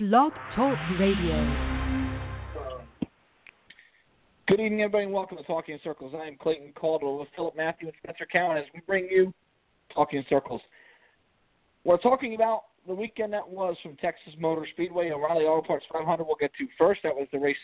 Blog 0.00 0.32
Talk 0.56 0.76
Radio. 0.98 1.36
Good 4.48 4.58
evening, 4.58 4.82
everybody, 4.82 5.04
and 5.04 5.12
welcome 5.12 5.36
to 5.36 5.44
Talking 5.44 5.74
in 5.74 5.80
Circles. 5.84 6.14
I 6.20 6.26
am 6.26 6.36
Clayton 6.36 6.72
Caldwell 6.74 7.20
with 7.20 7.28
Philip 7.36 7.56
Matthew 7.56 7.86
and 7.86 7.96
Spencer 8.02 8.26
Cowan 8.26 8.56
as 8.56 8.64
we 8.74 8.80
bring 8.88 9.06
you 9.08 9.32
Talking 9.94 10.18
in 10.18 10.24
Circles. 10.28 10.60
We're 11.84 11.98
talking 11.98 12.34
about 12.34 12.62
the 12.88 12.94
weekend 12.94 13.32
that 13.34 13.48
was 13.48 13.76
from 13.84 13.94
Texas 13.98 14.32
Motor 14.36 14.66
Speedway. 14.72 15.06
and 15.06 15.14
O'Reilly 15.14 15.44
Auto 15.44 15.64
Parts 15.64 15.86
500 15.92 16.24
we'll 16.24 16.34
get 16.40 16.50
to 16.58 16.66
first. 16.76 17.02
That 17.04 17.14
was 17.14 17.28
the 17.30 17.38
race 17.38 17.56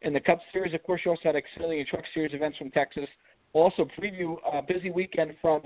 in 0.00 0.14
the 0.14 0.20
Cup 0.20 0.38
Series. 0.54 0.72
Of 0.72 0.82
course, 0.84 1.02
you 1.04 1.10
also 1.10 1.20
had 1.24 1.34
Xfinity 1.34 1.86
Truck 1.86 2.04
Series 2.14 2.32
events 2.32 2.56
from 2.56 2.70
Texas. 2.70 3.10
We'll 3.52 3.64
also 3.64 3.86
preview 4.00 4.36
a 4.50 4.62
busy 4.62 4.90
weekend 4.90 5.34
from 5.42 5.60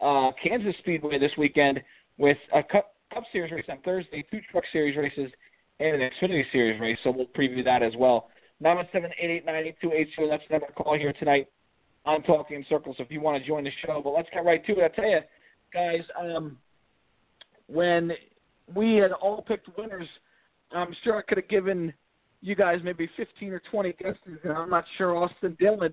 uh, 0.00 0.30
Kansas 0.40 0.76
Speedway 0.78 1.18
this 1.18 1.32
weekend 1.36 1.82
with 2.18 2.38
a 2.54 2.62
Cup, 2.62 2.94
Cup 3.12 3.24
Series 3.32 3.50
race 3.50 3.66
on 3.68 3.78
Thursday, 3.84 4.24
two 4.30 4.38
Truck 4.52 4.62
Series 4.72 4.96
races, 4.96 5.32
and 5.80 6.00
an 6.00 6.10
Xfinity 6.10 6.44
Series 6.52 6.80
race. 6.80 6.98
So 7.04 7.10
we'll 7.10 7.26
preview 7.26 7.64
that 7.64 7.82
as 7.82 7.92
well. 7.96 8.28
917-889-8280. 8.62 10.06
That's 10.30 10.42
another 10.48 10.66
call 10.76 10.96
here 10.96 11.12
tonight 11.18 11.48
on 12.04 12.22
Talking 12.22 12.58
in 12.58 12.66
Circles 12.68 12.96
if 12.98 13.10
you 13.10 13.20
want 13.20 13.40
to 13.40 13.46
join 13.46 13.64
the 13.64 13.70
show. 13.84 14.00
But 14.02 14.10
let's 14.10 14.28
get 14.32 14.44
right 14.44 14.64
to 14.64 14.72
it. 14.72 14.84
I 14.84 14.88
tell 14.88 15.08
you, 15.08 15.20
guys, 15.72 16.00
um, 16.18 16.56
when 17.66 18.12
we 18.74 18.94
had 18.94 19.12
all 19.12 19.42
picked 19.42 19.68
winners, 19.76 20.08
I'm 20.72 20.94
sure 21.04 21.18
I 21.18 21.22
could 21.22 21.38
have 21.38 21.48
given 21.48 21.92
you 22.40 22.54
guys 22.54 22.80
maybe 22.82 23.08
15 23.16 23.52
or 23.52 23.62
20 23.70 23.92
guesses, 23.94 24.38
and 24.44 24.52
I'm 24.52 24.70
not 24.70 24.84
sure 24.96 25.16
Austin 25.16 25.56
Dillon 25.58 25.92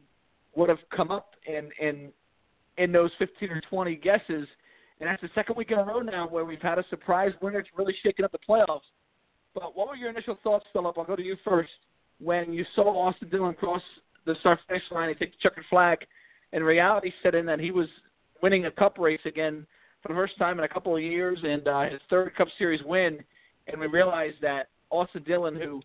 would 0.55 0.70
have 0.70 0.80
come 0.96 1.12
up 1.12 1.36
in 1.48 1.70
in 1.80 2.12
in 2.77 2.91
those 2.91 3.12
15 3.20 3.50
or 3.50 3.62
20 3.70 3.96
guesses. 3.98 4.48
And 5.00 5.10
that's 5.10 5.22
the 5.22 5.30
second 5.36 5.58
week 5.58 5.72
in 5.72 5.80
a 5.80 5.84
row 5.84 6.00
now 6.00 6.27
where 6.27 6.46
we've 6.46 6.62
had 6.62 6.80
a 6.80 6.86
surprise 6.90 7.32
winner. 7.41 7.60
It's 7.60 7.70
really 7.76 7.96
shaking 8.04 8.26
up 8.26 8.32
the 8.32 8.40
playoffs. 8.48 8.82
But 9.53 9.75
what 9.75 9.88
were 9.88 9.95
your 9.95 10.09
initial 10.09 10.38
thoughts, 10.43 10.66
Philip? 10.73 10.98
I'll 10.98 11.05
go 11.05 11.16
to 11.16 11.23
you 11.23 11.38
first. 11.43 11.71
When 12.20 12.53
you 12.53 12.66
saw 12.75 12.84
Austin 12.84 13.30
Dillon 13.30 13.53
cross 13.53 13.82
the 14.26 14.35
start 14.40 14.60
finish 14.68 14.84
line 14.91 15.10
and 15.10 15.20
take 15.20 15.32
the 15.32 15.37
checkered 15.41 15.65
flag, 15.70 15.99
and 16.54 16.63
reality 16.63 17.12
set 17.21 17.35
in 17.35 17.45
that 17.48 17.60
he 17.60 17.71
was 17.71 17.87
winning 18.41 18.65
a 18.65 18.71
Cup 18.71 18.98
race 18.98 19.20
again 19.26 19.65
for 20.01 20.10
the 20.10 20.13
first 20.13 20.37
time 20.37 20.60
in 20.60 20.65
a 20.65 20.70
couple 20.70 20.95
of 20.95 21.01
years, 21.01 21.40
and 21.43 21.68
uh, 21.68 21.84
his 21.84 21.99
third 22.10 22.35
Cup 22.35 22.48
Series 22.57 22.82
win, 22.85 23.20
and 23.68 23.79
we 23.79 23.87
realized 23.87 24.37
that 24.41 24.68
Austin 24.90 25.23
Dillon, 25.23 25.55
who 25.55 25.82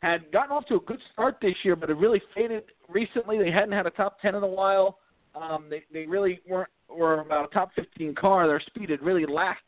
had 0.00 0.30
gotten 0.32 0.52
off 0.52 0.66
to 0.66 0.76
a 0.76 0.80
good 0.80 1.00
start 1.12 1.38
this 1.40 1.54
year, 1.62 1.76
but 1.76 1.88
had 1.88 1.98
really 1.98 2.22
faded 2.34 2.64
recently. 2.88 3.38
They 3.38 3.50
hadn't 3.50 3.72
had 3.72 3.86
a 3.86 3.90
top 3.90 4.20
ten 4.20 4.34
in 4.34 4.42
a 4.42 4.46
while. 4.46 4.98
Um, 5.34 5.66
they 5.70 5.84
they 5.92 6.06
really 6.06 6.40
weren't 6.48 6.68
were 6.88 7.20
about 7.20 7.50
a 7.50 7.54
top 7.54 7.70
15 7.74 8.14
car. 8.14 8.46
Their 8.46 8.60
speed 8.60 8.90
had 8.90 9.02
really 9.02 9.26
lacked 9.26 9.62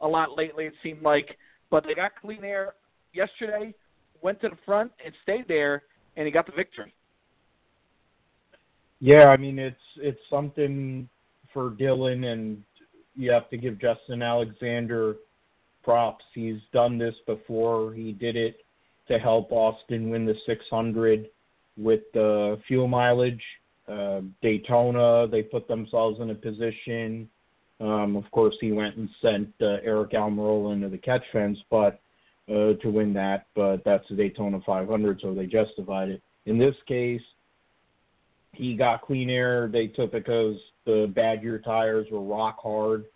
a 0.00 0.06
lot 0.06 0.36
lately. 0.36 0.66
It 0.66 0.74
seemed 0.82 1.02
like 1.02 1.36
but 1.70 1.84
they 1.84 1.94
got 1.94 2.12
clean 2.20 2.44
air 2.44 2.74
yesterday, 3.12 3.74
went 4.22 4.40
to 4.42 4.48
the 4.48 4.58
front 4.66 4.92
and 5.04 5.14
stayed 5.22 5.46
there, 5.48 5.82
and 6.16 6.26
he 6.26 6.32
got 6.32 6.46
the 6.46 6.52
victory. 6.52 6.92
Yeah, 9.00 9.26
I 9.28 9.36
mean 9.36 9.58
it's 9.58 9.76
it's 9.96 10.20
something 10.28 11.08
for 11.52 11.70
Dillon, 11.70 12.24
and 12.24 12.62
you 13.16 13.30
have 13.30 13.48
to 13.50 13.56
give 13.56 13.80
Justin 13.80 14.22
Alexander 14.22 15.16
props. 15.82 16.24
He's 16.34 16.60
done 16.72 16.98
this 16.98 17.14
before. 17.26 17.94
He 17.94 18.12
did 18.12 18.36
it 18.36 18.58
to 19.08 19.18
help 19.18 19.50
Austin 19.50 20.10
win 20.10 20.26
the 20.26 20.36
600 20.46 21.28
with 21.76 22.00
the 22.12 22.60
fuel 22.68 22.86
mileage. 22.86 23.42
Uh, 23.88 24.20
Daytona, 24.42 25.26
they 25.26 25.42
put 25.42 25.66
themselves 25.66 26.20
in 26.20 26.30
a 26.30 26.34
position 26.34 27.28
um, 27.80 28.16
of 28.16 28.30
course, 28.30 28.54
he 28.60 28.72
went 28.72 28.96
and 28.96 29.08
sent 29.22 29.48
uh, 29.60 29.80
Aric 29.86 30.12
Almirola 30.12 30.74
into 30.74 30.88
the 30.88 30.98
catch 30.98 31.22
fence, 31.32 31.58
but 31.70 32.00
uh, 32.48 32.74
to 32.74 32.90
win 32.90 33.14
that. 33.14 33.46
But 33.54 33.82
that's 33.84 34.04
the 34.10 34.16
Daytona 34.16 34.60
500, 34.64 35.20
so 35.22 35.34
they 35.34 35.46
justified 35.46 36.10
it. 36.10 36.22
In 36.44 36.58
this 36.58 36.74
case, 36.86 37.22
he 38.52 38.76
got 38.76 39.02
clean 39.02 39.30
air. 39.30 39.68
They 39.68 39.86
took 39.86 40.12
because 40.12 40.56
the 40.84 41.10
Badger 41.14 41.58
tires 41.58 42.06
were 42.10 42.22
rock 42.22 42.58
hard 42.62 43.06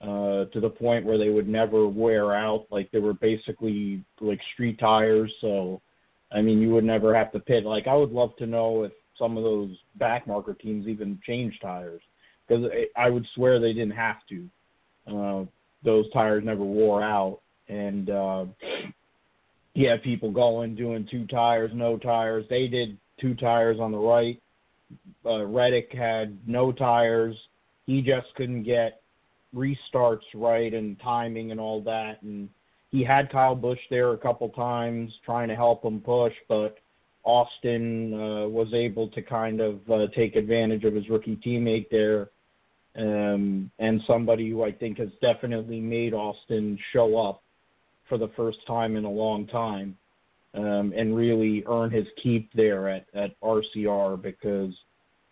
uh, 0.00 0.46
to 0.46 0.60
the 0.60 0.70
point 0.70 1.04
where 1.04 1.18
they 1.18 1.30
would 1.30 1.48
never 1.48 1.86
wear 1.86 2.34
out. 2.34 2.66
Like 2.70 2.90
they 2.90 2.98
were 2.98 3.14
basically 3.14 4.04
like 4.20 4.40
street 4.54 4.80
tires. 4.80 5.32
So, 5.40 5.80
I 6.32 6.40
mean, 6.40 6.60
you 6.60 6.70
would 6.70 6.84
never 6.84 7.14
have 7.14 7.30
to 7.32 7.38
pit. 7.38 7.64
Like 7.64 7.86
I 7.86 7.94
would 7.94 8.10
love 8.10 8.36
to 8.38 8.46
know 8.46 8.82
if 8.82 8.92
some 9.16 9.36
of 9.36 9.44
those 9.44 9.70
backmarker 10.00 10.58
teams 10.58 10.88
even 10.88 11.20
change 11.24 11.58
tires 11.60 12.02
because 12.50 12.70
I 12.96 13.08
would 13.08 13.26
swear 13.34 13.60
they 13.60 13.72
didn't 13.72 13.92
have 13.92 14.16
to. 14.28 14.48
Uh, 15.06 15.44
those 15.84 16.10
tires 16.12 16.44
never 16.44 16.64
wore 16.64 17.02
out, 17.02 17.40
and 17.68 18.10
uh, 18.10 18.44
you 19.74 19.88
had 19.88 20.02
people 20.02 20.30
going 20.30 20.74
doing 20.74 21.06
two 21.10 21.26
tires, 21.26 21.70
no 21.72 21.96
tires. 21.96 22.44
They 22.50 22.66
did 22.66 22.98
two 23.20 23.34
tires 23.34 23.78
on 23.80 23.92
the 23.92 23.98
right. 23.98 24.40
Uh, 25.24 25.44
Reddick 25.44 25.92
had 25.92 26.36
no 26.46 26.72
tires. 26.72 27.36
He 27.86 28.02
just 28.02 28.26
couldn't 28.34 28.64
get 28.64 29.00
restarts 29.54 30.18
right 30.34 30.74
and 30.74 30.98
timing 31.00 31.52
and 31.52 31.60
all 31.60 31.80
that. 31.82 32.22
And 32.22 32.48
he 32.90 33.04
had 33.04 33.30
Kyle 33.30 33.54
Busch 33.54 33.78
there 33.90 34.12
a 34.12 34.18
couple 34.18 34.48
times 34.48 35.12
trying 35.24 35.48
to 35.48 35.54
help 35.54 35.84
him 35.84 36.00
push, 36.00 36.34
but 36.48 36.78
Austin 37.22 38.12
uh, 38.14 38.48
was 38.48 38.72
able 38.74 39.08
to 39.08 39.22
kind 39.22 39.60
of 39.60 39.78
uh, 39.90 40.06
take 40.16 40.34
advantage 40.34 40.84
of 40.84 40.94
his 40.94 41.08
rookie 41.08 41.36
teammate 41.44 41.88
there 41.90 42.30
um, 42.96 43.70
and 43.78 44.00
somebody 44.06 44.50
who 44.50 44.64
I 44.64 44.72
think 44.72 44.98
has 44.98 45.10
definitely 45.20 45.80
made 45.80 46.12
Austin 46.12 46.78
show 46.92 47.18
up 47.18 47.42
for 48.08 48.18
the 48.18 48.30
first 48.36 48.58
time 48.66 48.96
in 48.96 49.04
a 49.04 49.10
long 49.10 49.46
time 49.46 49.96
um, 50.54 50.92
and 50.96 51.14
really 51.14 51.62
earn 51.68 51.90
his 51.90 52.06
keep 52.22 52.52
there 52.52 52.88
at, 52.88 53.06
at 53.14 53.40
RCR 53.40 54.20
because, 54.20 54.74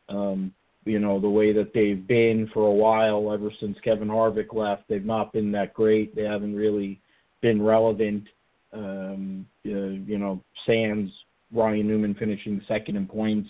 um, 0.09 0.53
you 0.85 1.01
know, 1.01 1.19
the 1.19 1.29
way 1.29 1.53
that 1.53 1.75
they've 1.75 2.07
been 2.07 2.49
for 2.55 2.67
a 2.67 2.73
while, 2.73 3.33
ever 3.33 3.51
since 3.59 3.77
Kevin 3.83 4.09
Harvick 4.09 4.55
left, 4.55 4.85
they've 4.89 5.05
not 5.05 5.33
been 5.33 5.51
that 5.53 5.75
great. 5.75 6.15
They 6.15 6.23
haven't 6.23 6.55
really 6.55 7.01
been 7.41 7.61
relevant. 7.61 8.25
Um, 8.73 9.47
uh, 9.67 9.71
you 9.71 10.19
know, 10.19 10.41
Sans, 10.65 11.11
Ryan 11.53 11.89
Newman 11.89 12.15
finishing 12.15 12.63
second 12.69 12.97
in 12.97 13.07
points 13.07 13.49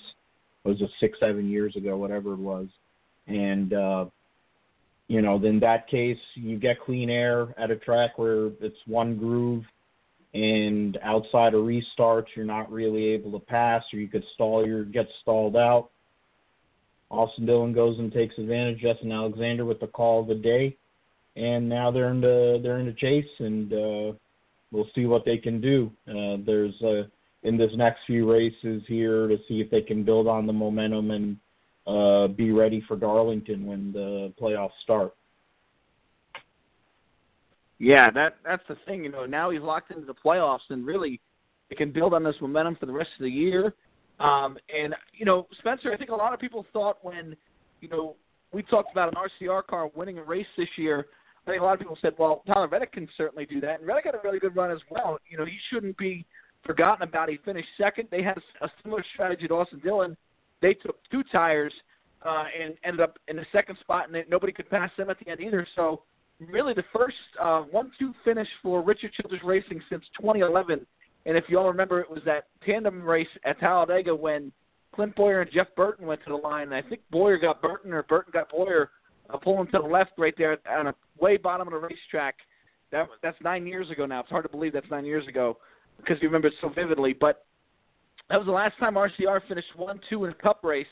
was 0.65 0.81
it 0.81 0.91
six, 0.99 1.19
seven 1.21 1.49
years 1.51 1.77
ago, 1.77 1.97
whatever 1.97 2.33
it 2.33 2.39
was 2.39 2.69
and 3.29 3.73
uh, 3.73 4.07
you 5.09 5.23
know, 5.23 5.43
in 5.43 5.61
that 5.61 5.89
case, 5.89 6.19
you 6.35 6.59
get 6.59 6.81
clean 6.81 7.09
air 7.09 7.55
at 7.59 7.71
a 7.71 7.77
track 7.77 8.19
where 8.19 8.49
it's 8.61 8.77
one 8.87 9.17
groove, 9.17 9.65
and 10.35 10.99
outside 11.03 11.55
of 11.55 11.65
restarts, 11.65 12.27
you're 12.37 12.45
not 12.45 12.71
really 12.71 13.07
able 13.07 13.33
to 13.33 13.45
pass, 13.47 13.83
or 13.93 13.99
you 13.99 14.09
could 14.09 14.25
stall 14.35 14.67
your 14.67 14.85
get 14.85 15.07
stalled 15.23 15.57
out. 15.57 15.91
Austin 17.11 17.47
Dillon 17.47 17.73
goes 17.73 17.99
and 17.99 18.13
takes 18.13 18.37
advantage. 18.37 18.81
Justin 18.81 19.11
Alexander 19.11 19.65
with 19.65 19.81
the 19.81 19.87
call 19.87 20.21
of 20.21 20.29
the 20.29 20.35
day, 20.35 20.77
and 21.37 21.67
now 21.67 21.91
they're 21.91 22.11
in 22.11 22.21
the 22.21 22.61
they're 22.63 22.79
in 22.79 22.87
the 22.87 22.93
chase, 22.93 23.25
and 23.39 23.73
uh, 23.73 24.13
we'll 24.71 24.91
see 24.95 25.07
what 25.07 25.25
they 25.25 25.39
can 25.39 25.61
do. 25.61 25.91
Uh, 26.07 26.37
there's 26.45 26.75
uh, 26.83 27.05
in 27.45 27.57
this 27.57 27.71
next 27.77 28.01
few 28.07 28.31
races 28.31 28.83
here 28.87 29.27
to 29.27 29.39
see 29.49 29.61
if 29.61 29.71
they 29.71 29.81
can 29.81 30.05
build 30.05 30.27
on 30.27 30.47
the 30.47 30.53
momentum 30.53 31.11
and 31.13 31.39
uh, 31.89 32.29
be 32.29 32.53
ready 32.53 32.85
for 32.87 32.97
Darlington 32.97 33.65
when 33.65 33.93
the 33.93 34.33
playoffs 34.41 34.71
start. 34.85 35.15
Yeah, 37.79 38.11
that 38.11 38.37
that's 38.45 38.63
the 38.69 38.77
thing. 38.87 39.05
You 39.05 39.11
know, 39.11 39.25
now 39.25 39.51
he's 39.51 39.63
locked 39.63 39.91
into 39.91 40.05
the 40.05 40.15
playoffs, 40.15 40.69
and 40.69 40.85
really, 40.85 41.21
it 41.71 41.79
can 41.79 41.91
build 41.91 42.13
on 42.13 42.23
this 42.23 42.35
momentum 42.41 42.77
for 42.79 42.87
the 42.87 42.93
rest 42.93 43.11
of 43.19 43.25
the 43.25 43.31
year. 43.31 43.73
Um, 44.21 44.59
and 44.77 44.95
you 45.15 45.25
know, 45.25 45.47
Spencer, 45.61 45.93
I 45.93 45.97
think 45.97 46.11
a 46.11 46.15
lot 46.15 46.35
of 46.35 46.41
people 46.41 46.67
thought 46.73 46.99
when, 47.03 47.37
you 47.81 47.89
know, 47.89 48.17
we 48.53 48.63
talked 48.65 48.91
about 48.93 49.09
an 49.09 49.15
RCR 49.15 49.67
car 49.67 49.91
winning 49.95 50.19
a 50.19 50.23
race 50.23 50.47
this 50.57 50.69
year. 50.77 51.07
I 51.47 51.53
think 51.53 51.63
a 51.63 51.65
lot 51.65 51.75
of 51.75 51.79
people 51.79 51.97
said, 52.03 52.13
well, 52.19 52.43
Tyler 52.47 52.69
Reddick 52.69 52.93
can 52.93 53.09
certainly 53.17 53.47
do 53.47 53.61
that, 53.61 53.79
and 53.79 53.89
Reddick 53.89 54.07
had 54.07 54.15
a 54.15 54.21
really 54.25 54.41
good 54.41 54.57
run 54.57 54.73
as 54.73 54.81
well. 54.91 55.19
You 55.31 55.39
know, 55.39 55.47
he 55.47 55.57
shouldn't 55.71 55.97
be 55.97 56.27
forgotten 56.67 57.09
about. 57.09 57.31
He 57.31 57.39
finished 57.45 57.69
second. 57.79 58.09
They 58.11 58.23
had 58.23 58.37
a 58.61 58.69
similar 58.83 59.05
strategy 59.15 59.47
to 59.47 59.55
Austin 59.55 59.81
Dillon 59.83 60.17
they 60.61 60.75
took 60.75 60.97
two 61.11 61.23
tires 61.31 61.73
uh, 62.25 62.45
and 62.61 62.75
ended 62.85 63.01
up 63.01 63.19
in 63.29 63.37
the 63.37 63.47
second 63.53 63.79
spot, 63.81 64.09
and 64.09 64.25
nobody 64.29 64.53
could 64.53 64.69
pass 64.71 64.91
them 64.97 65.11
at 65.11 65.19
the 65.19 65.29
end 65.31 65.41
either. 65.41 65.67
So, 65.77 66.03
really, 66.41 66.75
the 66.75 66.85
first 66.93 67.17
uh, 67.41 67.63
one-two 67.63 68.13
finish 68.25 68.49
for 68.63 68.83
Richard 68.83 69.13
Childress 69.13 69.43
Racing 69.45 69.81
since 69.91 70.05
2011. 70.21 70.87
And 71.27 71.37
if 71.37 71.45
you 71.49 71.59
all 71.59 71.69
remember, 71.69 72.01
it 72.01 72.11
was 72.11 72.21
that 72.25 72.47
tandem 72.65 73.03
race 73.03 73.29
at 73.45 73.59
Talladega 73.61 74.15
when 74.15 74.53
Clint 74.95 75.15
Bowyer 75.15 75.43
and 75.43 75.51
Jeff 75.53 75.67
Burton 75.77 76.07
went 76.07 76.21
to 76.25 76.31
the 76.31 76.37
line. 76.37 76.73
And 76.73 76.75
I 76.75 76.83
think 76.83 77.03
Bowyer 77.11 77.39
got 77.39 77.61
Burton 77.61 77.93
or 77.93 78.03
Burton 78.05 78.33
got 78.33 78.51
Bowyer 78.51 78.91
uh, 79.31 79.37
pulling 79.37 79.67
to 79.67 79.79
the 79.79 79.87
left 79.87 80.13
right 80.17 80.35
there 80.37 80.59
on 80.71 80.89
a 80.89 80.95
way 81.21 81.37
bottom 81.37 81.69
of 81.69 81.73
the 81.73 81.79
racetrack. 81.79 82.37
That 82.91 83.07
that's 83.23 83.37
nine 83.43 83.67
years 83.67 83.91
ago 83.91 84.07
now. 84.07 84.21
It's 84.21 84.31
hard 84.31 84.45
to 84.45 84.49
believe 84.49 84.73
that's 84.73 84.91
nine 84.91 85.05
years 85.05 85.27
ago 85.29 85.59
because 85.99 86.17
you 86.23 86.29
remember 86.29 86.49
it 86.49 86.55
so 86.61 86.71
vividly. 86.71 87.13
But 87.13 87.45
that 88.31 88.39
was 88.39 88.47
the 88.47 88.53
last 88.53 88.79
time 88.79 88.95
RCR 88.95 89.41
finished 89.47 89.69
one 89.77 90.01
two 90.09 90.25
in 90.25 90.31
a 90.31 90.35
Cup 90.35 90.61
race. 90.63 90.87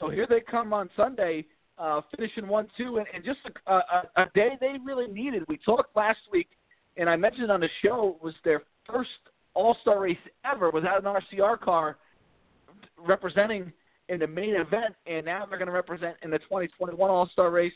So 0.00 0.10
here 0.10 0.26
they 0.28 0.40
come 0.40 0.72
on 0.72 0.88
Sunday, 0.96 1.44
uh, 1.78 2.00
finishing 2.16 2.46
one 2.48 2.68
two, 2.76 2.98
and, 2.98 3.06
and 3.14 3.24
just 3.24 3.38
a, 3.66 3.72
a, 3.72 4.02
a 4.16 4.26
day 4.34 4.50
they 4.60 4.76
really 4.84 5.06
needed. 5.06 5.44
We 5.48 5.58
talked 5.58 5.96
last 5.96 6.18
week, 6.32 6.48
and 6.96 7.08
I 7.08 7.16
mentioned 7.16 7.50
on 7.50 7.60
the 7.60 7.68
show 7.84 8.16
it 8.18 8.24
was 8.24 8.34
their 8.44 8.62
first 8.90 9.10
All 9.54 9.76
Star 9.82 10.00
race 10.00 10.16
ever 10.44 10.70
without 10.70 11.04
an 11.04 11.14
RCR 11.14 11.60
car 11.60 11.98
representing 12.98 13.72
in 14.08 14.18
the 14.20 14.26
main 14.26 14.54
event, 14.54 14.94
and 15.06 15.24
now 15.26 15.44
they're 15.46 15.58
going 15.58 15.66
to 15.66 15.72
represent 15.72 16.16
in 16.22 16.30
the 16.30 16.38
2021 16.38 17.10
All 17.10 17.28
Star 17.32 17.50
race. 17.50 17.72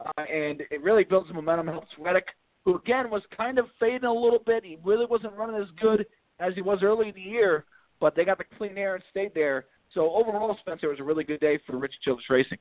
Uh, 0.00 0.22
and 0.22 0.62
it 0.70 0.82
really 0.82 1.04
builds 1.04 1.32
momentum, 1.32 1.68
helps 1.68 1.88
Reddick, 1.98 2.26
who 2.64 2.76
again 2.76 3.08
was 3.10 3.22
kind 3.36 3.58
of 3.58 3.66
fading 3.78 4.04
a 4.04 4.12
little 4.12 4.42
bit. 4.44 4.64
He 4.64 4.78
really 4.84 5.06
wasn't 5.06 5.34
running 5.34 5.60
as 5.60 5.68
good 5.80 6.06
as 6.40 6.54
he 6.54 6.62
was 6.62 6.80
early 6.82 7.08
in 7.08 7.14
the 7.14 7.20
year, 7.20 7.66
but 8.00 8.16
they 8.16 8.24
got 8.24 8.38
the 8.38 8.44
clean 8.58 8.76
air 8.76 8.96
and 8.96 9.04
stayed 9.10 9.32
there. 9.34 9.66
So 9.94 10.10
overall, 10.12 10.56
Spencer, 10.60 10.86
it 10.86 10.90
was 10.90 11.00
a 11.00 11.04
really 11.04 11.24
good 11.24 11.40
day 11.40 11.58
for 11.66 11.76
Richard 11.76 12.00
Childress 12.04 12.30
Racing. 12.30 12.58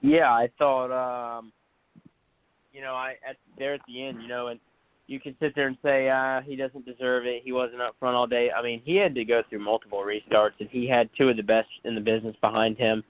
Yeah, 0.00 0.30
I 0.30 0.48
thought, 0.58 0.90
um, 0.90 1.52
you 2.72 2.80
know, 2.80 2.94
I 2.94 3.14
at 3.28 3.36
there 3.58 3.74
at 3.74 3.80
the 3.86 4.04
end, 4.04 4.22
you 4.22 4.28
know, 4.28 4.48
and 4.48 4.58
you 5.06 5.20
can 5.20 5.36
sit 5.40 5.54
there 5.54 5.68
and 5.68 5.76
say 5.82 6.08
uh, 6.08 6.40
he 6.42 6.56
doesn't 6.56 6.84
deserve 6.84 7.26
it. 7.26 7.42
He 7.44 7.52
wasn't 7.52 7.82
up 7.82 7.94
front 7.98 8.16
all 8.16 8.26
day. 8.26 8.50
I 8.50 8.62
mean, 8.62 8.82
he 8.84 8.96
had 8.96 9.14
to 9.14 9.24
go 9.24 9.42
through 9.48 9.60
multiple 9.60 10.00
restarts, 10.00 10.58
and 10.58 10.68
he 10.70 10.88
had 10.88 11.08
two 11.16 11.28
of 11.28 11.36
the 11.36 11.42
best 11.42 11.68
in 11.84 11.94
the 11.94 12.00
business 12.00 12.36
behind 12.40 12.78
him, 12.78 13.02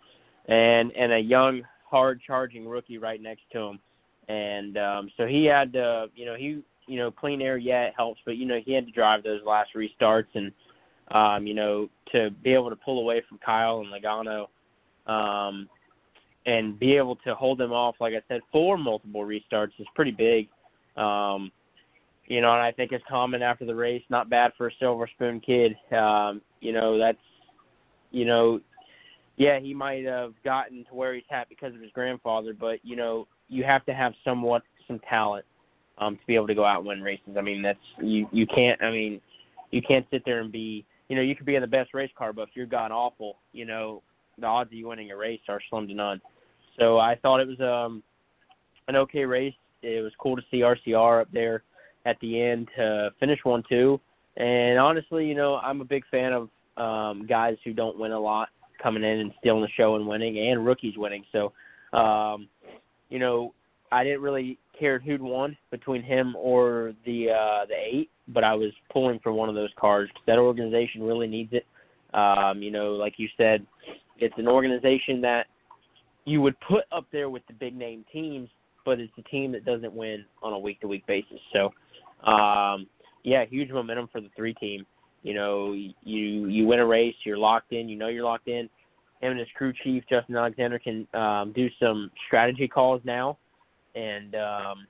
and 0.46 0.92
and 0.92 1.12
a 1.12 1.18
young, 1.18 1.62
hard 1.88 2.20
charging 2.26 2.66
rookie 2.68 2.98
right 2.98 3.22
next 3.22 3.42
to 3.52 3.58
him, 3.58 3.78
and 4.28 4.76
um, 4.76 5.10
so 5.16 5.26
he 5.26 5.44
had 5.44 5.72
to, 5.74 6.06
you 6.14 6.26
know, 6.26 6.34
he 6.34 6.62
you 6.86 6.98
know, 6.98 7.10
clean 7.10 7.40
air, 7.40 7.56
yeah, 7.56 7.84
it 7.84 7.94
helps, 7.96 8.20
but 8.24 8.36
you 8.36 8.46
know, 8.46 8.58
he 8.64 8.74
had 8.74 8.86
to 8.86 8.92
drive 8.92 9.22
those 9.22 9.40
last 9.46 9.70
restarts, 9.76 10.26
and 10.34 10.52
um, 11.12 11.46
you 11.46 11.54
know, 11.54 11.88
to 12.12 12.30
be 12.42 12.52
able 12.52 12.70
to 12.70 12.76
pull 12.76 13.00
away 13.00 13.22
from 13.28 13.38
Kyle 13.38 13.80
and 13.80 13.88
Logano, 13.92 14.46
um, 15.10 15.68
and 16.46 16.78
be 16.78 16.96
able 16.96 17.16
to 17.16 17.34
hold 17.34 17.58
them 17.58 17.72
off, 17.72 17.96
like 18.00 18.14
I 18.14 18.22
said, 18.28 18.40
for 18.50 18.76
multiple 18.76 19.22
restarts 19.22 19.72
is 19.78 19.86
pretty 19.94 20.10
big. 20.10 20.48
Um, 20.96 21.52
you 22.26 22.40
know, 22.40 22.52
and 22.52 22.62
I 22.62 22.72
think 22.72 22.92
it's 22.92 23.04
common 23.08 23.42
after 23.42 23.64
the 23.64 23.74
race, 23.74 24.02
not 24.08 24.30
bad 24.30 24.52
for 24.56 24.68
a 24.68 24.70
silver 24.80 25.08
spoon 25.14 25.40
kid. 25.40 25.76
Um, 25.92 26.40
you 26.60 26.72
know, 26.72 26.98
that's 26.98 27.18
you 28.10 28.24
know, 28.24 28.60
yeah, 29.36 29.58
he 29.58 29.74
might 29.74 30.04
have 30.04 30.32
gotten 30.44 30.84
to 30.84 30.94
where 30.94 31.14
he's 31.14 31.24
at 31.30 31.48
because 31.48 31.74
of 31.74 31.80
his 31.80 31.90
grandfather, 31.92 32.54
but 32.58 32.78
you 32.82 32.96
know, 32.96 33.26
you 33.48 33.64
have 33.64 33.84
to 33.86 33.94
have 33.94 34.12
somewhat 34.24 34.62
some 34.86 35.00
talent 35.08 35.44
um 35.98 36.16
to 36.16 36.26
be 36.26 36.34
able 36.34 36.46
to 36.46 36.54
go 36.54 36.64
out 36.64 36.78
and 36.78 36.86
win 36.86 37.02
races. 37.02 37.36
I 37.36 37.42
mean, 37.42 37.62
that's 37.62 37.78
you 38.00 38.28
you 38.32 38.46
can't 38.46 38.80
I 38.82 38.90
mean, 38.90 39.20
you 39.70 39.82
can't 39.82 40.06
sit 40.10 40.22
there 40.24 40.40
and 40.40 40.50
be 40.50 40.84
you 41.12 41.16
know, 41.16 41.22
you 41.22 41.36
could 41.36 41.44
be 41.44 41.56
in 41.56 41.60
the 41.60 41.66
best 41.68 41.92
race 41.92 42.10
car, 42.16 42.32
but 42.32 42.44
if 42.44 42.48
you're 42.54 42.64
god 42.64 42.90
awful, 42.90 43.36
you 43.52 43.66
know, 43.66 44.02
the 44.38 44.46
odds 44.46 44.68
of 44.68 44.72
you 44.72 44.88
winning 44.88 45.10
a 45.10 45.16
race 45.16 45.42
are 45.46 45.60
slim 45.68 45.86
to 45.86 45.92
none. 45.92 46.22
So 46.78 46.96
I 46.96 47.16
thought 47.16 47.38
it 47.38 47.46
was 47.46 47.60
um 47.60 48.02
an 48.88 48.96
okay 48.96 49.26
race. 49.26 49.52
It 49.82 50.02
was 50.02 50.10
cool 50.18 50.36
to 50.36 50.42
see 50.50 50.60
RCR 50.60 51.20
up 51.20 51.28
there 51.30 51.64
at 52.06 52.18
the 52.20 52.40
end 52.40 52.70
to 52.78 53.10
finish 53.20 53.40
one 53.42 53.62
two. 53.68 54.00
And 54.38 54.78
honestly, 54.78 55.26
you 55.26 55.34
know, 55.34 55.56
I'm 55.56 55.82
a 55.82 55.84
big 55.84 56.04
fan 56.10 56.32
of 56.32 56.48
um, 56.78 57.26
guys 57.26 57.58
who 57.62 57.74
don't 57.74 57.98
win 57.98 58.12
a 58.12 58.18
lot 58.18 58.48
coming 58.82 59.04
in 59.04 59.18
and 59.18 59.32
stealing 59.38 59.60
the 59.60 59.68
show 59.76 59.96
and 59.96 60.06
winning, 60.06 60.38
and 60.48 60.64
rookies 60.64 60.96
winning. 60.96 61.24
So, 61.30 61.52
um, 61.92 62.48
you 63.10 63.18
know, 63.18 63.52
I 63.92 64.04
didn't 64.04 64.22
really 64.22 64.58
care 64.78 64.98
who'd 64.98 65.20
won 65.20 65.56
between 65.70 66.02
him 66.02 66.34
or 66.36 66.94
the 67.04 67.30
uh, 67.30 67.66
the 67.66 67.74
eight, 67.74 68.10
but 68.28 68.42
I 68.42 68.54
was 68.54 68.72
pulling 68.90 69.20
for 69.20 69.32
one 69.32 69.48
of 69.48 69.54
those 69.54 69.70
cars 69.78 70.08
because 70.08 70.24
that 70.26 70.38
organization 70.38 71.02
really 71.02 71.26
needs 71.26 71.52
it. 71.52 71.66
Um, 72.16 72.62
you 72.62 72.70
know, 72.70 72.92
like 72.92 73.14
you 73.18 73.28
said, 73.36 73.66
it's 74.18 74.34
an 74.38 74.48
organization 74.48 75.20
that 75.20 75.46
you 76.24 76.40
would 76.40 76.58
put 76.60 76.84
up 76.90 77.06
there 77.12 77.28
with 77.28 77.42
the 77.48 77.54
big 77.54 77.76
name 77.76 78.04
teams, 78.12 78.48
but 78.84 78.98
it's 78.98 79.12
a 79.18 79.22
team 79.22 79.52
that 79.52 79.64
doesn't 79.64 79.92
win 79.92 80.24
on 80.42 80.52
a 80.52 80.58
week 80.58 80.80
to 80.80 80.88
week 80.88 81.06
basis. 81.06 81.38
So 81.52 81.72
um, 82.28 82.86
yeah, 83.24 83.44
huge 83.44 83.70
momentum 83.70 84.08
for 84.10 84.20
the 84.20 84.30
three 84.36 84.54
team. 84.54 84.86
You 85.22 85.34
know, 85.34 85.72
you 85.72 86.48
you 86.48 86.66
win 86.66 86.80
a 86.80 86.86
race, 86.86 87.14
you're 87.24 87.38
locked 87.38 87.72
in. 87.72 87.88
You 87.88 87.96
know 87.96 88.08
you're 88.08 88.24
locked 88.24 88.48
in. 88.48 88.68
Him 89.20 89.30
and 89.30 89.38
his 89.38 89.48
crew 89.56 89.72
chief 89.84 90.02
Justin 90.10 90.36
Alexander 90.36 90.80
can 90.80 91.06
um, 91.14 91.52
do 91.52 91.68
some 91.80 92.10
strategy 92.26 92.66
calls 92.66 93.00
now, 93.04 93.38
and 93.94 94.34
um, 94.34 94.86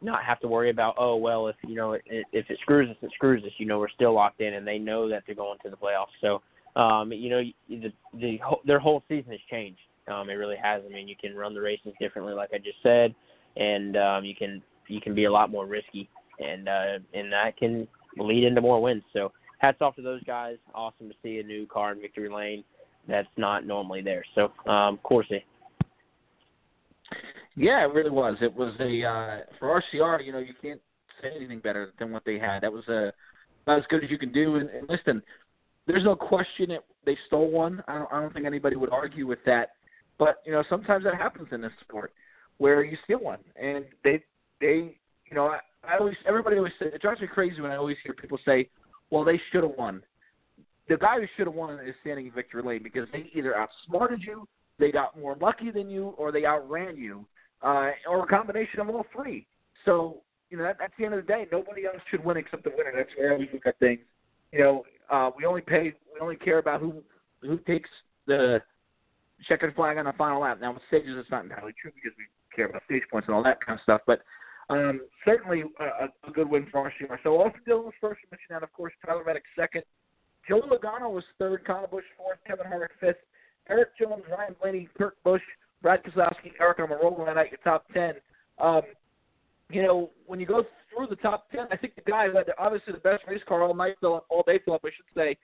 not 0.00 0.24
have 0.24 0.40
to 0.40 0.48
worry 0.48 0.70
about 0.70 0.94
oh 0.98 1.16
well 1.16 1.48
if 1.48 1.56
you 1.66 1.74
know 1.74 1.92
it, 1.92 2.02
if 2.06 2.50
it 2.50 2.58
screws 2.60 2.90
us 2.90 2.96
it 3.02 3.10
screws 3.14 3.42
us. 3.44 3.50
You 3.58 3.66
know 3.66 3.78
we're 3.78 3.88
still 3.88 4.14
locked 4.14 4.40
in, 4.40 4.54
and 4.54 4.66
they 4.66 4.78
know 4.78 5.08
that 5.08 5.24
they're 5.26 5.34
going 5.34 5.58
to 5.64 5.70
the 5.70 5.76
playoffs. 5.76 6.06
So 6.20 6.42
um, 6.80 7.12
you 7.12 7.30
know 7.30 7.42
the 7.68 7.92
the 8.14 8.38
their 8.64 8.78
whole 8.78 9.02
season 9.08 9.32
has 9.32 9.40
changed. 9.50 9.80
Um, 10.08 10.30
it 10.30 10.34
really 10.34 10.56
has. 10.56 10.82
I 10.84 10.92
mean, 10.92 11.06
you 11.06 11.14
can 11.16 11.36
run 11.36 11.54
the 11.54 11.60
races 11.60 11.92
differently, 12.00 12.34
like 12.34 12.50
I 12.52 12.58
just 12.58 12.82
said, 12.82 13.14
and 13.56 13.96
um, 13.96 14.24
you 14.24 14.34
can 14.34 14.62
you 14.88 15.00
can 15.00 15.14
be 15.14 15.24
a 15.24 15.32
lot 15.32 15.50
more 15.50 15.66
risky 15.66 16.08
and 16.38 16.68
uh, 16.68 16.98
and 17.14 17.32
that 17.32 17.56
can 17.56 17.86
lead 18.18 18.44
into 18.44 18.60
more 18.60 18.80
wins. 18.80 19.02
So 19.12 19.32
hats 19.58 19.78
off 19.80 19.96
to 19.96 20.02
those 20.02 20.22
guys. 20.24 20.56
Awesome 20.74 21.08
to 21.08 21.14
see 21.22 21.38
a 21.38 21.42
new 21.42 21.66
car 21.66 21.92
in 21.92 22.00
victory 22.00 22.28
lane 22.28 22.64
that's 23.08 23.28
not 23.36 23.66
normally 23.66 24.02
there. 24.02 24.24
So 24.34 24.52
um, 24.70 24.98
Corsi. 25.02 25.44
Yeah, 27.56 27.84
it 27.84 27.92
really 27.92 28.10
was. 28.10 28.36
It 28.40 28.54
was 28.54 28.72
a 28.80 29.04
uh, 29.04 29.40
for 29.58 29.82
RCR. 29.94 30.24
You 30.24 30.32
know, 30.32 30.38
you 30.38 30.54
can't 30.60 30.80
say 31.20 31.30
anything 31.36 31.60
better 31.60 31.92
than 31.98 32.10
what 32.10 32.24
they 32.24 32.38
had. 32.38 32.62
That 32.62 32.72
was 32.72 32.84
a 32.88 33.08
uh, 33.08 33.10
about 33.64 33.78
as 33.78 33.84
good 33.88 34.02
as 34.02 34.10
you 34.10 34.18
can 34.18 34.32
do. 34.32 34.56
And, 34.56 34.68
and 34.70 34.88
listen, 34.88 35.22
there's 35.86 36.04
no 36.04 36.16
question 36.16 36.70
that 36.70 36.84
they 37.04 37.16
stole 37.26 37.50
one. 37.50 37.82
I 37.86 37.98
don't, 37.98 38.12
I 38.12 38.20
don't 38.20 38.32
think 38.32 38.46
anybody 38.46 38.76
would 38.76 38.90
argue 38.90 39.26
with 39.26 39.38
that. 39.46 39.70
But 40.18 40.36
you 40.46 40.52
know, 40.52 40.64
sometimes 40.68 41.04
that 41.04 41.14
happens 41.14 41.48
in 41.52 41.60
this 41.60 41.72
sport 41.80 42.12
where 42.58 42.84
you 42.84 42.96
steal 43.04 43.18
one, 43.18 43.38
and 43.60 43.84
they 44.04 44.22
they 44.60 44.96
you 45.26 45.34
know 45.34 45.54
I 45.84 45.98
always 45.98 46.16
everybody 46.26 46.56
always 46.56 46.72
say 46.78 46.86
it 46.86 47.02
drives 47.02 47.20
me 47.20 47.26
crazy 47.26 47.60
when 47.60 47.70
I 47.70 47.76
always 47.76 47.96
hear 48.02 48.14
people 48.14 48.38
say, 48.44 48.68
"Well, 49.10 49.24
they 49.24 49.40
should 49.50 49.62
have 49.62 49.74
won." 49.76 50.02
The 50.88 50.96
guy 50.96 51.20
who 51.20 51.26
should 51.36 51.46
have 51.46 51.54
won 51.54 51.78
is 51.80 51.94
standing 52.00 52.26
in 52.26 52.32
victory 52.32 52.62
lane 52.62 52.82
because 52.82 53.08
they 53.12 53.30
either 53.34 53.56
outsmarted 53.56 54.22
you, 54.22 54.46
they 54.78 54.90
got 54.90 55.18
more 55.18 55.36
lucky 55.40 55.70
than 55.70 55.88
you, 55.88 56.08
or 56.18 56.32
they 56.32 56.44
outran 56.44 56.96
you, 56.96 57.24
uh, 57.62 57.90
or 58.08 58.24
a 58.24 58.26
combination 58.26 58.80
of 58.80 58.88
all 58.88 59.06
three. 59.14 59.46
So 59.84 60.22
you 60.50 60.58
know 60.58 60.64
that, 60.64 60.76
that's 60.78 60.92
the 60.98 61.04
end 61.04 61.14
of 61.14 61.24
the 61.24 61.32
day. 61.32 61.46
Nobody 61.50 61.86
else 61.86 61.96
should 62.10 62.24
win 62.24 62.36
except 62.36 62.64
the 62.64 62.70
winner. 62.76 62.92
That's 62.94 63.10
where 63.16 63.32
always 63.32 63.48
look 63.52 63.66
at 63.66 63.78
things. 63.78 64.00
You 64.52 64.58
know, 64.60 64.84
uh, 65.10 65.30
we 65.36 65.44
only 65.44 65.62
pay, 65.62 65.94
we 66.12 66.20
only 66.20 66.36
care 66.36 66.58
about 66.58 66.80
who 66.80 67.02
who 67.40 67.58
takes 67.58 67.90
the 68.26 68.60
checkered 69.48 69.74
flag 69.74 69.98
on 69.98 70.04
the 70.04 70.12
final 70.12 70.40
lap. 70.40 70.58
Now 70.60 70.72
with 70.72 70.82
stages, 70.88 71.16
it's 71.18 71.30
not 71.30 71.44
entirely 71.44 71.72
true 71.80 71.90
because 71.94 72.16
we 72.18 72.24
care 72.54 72.66
about 72.66 72.82
stage 72.84 73.02
points 73.10 73.28
and 73.28 73.34
all 73.34 73.42
that 73.42 73.64
kind 73.64 73.78
of 73.78 73.82
stuff, 73.82 74.02
but 74.06 74.22
um, 74.70 75.00
certainly 75.24 75.64
a, 75.80 76.28
a 76.28 76.30
good 76.32 76.48
win 76.48 76.66
for 76.70 76.90
RCR. 76.90 77.18
So 77.22 77.40
Austin 77.40 77.60
Dillon 77.66 77.84
was 77.86 77.94
first 78.00 78.20
from 78.20 78.38
Michigan, 78.38 78.62
of 78.62 78.72
course. 78.72 78.92
Tyler 79.04 79.24
Reddick 79.24 79.42
second. 79.56 79.82
Joe 80.48 80.60
Logano 80.62 81.10
was 81.10 81.24
third. 81.38 81.64
Kyle 81.64 81.86
Busch 81.90 82.04
fourth. 82.16 82.38
Kevin 82.46 82.66
Harvick 82.66 82.94
fifth. 83.00 83.22
Erik 83.68 83.90
Jones, 84.00 84.24
Ryan 84.30 84.56
Blaney, 84.60 84.88
Kurt 84.98 85.22
Busch, 85.22 85.42
Brad 85.82 86.02
Keselowski, 86.04 86.52
Aric 86.60 86.78
Almirola 86.78 87.36
at 87.36 87.50
your 87.50 87.58
top 87.64 87.86
ten. 87.92 88.14
Um, 88.58 88.82
you 89.70 89.82
know, 89.82 90.10
when 90.26 90.38
you 90.38 90.46
go 90.46 90.64
through 90.94 91.08
the 91.08 91.16
top 91.16 91.50
ten, 91.50 91.66
I 91.70 91.76
think 91.76 91.96
the 91.96 92.10
guy 92.10 92.28
who 92.28 92.36
had 92.36 92.46
obviously 92.58 92.92
the 92.92 93.00
best 93.00 93.24
race 93.26 93.42
car 93.48 93.62
all 93.62 93.74
night, 93.74 93.96
all 94.02 94.44
day, 94.46 94.60
Philip, 94.64 94.82
I 94.84 94.88
should 94.88 95.06
say, 95.14 95.36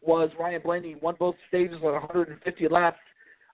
was 0.00 0.30
Ryan 0.38 0.62
Blaney. 0.62 0.88
He 0.90 0.94
won 0.96 1.16
both 1.18 1.36
stages 1.48 1.78
on 1.82 1.92
150 1.92 2.68
laps. 2.68 2.98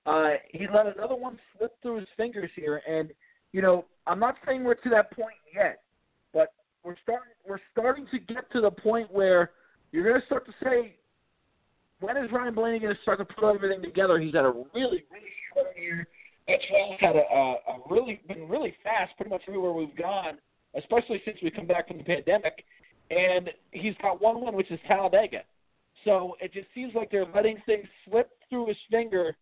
Uh, 0.06 0.34
he 0.50 0.66
let 0.72 0.86
another 0.86 1.16
one 1.16 1.38
slip 1.56 1.72
through 1.82 2.00
his 2.00 2.08
fingers 2.16 2.50
here, 2.54 2.80
and 2.88 3.10
you 3.52 3.62
know, 3.62 3.84
I'm 4.06 4.18
not 4.18 4.36
saying 4.46 4.64
we're 4.64 4.74
to 4.74 4.88
that 4.90 5.10
point 5.12 5.36
yet, 5.54 5.82
but 6.32 6.52
we're 6.84 6.96
starting 7.02 7.32
we're 7.46 7.60
starting 7.72 8.06
to 8.12 8.18
get 8.18 8.50
to 8.52 8.60
the 8.60 8.70
point 8.70 9.12
where 9.12 9.50
you're 9.92 10.04
going 10.04 10.20
to 10.20 10.26
start 10.26 10.46
to 10.46 10.52
say, 10.62 10.94
when 12.00 12.16
is 12.16 12.30
Ryan 12.30 12.54
Blaney 12.54 12.78
going 12.78 12.94
to 12.94 13.02
start 13.02 13.18
to 13.18 13.24
put 13.24 13.54
everything 13.54 13.82
together? 13.82 14.18
He's 14.18 14.34
had 14.34 14.44
a 14.44 14.52
really 14.74 15.04
really 15.10 15.32
strong 15.50 15.66
year. 15.76 16.06
X 16.48 16.64
had 17.00 17.16
a, 17.16 17.20
a, 17.20 17.52
a 17.52 17.78
really 17.90 18.20
been 18.28 18.48
really 18.48 18.74
fast, 18.82 19.16
pretty 19.16 19.30
much 19.30 19.42
everywhere 19.46 19.72
we've 19.72 19.96
gone, 19.96 20.38
especially 20.76 21.20
since 21.24 21.38
we 21.42 21.50
come 21.50 21.66
back 21.66 21.88
from 21.88 21.98
the 21.98 22.04
pandemic. 22.04 22.64
And 23.10 23.50
he's 23.70 23.94
got 24.02 24.20
one 24.20 24.44
win, 24.44 24.54
which 24.54 24.70
is 24.70 24.78
Talladega. 24.86 25.42
So 26.04 26.36
it 26.40 26.52
just 26.52 26.66
seems 26.74 26.94
like 26.94 27.10
they're 27.10 27.26
letting 27.34 27.56
things 27.64 27.86
slip 28.08 28.30
through 28.50 28.66
his 28.66 28.76
finger 28.90 29.34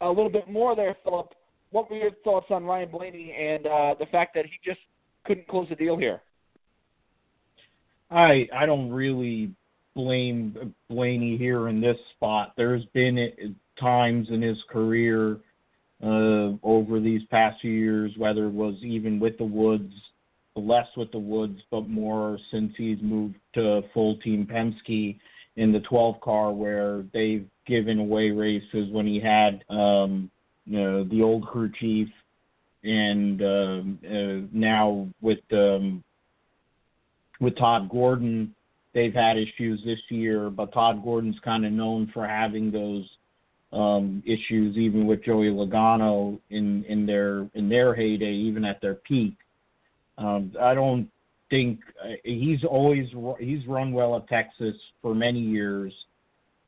a 0.00 0.08
little 0.08 0.30
bit 0.30 0.48
more 0.48 0.74
there, 0.74 0.96
Philip, 1.04 1.34
what 1.70 1.90
were 1.90 1.96
your 1.96 2.10
thoughts 2.24 2.46
on 2.50 2.64
Ryan 2.64 2.90
Blaney 2.90 3.32
and 3.32 3.66
uh, 3.66 3.94
the 3.98 4.06
fact 4.06 4.34
that 4.34 4.44
he 4.46 4.52
just 4.64 4.80
couldn't 5.24 5.46
close 5.48 5.68
the 5.68 5.76
deal 5.76 5.96
here? 5.96 6.20
I 8.10 8.48
I 8.52 8.66
don't 8.66 8.90
really 8.90 9.52
blame 9.94 10.74
Blaney 10.88 11.36
here 11.36 11.68
in 11.68 11.80
this 11.80 11.96
spot. 12.16 12.54
There's 12.56 12.84
been 12.86 13.56
times 13.78 14.28
in 14.30 14.42
his 14.42 14.58
career 14.68 15.38
uh, 16.02 16.52
over 16.62 17.00
these 17.00 17.22
past 17.30 17.60
few 17.60 17.72
years, 17.72 18.12
whether 18.16 18.46
it 18.46 18.52
was 18.52 18.74
even 18.82 19.20
with 19.20 19.36
the 19.38 19.44
Woods, 19.44 19.92
less 20.56 20.86
with 20.96 21.12
the 21.12 21.18
Woods, 21.18 21.60
but 21.70 21.88
more 21.88 22.38
since 22.50 22.72
he's 22.76 22.98
moved 23.02 23.36
to 23.54 23.82
full 23.92 24.16
team 24.18 24.46
Penske 24.50 25.18
in 25.56 25.72
the 25.72 25.80
12 25.80 26.20
car, 26.20 26.52
where 26.52 27.04
they've 27.12 27.46
given 27.66 27.98
away 27.98 28.30
races 28.30 28.90
when 28.90 29.06
he 29.06 29.20
had 29.20 29.62
um, 29.68 30.30
uh, 30.68 31.04
the 31.10 31.20
old 31.22 31.46
crew 31.46 31.70
chief, 31.78 32.08
and 32.82 33.42
uh, 33.42 33.82
uh, 34.08 34.46
now 34.52 35.06
with 35.20 35.40
um, 35.52 36.02
with 37.40 37.56
Todd 37.56 37.88
Gordon, 37.90 38.54
they've 38.94 39.14
had 39.14 39.36
issues 39.36 39.82
this 39.84 39.98
year, 40.08 40.50
but 40.50 40.72
Todd 40.72 41.02
Gordon's 41.02 41.38
kind 41.44 41.64
of 41.64 41.72
known 41.72 42.10
for 42.12 42.26
having 42.26 42.70
those 42.70 43.08
um, 43.72 44.22
issues, 44.26 44.76
even 44.76 45.06
with 45.06 45.24
Joey 45.24 45.50
Logano 45.50 46.38
in 46.50 46.84
in 46.84 47.06
their 47.06 47.48
in 47.54 47.68
their 47.68 47.94
heyday, 47.94 48.32
even 48.32 48.64
at 48.64 48.80
their 48.80 48.94
peak. 48.94 49.34
Um, 50.18 50.52
I 50.60 50.74
don't 50.74 51.08
think 51.50 51.80
uh, 52.02 52.14
he's 52.24 52.64
always 52.64 53.08
he's 53.38 53.66
run 53.66 53.92
well 53.92 54.16
at 54.16 54.28
Texas 54.28 54.74
for 55.02 55.14
many 55.14 55.40
years. 55.40 55.92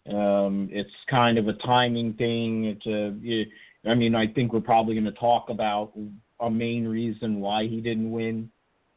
Um, 0.08 0.68
it's 0.72 0.90
kind 1.08 1.38
of 1.38 1.48
a 1.48 1.52
timing 1.54 2.14
thing. 2.14 2.64
It's 2.64 2.86
a, 2.86 3.14
it, 3.22 3.48
I 3.86 3.94
mean, 3.94 4.14
I 4.14 4.26
think 4.26 4.52
we're 4.52 4.60
probably 4.60 4.94
going 4.94 5.04
to 5.04 5.12
talk 5.12 5.48
about 5.48 5.92
a 6.40 6.50
main 6.50 6.86
reason 6.86 7.40
why 7.40 7.66
he 7.68 7.80
didn't 7.80 8.10
win 8.10 8.50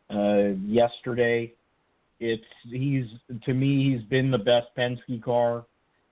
uh, 0.09 0.55
yesterday. 0.65 1.53
It's 2.19 2.43
he's 2.63 3.05
to 3.45 3.53
me 3.53 3.91
he's 3.91 4.07
been 4.09 4.31
the 4.31 4.37
best 4.37 4.67
Penske 4.77 5.21
car 5.21 5.65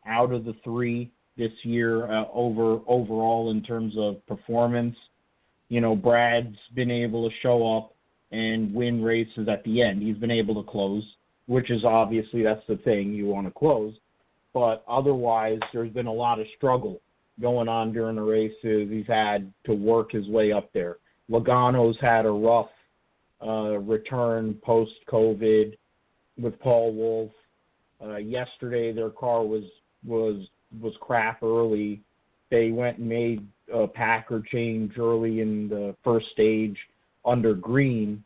out 0.06 0.32
of 0.32 0.46
the 0.46 0.54
three 0.64 1.12
this 1.38 1.52
year 1.64 2.12
uh, 2.12 2.26
over 2.34 2.80
overall 2.88 3.52
in 3.52 3.62
terms 3.64 3.94
of 3.98 4.26
performance. 4.28 4.96
You 5.70 5.82
know, 5.82 5.96
Brad's 5.96 6.58
been 6.76 6.92
able 6.92 7.28
to 7.28 7.36
show 7.42 7.78
up 7.78 7.94
and 8.32 8.74
win 8.74 9.04
races 9.04 9.48
at 9.48 9.64
the 9.64 9.82
end. 9.82 10.02
He's 10.02 10.18
been 10.18 10.32
able 10.32 10.62
to 10.62 10.70
close, 10.70 11.04
which 11.48 11.72
is 11.72 11.84
obviously 11.84 12.44
that's 12.44 12.66
the 12.68 12.78
thing 12.78 13.14
you 13.14 13.28
want 13.28 13.48
to 13.48 13.52
close. 13.52 13.94
But 14.54 14.84
otherwise, 14.88 15.60
there's 15.72 15.92
been 15.92 16.08
a 16.08 16.14
lot 16.14 16.40
of 16.40 16.46
struggle 16.58 17.02
going 17.42 17.68
on 17.68 17.94
during 17.94 18.16
the 18.16 18.22
races. 18.22 18.90
He's 18.90 19.08
had 19.08 19.52
to 19.66 19.74
work 19.74 20.12
his 20.12 20.28
way 20.28 20.52
up 20.52 20.72
there. 20.74 20.98
Logano's 21.30 21.98
had 22.00 22.26
a 22.26 22.32
rough 22.32 22.70
uh, 23.46 23.80
return 23.80 24.56
post 24.64 24.92
COVID 25.10 25.76
with 26.40 26.60
Paul 26.60 26.94
Wolfe. 26.94 27.32
Uh, 28.04 28.18
yesterday, 28.18 28.92
their 28.92 29.10
car 29.10 29.44
was 29.44 29.64
was 30.06 30.46
was 30.82 30.94
crap 31.00 31.44
early. 31.44 32.02
They 32.50 32.72
went 32.72 32.98
and 32.98 33.10
made 33.10 33.48
a 33.74 33.88
Packer 33.88 34.44
change 34.52 34.98
early 34.98 35.42
in 35.42 35.70
the 35.70 35.96
first 36.04 36.28
stage 36.32 36.78
under 37.26 37.54
Green 37.54 38.24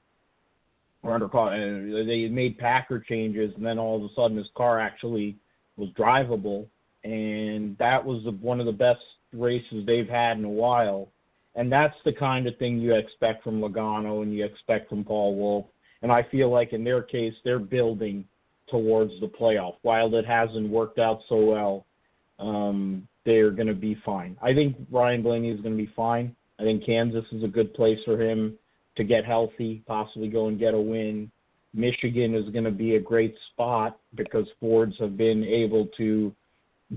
or 1.04 1.14
under 1.14 1.26
uh, 1.26 2.06
they 2.06 2.28
made 2.28 2.58
Packer 2.58 3.00
changes, 3.00 3.54
and 3.56 3.66
then 3.66 3.80
all 3.80 3.98
of 3.98 4.04
a 4.04 4.14
sudden 4.16 4.38
his 4.38 4.50
car 4.56 4.80
actually 4.80 5.36
was 5.78 5.90
drivable, 5.90 6.66
and 7.04 7.78
that 7.78 8.04
was 8.04 8.24
one 8.42 8.60
of 8.60 8.66
the 8.66 8.72
best 8.72 9.02
races 9.34 9.86
they've 9.86 10.10
had 10.10 10.38
in 10.38 10.46
a 10.46 10.50
while. 10.50 11.08
And 11.56 11.72
that's 11.72 11.96
the 12.06 12.14
kind 12.14 12.48
of 12.48 12.58
thing 12.58 12.80
you 12.80 12.96
expect 12.96 13.44
from 13.44 13.62
Logano 13.62 14.22
and 14.22 14.34
you 14.34 14.46
expect 14.46 14.90
from 14.90 15.04
Paul 15.04 15.36
Wolfe. 15.36 15.66
And 16.04 16.12
I 16.12 16.22
feel 16.24 16.52
like 16.52 16.72
in 16.74 16.84
their 16.84 17.02
case, 17.02 17.34
they're 17.44 17.58
building 17.58 18.26
towards 18.70 19.12
the 19.22 19.28
playoff. 19.28 19.76
While 19.82 20.14
it 20.14 20.26
hasn't 20.26 20.70
worked 20.70 21.00
out 21.00 21.22
so 21.28 21.38
well, 21.38 21.86
um, 22.40 23.08
they're 23.26 23.52
going 23.52 23.68
to 23.68 23.74
be 23.74 23.98
fine. 24.06 24.38
I 24.42 24.54
think 24.54 24.76
Ryan 24.92 25.22
Blaney 25.22 25.50
is 25.52 25.62
going 25.62 25.78
to 25.78 25.84
be 25.84 25.92
fine. 25.96 26.36
I 26.60 26.64
think 26.64 26.86
Kansas 26.86 27.26
is 27.32 27.44
a 27.44 27.48
good 27.48 27.74
place 27.74 28.00
for 28.06 28.20
him 28.20 28.58
to 28.96 29.04
get 29.04 29.26
healthy, 29.26 29.84
possibly 29.86 30.28
go 30.28 30.48
and 30.48 30.60
get 30.60 30.74
a 30.74 30.80
win. 30.80 31.32
Michigan 31.74 32.34
is 32.34 32.50
going 32.50 32.64
to 32.64 32.72
be 32.72 32.96
a 32.96 33.00
great 33.00 33.36
spot 33.52 34.00
because 34.16 34.48
Fords 34.60 34.96
have 35.00 35.18
been 35.18 35.44
able 35.44 35.88
to 35.98 36.34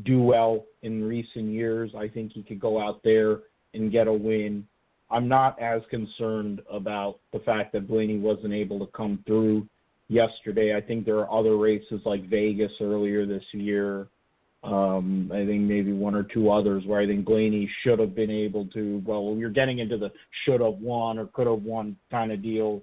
do 0.05 0.23
well 0.23 0.65
in 0.83 1.05
recent 1.05 1.47
years. 1.47 1.91
I 1.97 2.09
think 2.09 2.33
he 2.33 2.43
could 2.43 2.61
go 2.61 2.81
out 2.81 3.01
there 3.03 3.41
and 3.75 3.93
get 3.93 4.07
a 4.07 4.13
win. 4.13 4.67
I'm 5.11 5.29
not 5.29 5.61
as 5.61 5.83
concerned 5.91 6.63
about 6.71 7.19
the 7.33 7.41
fact 7.41 7.73
that 7.73 7.89
Blaney 7.89 8.19
wasn't 8.19 8.55
able 8.55 8.79
to 8.79 8.87
come 8.93 9.23
through 9.27 9.67
yesterday. 10.09 10.77
I 10.77 10.81
think 10.81 11.05
there 11.05 11.19
are 11.19 11.39
other 11.39 11.57
races 11.57 12.01
like 12.05 12.29
Vegas 12.29 12.73
earlier 12.81 13.27
this 13.27 13.43
year 13.53 14.07
um, 14.63 15.31
I 15.33 15.47
think 15.47 15.63
maybe 15.63 15.93
one 15.93 16.15
or 16.15 16.23
two 16.23 16.51
others 16.51 16.85
where 16.85 17.01
I 17.01 17.07
think 17.07 17.25
Blaney 17.25 17.71
should 17.83 17.99
have 17.99 18.15
been 18.15 18.31
able 18.31 18.67
to. 18.67 19.03
Well, 19.07 19.35
you're 19.39 19.49
getting 19.51 19.79
into 19.79 19.97
the 19.97 20.13
should 20.45 20.61
have 20.61 20.75
won 20.75 21.19
or 21.19 21.27
could 21.27 21.47
have 21.47 21.63
won 21.63 21.97
kind 22.11 22.31
of 22.31 22.43
deal. 22.43 22.83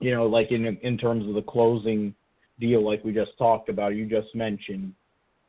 You 0.00 0.14
know, 0.14 0.26
like 0.26 0.52
in 0.52 0.64
in 0.82 0.96
terms 0.96 1.28
of 1.28 1.34
the 1.34 1.42
closing 1.42 2.14
deal, 2.58 2.82
like 2.82 3.04
we 3.04 3.12
just 3.12 3.36
talked 3.36 3.68
about, 3.68 3.94
you 3.94 4.06
just 4.06 4.34
mentioned. 4.34 4.94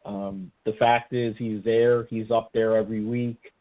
Um, 0.05 0.51
the 0.65 0.73
fact 0.73 1.13
is, 1.13 1.35
he's 1.37 1.63
there. 1.63 2.05
He's 2.05 2.31
up 2.31 2.51
there 2.53 2.75
every 2.75 3.03
week. 3.03 3.53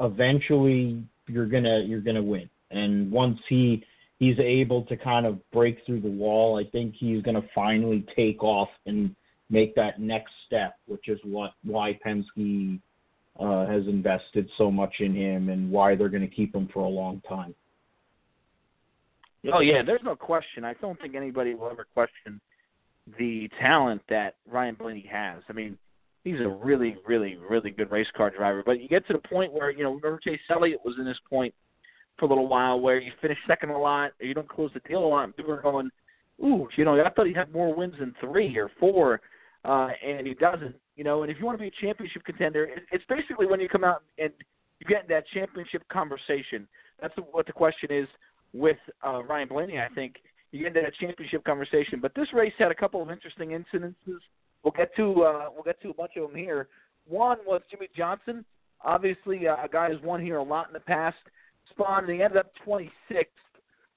Eventually, 0.00 1.04
you're 1.28 1.46
gonna 1.46 1.80
you're 1.80 2.00
gonna 2.00 2.22
win. 2.22 2.50
And 2.72 3.10
once 3.10 3.38
he 3.48 3.84
he's 4.18 4.38
able 4.40 4.82
to 4.82 4.96
kind 4.96 5.26
of 5.26 5.38
break 5.52 5.78
through 5.86 6.00
the 6.00 6.10
wall, 6.10 6.58
I 6.58 6.68
think 6.70 6.94
he's 6.96 7.22
gonna 7.22 7.44
finally 7.54 8.04
take 8.16 8.42
off 8.42 8.68
and 8.86 9.14
make 9.50 9.74
that 9.74 10.00
next 10.00 10.32
step, 10.46 10.76
which 10.86 11.08
is 11.08 11.18
what 11.24 11.52
why 11.64 11.98
Penske 12.04 12.80
uh, 13.38 13.66
has 13.66 13.86
invested 13.86 14.48
so 14.58 14.70
much 14.70 14.94
in 15.00 15.14
him 15.14 15.48
and 15.48 15.70
why 15.70 15.94
they're 15.94 16.08
going 16.08 16.28
to 16.28 16.34
keep 16.34 16.54
him 16.54 16.68
for 16.72 16.80
a 16.80 16.88
long 16.88 17.22
time. 17.28 17.54
Oh 19.52 19.60
yeah, 19.60 19.82
there's 19.82 20.02
no 20.04 20.16
question. 20.16 20.64
I 20.64 20.74
don't 20.74 21.00
think 21.00 21.14
anybody 21.14 21.54
will 21.54 21.70
ever 21.70 21.86
question 21.94 22.40
the 23.18 23.48
talent 23.60 24.02
that 24.08 24.34
Ryan 24.50 24.74
Blaney 24.74 25.08
has. 25.10 25.42
I 25.48 25.52
mean, 25.52 25.78
he's 26.24 26.40
a 26.40 26.48
really, 26.48 26.96
really, 27.06 27.36
really 27.48 27.70
good 27.70 27.90
race 27.90 28.08
car 28.16 28.30
driver. 28.30 28.62
But 28.66 28.80
you 28.80 28.88
get 28.88 29.06
to 29.06 29.12
the 29.14 29.20
point 29.20 29.52
where 29.52 29.70
you 29.70 29.84
know, 29.84 29.90
remember 29.90 30.20
Chase 30.22 30.40
Elliott 30.50 30.80
was 30.84 30.96
in 30.98 31.04
this 31.04 31.18
point 31.30 31.54
for 32.18 32.26
a 32.26 32.28
little 32.28 32.48
while 32.48 32.80
where 32.80 32.98
you 32.98 33.12
finish 33.22 33.38
second 33.46 33.70
a 33.70 33.78
lot, 33.78 34.12
or 34.20 34.26
you 34.26 34.34
don't 34.34 34.48
close 34.48 34.70
the 34.74 34.80
deal 34.80 35.04
a 35.04 35.06
lot. 35.06 35.24
And 35.24 35.36
People 35.36 35.52
are 35.52 35.62
going, 35.62 35.90
"Ooh, 36.44 36.68
you 36.76 36.84
know, 36.84 37.00
I 37.02 37.08
thought 37.10 37.26
he 37.26 37.32
had 37.32 37.52
more 37.52 37.74
wins 37.74 37.94
than 37.98 38.14
three 38.20 38.56
or 38.58 38.70
four 38.80 39.20
uh, 39.64 39.88
and 40.04 40.26
he 40.26 40.34
doesn't. 40.34 40.74
You 40.96 41.04
know, 41.04 41.22
and 41.22 41.30
if 41.30 41.38
you 41.38 41.46
want 41.46 41.58
to 41.58 41.62
be 41.62 41.68
a 41.68 41.86
championship 41.86 42.24
contender, 42.24 42.64
it, 42.64 42.82
it's 42.90 43.04
basically 43.08 43.46
when 43.46 43.60
you 43.60 43.68
come 43.68 43.84
out 43.84 44.02
and 44.18 44.32
you 44.80 44.86
get 44.86 45.02
in 45.02 45.08
that 45.08 45.24
championship 45.32 45.82
conversation. 45.88 46.66
That's 47.00 47.14
what 47.30 47.46
the 47.46 47.52
question 47.52 47.90
is 47.92 48.08
with 48.52 48.78
uh, 49.06 49.22
Ryan 49.22 49.48
Blaney. 49.48 49.78
I 49.78 49.88
think 49.94 50.16
you 50.50 50.60
get 50.60 50.68
into 50.68 50.80
that 50.80 50.94
championship 51.00 51.44
conversation. 51.44 52.00
But 52.00 52.14
this 52.14 52.28
race 52.32 52.52
had 52.58 52.70
a 52.70 52.74
couple 52.74 53.02
of 53.02 53.10
interesting 53.10 53.50
incidences. 53.50 54.18
We'll 54.64 54.72
get 54.76 54.94
to 54.96 55.22
uh, 55.22 55.48
we'll 55.54 55.64
get 55.64 55.80
to 55.82 55.90
a 55.90 55.94
bunch 55.94 56.12
of 56.16 56.30
them 56.30 56.36
here. 56.36 56.68
One 57.06 57.38
was 57.46 57.62
Jimmie 57.70 57.88
Johnson, 57.96 58.44
obviously 58.84 59.46
uh, 59.46 59.56
a 59.64 59.68
guy 59.68 59.90
who's 59.90 60.02
won 60.02 60.20
here 60.20 60.36
a 60.36 60.42
lot 60.42 60.68
in 60.68 60.72
the 60.72 60.80
past. 60.80 61.16
Spawned 61.70 62.06
and 62.06 62.16
he 62.16 62.22
ended 62.22 62.38
up 62.38 62.52
26th. 62.66 62.90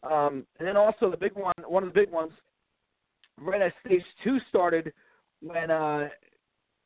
Um, 0.04 0.46
and 0.60 0.68
then 0.68 0.78
also 0.78 1.10
the 1.10 1.18
big 1.18 1.34
one, 1.34 1.54
one 1.66 1.84
of 1.84 1.94
the 1.94 2.00
big 2.00 2.12
ones, 2.12 2.32
right 3.38 3.62
as 3.62 3.72
stage 3.86 4.02
two 4.24 4.38
started, 4.50 4.92
when 5.42 5.72
uh, 5.72 6.10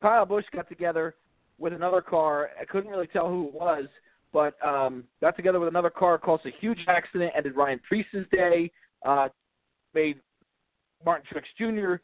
Kyle 0.01 0.25
Busch 0.25 0.45
got 0.53 0.67
together 0.69 1.15
with 1.57 1.73
another 1.73 2.01
car. 2.01 2.49
I 2.59 2.65
couldn't 2.65 2.89
really 2.89 3.07
tell 3.07 3.27
who 3.27 3.47
it 3.47 3.53
was, 3.53 3.85
but 4.33 4.55
um, 4.65 5.05
got 5.21 5.35
together 5.35 5.59
with 5.59 5.69
another 5.69 5.89
car, 5.89 6.17
caused 6.17 6.45
a 6.45 6.51
huge 6.59 6.79
accident, 6.87 7.31
ended 7.35 7.55
Ryan 7.55 7.79
Preece's 7.89 8.25
day, 8.31 8.71
uh, 9.05 9.29
made 9.93 10.19
Martin 11.05 11.25
Truex 11.31 11.43
Jr. 11.57 12.01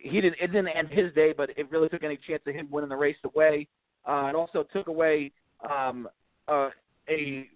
He 0.00 0.20
didn't. 0.20 0.36
It 0.40 0.48
didn't 0.48 0.68
end 0.68 0.88
his 0.88 1.12
day, 1.14 1.34
but 1.36 1.50
it 1.56 1.70
really 1.70 1.88
took 1.88 2.02
any 2.02 2.18
chance 2.26 2.42
of 2.46 2.54
him 2.54 2.66
winning 2.70 2.88
the 2.88 2.96
race 2.96 3.16
away. 3.24 3.68
Uh, 4.08 4.26
it 4.28 4.34
also 4.34 4.64
took 4.72 4.88
away 4.88 5.30
um, 5.70 6.08
uh, 6.48 6.70
a 7.08 7.46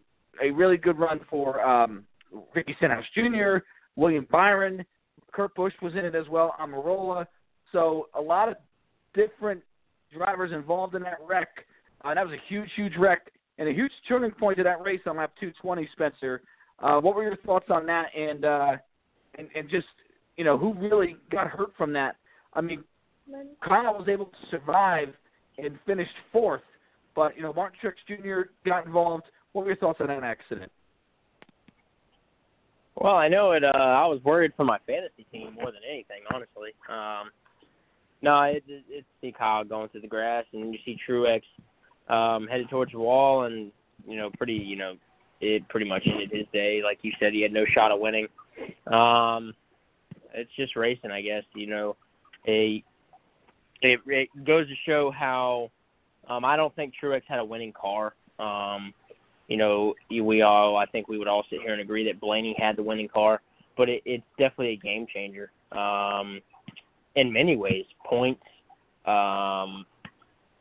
a 0.43 0.51
really 0.51 0.77
good 0.77 0.99
run 0.99 1.21
for 1.31 1.67
um, 1.67 2.05
Ricky 2.55 2.75
Stenhouse 2.77 3.05
Jr., 3.15 3.59
William 3.97 4.27
Byron, 4.31 4.85
Kurt 5.33 5.55
Busch 5.55 5.73
was 5.83 5.95
in 5.95 6.05
it 6.05 6.15
as 6.15 6.29
well, 6.29 6.55
Almirola. 6.61 7.27
So 7.73 8.09
a 8.15 8.21
lot 8.21 8.49
of 8.49 8.57
different 9.15 9.63
drivers 10.17 10.53
involved 10.53 10.95
in 10.95 11.03
that 11.03 11.19
wreck. 11.27 11.49
Uh, 12.05 12.15
that 12.15 12.25
was 12.25 12.35
a 12.35 12.49
huge, 12.49 12.69
huge 12.77 12.93
wreck 12.99 13.31
and 13.59 13.69
a 13.69 13.73
huge 13.73 13.93
turning 14.09 14.31
point 14.31 14.59
to 14.59 14.63
that 14.65 14.83
race 14.83 15.01
on 15.07 15.17
lap 15.17 15.33
220. 15.41 15.89
Spencer, 15.93 16.43
uh, 16.81 17.01
what 17.01 17.15
were 17.15 17.23
your 17.23 17.37
thoughts 17.39 17.67
on 17.71 17.87
that? 17.87 18.07
And 18.17 18.45
uh, 18.45 18.77
and 19.39 19.49
and 19.55 19.69
just 19.69 19.87
you 20.37 20.45
know 20.45 20.59
who 20.59 20.75
really 20.75 21.17
got 21.31 21.49
hurt 21.49 21.73
from 21.77 21.93
that? 21.95 22.17
I 22.55 22.61
mean, 22.61 22.85
Kyle 23.63 23.95
was 23.95 24.09
able 24.09 24.27
to 24.27 24.37
survive 24.51 25.09
and 25.59 25.79
finished 25.87 26.11
fourth, 26.33 26.63
but 27.15 27.37
you 27.37 27.43
know 27.43 27.53
Martin 27.53 27.79
Truex 27.83 27.95
Jr. 28.07 28.51
got 28.65 28.87
involved. 28.87 29.25
What 29.53 29.65
were 29.65 29.71
your 29.71 29.79
thoughts 29.79 30.01
on 30.01 30.09
that 30.09 30.23
accident? 30.23 30.71
Well, 32.97 33.17
I 33.17 33.29
know 33.29 33.53
it. 33.53 33.63
Uh, 33.63 33.69
I 33.75 34.07
was 34.07 34.21
worried 34.25 34.53
for 34.57 34.65
my 34.65 34.79
fantasy 34.87 35.27
team 35.31 35.55
more 35.55 35.67
than 35.67 35.83
anything, 35.89 36.23
honestly. 36.33 36.71
Um, 36.89 37.31
no, 38.23 38.43
it, 38.43 38.65
it, 38.67 38.85
it's 38.89 39.07
see 39.21 39.33
Kyle 39.37 39.65
going 39.65 39.89
through 39.89 40.03
the 40.03 40.07
grass, 40.09 40.45
and 40.53 40.73
you 40.73 40.79
see 40.85 40.99
Truex 41.09 41.43
um, 42.09 42.47
headed 42.47 42.69
towards 42.71 42.93
the 42.93 42.99
wall, 42.99 43.45
and 43.45 43.71
you 44.07 44.17
know, 44.17 44.31
pretty, 44.37 44.55
you 44.55 44.77
know, 44.77 44.95
it 45.41 45.69
pretty 45.69 45.89
much 45.89 46.07
ended 46.07 46.31
his 46.33 46.47
day. 46.53 46.81
Like 46.83 46.99
you 47.03 47.13
said, 47.21 47.33
he 47.33 47.43
had 47.43 47.53
no 47.53 47.65
shot 47.75 47.93
of 47.93 48.01
winning. 48.01 48.29
Um, 48.87 49.55
it's 50.35 50.51
just 50.57 50.77
racing, 50.77 51.11
I 51.11 51.21
guess. 51.23 51.43
You 51.55 51.67
know, 51.67 51.97
a 52.47 52.83
it, 53.83 54.01
it 54.07 54.29
goes 54.45 54.67
to 54.69 54.75
show 54.87 55.11
how 55.11 55.71
um, 56.29 56.45
I 56.45 56.57
don't 56.57 56.75
think 56.75 56.95
Truex 57.03 57.23
had 57.29 57.39
a 57.39 57.45
winning 57.45 57.73
car. 57.73 58.15
Um, 58.39 58.95
you 59.49 59.57
know, 59.57 59.95
we 60.11 60.43
all 60.43 60.77
I 60.77 60.87
think 60.87 61.09
we 61.09 61.19
would 61.19 61.29
all 61.29 61.45
sit 61.51 61.61
here 61.61 61.73
and 61.73 61.81
agree 61.81 62.05
that 62.07 62.21
Blaney 62.21 62.55
had 62.59 62.77
the 62.77 62.83
winning 62.83 63.09
car, 63.09 63.41
but 63.77 63.89
it, 63.89 64.03
it's 64.05 64.25
definitely 64.39 64.73
a 64.73 64.77
game 64.77 65.07
changer. 65.13 65.51
um, 65.73 66.41
in 67.17 67.33
many 67.33 67.57
ways. 67.57 67.85
Points, 68.05 68.43
um, 69.07 69.85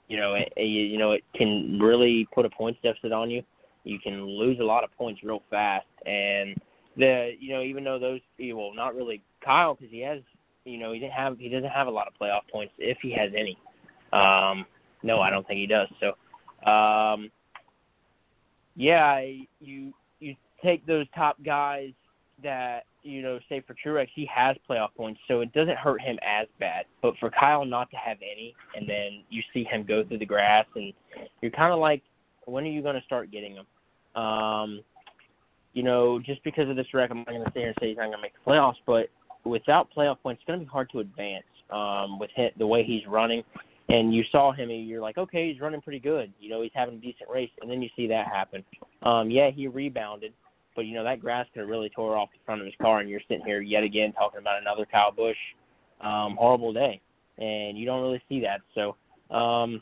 you 0.07 0.17
know, 0.17 0.35
it, 0.35 0.51
you 0.61 0.97
know, 0.97 1.11
it 1.11 1.23
can 1.35 1.79
really 1.79 2.27
put 2.33 2.45
a 2.45 2.49
points 2.49 2.79
deficit 2.81 3.11
on 3.11 3.29
you. 3.29 3.43
You 3.83 3.99
can 3.99 4.23
lose 4.25 4.59
a 4.59 4.63
lot 4.63 4.83
of 4.83 4.91
points 4.97 5.21
real 5.23 5.43
fast, 5.51 5.85
and 6.07 6.55
the 6.97 7.33
you 7.39 7.53
know 7.53 7.61
even 7.61 7.83
though 7.83 7.99
those 7.99 8.19
well 8.39 8.71
not 8.73 8.95
really 8.95 9.21
Kyle 9.43 9.75
because 9.75 9.91
he 9.91 9.99
has 9.99 10.21
you 10.63 10.79
know 10.79 10.91
he 10.91 10.99
didn't 10.99 11.13
have 11.13 11.37
he 11.37 11.49
doesn't 11.49 11.69
have 11.69 11.85
a 11.85 11.91
lot 11.91 12.07
of 12.07 12.13
playoff 12.19 12.41
points 12.51 12.73
if 12.79 12.97
he 13.01 13.11
has 13.11 13.31
any. 13.37 13.57
Um, 14.11 14.65
no, 15.03 15.19
I 15.19 15.29
don't 15.29 15.45
think 15.45 15.59
he 15.59 15.67
does. 15.67 15.87
So, 15.99 16.69
um, 16.69 17.29
yeah, 18.75 19.23
you 19.59 19.93
you 20.19 20.35
take 20.63 20.85
those 20.87 21.05
top 21.13 21.37
guys 21.45 21.91
that 22.43 22.85
you 23.05 23.21
know, 23.21 23.39
say 23.47 23.61
for 23.61 23.75
Truex, 23.75 24.07
he 24.15 24.27
has 24.33 24.57
playoff 24.67 24.89
points, 24.97 25.19
so 25.27 25.41
it 25.41 25.53
doesn't 25.53 25.77
hurt 25.77 26.01
him 26.01 26.17
as 26.27 26.47
bad. 26.59 26.85
But 27.01 27.13
for 27.19 27.29
Kyle 27.29 27.63
not 27.63 27.89
to 27.91 27.97
have 27.97 28.17
any, 28.17 28.55
and 28.75 28.89
then 28.89 29.23
you 29.29 29.43
see 29.53 29.63
him 29.63 29.85
go 29.87 30.03
through 30.03 30.17
the 30.17 30.25
grass, 30.25 30.65
and 30.75 30.91
you're 31.41 31.51
kind 31.51 31.71
of 31.71 31.79
like, 31.79 32.01
when 32.45 32.63
are 32.63 32.69
you 32.69 32.81
going 32.81 32.95
to 32.95 33.03
start 33.03 33.31
getting 33.31 33.55
him? 33.55 34.21
Um, 34.21 34.81
you 35.73 35.83
know, 35.83 36.19
just 36.19 36.43
because 36.43 36.67
of 36.67 36.75
this 36.75 36.87
wreck, 36.93 37.11
I'm 37.11 37.19
not 37.19 37.27
going 37.27 37.43
to 37.43 37.51
sit 37.51 37.59
here 37.59 37.67
and 37.67 37.77
say 37.79 37.89
he's 37.89 37.97
not 37.97 38.05
going 38.05 38.17
to 38.17 38.21
make 38.21 38.33
the 38.33 38.51
playoffs, 38.51 38.75
but 38.87 39.09
without 39.43 39.89
playoff 39.95 40.19
points, 40.21 40.41
it's 40.41 40.47
going 40.47 40.59
to 40.59 40.65
be 40.65 40.69
hard 40.69 40.89
to 40.91 40.99
advance 40.99 41.45
um, 41.69 42.17
with 42.17 42.31
him, 42.31 42.49
the 42.57 42.65
way 42.65 42.83
he's 42.83 43.05
running. 43.07 43.43
And 43.87 44.15
you 44.15 44.23
saw 44.31 44.51
him, 44.51 44.71
and 44.71 44.87
you're 44.87 45.01
like, 45.01 45.19
okay, 45.19 45.51
he's 45.51 45.61
running 45.61 45.81
pretty 45.81 45.99
good. 45.99 46.33
You 46.39 46.49
know, 46.49 46.63
he's 46.63 46.71
having 46.73 46.95
a 46.95 46.99
decent 46.99 47.29
race, 47.29 47.51
and 47.61 47.69
then 47.69 47.83
you 47.83 47.89
see 47.95 48.07
that 48.07 48.25
happen. 48.25 48.63
Um, 49.03 49.29
yeah, 49.29 49.51
he 49.51 49.67
rebounded, 49.67 50.33
but 50.75 50.85
you 50.85 50.93
know 50.93 51.03
that 51.03 51.19
grass 51.19 51.45
could 51.53 51.61
have 51.61 51.69
really 51.69 51.89
tore 51.89 52.17
off 52.17 52.29
the 52.31 52.39
front 52.45 52.61
of 52.61 52.65
his 52.65 52.75
car, 52.81 52.99
and 52.99 53.09
you're 53.09 53.21
sitting 53.27 53.45
here 53.45 53.61
yet 53.61 53.83
again 53.83 54.13
talking 54.13 54.39
about 54.39 54.61
another 54.61 54.85
Kyle 54.85 55.11
Busch 55.11 55.37
um, 56.01 56.35
horrible 56.37 56.73
day, 56.73 57.01
and 57.37 57.77
you 57.77 57.85
don't 57.85 58.01
really 58.01 58.21
see 58.29 58.41
that. 58.41 58.61
So 58.73 58.95
um, 59.35 59.81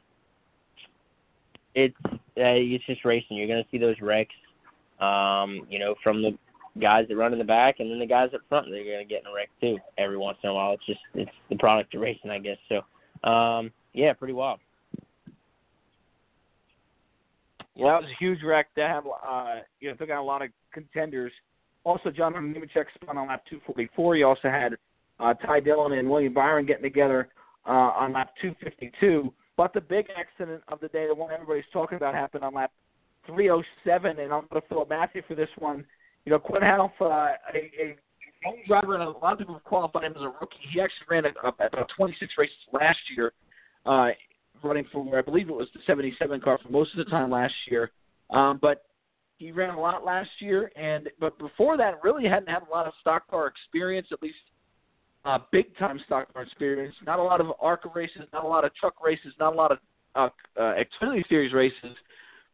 it's 1.75 1.95
uh, 2.05 2.13
it's 2.35 2.85
just 2.85 3.05
racing. 3.05 3.37
You're 3.37 3.47
going 3.47 3.63
to 3.63 3.69
see 3.69 3.77
those 3.77 3.99
wrecks, 4.01 4.35
um, 4.99 5.65
you 5.69 5.79
know, 5.79 5.95
from 6.03 6.21
the 6.21 6.37
guys 6.79 7.05
that 7.07 7.15
run 7.15 7.33
in 7.33 7.39
the 7.39 7.45
back, 7.45 7.79
and 7.79 7.91
then 7.91 7.99
the 7.99 8.05
guys 8.05 8.29
up 8.33 8.41
front. 8.49 8.67
They're 8.69 8.83
going 8.83 8.99
to 8.99 9.05
get 9.05 9.21
in 9.21 9.27
a 9.27 9.33
wreck 9.33 9.49
too 9.61 9.77
every 9.97 10.17
once 10.17 10.37
in 10.43 10.49
a 10.49 10.53
while. 10.53 10.73
It's 10.73 10.85
just 10.85 10.99
it's 11.13 11.31
the 11.49 11.55
product 11.57 11.93
of 11.95 12.01
racing, 12.01 12.31
I 12.31 12.39
guess. 12.39 12.57
So 12.69 13.29
um, 13.29 13.71
yeah, 13.93 14.13
pretty 14.13 14.33
wild. 14.33 14.59
Yeah, 17.75 17.93
that 17.93 18.01
was 18.01 18.11
a 18.11 18.23
huge 18.23 18.39
wreck. 18.43 18.67
That 18.75 18.89
had 18.89 19.03
uh, 19.27 19.61
you 19.79 19.89
know 19.89 19.95
took 19.95 20.09
out 20.09 20.21
a 20.21 20.23
lot 20.23 20.41
of 20.41 20.49
contenders. 20.73 21.31
Also, 21.83 22.11
John 22.11 22.33
Nemechek 22.33 22.85
spun 22.95 23.17
on 23.17 23.27
lap 23.27 23.43
244. 23.49 24.15
You 24.15 24.27
also 24.27 24.49
had 24.49 24.77
uh, 25.19 25.33
Ty 25.33 25.59
Dillon 25.61 25.93
and 25.93 26.09
William 26.09 26.33
Byron 26.33 26.65
getting 26.65 26.83
together 26.83 27.29
uh, 27.67 27.71
on 27.71 28.13
lap 28.13 28.31
252. 28.41 29.33
But 29.57 29.73
the 29.73 29.81
big 29.81 30.07
accident 30.17 30.63
of 30.67 30.79
the 30.79 30.87
day, 30.89 31.07
the 31.07 31.15
one 31.15 31.31
everybody's 31.31 31.65
talking 31.73 31.97
about, 31.97 32.15
happened 32.15 32.43
on 32.43 32.53
lap 32.53 32.71
307, 33.27 34.19
and 34.19 34.33
I'm 34.33 34.45
going 34.49 34.61
to 34.61 34.67
Philip 34.67 34.89
Matthew 34.89 35.21
for 35.27 35.35
this 35.35 35.49
one. 35.59 35.85
You 36.25 36.31
know, 36.31 36.39
Quin 36.39 36.61
Houff, 36.61 36.91
uh, 37.01 37.05
a, 37.05 37.37
a 37.53 37.97
young 38.43 38.57
driver, 38.67 38.95
and 38.95 39.03
a 39.03 39.09
lot 39.09 39.33
of 39.33 39.39
people 39.39 39.55
have 39.55 39.63
qualified 39.63 40.05
him 40.05 40.13
as 40.15 40.21
a 40.21 40.33
rookie. 40.39 40.57
He 40.73 40.79
actually 40.79 41.07
ran 41.09 41.25
a, 41.25 41.47
a, 41.47 41.49
about 41.49 41.91
26 41.95 42.33
races 42.37 42.55
last 42.71 42.99
year, 43.15 43.33
uh, 43.85 44.09
running 44.63 44.85
for, 44.91 45.17
I 45.17 45.21
believe 45.21 45.49
it 45.49 45.55
was 45.55 45.67
the 45.73 45.81
77 45.85 46.41
car 46.41 46.59
for 46.61 46.69
most 46.69 46.91
of 46.91 46.97
the 46.97 47.09
time 47.09 47.29
last 47.29 47.53
year. 47.69 47.91
Um, 48.29 48.59
but 48.61 48.85
he 49.37 49.51
ran 49.51 49.73
a 49.73 49.79
lot 49.79 50.05
last 50.05 50.29
year, 50.39 50.71
and 50.75 51.09
but 51.19 51.37
before 51.37 51.77
that, 51.77 52.03
really 52.03 52.25
hadn't 52.25 52.49
had 52.49 52.63
a 52.67 52.71
lot 52.71 52.87
of 52.87 52.93
stock 53.01 53.29
car 53.29 53.47
experience, 53.47 54.07
at 54.11 54.21
least 54.21 54.37
uh, 55.25 55.39
big 55.51 55.75
time 55.77 55.99
stock 56.05 56.31
car 56.33 56.43
experience. 56.43 56.95
Not 57.05 57.19
a 57.19 57.23
lot 57.23 57.41
of 57.41 57.47
ARCA 57.61 57.89
races, 57.93 58.23
not 58.31 58.43
a 58.43 58.47
lot 58.47 58.63
of 58.63 58.73
truck 58.75 59.03
races, 59.03 59.33
not 59.39 59.53
a 59.53 59.55
lot 59.55 59.71
of 59.71 59.77
uh, 60.15 60.29
uh, 60.59 60.75
Xfinity 61.01 61.27
Series 61.27 61.53
races. 61.53 61.95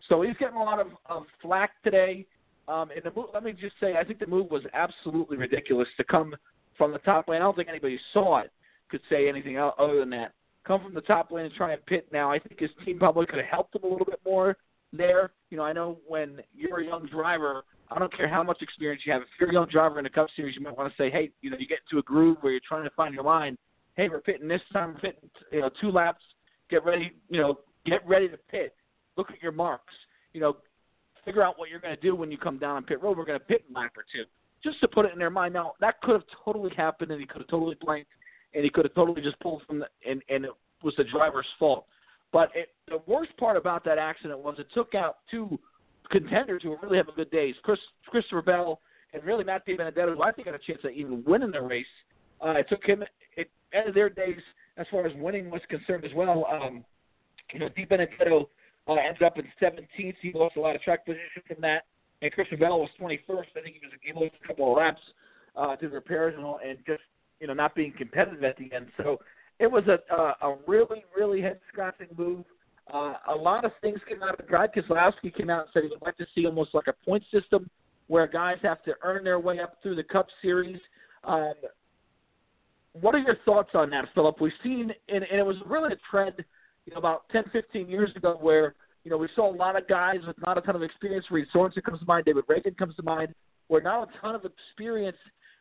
So 0.07 0.21
he's 0.21 0.35
getting 0.37 0.55
a 0.55 0.63
lot 0.63 0.79
of, 0.79 0.87
of 1.05 1.23
flack 1.41 1.71
today. 1.83 2.25
Um, 2.67 2.89
and 2.91 3.03
the 3.03 3.11
move, 3.15 3.29
let 3.33 3.43
me 3.43 3.51
just 3.51 3.75
say, 3.81 3.95
I 3.99 4.03
think 4.03 4.19
the 4.19 4.27
move 4.27 4.49
was 4.51 4.63
absolutely 4.73 5.37
ridiculous 5.37 5.87
to 5.97 6.03
come 6.03 6.35
from 6.77 6.91
the 6.91 6.99
top 6.99 7.27
lane. 7.27 7.41
I 7.41 7.45
don't 7.45 7.55
think 7.55 7.67
anybody 7.67 7.99
saw 8.13 8.39
it 8.39 8.51
could 8.89 9.01
say 9.09 9.29
anything 9.29 9.57
other 9.57 9.99
than 9.99 10.09
that. 10.11 10.33
Come 10.69 10.83
from 10.83 10.93
the 10.93 11.01
top 11.01 11.31
lane 11.31 11.45
and 11.45 11.53
try 11.55 11.73
and 11.73 11.83
pit 11.87 12.07
now. 12.13 12.31
I 12.31 12.37
think 12.37 12.59
his 12.59 12.69
team 12.85 12.99
probably 12.99 13.25
could 13.25 13.39
have 13.39 13.47
helped 13.47 13.75
him 13.75 13.81
a 13.85 13.87
little 13.87 14.05
bit 14.05 14.19
more 14.23 14.55
there. 14.93 15.31
You 15.49 15.57
know, 15.57 15.63
I 15.63 15.73
know 15.73 15.97
when 16.07 16.41
you're 16.55 16.81
a 16.81 16.85
young 16.85 17.07
driver, 17.07 17.63
I 17.89 17.97
don't 17.97 18.15
care 18.15 18.27
how 18.27 18.43
much 18.43 18.61
experience 18.61 19.01
you 19.03 19.11
have. 19.11 19.23
If 19.23 19.29
you're 19.39 19.49
a 19.49 19.53
young 19.53 19.67
driver 19.67 19.97
in 19.97 20.05
a 20.05 20.11
Cup 20.11 20.27
Series, 20.35 20.55
you 20.55 20.61
might 20.61 20.77
want 20.77 20.93
to 20.93 21.01
say, 21.01 21.09
hey, 21.09 21.31
you 21.41 21.49
know, 21.49 21.57
you 21.57 21.65
get 21.65 21.79
into 21.89 21.97
a 21.97 22.03
groove 22.03 22.37
where 22.41 22.51
you're 22.51 22.61
trying 22.67 22.83
to 22.83 22.91
find 22.91 23.15
your 23.15 23.23
line. 23.23 23.57
Hey, 23.95 24.09
we're 24.09 24.21
pitting 24.21 24.47
this 24.47 24.61
time. 24.71 24.93
We're 24.93 25.11
pitting, 25.11 25.29
you 25.51 25.61
know, 25.61 25.71
two 25.81 25.89
laps. 25.89 26.23
Get 26.69 26.85
ready. 26.85 27.13
You 27.29 27.41
know, 27.41 27.59
get 27.87 28.07
ready 28.07 28.29
to 28.29 28.37
pit. 28.37 28.75
Look 29.17 29.31
at 29.31 29.41
your 29.41 29.51
marks. 29.51 29.95
You 30.33 30.41
know, 30.41 30.57
figure 31.25 31.41
out 31.41 31.57
what 31.57 31.69
you're 31.69 31.79
going 31.79 31.95
to 31.95 32.01
do 32.01 32.13
when 32.15 32.31
you 32.31 32.37
come 32.37 32.59
down 32.59 32.75
on 32.75 32.83
pit 32.83 33.01
road. 33.01 33.17
We're 33.17 33.25
going 33.25 33.39
to 33.39 33.45
pit 33.45 33.63
in 33.67 33.73
lap 33.73 33.93
or 33.97 34.03
two, 34.13 34.25
just 34.63 34.79
to 34.81 34.87
put 34.87 35.07
it 35.07 35.13
in 35.13 35.17
their 35.17 35.31
mind. 35.31 35.55
Now 35.55 35.73
that 35.81 35.99
could 36.01 36.13
have 36.13 36.25
totally 36.45 36.71
happened, 36.77 37.09
and 37.09 37.19
he 37.19 37.25
could 37.25 37.41
have 37.41 37.47
totally 37.47 37.75
blanked, 37.81 38.11
and 38.53 38.63
he 38.63 38.69
could 38.69 38.85
have 38.85 38.95
totally 38.95 39.21
just 39.21 39.39
pulled 39.39 39.61
from 39.67 39.79
the 39.79 39.87
and 40.07 40.21
and 40.29 40.45
it 40.45 40.51
was 40.83 40.93
the 40.97 41.03
driver's 41.03 41.47
fault. 41.57 41.85
But 42.31 42.51
it, 42.53 42.69
the 42.87 43.01
worst 43.07 43.35
part 43.37 43.57
about 43.57 43.83
that 43.85 43.97
accident 43.97 44.39
was 44.39 44.55
it 44.59 44.67
took 44.73 44.93
out 44.95 45.17
two 45.29 45.59
contenders 46.11 46.63
who 46.63 46.71
were 46.71 46.77
really 46.81 46.97
having 46.97 47.15
good 47.15 47.31
days. 47.31 47.55
Chris 47.63 47.79
Christopher 48.07 48.41
Bell 48.41 48.81
and 49.13 49.23
really 49.23 49.43
Matt 49.43 49.65
DiBenedetto, 49.65 50.15
who 50.15 50.23
I 50.23 50.31
think 50.31 50.47
had 50.47 50.55
a 50.55 50.59
chance 50.59 50.79
of 50.83 50.91
even 50.91 51.23
winning 51.25 51.51
the 51.51 51.61
race. 51.61 51.85
Uh, 52.43 52.51
it 52.51 52.67
took 52.69 52.83
him 52.83 53.03
it 53.35 53.49
ended 53.73 53.95
their 53.95 54.09
days 54.09 54.39
as 54.77 54.87
far 54.91 55.05
as 55.05 55.13
winning 55.17 55.49
was 55.49 55.61
concerned 55.69 56.05
as 56.05 56.11
well. 56.15 56.45
Um, 56.51 56.83
you 57.53 57.59
know, 57.59 57.69
DiBenedetto 57.69 58.47
uh, 58.87 58.93
ended 58.93 59.23
up 59.23 59.37
in 59.37 59.45
17th. 59.61 60.15
He 60.21 60.31
lost 60.33 60.55
a 60.55 60.59
lot 60.59 60.75
of 60.75 60.81
track 60.81 61.05
position 61.05 61.43
from 61.47 61.57
that. 61.61 61.85
And 62.21 62.31
Christopher 62.31 62.57
Bell 62.57 62.79
was 62.79 62.89
21st. 62.99 63.45
I 63.57 63.61
think 63.61 63.75
he 63.75 63.81
was 63.81 63.93
he 64.01 64.13
lost 64.13 64.35
a 64.43 64.47
couple 64.47 64.71
of 64.71 64.77
laps 64.77 65.01
uh, 65.55 65.75
to 65.77 65.89
repairs 65.89 66.33
and, 66.35 66.45
all, 66.45 66.59
and 66.65 66.77
just 66.85 67.01
you 67.39 67.47
know 67.47 67.53
not 67.53 67.75
being 67.75 67.93
competitive 67.97 68.43
at 68.43 68.57
the 68.57 68.71
end. 68.73 68.87
So 68.97 69.19
it 69.59 69.71
was 69.71 69.83
a 69.87 69.99
a, 70.13 70.49
a 70.49 70.57
really 70.67 71.03
really 71.15 71.41
head 71.41 71.59
scratching 71.71 72.07
move. 72.17 72.45
Uh, 72.91 73.13
a 73.27 73.35
lot 73.35 73.65
of 73.65 73.71
things 73.81 73.99
came 74.07 74.23
out 74.23 74.33
of 74.33 74.39
it. 74.39 74.49
Brad 74.49 74.71
Keselowski 74.73 75.35
came 75.35 75.49
out 75.49 75.61
and 75.61 75.69
said 75.73 75.83
he 75.83 75.89
would 75.89 76.01
like 76.01 76.17
to 76.17 76.25
see 76.33 76.45
almost 76.45 76.73
like 76.73 76.87
a 76.87 77.05
point 77.05 77.23
system 77.31 77.69
where 78.07 78.25
guys 78.25 78.57
have 78.63 78.83
to 78.83 78.93
earn 79.03 79.23
their 79.23 79.39
way 79.39 79.59
up 79.59 79.77
through 79.83 79.95
the 79.95 80.03
Cup 80.03 80.27
Series. 80.41 80.79
Um, 81.23 81.53
what 82.93 83.13
are 83.13 83.19
your 83.19 83.37
thoughts 83.45 83.69
on 83.75 83.91
that, 83.91 84.05
Philip? 84.15 84.41
We've 84.41 84.51
seen, 84.63 84.91
and, 85.07 85.23
and 85.23 85.39
it 85.39 85.45
was 85.45 85.57
really 85.67 85.93
a 85.93 85.97
trend, 86.09 86.43
you 86.85 86.93
know, 86.93 86.99
about 86.99 87.29
10, 87.31 87.45
15 87.53 87.87
years 87.87 88.09
ago 88.15 88.37
where, 88.41 88.73
you 89.03 89.11
know, 89.11 89.17
we 89.17 89.29
saw 89.35 89.51
a 89.51 89.55
lot 89.55 89.77
of 89.77 89.87
guys 89.87 90.17
with 90.25 90.35
not 90.43 90.57
a 90.57 90.61
ton 90.61 90.75
of 90.75 90.81
experience. 90.81 91.25
Reed 91.29 91.45
Sorenson 91.53 91.83
comes 91.83 91.99
to 91.99 92.05
mind, 92.05 92.25
David 92.25 92.45
Ragan 92.47 92.75
comes 92.77 92.95
to 92.95 93.03
mind, 93.03 93.33
where 93.67 93.81
not 93.81 94.09
a 94.09 94.21
ton 94.21 94.33
of 94.33 94.43
experience 94.43 95.17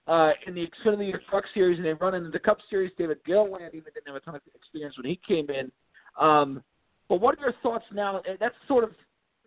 uh, 0.08 0.32
in 0.46 0.54
the 0.54 0.66
Xfinity 0.66 1.12
Truck 1.28 1.44
Series, 1.52 1.78
and 1.78 1.86
they 1.86 1.92
run 1.92 2.14
into 2.14 2.30
the 2.30 2.38
Cup 2.38 2.58
Series. 2.70 2.90
David 2.96 3.18
Gilliland 3.26 3.74
even 3.74 3.92
didn't 3.92 4.06
have 4.06 4.16
a 4.16 4.20
ton 4.20 4.34
of 4.34 4.40
experience 4.54 4.96
when 4.96 5.06
he 5.06 5.20
came 5.26 5.48
in. 5.50 5.70
Um, 6.18 6.62
but 7.08 7.20
what 7.20 7.38
are 7.38 7.42
your 7.42 7.54
thoughts 7.62 7.84
now? 7.92 8.22
That's 8.40 8.54
sort 8.66 8.84
of 8.84 8.90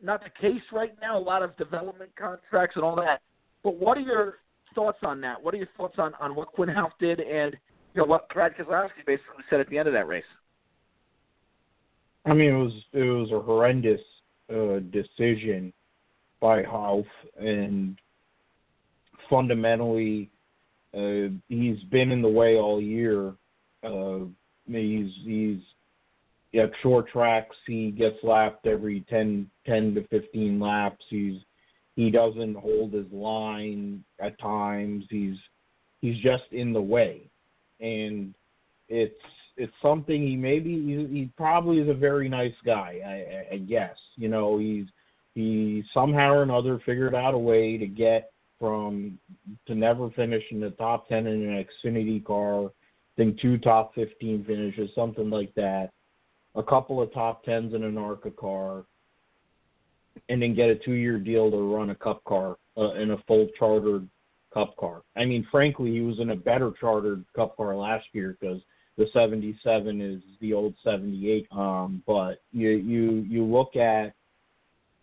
not 0.02 0.22
the 0.24 0.30
case 0.40 0.62
right 0.72 0.94
now. 1.02 1.18
A 1.18 1.20
lot 1.20 1.42
of 1.42 1.58
development 1.58 2.12
contracts 2.16 2.76
and 2.76 2.86
all 2.86 2.96
that. 2.98 3.22
But 3.64 3.76
what 3.76 3.98
are 3.98 4.02
your 4.02 4.36
thoughts 4.74 5.00
on 5.04 5.20
that? 5.22 5.42
What 5.42 5.54
are 5.54 5.58
your 5.58 5.68
thoughts 5.78 5.96
on, 5.98 6.14
on 6.20 6.36
what 6.36 6.50
Quin 6.54 6.70
Houff 6.70 6.92
did 7.00 7.20
and 7.20 7.56
you 7.94 8.02
know 8.02 8.08
what 8.08 8.30
Brad 8.30 8.56
Keselowski 8.56 9.06
basically 9.06 9.44
said 9.50 9.60
at 9.60 9.70
the 9.70 9.78
end 9.78 9.88
of 9.88 9.94
that 9.94 10.08
race? 10.08 10.24
I 12.26 12.34
mean, 12.34 12.50
it 12.52 12.58
was 12.58 12.74
it 12.94 13.04
was 13.04 13.32
a 13.32 13.40
horrendous 13.40 14.00
uh, 14.50 14.80
decision 14.92 15.74
by 16.40 16.64
Houff, 16.64 17.06
and 17.40 17.98
fundamentally, 19.30 20.30
uh, 20.96 21.30
he's 21.48 21.82
been 21.90 22.12
in 22.12 22.22
the 22.22 22.30
way 22.30 22.58
all 22.58 22.82
year. 22.82 23.34
Uh, 23.84 24.26
he's 24.68 25.12
he's 25.24 25.60
at 26.54 26.72
short 26.82 27.08
tracks. 27.10 27.56
He 27.66 27.92
gets 27.92 28.18
lapped 28.24 28.68
every 28.68 29.06
10, 29.10 29.50
10 29.66 29.96
to 29.96 30.08
fifteen 30.08 30.60
laps. 30.60 31.04
He's 31.10 31.40
he 31.96 32.10
doesn't 32.10 32.56
hold 32.56 32.94
his 32.94 33.12
line 33.12 34.04
at 34.20 34.40
times. 34.40 35.06
He's 35.10 35.38
he's 36.02 36.18
just 36.22 36.44
in 36.52 36.74
the 36.74 36.82
way, 36.82 37.22
and 37.80 38.34
it's 38.90 39.14
it's 39.58 39.74
something 39.82 40.26
he 40.26 40.36
maybe 40.36 40.74
he, 40.74 41.20
he 41.20 41.30
probably 41.38 41.80
is 41.80 41.90
a 41.90 41.94
very 41.94 42.28
nice 42.30 42.54
guy. 42.66 43.00
I, 43.06 43.56
I 43.56 43.58
guess 43.58 43.96
you 44.16 44.28
know 44.28 44.58
he's 44.58 44.86
he 45.36 45.84
somehow 45.94 46.34
or 46.34 46.44
another 46.44 46.80
figured 46.86 47.16
out 47.16 47.34
a 47.34 47.38
way 47.38 47.78
to 47.78 47.88
get 47.88 48.32
from 48.62 49.18
to 49.66 49.76
never 49.76 50.12
finish 50.12 50.44
in 50.52 50.62
the 50.62 50.70
top 50.70 51.10
10 51.10 51.26
in 51.26 51.50
an 51.50 51.66
Xfinity 51.66 52.24
car, 52.24 52.72
think 53.18 53.42
two 53.42 53.58
top 53.58 53.94
15 53.96 54.46
finishes, 54.46 54.90
something 54.96 55.30
like 55.30 55.54
that, 55.56 55.90
a 56.56 56.64
couple 56.64 57.02
of 57.02 57.12
top 57.12 57.44
10s 57.46 57.76
in 57.76 57.84
an 57.84 57.98
ARCA 57.98 58.32
car, 58.32 58.86
and 60.30 60.42
then 60.42 60.56
get 60.56 60.70
a 60.70 60.76
two 60.76 60.94
year 60.94 61.18
deal 61.18 61.50
to 61.50 61.76
run 61.76 61.90
a 61.90 61.96
cup 61.96 62.24
car 62.24 62.58
uh, 62.78 62.94
in 62.94 63.12
a 63.12 63.18
full 63.28 63.50
chartered 63.58 64.08
Cup 64.54 64.76
car. 64.78 65.02
I 65.16 65.26
mean, 65.26 65.48
frankly, 65.50 65.92
he 65.92 66.02
was 66.02 66.20
in 66.20 66.32
a 66.32 66.36
better 66.36 66.72
chartered 66.80 67.24
Cup 67.36 67.56
car 67.56 67.76
last 67.76 68.06
year 68.12 68.38
because 68.40 68.62
the 68.98 69.08
77 69.14 70.02
is 70.02 70.22
the 70.42 70.54
old 70.54 70.76
78. 70.84 71.48
Um, 71.52 72.04
but 72.06 72.42
you 72.52 72.70
you 72.70 73.26
you 73.30 73.46
look 73.46 73.76
at 73.76 74.14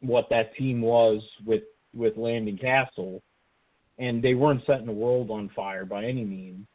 what 0.00 0.28
that 0.30 0.54
team 0.54 0.82
was 0.82 1.22
with 1.46 1.62
with 1.94 2.16
Landon 2.16 2.58
Cassill, 2.58 3.22
and 3.98 4.22
they 4.22 4.34
weren't 4.34 4.62
setting 4.66 4.86
the 4.86 4.92
world 4.92 5.30
on 5.30 5.50
fire 5.54 5.84
by 5.84 6.04
any 6.04 6.24
means. 6.24 6.66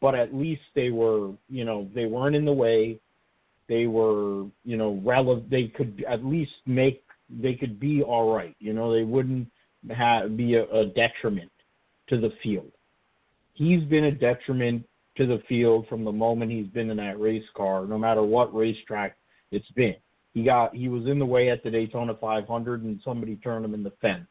But 0.00 0.14
at 0.14 0.34
least 0.34 0.62
they 0.74 0.90
were, 0.90 1.32
you 1.48 1.64
know, 1.64 1.88
they 1.94 2.06
weren't 2.06 2.36
in 2.36 2.44
the 2.44 2.52
way. 2.52 3.00
They 3.68 3.86
were, 3.86 4.44
you 4.64 4.76
know, 4.76 5.00
relevant. 5.04 5.50
They 5.50 5.64
could 5.64 6.04
at 6.08 6.24
least 6.24 6.52
make. 6.66 7.02
They 7.28 7.54
could 7.54 7.78
be 7.78 8.02
all 8.02 8.34
right. 8.34 8.56
You 8.60 8.72
know, 8.72 8.92
they 8.92 9.02
wouldn't 9.02 9.48
have 9.90 10.36
be 10.36 10.54
a, 10.54 10.64
a 10.70 10.86
detriment 10.86 11.50
to 12.08 12.18
the 12.20 12.30
field. 12.42 12.70
He's 13.54 13.82
been 13.84 14.04
a 14.04 14.12
detriment 14.12 14.86
to 15.16 15.26
the 15.26 15.42
field 15.48 15.86
from 15.88 16.04
the 16.04 16.12
moment 16.12 16.52
he's 16.52 16.68
been 16.68 16.90
in 16.90 16.96
that 16.98 17.20
race 17.20 17.44
car, 17.56 17.84
no 17.86 17.98
matter 17.98 18.22
what 18.22 18.54
racetrack 18.54 19.16
it's 19.50 19.70
been. 19.72 19.96
He 20.32 20.44
got 20.44 20.74
he 20.74 20.88
was 20.88 21.06
in 21.06 21.18
the 21.18 21.26
way 21.26 21.50
at 21.50 21.64
the 21.64 21.70
Daytona 21.70 22.14
500, 22.14 22.84
and 22.84 23.00
somebody 23.04 23.36
turned 23.36 23.64
him 23.64 23.74
in 23.74 23.82
the 23.82 23.92
fence. 24.00 24.28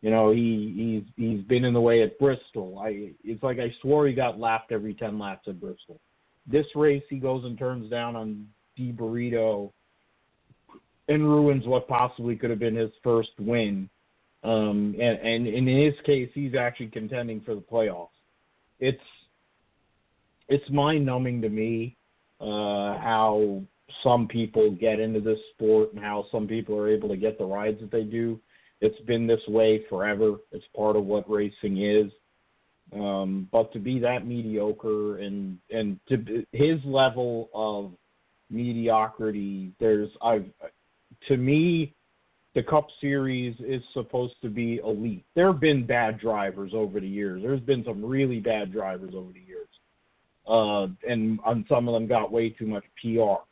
You 0.00 0.10
know, 0.10 0.30
he 0.30 1.02
he's 1.16 1.24
he's 1.24 1.44
been 1.44 1.64
in 1.64 1.74
the 1.74 1.80
way 1.80 2.02
at 2.02 2.18
Bristol. 2.18 2.78
I 2.78 3.12
it's 3.24 3.42
like 3.42 3.58
I 3.58 3.74
swore 3.82 4.06
he 4.06 4.14
got 4.14 4.38
lapped 4.38 4.70
every 4.70 4.94
10 4.94 5.18
laps 5.18 5.48
at 5.48 5.60
Bristol. 5.60 6.00
This 6.46 6.66
race, 6.74 7.02
he 7.10 7.16
goes 7.16 7.44
and 7.44 7.58
turns 7.58 7.90
down 7.90 8.16
on 8.16 8.46
Di 8.76 8.92
Burrito 8.92 9.72
and 11.08 11.24
ruins 11.24 11.66
what 11.66 11.88
possibly 11.88 12.36
could 12.36 12.50
have 12.50 12.58
been 12.58 12.76
his 12.76 12.90
first 13.02 13.30
win. 13.38 13.88
Um, 14.44 14.94
and, 15.00 15.18
and 15.18 15.46
in 15.46 15.66
his 15.66 15.94
case, 16.06 16.30
he's 16.32 16.54
actually 16.54 16.88
contending 16.88 17.40
for 17.40 17.54
the 17.54 17.60
playoffs. 17.60 18.08
It's 18.78 19.02
it's 20.48 20.68
mind 20.70 21.04
numbing 21.04 21.42
to 21.42 21.48
me 21.48 21.96
uh, 22.40 22.96
how 22.98 23.62
some 24.02 24.28
people 24.28 24.70
get 24.70 25.00
into 25.00 25.20
this 25.20 25.38
sport 25.54 25.92
and 25.92 26.02
how 26.02 26.26
some 26.30 26.46
people 26.46 26.76
are 26.78 26.88
able 26.88 27.08
to 27.08 27.16
get 27.16 27.36
the 27.36 27.44
rides 27.44 27.80
that 27.80 27.90
they 27.90 28.04
do. 28.04 28.38
It's 28.80 29.00
been 29.00 29.26
this 29.26 29.40
way 29.48 29.84
forever. 29.88 30.36
It's 30.52 30.64
part 30.74 30.96
of 30.96 31.04
what 31.04 31.28
racing 31.28 31.82
is. 31.82 32.12
Um, 32.92 33.48
but 33.52 33.72
to 33.72 33.78
be 33.78 33.98
that 33.98 34.26
mediocre 34.26 35.18
and 35.18 35.58
and 35.70 36.00
to 36.08 36.44
his 36.52 36.78
level 36.84 37.50
of 37.52 37.92
mediocrity, 38.50 39.72
there's 39.78 40.08
I've 40.22 40.46
to 41.26 41.36
me 41.36 41.94
the 42.54 42.62
Cup 42.62 42.88
Series 43.00 43.54
is 43.60 43.82
supposed 43.92 44.34
to 44.42 44.48
be 44.48 44.78
elite. 44.78 45.24
There 45.34 45.48
have 45.48 45.60
been 45.60 45.86
bad 45.86 46.18
drivers 46.18 46.72
over 46.74 46.98
the 46.98 47.06
years. 47.06 47.42
There's 47.42 47.60
been 47.60 47.84
some 47.84 48.02
really 48.02 48.40
bad 48.40 48.72
drivers 48.72 49.14
over 49.14 49.32
the 49.32 49.40
years, 49.40 49.68
uh, 50.48 50.88
and 51.08 51.38
on 51.44 51.66
some 51.68 51.88
of 51.88 51.94
them 51.94 52.06
got 52.06 52.32
way 52.32 52.48
too 52.48 52.66
much 52.66 52.84
PR. 53.02 53.42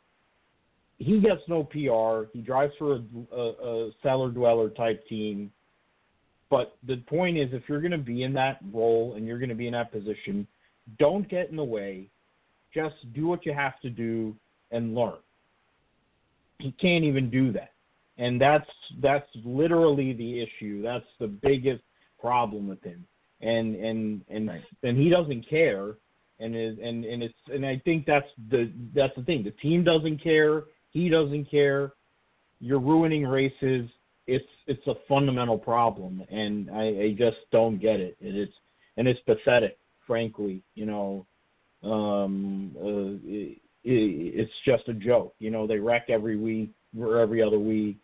He 0.97 1.19
gets 1.19 1.41
no 1.47 1.63
PR. 1.63 2.29
He 2.33 2.41
drives 2.41 2.73
for 2.79 2.95
a, 2.95 3.01
a, 3.35 3.87
a 3.87 3.91
cellar 4.01 4.29
dweller 4.29 4.69
type 4.69 5.05
team. 5.07 5.51
But 6.49 6.77
the 6.87 6.97
point 7.07 7.37
is, 7.37 7.49
if 7.51 7.63
you're 7.67 7.81
going 7.81 7.91
to 7.91 7.97
be 7.97 8.23
in 8.23 8.33
that 8.33 8.59
role 8.73 9.13
and 9.15 9.27
you're 9.27 9.39
going 9.39 9.49
to 9.49 9.55
be 9.55 9.67
in 9.67 9.73
that 9.73 9.91
position, 9.91 10.47
don't 10.97 11.27
get 11.29 11.49
in 11.49 11.55
the 11.55 11.63
way. 11.63 12.09
Just 12.73 12.95
do 13.13 13.27
what 13.27 13.45
you 13.45 13.53
have 13.53 13.79
to 13.81 13.89
do 13.89 14.35
and 14.71 14.95
learn. 14.95 15.17
He 16.59 16.71
can't 16.79 17.03
even 17.03 17.29
do 17.29 17.51
that 17.51 17.71
and 18.17 18.41
that's 18.41 18.69
that's 19.01 19.27
literally 19.43 20.13
the 20.13 20.41
issue. 20.41 20.81
That's 20.81 21.05
the 21.19 21.27
biggest 21.27 21.83
problem 22.19 22.67
with 22.67 22.83
him, 22.83 23.05
and 23.41 23.75
and 23.75 24.21
and 24.29 24.49
and 24.83 24.97
he 24.97 25.09
doesn't 25.09 25.47
care, 25.49 25.95
and 26.39 26.55
is 26.55 26.77
and 26.81 27.05
and 27.05 27.23
it's 27.23 27.35
and 27.53 27.65
I 27.65 27.81
think 27.85 28.05
that's 28.05 28.27
the 28.49 28.71
that's 28.95 29.15
the 29.15 29.23
thing. 29.23 29.43
The 29.43 29.51
team 29.51 29.83
doesn't 29.83 30.23
care. 30.23 30.63
He 30.97 31.09
doesn't 31.09 31.49
care. 31.51 31.93
You're 32.59 32.79
ruining 32.79 33.25
races. 33.27 33.89
It's 34.25 34.45
it's 34.65 34.85
a 34.87 34.95
fundamental 35.07 35.57
problem, 35.57 36.23
and 36.29 36.69
I, 36.71 36.85
I 36.85 37.15
just 37.17 37.37
don't 37.51 37.79
get 37.79 37.99
it. 37.99 38.17
And 38.19 38.35
it's 38.35 38.53
and 38.97 39.07
it's 39.07 39.19
pathetic, 39.21 39.77
frankly. 40.05 40.63
You 40.73 40.85
know, 40.87 41.25
um, 41.83 42.75
uh, 42.77 43.27
it, 43.29 43.59
it's 43.83 44.51
just 44.65 44.87
a 44.89 44.93
joke. 44.93 45.35
You 45.39 45.51
know, 45.51 45.67
they 45.67 45.77
wreck 45.77 46.07
every 46.09 46.35
week 46.35 46.71
or 46.99 47.19
every 47.19 47.41
other 47.41 47.59
week 47.59 47.97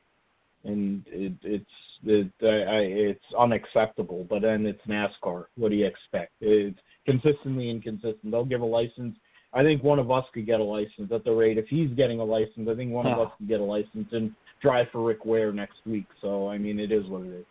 and 0.63 1.03
it, 1.07 1.33
it's 1.43 1.65
it, 2.05 2.31
I, 2.41 2.79
it's 3.09 3.23
unacceptable. 3.37 4.25
But 4.29 4.41
then 4.41 4.65
it's 4.65 4.81
NASCAR. 4.87 5.45
What 5.55 5.69
do 5.69 5.75
you 5.75 5.85
expect? 5.85 6.33
It's 6.41 6.79
consistently 7.05 7.69
inconsistent. 7.69 8.31
They'll 8.31 8.45
give 8.45 8.61
a 8.61 8.65
license. 8.65 9.15
I 9.53 9.61
think 9.63 9.83
one 9.83 9.99
of 9.99 10.09
us 10.09 10.25
could 10.33 10.45
get 10.45 10.59
a 10.59 10.63
license 10.63 11.11
at 11.11 11.23
the 11.23 11.31
rate. 11.31 11.57
If 11.57 11.67
he's 11.67 11.89
getting 11.91 12.19
a 12.19 12.23
license, 12.23 12.67
I 12.69 12.75
think 12.75 12.91
one 12.91 13.05
of 13.05 13.19
us 13.19 13.31
could 13.37 13.47
get 13.47 13.59
a 13.59 13.63
license 13.63 14.07
and 14.11 14.31
drive 14.61 14.87
for 14.91 15.03
Rick 15.03 15.25
Ware 15.25 15.51
next 15.53 15.77
week. 15.85 16.05
So 16.21 16.49
I 16.49 16.57
mean, 16.57 16.79
it 16.79 16.91
is 16.91 17.05
what 17.07 17.23
it 17.23 17.33
is. 17.33 17.45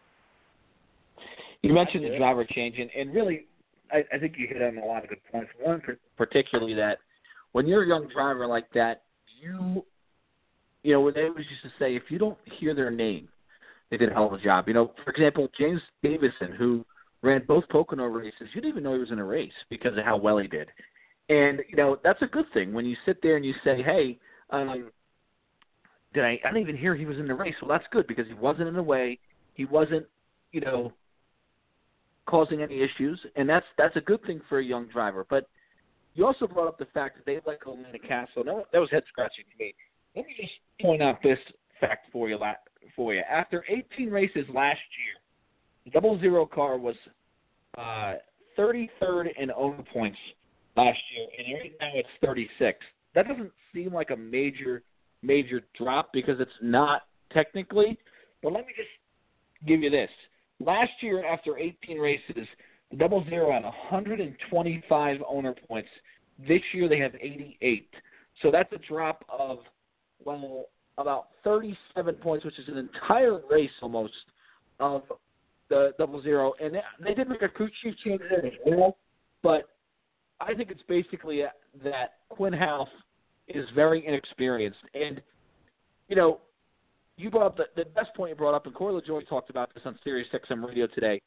You 1.62 1.72
mentioned 1.72 2.04
the 2.04 2.16
driver 2.18 2.44
change, 2.44 2.78
and, 2.78 2.90
and 2.90 3.14
really, 3.14 3.46
I, 3.92 4.04
I 4.12 4.18
think 4.18 4.34
you 4.36 4.48
hit 4.48 4.60
on 4.62 4.78
a 4.78 4.84
lot 4.84 5.04
of 5.04 5.10
good 5.10 5.20
points. 5.30 5.50
One, 5.60 5.80
particularly 6.16 6.74
that 6.74 6.98
when 7.52 7.66
you're 7.66 7.84
a 7.84 7.86
young 7.86 8.08
driver 8.08 8.46
like 8.46 8.66
that, 8.74 9.02
you 9.40 9.84
you 10.82 10.92
know, 10.92 11.00
when 11.00 11.14
they 11.14 11.22
always 11.22 11.46
used 11.48 11.62
to 11.62 11.70
say 11.78 11.94
if 11.94 12.04
you 12.08 12.18
don't 12.18 12.38
hear 12.58 12.74
their 12.74 12.90
name, 12.90 13.28
they 13.90 13.96
did 13.96 14.10
a 14.10 14.12
hell 14.12 14.26
of 14.26 14.32
a 14.32 14.38
job. 14.38 14.66
You 14.66 14.74
know, 14.74 14.92
for 15.04 15.10
example, 15.10 15.48
James 15.56 15.80
Davison, 16.02 16.52
who 16.58 16.84
ran 17.22 17.44
both 17.46 17.68
Pocono 17.68 18.06
races, 18.06 18.48
you 18.52 18.60
didn't 18.60 18.70
even 18.70 18.82
know 18.82 18.94
he 18.94 18.98
was 18.98 19.12
in 19.12 19.20
a 19.20 19.24
race 19.24 19.52
because 19.70 19.96
of 19.96 20.04
how 20.04 20.16
well 20.16 20.38
he 20.38 20.48
did. 20.48 20.68
And 21.32 21.62
you 21.66 21.76
know, 21.76 21.98
that's 22.04 22.20
a 22.20 22.26
good 22.26 22.44
thing 22.52 22.74
when 22.74 22.84
you 22.84 22.94
sit 23.06 23.22
there 23.22 23.36
and 23.36 23.44
you 23.44 23.54
say, 23.64 23.82
"Hey, 23.82 24.18
um, 24.50 24.90
did 26.12 26.24
I? 26.24 26.38
I 26.44 26.48
didn't 26.48 26.60
even 26.60 26.76
hear 26.76 26.94
he 26.94 27.06
was 27.06 27.18
in 27.18 27.26
the 27.26 27.34
race." 27.34 27.54
Well, 27.62 27.70
that's 27.70 27.86
good 27.90 28.06
because 28.06 28.26
he 28.26 28.34
wasn't 28.34 28.68
in 28.68 28.74
the 28.74 28.82
way. 28.82 29.18
He 29.54 29.64
wasn't, 29.64 30.06
you 30.52 30.60
know, 30.60 30.92
causing 32.26 32.60
any 32.60 32.82
issues, 32.82 33.18
and 33.36 33.48
that's 33.48 33.64
that's 33.78 33.96
a 33.96 34.00
good 34.02 34.22
thing 34.24 34.42
for 34.46 34.58
a 34.58 34.64
young 34.64 34.88
driver. 34.88 35.24
But 35.28 35.48
you 36.14 36.26
also 36.26 36.46
brought 36.46 36.68
up 36.68 36.78
the 36.78 36.86
fact 36.92 37.16
that 37.16 37.24
they 37.24 37.40
let 37.46 37.64
go 37.64 37.72
of 37.72 37.78
Cassill. 38.02 38.44
That, 38.44 38.64
that 38.70 38.78
was 38.78 38.90
head 38.90 39.04
scratching 39.08 39.44
to 39.50 39.64
me. 39.64 39.74
Let 40.14 40.26
me 40.26 40.34
just 40.38 40.52
point 40.82 41.00
out 41.00 41.22
this 41.22 41.38
fact 41.80 42.08
for 42.12 42.28
you. 42.28 42.38
For 42.94 43.14
you, 43.14 43.22
after 43.30 43.64
18 43.70 44.10
races 44.10 44.44
last 44.48 44.80
year, 44.98 45.16
the 45.86 45.90
double 45.92 46.20
zero 46.20 46.44
car 46.44 46.76
was 46.76 46.96
uh, 47.78 48.14
33rd 48.58 49.28
in 49.38 49.50
owner 49.52 49.82
points 49.94 50.18
last 50.76 50.98
year, 51.14 51.26
and 51.38 51.54
right 51.54 51.72
now 51.80 51.90
it's 51.94 52.08
36. 52.24 52.78
That 53.14 53.28
doesn't 53.28 53.52
seem 53.74 53.92
like 53.92 54.10
a 54.10 54.16
major, 54.16 54.82
major 55.22 55.62
drop 55.78 56.12
because 56.12 56.40
it's 56.40 56.50
not 56.60 57.02
technically. 57.32 57.98
But 58.42 58.52
let 58.52 58.66
me 58.66 58.72
just 58.76 58.88
give 59.66 59.82
you 59.82 59.90
this. 59.90 60.10
Last 60.60 60.92
year, 61.00 61.24
after 61.26 61.58
18 61.58 61.98
races, 61.98 62.46
the 62.90 62.96
double 62.96 63.24
zero 63.28 63.52
had 63.52 63.64
125 63.64 65.18
owner 65.28 65.54
points. 65.68 65.88
This 66.46 66.62
year, 66.72 66.88
they 66.88 66.98
have 66.98 67.14
88. 67.14 67.88
So 68.40 68.50
that's 68.50 68.72
a 68.72 68.78
drop 68.88 69.24
of 69.28 69.58
well, 70.24 70.66
about 70.98 71.28
37 71.44 72.14
points, 72.16 72.44
which 72.44 72.58
is 72.58 72.68
an 72.68 72.76
entire 72.78 73.40
race 73.50 73.70
almost 73.80 74.12
of 74.80 75.02
the 75.68 75.92
double 75.98 76.22
zero. 76.22 76.52
And 76.60 76.76
they, 77.02 77.14
did 77.14 77.28
make 77.28 77.42
a 77.42 77.48
crew 77.48 77.68
chief 77.82 77.94
change 78.04 78.20
there 78.28 78.44
as 78.44 78.52
well, 78.66 78.96
but 79.42 79.64
I 80.46 80.54
think 80.54 80.70
it's 80.70 80.82
basically 80.88 81.42
uh, 81.42 81.48
that 81.84 82.14
Quin 82.28 82.52
Houff 82.52 82.88
is 83.48 83.66
very 83.74 84.06
inexperienced. 84.06 84.80
And, 84.94 85.20
you 86.08 86.16
know, 86.16 86.40
you 87.16 87.30
brought 87.30 87.46
up 87.46 87.56
the, 87.56 87.64
the 87.76 87.84
best 87.90 88.14
point 88.14 88.30
you 88.30 88.36
brought 88.36 88.54
up, 88.54 88.66
and 88.66 88.74
Corey 88.74 89.00
LaJoie 89.00 89.28
talked 89.28 89.50
about 89.50 89.72
this 89.74 89.82
on 89.86 89.98
Sirius 90.02 90.28
XM 90.32 90.66
Radio 90.66 90.86
today. 90.86 91.20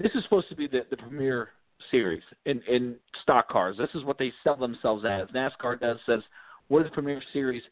This 0.00 0.12
is 0.14 0.22
supposed 0.24 0.48
to 0.48 0.56
be 0.56 0.66
the, 0.66 0.82
the 0.90 0.96
premier 0.96 1.50
series 1.90 2.22
in, 2.46 2.62
in 2.68 2.96
stock 3.22 3.48
cars. 3.48 3.76
This 3.76 3.90
is 3.94 4.04
what 4.04 4.18
they 4.18 4.32
sell 4.44 4.56
themselves 4.56 5.04
as. 5.04 5.28
NASCAR 5.28 5.80
does 5.80 5.98
says, 6.06 6.20
we're 6.68 6.84
the 6.84 6.90
premier 6.90 7.22
series. 7.32 7.62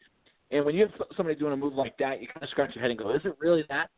And 0.50 0.64
when 0.64 0.74
you 0.74 0.82
have 0.82 0.92
somebody 1.16 1.38
doing 1.38 1.52
a 1.52 1.56
move 1.56 1.74
like 1.74 1.96
that, 1.98 2.20
you 2.20 2.28
kind 2.28 2.42
of 2.42 2.48
scratch 2.50 2.74
your 2.74 2.82
head 2.82 2.90
and 2.90 2.98
go, 2.98 3.10
"Is 3.12 3.20
it 3.24 3.36
really 3.40 3.64
that?" 3.68 3.90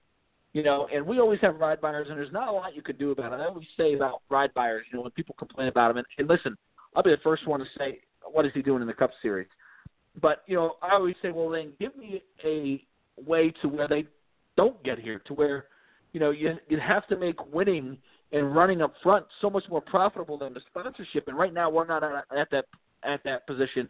You 0.54 0.62
know. 0.62 0.88
And 0.92 1.06
we 1.06 1.20
always 1.20 1.40
have 1.40 1.56
ride 1.56 1.80
buyers, 1.80 2.06
and 2.08 2.18
there's 2.18 2.32
not 2.32 2.48
a 2.48 2.52
lot 2.52 2.74
you 2.74 2.82
could 2.82 2.98
do 2.98 3.10
about 3.10 3.32
it. 3.32 3.36
I 3.36 3.46
always 3.46 3.66
say 3.76 3.94
about 3.94 4.22
ride 4.30 4.54
buyers, 4.54 4.86
you 4.90 4.96
know, 4.96 5.02
when 5.02 5.10
people 5.10 5.34
complain 5.38 5.68
about 5.68 5.88
them, 5.88 5.98
and, 5.98 6.06
and 6.16 6.28
listen, 6.28 6.56
I'll 6.94 7.02
be 7.02 7.10
the 7.10 7.18
first 7.22 7.46
one 7.46 7.60
to 7.60 7.66
say, 7.76 8.00
"What 8.22 8.46
is 8.46 8.52
he 8.54 8.62
doing 8.62 8.82
in 8.82 8.88
the 8.88 8.94
Cup 8.94 9.10
Series?" 9.22 9.48
But 10.20 10.42
you 10.46 10.56
know, 10.56 10.76
I 10.82 10.94
always 10.94 11.16
say, 11.22 11.30
"Well, 11.30 11.50
then 11.50 11.72
give 11.80 11.96
me 11.96 12.22
a 12.44 12.84
way 13.16 13.52
to 13.62 13.68
where 13.68 13.88
they 13.88 14.06
don't 14.56 14.82
get 14.82 14.98
here, 14.98 15.20
to 15.26 15.34
where 15.34 15.66
you 16.12 16.20
know 16.20 16.30
you 16.30 16.58
you 16.68 16.78
have 16.78 17.06
to 17.08 17.16
make 17.16 17.52
winning 17.52 17.98
and 18.32 18.54
running 18.54 18.82
up 18.82 18.94
front 19.02 19.26
so 19.40 19.48
much 19.48 19.64
more 19.70 19.80
profitable 19.80 20.36
than 20.36 20.52
the 20.52 20.60
sponsorship. 20.68 21.28
And 21.28 21.38
right 21.38 21.54
now, 21.54 21.70
we're 21.70 21.86
not 21.86 22.02
at, 22.02 22.24
at 22.36 22.50
that 22.50 22.66
at 23.04 23.22
that 23.24 23.46
position 23.46 23.88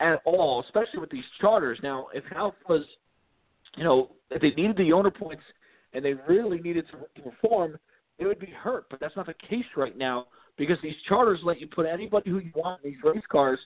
at 0.00 0.20
all, 0.24 0.62
especially 0.64 1.00
with 1.00 1.10
these 1.10 1.24
charters. 1.40 1.78
Now, 1.82 2.08
if 2.12 2.24
Houff 2.24 2.54
was, 2.68 2.82
you 3.76 3.84
know, 3.84 4.10
if 4.30 4.42
they 4.42 4.50
needed 4.50 4.76
the 4.76 4.92
owner 4.92 5.10
points 5.10 5.42
and 5.92 6.04
they 6.04 6.14
really 6.28 6.58
needed 6.60 6.84
to, 6.90 7.22
to 7.22 7.30
perform, 7.30 7.78
they 8.18 8.26
would 8.26 8.38
be 8.38 8.46
hurt. 8.46 8.86
But 8.90 9.00
that's 9.00 9.16
not 9.16 9.26
the 9.26 9.34
case 9.48 9.64
right 9.76 9.96
now 9.96 10.26
because 10.56 10.78
these 10.82 10.94
charters 11.08 11.40
let 11.42 11.60
you 11.60 11.66
put 11.66 11.86
anybody 11.86 12.30
who 12.30 12.38
you 12.38 12.52
want 12.54 12.84
in 12.84 12.90
these 12.90 13.00
race 13.02 13.24
cars, 13.30 13.58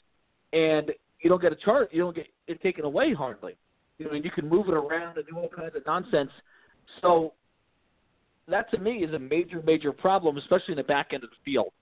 and 0.53 0.91
you 1.21 1.29
don't 1.29 1.43
get 1.43 1.53
a 1.53 1.57
chart, 1.57 1.89
you 1.93 2.01
don't 2.01 2.17
get 2.17 2.27
it 2.47 2.63
taken 2.63 2.85
away 2.85 3.13
hardly. 3.13 3.57
You 3.99 4.07
know, 4.07 4.13
and 4.13 4.25
you 4.25 4.31
can 4.31 4.49
move 4.49 4.69
it 4.69 4.75
around 4.75 5.19
and 5.19 5.27
do 5.27 5.37
all 5.37 5.49
kinds 5.49 5.75
of 5.75 5.85
nonsense. 5.85 6.31
So 7.03 7.35
that 8.47 8.71
to 8.71 8.79
me 8.79 9.05
is 9.05 9.13
a 9.13 9.19
major, 9.19 9.63
major 9.65 9.93
problem, 9.93 10.39
especially 10.39 10.73
in 10.73 10.77
the 10.77 10.85
back 10.85 11.09
end 11.13 11.25
of 11.25 11.31
the 11.31 11.37
field. 11.45 11.73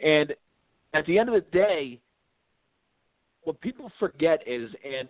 And 0.00 0.32
at 0.94 1.04
the 1.06 1.18
end 1.18 1.28
of 1.28 1.34
the 1.34 1.50
day, 1.50 2.00
what 3.42 3.60
people 3.60 3.90
forget 3.98 4.42
is, 4.46 4.70
and 4.84 5.08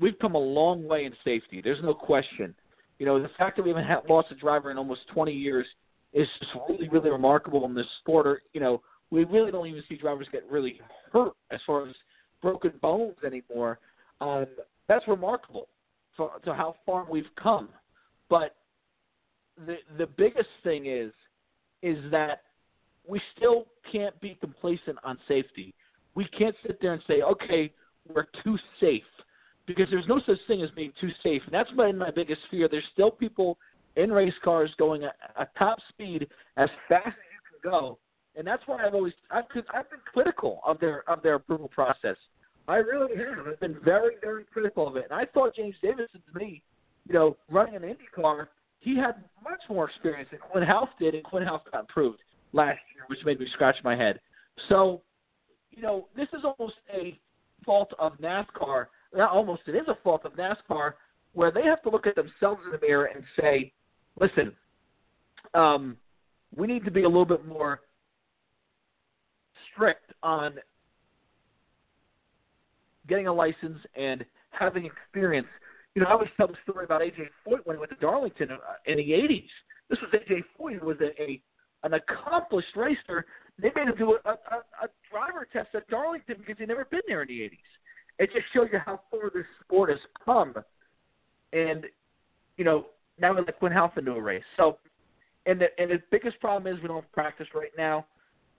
we've 0.00 0.18
come 0.20 0.34
a 0.34 0.38
long 0.38 0.86
way 0.86 1.04
in 1.04 1.12
safety. 1.24 1.60
There's 1.62 1.82
no 1.82 1.92
question. 1.92 2.54
You 2.98 3.06
know, 3.06 3.20
the 3.20 3.28
fact 3.36 3.56
that 3.56 3.64
we 3.64 3.70
haven't 3.70 4.08
lost 4.08 4.30
a 4.30 4.36
driver 4.36 4.70
in 4.70 4.78
almost 4.78 5.00
20 5.12 5.32
years 5.32 5.66
is 6.12 6.28
just 6.38 6.52
really, 6.68 6.88
really 6.88 7.10
remarkable 7.10 7.64
in 7.66 7.74
this 7.74 7.86
sport. 8.00 8.26
Or, 8.26 8.42
you 8.52 8.60
know, 8.60 8.80
we 9.10 9.24
really 9.24 9.50
don't 9.50 9.66
even 9.66 9.82
see 9.88 9.96
drivers 9.96 10.26
get 10.32 10.44
really 10.50 10.80
hurt 11.12 11.32
as 11.50 11.60
far 11.66 11.88
as 11.88 11.94
broken 12.42 12.72
bones 12.80 13.16
anymore. 13.24 13.78
Um, 14.20 14.46
that's 14.88 15.06
remarkable 15.08 15.68
for, 16.16 16.32
to 16.44 16.54
how 16.54 16.76
far 16.84 17.06
we've 17.08 17.24
come. 17.40 17.68
But 18.28 18.56
the 19.66 19.76
the 19.98 20.06
biggest 20.06 20.48
thing 20.62 20.86
is 20.86 21.12
is 21.82 21.98
that 22.10 22.42
we 23.06 23.20
still 23.36 23.66
can't 23.92 24.18
be 24.20 24.36
complacent 24.40 24.98
on 25.04 25.18
safety. 25.28 25.74
We 26.14 26.26
can't 26.26 26.56
sit 26.66 26.78
there 26.80 26.94
and 26.94 27.02
say, 27.06 27.22
okay, 27.22 27.70
we're 28.08 28.26
too 28.42 28.56
safe, 28.80 29.02
because 29.66 29.86
there's 29.90 30.08
no 30.08 30.20
such 30.26 30.38
thing 30.46 30.62
as 30.62 30.70
being 30.70 30.92
too 31.00 31.10
safe. 31.22 31.42
And 31.44 31.52
that's 31.52 31.70
been 31.72 31.98
my 31.98 32.10
biggest 32.10 32.40
fear. 32.50 32.68
There's 32.68 32.84
still 32.92 33.10
people 33.10 33.58
in 33.96 34.10
race 34.10 34.34
cars 34.42 34.70
going 34.78 35.04
at, 35.04 35.16
at 35.38 35.54
top 35.56 35.78
speed 35.88 36.26
as 36.56 36.68
fast 36.88 37.08
as 37.08 37.12
you 37.14 37.60
can 37.60 37.70
go, 37.70 37.98
and 38.36 38.46
that's 38.46 38.62
why 38.66 38.84
I've 38.84 38.94
always 38.94 39.12
I've, 39.30 39.44
I've 39.72 39.90
been 39.90 40.00
critical 40.12 40.60
of 40.66 40.80
their 40.80 41.08
of 41.08 41.22
their 41.22 41.34
approval 41.34 41.68
process. 41.68 42.16
I 42.66 42.76
really 42.76 43.16
have. 43.16 43.46
I've 43.46 43.60
been 43.60 43.76
very 43.84 44.14
very 44.22 44.44
critical 44.44 44.88
of 44.88 44.96
it, 44.96 45.06
and 45.10 45.18
I 45.18 45.26
thought 45.26 45.56
James 45.56 45.76
Davison 45.82 46.22
to 46.32 46.38
me, 46.38 46.62
you 47.06 47.14
know, 47.14 47.36
running 47.50 47.76
an 47.76 47.84
Indy 47.84 48.06
car, 48.14 48.48
he 48.80 48.96
had 48.96 49.16
much 49.42 49.60
more 49.68 49.88
experience 49.88 50.28
than 50.30 50.40
Quin 50.40 50.62
Houff 50.62 50.88
did, 50.98 51.14
and 51.14 51.24
Quin 51.24 51.42
Houff 51.42 51.62
got 51.70 51.80
improved 51.80 52.20
last 52.52 52.80
year, 52.94 53.04
which 53.08 53.18
made 53.24 53.40
me 53.40 53.46
scratch 53.52 53.76
my 53.84 53.96
head. 53.96 54.20
So, 54.68 55.02
you 55.70 55.82
know, 55.82 56.08
this 56.16 56.28
is 56.32 56.44
almost 56.44 56.76
a 56.92 57.18
fault 57.64 57.92
of 57.98 58.12
NASCAR. 58.18 58.86
Not 59.14 59.30
almost, 59.30 59.62
it 59.66 59.74
is 59.74 59.88
a 59.88 59.96
fault 60.02 60.22
of 60.24 60.32
NASCAR 60.32 60.92
where 61.32 61.50
they 61.50 61.62
have 61.62 61.82
to 61.82 61.90
look 61.90 62.06
at 62.06 62.14
themselves 62.14 62.62
in 62.64 62.72
the 62.72 62.78
mirror 62.86 63.06
and 63.06 63.24
say, 63.40 63.72
listen, 64.20 64.52
um, 65.54 65.96
we 66.56 66.66
need 66.66 66.84
to 66.84 66.90
be 66.90 67.02
a 67.02 67.08
little 67.08 67.24
bit 67.24 67.44
more 67.46 67.80
strict 69.74 70.12
on 70.22 70.54
getting 73.08 73.26
a 73.26 73.32
license 73.32 73.78
and 73.96 74.24
having 74.50 74.86
experience. 74.86 75.48
You 75.94 76.02
know, 76.02 76.08
I 76.08 76.12
always 76.12 76.30
tell 76.36 76.48
the 76.48 76.54
story 76.68 76.84
about 76.84 77.02
AJ 77.02 77.28
Foyt 77.46 77.64
when 77.64 77.76
he 77.76 77.80
went 77.80 77.90
to 77.90 77.96
Darlington 77.96 78.50
uh, 78.50 78.56
in 78.86 78.96
the 78.96 79.10
'80s. 79.10 79.48
This 79.88 79.98
was 80.00 80.10
AJ 80.12 80.44
Foyt, 80.58 80.82
was 80.82 80.96
a, 81.00 81.20
a 81.22 81.40
an 81.84 81.94
accomplished 81.94 82.74
racer. 82.76 83.26
They 83.60 83.70
made 83.76 83.88
him 83.88 83.94
do 83.96 84.18
a, 84.24 84.30
a, 84.30 84.34
a 84.82 84.88
driver 85.10 85.46
test 85.52 85.68
at 85.74 85.86
Darlington 85.88 86.36
because 86.38 86.56
he'd 86.58 86.68
never 86.68 86.86
been 86.86 87.02
there 87.06 87.22
in 87.22 87.28
the 87.28 87.40
'80s. 87.40 87.58
It 88.18 88.30
just 88.32 88.46
shows 88.52 88.68
you 88.72 88.78
how 88.84 89.00
far 89.10 89.30
this 89.32 89.44
sport 89.62 89.90
has 89.90 89.98
come. 90.24 90.54
And 91.52 91.86
you 92.56 92.64
know, 92.64 92.86
now 93.18 93.32
we 93.34 93.42
let 93.42 93.58
Quin 93.58 93.72
Houff 93.72 93.96
into 93.98 94.12
a 94.12 94.20
race. 94.20 94.42
So, 94.56 94.78
and 95.46 95.60
the 95.60 95.66
and 95.78 95.90
the 95.90 96.02
biggest 96.10 96.40
problem 96.40 96.72
is 96.72 96.80
we 96.82 96.88
don't 96.88 97.02
have 97.02 97.12
practice 97.12 97.46
right 97.54 97.72
now. 97.76 98.06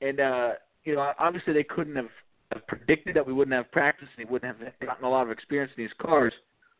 And 0.01 0.19
uh, 0.19 0.51
you 0.85 0.95
know, 0.95 1.11
obviously 1.19 1.53
they 1.53 1.63
couldn't 1.63 1.95
have, 1.95 2.09
have 2.53 2.65
predicted 2.67 3.15
that 3.15 3.25
we 3.25 3.33
wouldn't 3.33 3.55
have 3.55 3.71
practice 3.71 4.07
and 4.17 4.25
he 4.25 4.31
wouldn't 4.31 4.57
have 4.57 4.73
gotten 4.79 5.03
a 5.03 5.09
lot 5.09 5.23
of 5.23 5.31
experience 5.31 5.71
in 5.75 5.83
these 5.83 5.93
cars. 5.99 6.33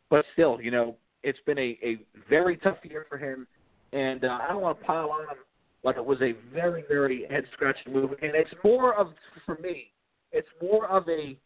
But 0.09 0.23
still, 0.33 0.61
you 0.61 0.71
know, 0.71 0.95
it's 1.23 1.39
been 1.45 1.57
a, 1.57 1.77
a 1.83 1.97
very 2.29 2.57
tough 2.57 2.77
year 2.83 3.05
for 3.09 3.17
him. 3.17 3.47
And 3.91 4.23
uh, 4.23 4.39
I 4.41 4.49
don't 4.49 4.61
want 4.61 4.79
to 4.79 4.85
pile 4.85 5.09
on 5.09 5.21
him 5.23 5.43
like 5.83 5.97
it 5.97 6.05
was 6.05 6.21
a 6.21 6.33
very, 6.53 6.83
very 6.87 7.25
head 7.29 7.45
scratching 7.53 7.93
move. 7.93 8.11
And 8.21 8.31
it's 8.35 8.53
more 8.63 8.95
of, 8.95 9.13
for 9.45 9.57
me, 9.59 9.91
it's 10.31 10.47
more 10.61 10.87
of 10.87 11.07
a 11.09 11.37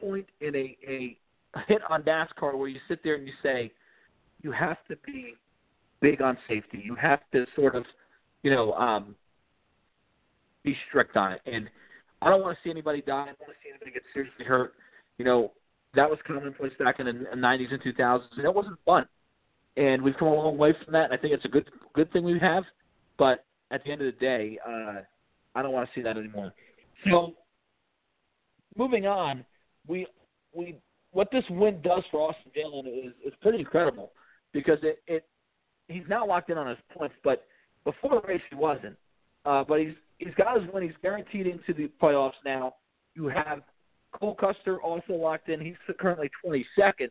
point 0.00 0.26
in 0.40 0.54
a, 0.54 0.76
a 0.88 1.16
hit 1.66 1.82
on 1.88 2.02
NASCAR 2.02 2.56
where 2.56 2.68
you 2.68 2.80
sit 2.88 3.00
there 3.04 3.14
and 3.14 3.26
you 3.26 3.32
say, 3.42 3.72
you 4.42 4.52
have 4.52 4.78
to 4.88 4.96
be 5.04 5.34
big 6.00 6.22
on 6.22 6.36
safety. 6.48 6.82
You 6.84 6.94
have 6.96 7.20
to 7.32 7.46
sort 7.56 7.74
of, 7.74 7.84
you 8.42 8.50
know, 8.50 8.72
um, 8.74 9.14
be 10.62 10.76
strict 10.88 11.16
on 11.16 11.32
it. 11.32 11.40
And 11.46 11.68
I 12.24 12.30
don't 12.30 12.40
want 12.40 12.56
to 12.56 12.64
see 12.64 12.70
anybody 12.70 13.02
die. 13.02 13.22
I 13.22 13.26
don't 13.26 13.40
want 13.40 13.52
to 13.52 13.58
see 13.62 13.70
anybody 13.70 13.90
get 13.92 14.02
seriously 14.14 14.44
hurt. 14.44 14.72
You 15.18 15.24
know, 15.26 15.52
that 15.94 16.08
was 16.08 16.18
commonplace 16.26 16.72
back 16.78 16.98
in 16.98 17.06
the 17.06 17.12
90s 17.12 17.72
and 17.72 17.82
2000s, 17.82 18.22
and 18.36 18.44
it 18.44 18.54
wasn't 18.54 18.78
fun. 18.86 19.06
And 19.76 20.02
we've 20.02 20.16
come 20.16 20.28
a 20.28 20.34
long 20.34 20.56
way 20.56 20.72
from 20.84 20.92
that. 20.94 21.04
And 21.04 21.12
I 21.12 21.16
think 21.16 21.34
it's 21.34 21.44
a 21.44 21.48
good 21.48 21.68
good 21.92 22.10
thing 22.12 22.24
we 22.24 22.38
have. 22.38 22.64
But 23.18 23.44
at 23.70 23.84
the 23.84 23.92
end 23.92 24.00
of 24.00 24.06
the 24.06 24.18
day, 24.18 24.58
uh, 24.66 25.00
I 25.54 25.62
don't 25.62 25.72
want 25.72 25.88
to 25.88 25.94
see 25.94 26.02
that 26.02 26.16
anymore. 26.16 26.52
So, 27.10 27.34
moving 28.76 29.06
on, 29.06 29.44
we 29.86 30.06
we 30.52 30.76
what 31.12 31.30
this 31.30 31.44
win 31.50 31.80
does 31.82 32.02
for 32.10 32.30
Austin 32.30 32.52
Dillon 32.54 32.86
is 32.86 33.12
is 33.24 33.34
pretty 33.42 33.58
incredible 33.58 34.12
because 34.52 34.78
it 34.82 35.02
it 35.06 35.26
he's 35.88 36.04
now 36.08 36.26
locked 36.26 36.50
in 36.50 36.56
on 36.56 36.68
his 36.68 36.78
points, 36.96 37.14
but 37.22 37.44
before 37.84 38.20
the 38.20 38.26
race 38.26 38.40
he 38.48 38.56
wasn't. 38.56 38.96
Uh, 39.44 39.62
but 39.62 39.78
he's 39.78 39.94
he's 40.24 40.34
got 40.34 40.60
his 40.60 40.70
win. 40.72 40.82
He's 40.82 40.92
guaranteed 41.02 41.46
into 41.46 41.72
the 41.74 41.90
playoffs 42.00 42.32
now. 42.44 42.74
You 43.14 43.28
have 43.28 43.62
Cole 44.12 44.34
Custer 44.34 44.80
also 44.80 45.14
locked 45.14 45.48
in. 45.48 45.60
He's 45.60 45.74
currently 45.98 46.30
22nd. 46.44 47.10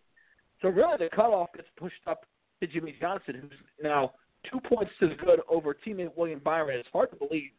So 0.62 0.70
really, 0.70 0.98
the 0.98 1.10
cutoff 1.14 1.50
gets 1.54 1.68
pushed 1.78 1.96
up 2.08 2.26
to 2.62 2.68
Jimmie 2.68 2.96
Johnson, 3.00 3.36
who's 3.42 3.52
now 3.82 4.14
two 4.50 4.60
points 4.62 4.92
to 5.00 5.10
the 5.10 5.16
good 5.16 5.42
over 5.50 5.76
teammate 5.86 6.16
William 6.16 6.40
Byron. 6.44 6.80
It's 6.80 6.90
hard 6.92 7.10
to 7.12 7.16
believe 7.16 7.52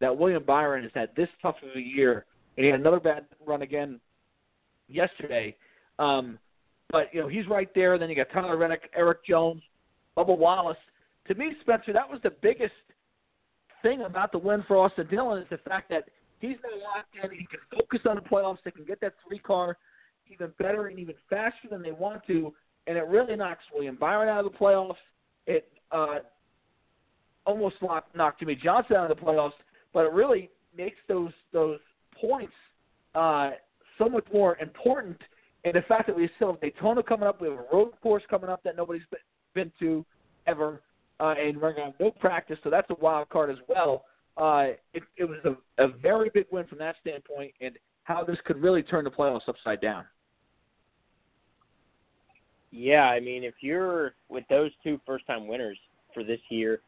that 0.00 0.16
William 0.16 0.42
Byron 0.42 0.82
has 0.82 0.92
had 0.94 1.10
this 1.16 1.28
tough 1.40 1.56
of 1.62 1.76
a 1.76 1.80
year, 1.80 2.26
and 2.56 2.64
he 2.64 2.70
had 2.70 2.80
another 2.80 3.00
bad 3.00 3.24
run 3.46 3.62
again 3.62 4.00
yesterday. 4.88 5.56
Um, 5.98 6.38
but 6.90 7.12
you 7.12 7.20
know 7.20 7.28
he's 7.28 7.46
right 7.46 7.68
there. 7.74 7.98
Then 7.98 8.10
you 8.10 8.16
got 8.16 8.30
Tyler 8.32 8.56
Reddick, 8.56 8.90
Erik 8.96 9.24
Jones, 9.24 9.62
Bubba 10.16 10.36
Wallace. 10.36 10.76
To 11.28 11.34
me, 11.34 11.52
Spencer, 11.60 11.92
that 11.92 12.08
was 12.08 12.18
the 12.22 12.30
biggest 12.42 12.72
thing 13.82 14.02
about 14.02 14.32
the 14.32 14.38
win 14.38 14.64
for 14.66 14.76
Austin 14.76 15.06
Dillon 15.08 15.42
is 15.42 15.48
the 15.50 15.58
fact 15.58 15.90
that 15.90 16.04
he's 16.40 16.56
now 16.62 16.82
locked 16.82 17.14
in. 17.22 17.38
He 17.38 17.46
can 17.46 17.60
focus 17.72 18.00
on 18.08 18.16
the 18.16 18.22
playoffs. 18.22 18.58
They 18.64 18.70
can 18.70 18.84
get 18.84 19.00
that 19.00 19.14
three 19.26 19.38
car 19.38 19.76
even 20.30 20.52
better 20.58 20.86
and 20.86 20.98
even 20.98 21.14
faster 21.28 21.68
than 21.70 21.82
they 21.82 21.92
want 21.92 22.26
to. 22.26 22.52
And 22.86 22.96
it 22.96 23.06
really 23.06 23.36
knocks 23.36 23.64
William 23.74 23.96
Byron 23.96 24.28
out 24.28 24.44
of 24.44 24.52
the 24.52 24.58
playoffs. 24.58 24.94
It 25.46 25.68
uh, 25.92 26.20
almost 27.46 27.76
knocked, 27.82 28.16
knocked 28.16 28.40
Jimmie 28.40 28.56
Johnson 28.56 28.96
out 28.96 29.10
of 29.10 29.16
the 29.16 29.22
playoffs, 29.22 29.52
but 29.92 30.06
it 30.06 30.12
really 30.12 30.50
makes 30.76 30.96
those 31.08 31.32
those 31.52 31.78
points 32.20 32.52
uh, 33.14 33.50
so 33.98 34.08
much 34.08 34.24
more 34.32 34.56
important. 34.58 35.18
And 35.64 35.74
the 35.74 35.82
fact 35.82 36.06
that 36.06 36.16
we 36.16 36.30
still 36.36 36.52
have 36.52 36.60
Daytona 36.60 37.02
coming 37.02 37.28
up, 37.28 37.40
we 37.40 37.48
have 37.48 37.58
a 37.58 37.64
road 37.76 37.92
course 38.02 38.22
coming 38.30 38.48
up 38.48 38.62
that 38.64 38.76
nobody's 38.76 39.02
been 39.54 39.70
to 39.80 40.04
ever 40.46 40.80
uh, 41.20 41.34
and 41.38 41.60
we're 41.60 41.72
going 41.72 41.92
to 41.92 41.92
have 41.92 42.00
no 42.00 42.10
practice, 42.10 42.58
so 42.64 42.70
that's 42.70 42.88
a 42.90 42.94
wild 43.00 43.28
card 43.28 43.50
as 43.50 43.58
well. 43.68 44.04
Uh, 44.36 44.68
it, 44.94 45.02
it 45.16 45.24
was 45.24 45.38
a, 45.44 45.84
a 45.84 45.88
very 45.88 46.30
big 46.32 46.46
win 46.50 46.66
from 46.66 46.78
that 46.78 46.96
standpoint, 47.00 47.52
and 47.60 47.76
how 48.04 48.24
this 48.24 48.38
could 48.44 48.56
really 48.56 48.82
turn 48.82 49.04
the 49.04 49.10
playoffs 49.10 49.48
upside 49.48 49.80
down. 49.80 50.04
Yeah, 52.70 53.04
I 53.04 53.20
mean, 53.20 53.44
if 53.44 53.54
you're 53.60 54.14
with 54.28 54.44
those 54.48 54.70
two 54.82 55.00
first-time 55.04 55.46
winners 55.46 55.76
for 56.14 56.24
this 56.24 56.40
year, 56.48 56.80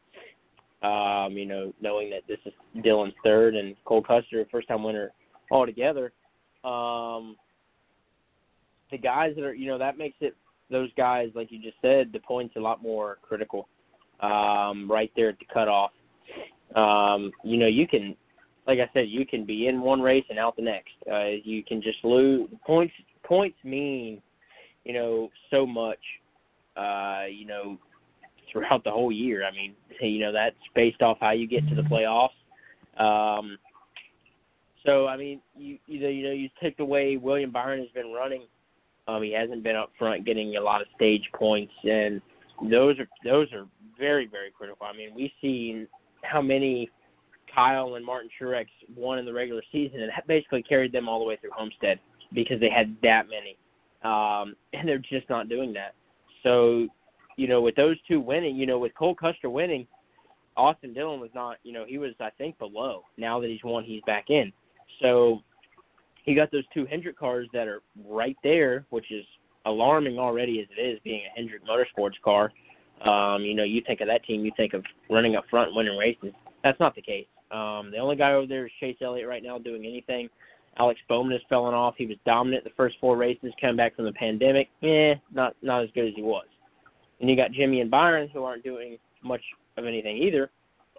um, 0.83 1.33
you 1.33 1.45
know, 1.45 1.73
knowing 1.81 2.11
that 2.11 2.23
this 2.27 2.39
is 2.45 2.53
Dillon's 2.83 3.15
third 3.23 3.55
and 3.55 3.77
Cole 3.85 4.03
Custer, 4.03 4.47
first-time 4.51 4.83
winner 4.83 5.13
altogether, 5.51 6.13
um, 6.65 7.37
the 8.91 8.99
guys 8.99 9.33
that 9.37 9.45
are, 9.45 9.55
you 9.55 9.67
know, 9.67 9.79
that 9.79 9.99
makes 9.99 10.17
it 10.21 10.37
those 10.71 10.91
guys, 10.97 11.31
like 11.35 11.53
you 11.53 11.61
just 11.61 11.77
said, 11.83 12.11
the 12.13 12.21
points 12.21 12.57
a 12.57 12.61
lot 12.61 12.83
more 12.83 13.19
critical 13.23 13.69
um, 14.23 14.91
right 14.91 15.11
there 15.17 15.29
at 15.29 15.39
the 15.39 15.47
cutoff. 15.53 15.91
Um, 16.75 17.33
you 17.45 17.59
know, 17.59 17.67
you 17.67 17.87
can, 17.87 18.17
like 18.67 18.79
I 18.79 18.89
said, 18.95 19.09
you 19.09 19.27
can 19.27 19.45
be 19.45 19.67
in 19.67 19.81
one 19.81 20.01
race 20.01 20.25
and 20.31 20.39
out 20.39 20.57
the 20.57 20.63
next. 20.63 20.93
Uh, 21.11 21.41
you 21.45 21.63
can 21.63 21.83
just 21.83 21.99
lose 22.05 22.49
points. 22.67 22.95
Points 23.25 23.57
mean, 23.65 24.23
you 24.85 24.95
know, 24.95 25.31
so 25.51 25.67
much. 25.67 25.99
Uh, 26.77 27.25
you 27.31 27.45
know, 27.45 27.79
throughout 28.53 28.85
the 28.85 28.91
whole 28.91 29.11
year. 29.11 29.45
I 29.45 29.51
mean, 29.51 29.75
you 30.01 30.21
know, 30.21 30.33
that's 30.33 30.57
based 30.75 31.03
off 31.03 31.19
how 31.21 31.31
you 31.31 31.47
get 31.47 31.67
to 31.69 31.75
the 31.75 31.83
playoffs. 31.83 32.29
Um, 32.99 33.59
so 34.85 35.07
I 35.07 35.17
mean, 35.17 35.41
you 35.57 35.79
know, 35.89 36.09
you 36.09 36.25
know, 36.25 36.33
you 36.33 36.49
take 36.63 36.77
the 36.77 36.85
way 36.85 37.17
William 37.17 37.51
Byron 37.51 37.81
has 37.81 37.89
been 37.91 38.13
running. 38.13 38.43
Um, 39.09 39.23
he 39.23 39.33
hasn't 39.33 39.63
been 39.63 39.77
up 39.77 39.91
front 39.99 40.25
getting 40.25 40.57
a 40.57 40.61
lot 40.61 40.81
of 40.81 40.87
stage 40.95 41.25
points, 41.35 41.73
and 41.85 42.21
those 42.71 42.99
are 42.99 43.09
those 43.25 43.53
are 43.53 43.67
very, 43.99 44.27
very 44.27 44.51
critical. 44.51 44.87
I 44.87 44.97
mean, 44.97 45.11
we've 45.15 45.31
seen 45.41 45.87
how 46.23 46.41
many 46.41 46.91
Kyle 47.55 47.95
and 47.95 48.05
Martin 48.05 48.31
Truex 48.41 48.67
won 48.97 49.19
in 49.19 49.25
the 49.25 49.33
regular 49.33 49.63
season, 49.71 50.01
and 50.01 50.11
basically 50.27 50.63
carried 50.63 50.93
them 50.93 51.09
all 51.09 51.19
the 51.19 51.25
way 51.25 51.37
through 51.37 51.51
Homestead 51.53 51.99
because 52.33 52.61
they 52.61 52.71
had 52.71 52.97
that 53.03 53.27
many, 53.29 53.57
um, 54.05 54.55
and 54.73 54.89
they're 54.89 54.99
just 54.99 55.29
not 55.29 55.49
doing 55.49 55.73
that. 55.75 55.95
So, 56.43 56.89
you 57.37 57.47
know, 57.49 57.61
with 57.61 57.77
those 57.77 57.97
two 58.09 58.21
winning, 58.21 58.57
you 58.57 58.67
know, 58.67 58.79
with 58.79 58.95
Cole 58.95 59.15
Custer 59.15 59.51
winning, 59.51 59.87
Austin 60.57 60.93
Dillon 60.93 61.21
was 61.21 61.31
not, 61.35 61.57
you 61.63 61.73
know, 61.73 61.85
he 61.87 61.99
was 61.99 62.13
I 62.21 62.31
think 62.31 62.59
below. 62.59 63.05
Now 63.17 63.41
that 63.41 63.49
he's 63.49 63.65
won, 63.65 63.85
he's 63.85 64.03
back 64.07 64.29
in. 64.29 64.53
So 65.01 65.43
he 66.25 66.35
got 66.35 66.51
those 66.53 66.65
two 66.73 66.87
Hendrick 66.87 67.19
cars 67.19 67.49
that 67.53 67.69
are 67.69 67.83
right 68.07 68.37
there, 68.43 68.87
which 68.91 69.11
is 69.11 69.25
alarming 69.67 70.19
already 70.19 70.61
as 70.61 70.67
it 70.77 70.81
is 70.81 70.99
being 71.05 71.23
a 71.25 71.37
Hendrick 71.37 71.63
Motorsports 71.67 72.21
car. 72.25 72.53
Um, 73.05 73.43
you 73.43 73.55
know, 73.55 73.65
you 73.65 73.83
think 73.87 74.01
of 74.01 74.07
that 74.09 74.25
team, 74.25 74.45
you 74.45 74.53
think 74.57 74.75
of 74.75 74.85
running 75.11 75.37
up 75.37 75.45
front 75.51 75.69
and 75.69 75.77
winning 75.77 75.99
races. 75.99 76.33
That's 76.63 76.79
not 76.79 76.95
the 76.95 77.03
case. 77.03 77.27
Um, 77.51 77.91
the 77.91 77.99
only 77.99 78.17
guy 78.17 78.33
over 78.33 78.47
there 78.47 78.67
is 78.67 78.73
Chase 78.81 78.97
Elliott 79.03 79.29
right 79.29 79.43
now 79.43 79.59
doing 79.59 79.85
anything. 79.85 80.29
Alex 80.79 81.01
Bowman 81.09 81.37
is 81.37 81.43
falling 81.49 81.75
off. 81.75 81.95
He 81.99 82.07
was 82.07 82.17
dominant 82.25 82.65
the 82.65 82.71
first 82.77 82.97
four 83.01 83.17
races, 83.17 83.53
coming 83.61 83.77
back 83.77 83.95
from 83.95 84.07
the 84.07 84.13
pandemic. 84.13 84.69
Eh, 84.83 85.15
not 85.33 85.55
not 85.63 85.83
as 85.83 85.91
good 85.95 86.09
as 86.09 86.15
he 86.15 86.23
was. 86.23 86.47
And 87.21 87.29
you 87.29 87.37
got 87.37 87.53
Jimmy 87.53 87.81
and 87.81 87.91
Byron 87.91 88.31
who 88.33 88.45
aren't 88.45 88.65
doing 88.65 88.97
much 89.23 89.43
of 89.77 89.85
anything 89.85 90.17
either. 90.17 90.51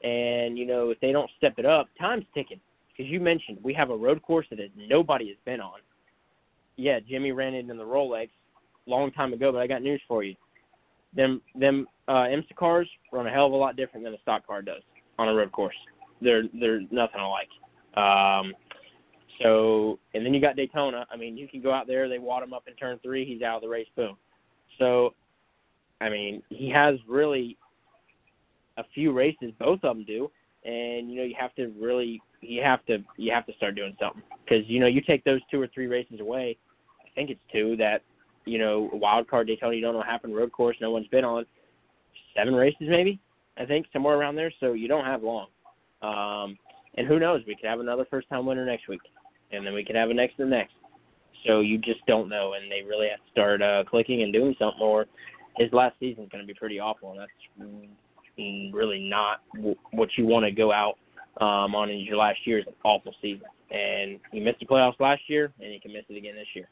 And 0.03 0.57
you 0.57 0.67
know, 0.67 0.91
if 0.91 0.99
they 0.99 1.11
don't 1.11 1.29
step 1.37 1.55
it 1.57 1.65
up, 1.65 1.89
time's 1.99 2.25
ticking. 2.35 2.59
Because 2.89 3.11
you 3.11 3.19
mentioned 3.19 3.57
we 3.63 3.73
have 3.73 3.89
a 3.89 3.95
road 3.95 4.21
course 4.21 4.45
that 4.51 4.59
nobody 4.77 5.27
has 5.29 5.37
been 5.45 5.59
on. 5.59 5.79
Yeah, 6.75 6.99
Jimmy 6.99 7.31
ran 7.31 7.55
it 7.55 7.69
in 7.69 7.77
the 7.77 7.83
Rolex 7.83 8.29
long 8.85 9.11
time 9.11 9.33
ago, 9.33 9.51
but 9.51 9.59
I 9.59 9.67
got 9.67 9.81
news 9.81 10.01
for 10.07 10.23
you. 10.23 10.35
Them 11.15 11.41
them 11.55 11.87
uh, 12.07 12.25
IMSA 12.25 12.55
cars 12.55 12.87
run 13.11 13.27
a 13.27 13.29
hell 13.29 13.45
of 13.45 13.53
a 13.53 13.55
lot 13.55 13.75
different 13.75 14.03
than 14.03 14.13
a 14.13 14.19
stock 14.21 14.45
car 14.45 14.61
does 14.61 14.81
on 15.19 15.29
a 15.29 15.33
road 15.33 15.51
course. 15.51 15.75
They're 16.21 16.43
they're 16.59 16.81
nothing 16.91 17.21
alike. 17.21 17.49
Um, 17.95 18.53
so 19.41 19.99
and 20.13 20.25
then 20.25 20.33
you 20.33 20.41
got 20.41 20.55
Daytona. 20.55 21.05
I 21.11 21.17
mean, 21.17 21.37
you 21.37 21.47
can 21.47 21.61
go 21.61 21.71
out 21.71 21.87
there. 21.87 22.09
They 22.09 22.19
wad 22.19 22.43
him 22.43 22.53
up 22.53 22.63
in 22.67 22.75
turn 22.75 22.99
three. 23.03 23.25
He's 23.25 23.41
out 23.41 23.57
of 23.57 23.61
the 23.61 23.69
race. 23.69 23.87
Boom. 23.95 24.17
So, 24.79 25.13
I 26.01 26.09
mean, 26.09 26.41
he 26.49 26.69
has 26.69 26.95
really 27.07 27.57
a 28.77 28.83
few 28.93 29.11
races. 29.11 29.51
Both 29.59 29.83
of 29.83 29.95
them 29.95 30.05
do, 30.05 30.31
and 30.65 31.11
you 31.11 31.17
know 31.17 31.23
you 31.23 31.35
have 31.39 31.53
to 31.55 31.73
really 31.79 32.21
you 32.41 32.61
have 32.63 32.85
to 32.85 32.99
you 33.17 33.31
have 33.31 33.45
to 33.45 33.53
start 33.53 33.75
doing 33.75 33.95
something 33.99 34.23
because 34.43 34.67
you 34.67 34.79
know 34.79 34.87
you 34.87 35.01
take 35.01 35.23
those 35.23 35.41
two 35.51 35.61
or 35.61 35.67
three 35.67 35.87
races 35.87 36.19
away. 36.19 36.57
I 37.01 37.09
think 37.15 37.29
it's 37.29 37.41
two 37.51 37.75
that 37.77 38.01
you 38.45 38.59
know 38.59 38.89
wild 38.93 39.29
card 39.29 39.47
Daytona. 39.47 39.75
You 39.75 39.81
don't 39.81 39.93
know 39.93 39.99
what 39.99 40.07
happened. 40.07 40.35
Road 40.35 40.51
course. 40.51 40.77
No 40.81 40.91
one's 40.91 41.07
been 41.07 41.25
on. 41.25 41.45
Seven 42.35 42.53
races 42.55 42.87
maybe. 42.87 43.19
I 43.57 43.65
think 43.65 43.85
somewhere 43.93 44.17
around 44.17 44.35
there. 44.35 44.51
So 44.59 44.73
you 44.73 44.87
don't 44.87 45.05
have 45.05 45.23
long. 45.23 45.47
Um, 46.01 46.57
and 46.95 47.07
who 47.07 47.19
knows? 47.19 47.41
We 47.47 47.55
could 47.55 47.69
have 47.69 47.79
another 47.79 48.05
first 48.09 48.29
time 48.29 48.45
winner 48.45 48.65
next 48.65 48.87
week, 48.87 49.01
and 49.51 49.65
then 49.65 49.73
we 49.73 49.83
could 49.83 49.95
have 49.95 50.09
a 50.09 50.13
next 50.13 50.39
and 50.39 50.49
next. 50.49 50.73
So 51.45 51.59
you 51.59 51.77
just 51.77 52.05
don't 52.07 52.29
know, 52.29 52.53
and 52.53 52.71
they 52.71 52.87
really 52.87 53.07
have 53.09 53.19
to 53.19 53.31
start 53.31 53.61
uh, 53.61 53.83
clicking 53.89 54.23
and 54.23 54.31
doing 54.31 54.55
something, 54.59 54.81
or 54.81 55.05
his 55.57 55.71
last 55.73 55.95
season 55.99 56.23
is 56.23 56.29
going 56.29 56.43
to 56.43 56.47
be 56.47 56.53
pretty 56.53 56.79
awful, 56.79 57.11
and 57.11 57.19
that's 57.19 57.31
really 58.37 59.07
not 59.09 59.41
w- 59.55 59.75
what 59.91 60.09
you 60.17 60.25
want 60.25 60.45
to 60.45 60.51
go 60.51 60.71
out 60.71 60.97
um, 61.41 61.75
on 61.75 61.89
in 61.89 61.99
your 61.99 62.17
last 62.17 62.39
year 62.45 62.59
is 62.59 62.67
an 62.67 62.73
awful 62.83 63.13
season. 63.21 63.47
And 63.71 64.19
he 64.31 64.39
missed 64.39 64.59
the 64.59 64.65
playoffs 64.65 64.99
last 64.99 65.21
year, 65.27 65.51
and 65.59 65.71
he 65.71 65.79
can 65.79 65.91
miss 65.93 66.03
it 66.09 66.17
again 66.17 66.35
this 66.35 66.47
year. 66.53 66.69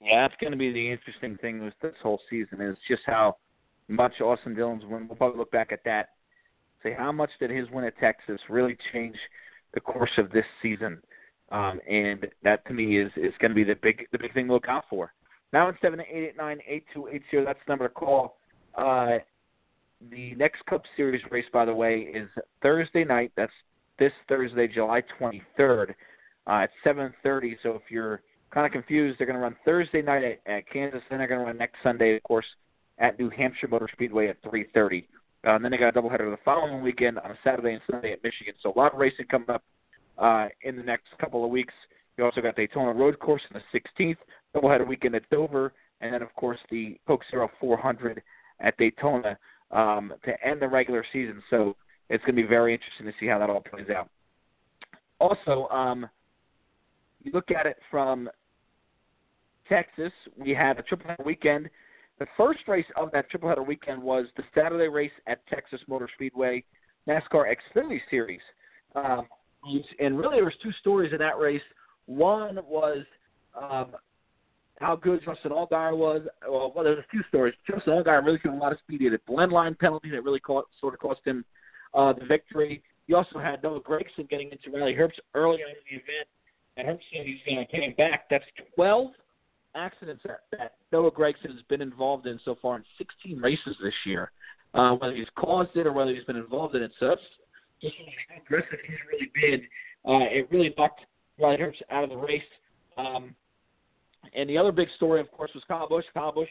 Yeah, 0.00 0.28
that's 0.28 0.40
going 0.40 0.52
to 0.52 0.58
be 0.58 0.72
the 0.72 0.90
interesting 0.90 1.36
thing 1.38 1.62
with 1.64 1.74
this 1.82 1.94
whole 2.02 2.20
season 2.28 2.60
is 2.60 2.76
just 2.88 3.02
how 3.06 3.36
much 3.88 4.20
Austin 4.20 4.54
Dillon's 4.54 4.84
win. 4.84 5.08
We'll 5.08 5.16
probably 5.16 5.38
look 5.38 5.50
back 5.50 5.72
at 5.72 5.84
that 5.84 6.10
say 6.86 6.94
how 6.96 7.12
much 7.12 7.30
did 7.40 7.50
his 7.50 7.68
win 7.70 7.84
at 7.84 7.98
Texas 7.98 8.40
really 8.48 8.76
change 8.92 9.16
the 9.74 9.80
course 9.80 10.10
of 10.18 10.30
this 10.30 10.44
season? 10.62 11.02
Um, 11.50 11.80
and 11.88 12.26
that 12.42 12.66
to 12.66 12.72
me 12.72 12.98
is 12.98 13.10
is 13.16 13.32
going 13.40 13.50
to 13.50 13.54
be 13.54 13.64
the 13.64 13.76
big 13.82 14.06
the 14.12 14.18
big 14.18 14.34
thing 14.34 14.48
to 14.48 14.52
look 14.52 14.68
out 14.68 14.84
for. 14.90 15.12
Now 15.52 15.68
in 15.68 15.76
seven 15.80 16.00
eight 16.00 16.28
eight 16.28 16.36
nine 16.36 16.58
eight 16.66 16.84
two 16.92 17.08
eight 17.08 17.22
zero. 17.30 17.44
That's 17.44 17.58
the 17.66 17.72
number 17.72 17.88
to 17.88 17.94
call. 17.94 18.36
Uh, 18.74 19.18
the 20.10 20.34
next 20.34 20.64
Cup 20.66 20.82
Series 20.96 21.22
race, 21.30 21.46
by 21.52 21.64
the 21.64 21.74
way, 21.74 22.00
is 22.00 22.28
Thursday 22.62 23.04
night. 23.04 23.32
That's 23.36 23.52
this 23.98 24.12
Thursday, 24.28 24.68
July 24.68 25.02
23rd, 25.18 25.94
uh, 26.46 26.50
at 26.50 26.70
7:30. 26.84 27.56
So 27.62 27.70
if 27.70 27.82
you're 27.88 28.20
kind 28.56 28.64
of 28.64 28.72
confused, 28.72 29.18
they're 29.18 29.26
going 29.26 29.36
to 29.36 29.42
run 29.42 29.54
Thursday 29.66 30.00
night 30.00 30.24
at, 30.24 30.40
at 30.50 30.70
Kansas, 30.70 31.02
then 31.10 31.18
they're 31.18 31.28
going 31.28 31.40
to 31.40 31.46
run 31.46 31.58
next 31.58 31.76
Sunday, 31.82 32.16
of 32.16 32.22
course, 32.22 32.46
at 32.96 33.18
New 33.18 33.28
Hampshire 33.28 33.68
Motor 33.68 33.86
Speedway 33.92 34.28
at 34.28 34.42
3:30. 34.42 35.04
Uh, 35.46 35.50
and 35.50 35.62
then 35.62 35.70
they 35.70 35.76
got 35.76 35.94
a 35.94 36.00
doubleheader 36.00 36.30
the 36.30 36.38
following 36.42 36.82
weekend 36.82 37.18
on 37.18 37.30
a 37.30 37.38
Saturday 37.44 37.74
and 37.74 37.82
Sunday 37.90 38.12
at 38.12 38.24
Michigan. 38.24 38.54
So 38.62 38.72
a 38.74 38.78
lot 38.78 38.94
of 38.94 38.98
racing 38.98 39.26
coming 39.30 39.50
up 39.50 39.62
uh, 40.16 40.48
in 40.62 40.74
the 40.74 40.82
next 40.82 41.08
couple 41.20 41.44
of 41.44 41.50
weeks. 41.50 41.74
You 42.16 42.24
also 42.24 42.40
got 42.40 42.56
Daytona 42.56 42.94
Road 42.94 43.18
Course 43.18 43.42
on 43.54 43.60
the 43.60 43.78
16th, 43.78 44.16
doubleheader 44.56 44.88
weekend 44.88 45.14
at 45.14 45.28
Dover, 45.28 45.74
and 46.00 46.14
then 46.14 46.22
of 46.22 46.34
course 46.34 46.58
the 46.70 46.98
Coke 47.06 47.24
Zero 47.30 47.50
400 47.60 48.22
at 48.60 48.74
Daytona 48.78 49.36
um, 49.70 50.14
to 50.24 50.32
end 50.42 50.62
the 50.62 50.68
regular 50.68 51.04
season. 51.12 51.42
So 51.50 51.76
it's 52.08 52.24
going 52.24 52.36
to 52.36 52.42
be 52.42 52.48
very 52.48 52.72
interesting 52.72 53.04
to 53.04 53.12
see 53.20 53.26
how 53.26 53.38
that 53.38 53.50
all 53.50 53.60
plays 53.60 53.90
out. 53.94 54.08
Also, 55.20 55.68
um, 55.68 56.08
you 57.22 57.32
look 57.34 57.50
at 57.50 57.66
it 57.66 57.76
from 57.90 58.30
Texas. 59.68 60.12
We 60.36 60.50
had 60.50 60.78
a 60.78 60.82
triple 60.82 61.08
header 61.08 61.24
weekend 61.24 61.68
the 62.18 62.26
first 62.36 62.60
race 62.66 62.86
of 62.96 63.10
that 63.12 63.28
triple 63.30 63.48
header 63.48 63.62
weekend 63.62 64.02
was 64.02 64.26
the 64.36 64.42
Saturday 64.54 64.88
race 64.88 65.12
at 65.26 65.46
Texas 65.48 65.80
Motor 65.86 66.08
Speedway, 66.14 66.64
NASCAR 67.06 67.54
Xfinity 67.54 68.00
Series. 68.10 68.40
Um, 68.94 69.26
and 69.98 70.18
really, 70.18 70.36
there 70.36 70.44
was 70.44 70.54
two 70.62 70.72
stories 70.80 71.12
in 71.12 71.18
that 71.18 71.38
race. 71.38 71.62
One 72.06 72.58
was 72.66 73.04
um, 73.60 73.96
how 74.80 74.96
good 74.96 75.20
Justin 75.24 75.50
Allgaier 75.50 75.96
was. 75.96 76.22
Well, 76.48 76.72
well, 76.74 76.84
there's 76.84 76.98
a 76.98 77.06
few 77.10 77.22
stories. 77.28 77.54
Justin 77.68 77.92
Allgaier 77.92 78.24
really 78.24 78.38
showed 78.42 78.54
a 78.54 78.56
lot 78.56 78.72
of 78.72 78.78
speed. 78.78 79.00
He 79.00 79.04
had 79.04 79.14
a 79.14 79.18
blend 79.26 79.52
line 79.52 79.74
penalty 79.74 80.10
that 80.10 80.24
really 80.24 80.40
caught, 80.40 80.66
sort 80.80 80.94
of 80.94 81.00
cost 81.00 81.20
him 81.24 81.44
uh, 81.92 82.14
the 82.14 82.24
victory. 82.24 82.82
You 83.08 83.16
also 83.16 83.38
had 83.38 83.62
Noah 83.62 83.80
Gragson 83.80 84.28
getting 84.30 84.50
into 84.50 84.70
Riley 84.70 84.94
Herbst 84.94 85.18
early 85.34 85.58
on 85.62 85.70
in 85.70 85.76
the 85.90 85.96
event, 85.96 86.28
and 86.76 86.88
Herbst 86.88 87.04
said 87.12 87.26
he's 87.26 87.38
going 87.44 87.66
to 87.66 87.70
came 87.70 87.94
back. 87.94 88.24
That's 88.30 88.44
12 88.74 89.08
accidents 89.76 90.22
that, 90.26 90.40
that 90.52 90.74
Noah 90.92 91.10
Gragson 91.10 91.52
has 91.52 91.62
been 91.68 91.82
involved 91.82 92.26
in 92.26 92.40
so 92.44 92.56
far 92.60 92.76
in 92.76 92.84
16 92.98 93.38
races 93.40 93.76
this 93.82 93.94
year, 94.04 94.30
uh, 94.74 94.92
whether 94.92 95.14
he's 95.14 95.26
caused 95.36 95.76
it 95.76 95.86
or 95.86 95.92
whether 95.92 96.14
he's 96.14 96.24
been 96.24 96.36
involved 96.36 96.74
in 96.74 96.82
it. 96.82 96.92
So 96.98 97.08
that's 97.08 97.20
just 97.82 97.94
how 98.28 98.36
aggressive 98.42 98.78
he's 98.86 98.96
really 99.12 99.30
been. 99.34 99.66
Uh, 100.04 100.26
it 100.30 100.48
really 100.50 100.74
knocked 100.78 101.00
Riley 101.38 101.58
Herbst 101.58 101.82
out 101.90 102.04
of 102.04 102.10
the 102.10 102.16
race. 102.16 102.42
Um, 102.96 103.34
and 104.34 104.48
the 104.48 104.58
other 104.58 104.72
big 104.72 104.88
story, 104.96 105.20
of 105.20 105.30
course, 105.30 105.50
was 105.54 105.62
Kyle 105.68 105.88
Busch. 105.88 106.04
Kyle 106.14 106.32
Busch 106.32 106.48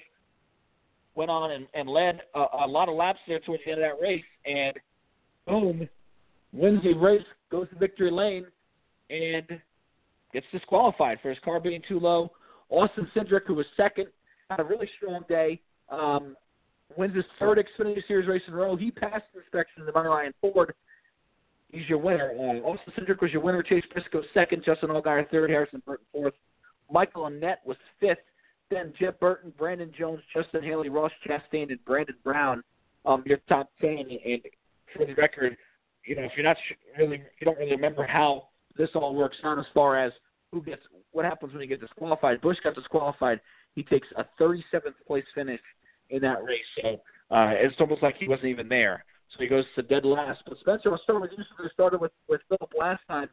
went 1.15 1.31
on 1.31 1.51
and, 1.51 1.67
and 1.73 1.89
led 1.89 2.21
a, 2.35 2.45
a 2.65 2.67
lot 2.67 2.89
of 2.89 2.95
laps 2.95 3.19
there 3.27 3.39
towards 3.39 3.63
the 3.65 3.71
end 3.71 3.81
of 3.81 3.89
that 3.89 4.03
race, 4.03 4.23
and 4.45 4.73
boom, 5.47 5.87
wins 6.51 6.83
the 6.83 6.93
race, 6.93 7.23
goes 7.49 7.69
to 7.69 7.75
victory 7.75 8.11
lane, 8.11 8.45
and 9.09 9.59
gets 10.33 10.45
disqualified 10.51 11.19
for 11.21 11.29
his 11.29 11.39
car 11.43 11.59
being 11.59 11.81
too 11.87 11.99
low. 11.99 12.31
Austin 12.69 13.07
Cindric, 13.15 13.41
who 13.47 13.55
was 13.55 13.65
second, 13.77 14.07
had 14.49 14.59
a 14.59 14.63
really 14.63 14.89
strong 14.97 15.23
day. 15.27 15.61
Um, 15.89 16.35
wins 16.97 17.15
his 17.15 17.25
third 17.39 17.57
Xfinity 17.57 18.05
Series 18.07 18.27
race 18.27 18.41
in 18.47 18.53
a 18.53 18.57
row. 18.57 18.75
He 18.75 18.91
passed 18.91 19.25
the 19.33 19.39
inspection 19.39 19.81
in 19.81 19.85
the 19.85 19.91
MoneyLion 19.91 20.33
Ford. 20.41 20.73
He's 21.71 21.87
your 21.89 21.97
winner. 21.97 22.31
Uh, 22.37 22.65
Austin 22.65 22.93
Cindric 22.97 23.21
was 23.21 23.31
your 23.31 23.41
winner. 23.41 23.61
Chase 23.63 23.83
Briscoe 23.91 24.21
second. 24.33 24.63
Justin 24.63 24.89
Allgaier 24.89 25.29
third. 25.29 25.49
Harrison 25.49 25.81
Burton 25.85 26.05
fourth. 26.11 26.33
Michael 26.91 27.23
Annett 27.23 27.57
was 27.65 27.77
fifth. 27.99 28.19
Then 28.69 28.93
Jeff 28.99 29.19
Burton, 29.19 29.53
Brandon 29.57 29.91
Jones, 29.97 30.21
Justin 30.33 30.63
Haley, 30.63 30.89
Ross 30.89 31.11
Chastain, 31.27 31.69
and 31.69 31.83
Brandon 31.85 32.15
Brown. 32.23 32.63
Um, 33.05 33.23
your 33.25 33.39
top 33.49 33.69
ten. 33.79 34.05
And 34.25 34.41
for 34.95 35.05
the 35.05 35.13
record, 35.15 35.57
you 36.03 36.15
know 36.15 36.23
if 36.23 36.31
you're 36.35 36.45
not 36.45 36.57
really, 36.97 37.21
you 37.39 37.45
don't 37.45 37.57
really 37.57 37.71
remember 37.71 38.05
how 38.05 38.47
this 38.77 38.89
all 38.95 39.13
works 39.13 39.37
out 39.43 39.59
as 39.59 39.65
far 39.73 39.99
as 39.99 40.11
who 40.51 40.61
gets 40.61 40.81
what 41.11 41.25
happens 41.25 41.53
when 41.53 41.61
you 41.61 41.67
get 41.67 41.81
disqualified. 41.81 42.41
Busch 42.41 42.57
got 42.63 42.75
disqualified. 42.75 43.41
He 43.75 43.83
takes 43.83 44.07
a 44.17 44.25
37th 44.41 44.93
place 45.05 45.25
finish 45.33 45.59
in 46.09 46.21
that 46.21 46.43
race. 46.43 46.65
So 46.81 47.35
uh, 47.35 47.51
it's 47.55 47.75
almost 47.79 48.03
like 48.03 48.15
he 48.17 48.27
wasn't 48.27 48.47
even 48.47 48.69
there. 48.69 49.03
So 49.31 49.43
he 49.43 49.47
goes 49.47 49.65
to 49.75 49.81
dead 49.81 50.05
last. 50.05 50.41
But 50.47 50.57
Spencer, 50.59 50.91
I'll 50.91 51.01
start 51.03 51.21
with 51.21 51.31
you. 51.37 51.43
So 51.57 51.67
started 51.73 51.99
with 51.99 52.11
with 52.29 52.41
Philip 52.47 52.71
last 52.77 53.01
time. 53.07 53.29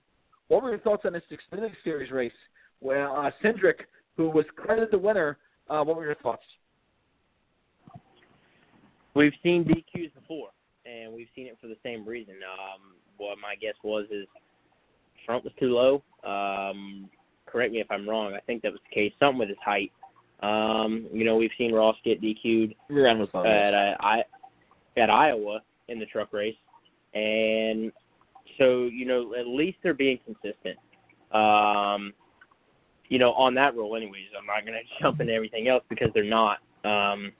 What 0.48 0.62
were 0.62 0.70
your 0.70 0.80
thoughts 0.80 1.04
on 1.06 1.12
this 1.12 1.22
Xfinity 1.30 1.72
Series 1.84 2.10
race? 2.10 2.32
Well, 2.80 3.14
uh, 3.16 3.30
Cindric, 3.42 3.86
who 4.16 4.28
was 4.28 4.44
credited 4.56 4.90
the 4.90 4.98
winner, 4.98 5.38
uh, 5.70 5.82
what 5.84 5.96
were 5.96 6.04
your 6.04 6.16
thoughts? 6.16 6.42
We've 9.14 9.32
seen 9.42 9.64
DQs 9.64 10.14
before, 10.14 10.48
and 10.86 11.12
we've 11.12 11.28
seen 11.36 11.46
it 11.46 11.58
for 11.60 11.68
the 11.68 11.76
same 11.82 12.06
reason. 12.06 12.34
Um, 12.42 12.94
what 13.18 13.36
my 13.38 13.54
guess 13.54 13.74
was 13.84 14.06
is 14.10 14.26
front 15.24 15.44
was 15.44 15.52
too 15.58 15.74
low. 15.74 16.02
Um, 16.28 17.08
correct 17.46 17.72
me 17.72 17.80
if 17.80 17.90
I'm 17.90 18.08
wrong. 18.08 18.34
I 18.34 18.40
think 18.40 18.62
that 18.62 18.72
was 18.72 18.80
the 18.88 18.94
case. 18.94 19.12
Something 19.18 19.38
with 19.38 19.48
his 19.48 19.58
height. 19.64 19.92
Um, 20.42 21.06
you 21.12 21.24
know, 21.24 21.36
we've 21.36 21.50
seen 21.56 21.72
Ross 21.72 21.96
get 22.04 22.20
DQ'd 22.20 22.74
Rear 22.88 23.06
end 23.06 23.20
was 23.20 23.28
at 23.34 23.74
uh, 23.74 23.94
I 24.00 24.22
at 24.96 25.08
Iowa, 25.08 25.60
in 25.88 25.98
the 25.98 26.06
truck 26.06 26.32
race, 26.32 26.56
and 27.14 27.92
so 28.58 28.84
you 28.84 29.06
know 29.06 29.34
at 29.34 29.46
least 29.46 29.78
they're 29.82 29.94
being 29.94 30.18
consistent. 30.24 30.78
Um, 31.32 32.12
you 33.08 33.18
know, 33.18 33.32
on 33.34 33.54
that 33.54 33.76
role, 33.76 33.94
anyways. 33.94 34.26
I'm 34.38 34.46
not 34.46 34.64
going 34.64 34.72
to 34.78 35.02
jump 35.02 35.20
into 35.20 35.32
everything 35.32 35.68
else 35.68 35.84
because 35.88 36.08
they're 36.14 36.24
not 36.24 36.58
um, 36.84 37.32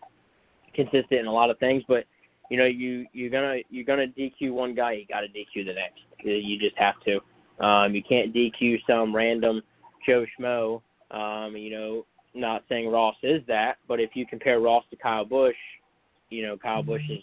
consistent 0.75 1.21
in 1.21 1.27
a 1.27 1.33
lot 1.33 1.51
of 1.51 1.59
things. 1.59 1.83
But 1.89 2.05
you 2.51 2.59
know, 2.59 2.67
you 2.67 3.07
you're 3.13 3.31
gonna 3.31 3.59
you're 3.71 3.85
gonna 3.85 4.07
DQ 4.07 4.53
one 4.53 4.75
guy, 4.75 4.93
you 4.93 5.07
got 5.07 5.21
to 5.21 5.29
DQ 5.29 5.67
the 5.67 5.73
next. 5.73 6.01
You 6.25 6.59
just 6.59 6.77
have 6.77 7.01
to. 7.07 7.21
Um, 7.61 7.95
you 7.95 8.03
can't 8.03 8.35
DQ 8.35 8.79
some 8.87 9.15
random 9.15 9.63
Joe 10.07 10.25
Schmo. 10.39 10.83
Um, 11.11 11.57
you 11.57 11.71
know, 11.71 12.07
not 12.35 12.65
saying 12.69 12.91
Ross 12.91 13.17
is 13.23 13.43
that, 13.47 13.77
but 13.87 14.01
if 14.01 14.11
you 14.15 14.27
compare 14.27 14.61
Ross 14.61 14.85
to 14.91 14.97
Kyle 14.97 15.25
Busch, 15.25 15.57
you 16.31 16.47
know, 16.47 16.57
Kyle 16.57 16.83
Busch 16.83 17.03
is, 17.11 17.23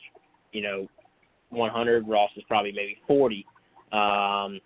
you 0.51 0.61
know, 0.61 0.87
100. 1.49 2.07
Ross 2.07 2.29
is 2.35 2.43
probably 2.47 2.71
maybe 2.71 2.97
40 3.07 3.45
um, 3.91 4.59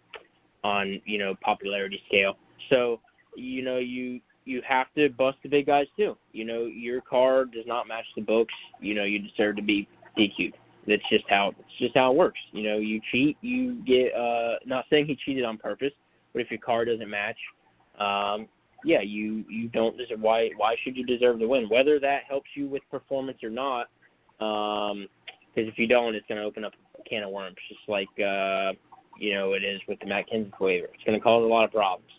on 0.63 1.01
you 1.05 1.17
know 1.17 1.35
popularity 1.41 2.01
scale. 2.07 2.37
So 2.69 2.99
you 3.35 3.63
know 3.63 3.77
you 3.77 4.19
you 4.45 4.61
have 4.67 4.87
to 4.95 5.09
bust 5.09 5.37
the 5.43 5.49
big 5.49 5.67
guys 5.67 5.87
too. 5.97 6.17
You 6.31 6.45
know 6.45 6.65
your 6.65 7.01
car 7.01 7.45
does 7.45 7.65
not 7.65 7.87
match 7.87 8.05
the 8.15 8.21
books. 8.21 8.53
You 8.79 8.95
know 8.95 9.03
you 9.03 9.19
deserve 9.19 9.55
to 9.57 9.61
be 9.61 9.87
DQ'd. 10.17 10.55
That's 10.87 11.01
just 11.09 11.25
how 11.29 11.49
it's 11.49 11.79
just 11.79 11.95
how 11.95 12.11
it 12.11 12.17
works. 12.17 12.39
You 12.51 12.63
know 12.63 12.77
you 12.77 12.99
cheat, 13.11 13.37
you 13.41 13.75
get. 13.85 14.13
uh 14.13 14.55
Not 14.65 14.85
saying 14.89 15.05
he 15.07 15.15
cheated 15.15 15.45
on 15.45 15.57
purpose, 15.57 15.93
but 16.33 16.41
if 16.41 16.51
your 16.51 16.59
car 16.59 16.83
doesn't 16.85 17.09
match, 17.09 17.37
um, 17.99 18.47
yeah, 18.83 19.01
you 19.01 19.45
you 19.49 19.69
don't 19.69 19.97
deserve. 19.97 20.19
Why 20.19 20.49
why 20.57 20.75
should 20.83 20.97
you 20.97 21.05
deserve 21.05 21.39
to 21.39 21.47
win? 21.47 21.69
Whether 21.69 21.99
that 21.99 22.23
helps 22.27 22.49
you 22.55 22.67
with 22.67 22.81
performance 22.91 23.37
or 23.43 23.49
not, 23.49 23.87
um, 24.41 25.07
because 25.53 25.71
if 25.71 25.77
you 25.77 25.87
don't, 25.87 26.15
it's 26.15 26.27
going 26.27 26.39
to 26.39 26.45
open 26.45 26.65
up 26.65 26.73
a 26.99 27.09
can 27.09 27.23
of 27.23 27.31
worms, 27.31 27.55
just 27.69 27.81
like 27.87 28.09
uh, 28.19 28.73
you 29.17 29.33
know 29.33 29.53
it 29.53 29.63
is 29.63 29.79
with 29.87 29.99
the 29.99 30.07
Matt 30.07 30.25
Kenseth 30.29 30.59
waiver. 30.59 30.87
It's 30.93 31.03
going 31.05 31.17
to 31.17 31.23
cause 31.23 31.43
a 31.43 31.47
lot 31.47 31.63
of 31.63 31.71
problems. 31.71 32.09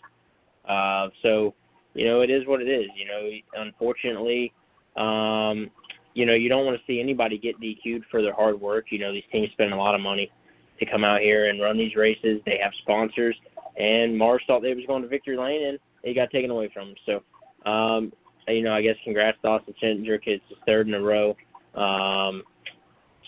Uh, 0.67 1.09
so, 1.23 1.55
you 1.95 2.07
know, 2.07 2.23
it 2.23 2.31
is 2.31 2.47
what 2.47 2.61
it 2.61 2.69
is. 2.69 2.87
You 2.97 3.07
know, 3.07 3.31
unfortunately, 3.63 4.53
um, 4.97 5.71
you 6.15 6.27
know, 6.27 6.35
you 6.35 6.49
don't 6.49 6.65
want 6.65 6.79
to 6.79 6.83
see 6.87 7.01
anybody 7.01 7.39
get 7.39 7.61
DQ'd 7.61 8.05
for 8.11 8.23
their 8.23 8.33
hard 8.33 8.61
work. 8.61 8.87
You 8.91 9.01
know, 9.01 9.13
these 9.13 9.25
teams 9.31 9.51
spend 9.53 9.73
a 9.73 9.77
lot 9.77 9.95
of 9.95 10.01
money 10.01 10.31
to 10.79 10.87
come 10.87 11.05
out 11.05 11.21
here 11.21 11.49
and 11.49 11.61
run 11.61 11.77
these 11.77 11.97
races. 11.97 12.41
They 12.47 12.59
have 12.63 12.73
sponsors, 12.83 13.37
and 13.77 14.17
Mars 14.17 14.43
thought 14.47 14.63
they 14.63 14.75
was 14.75 14.85
going 14.87 15.03
to 15.03 15.09
victory 15.09 15.37
lane, 15.37 15.67
and 15.67 15.79
it 16.03 16.15
got 16.15 16.31
taken 16.31 16.51
away 16.51 16.71
from 16.73 16.89
him. 16.89 16.97
So, 17.07 17.71
um, 17.71 18.13
you 18.49 18.63
know, 18.63 18.75
I 18.75 18.83
guess 18.83 18.97
congrats 19.05 19.39
to 19.43 19.49
Austin 19.49 19.75
Cindric. 19.83 20.23
It's 20.27 20.45
his 20.49 20.59
third 20.67 20.89
in 20.89 20.95
a 20.95 21.01
row. 21.01 21.37
Um, 21.75 22.43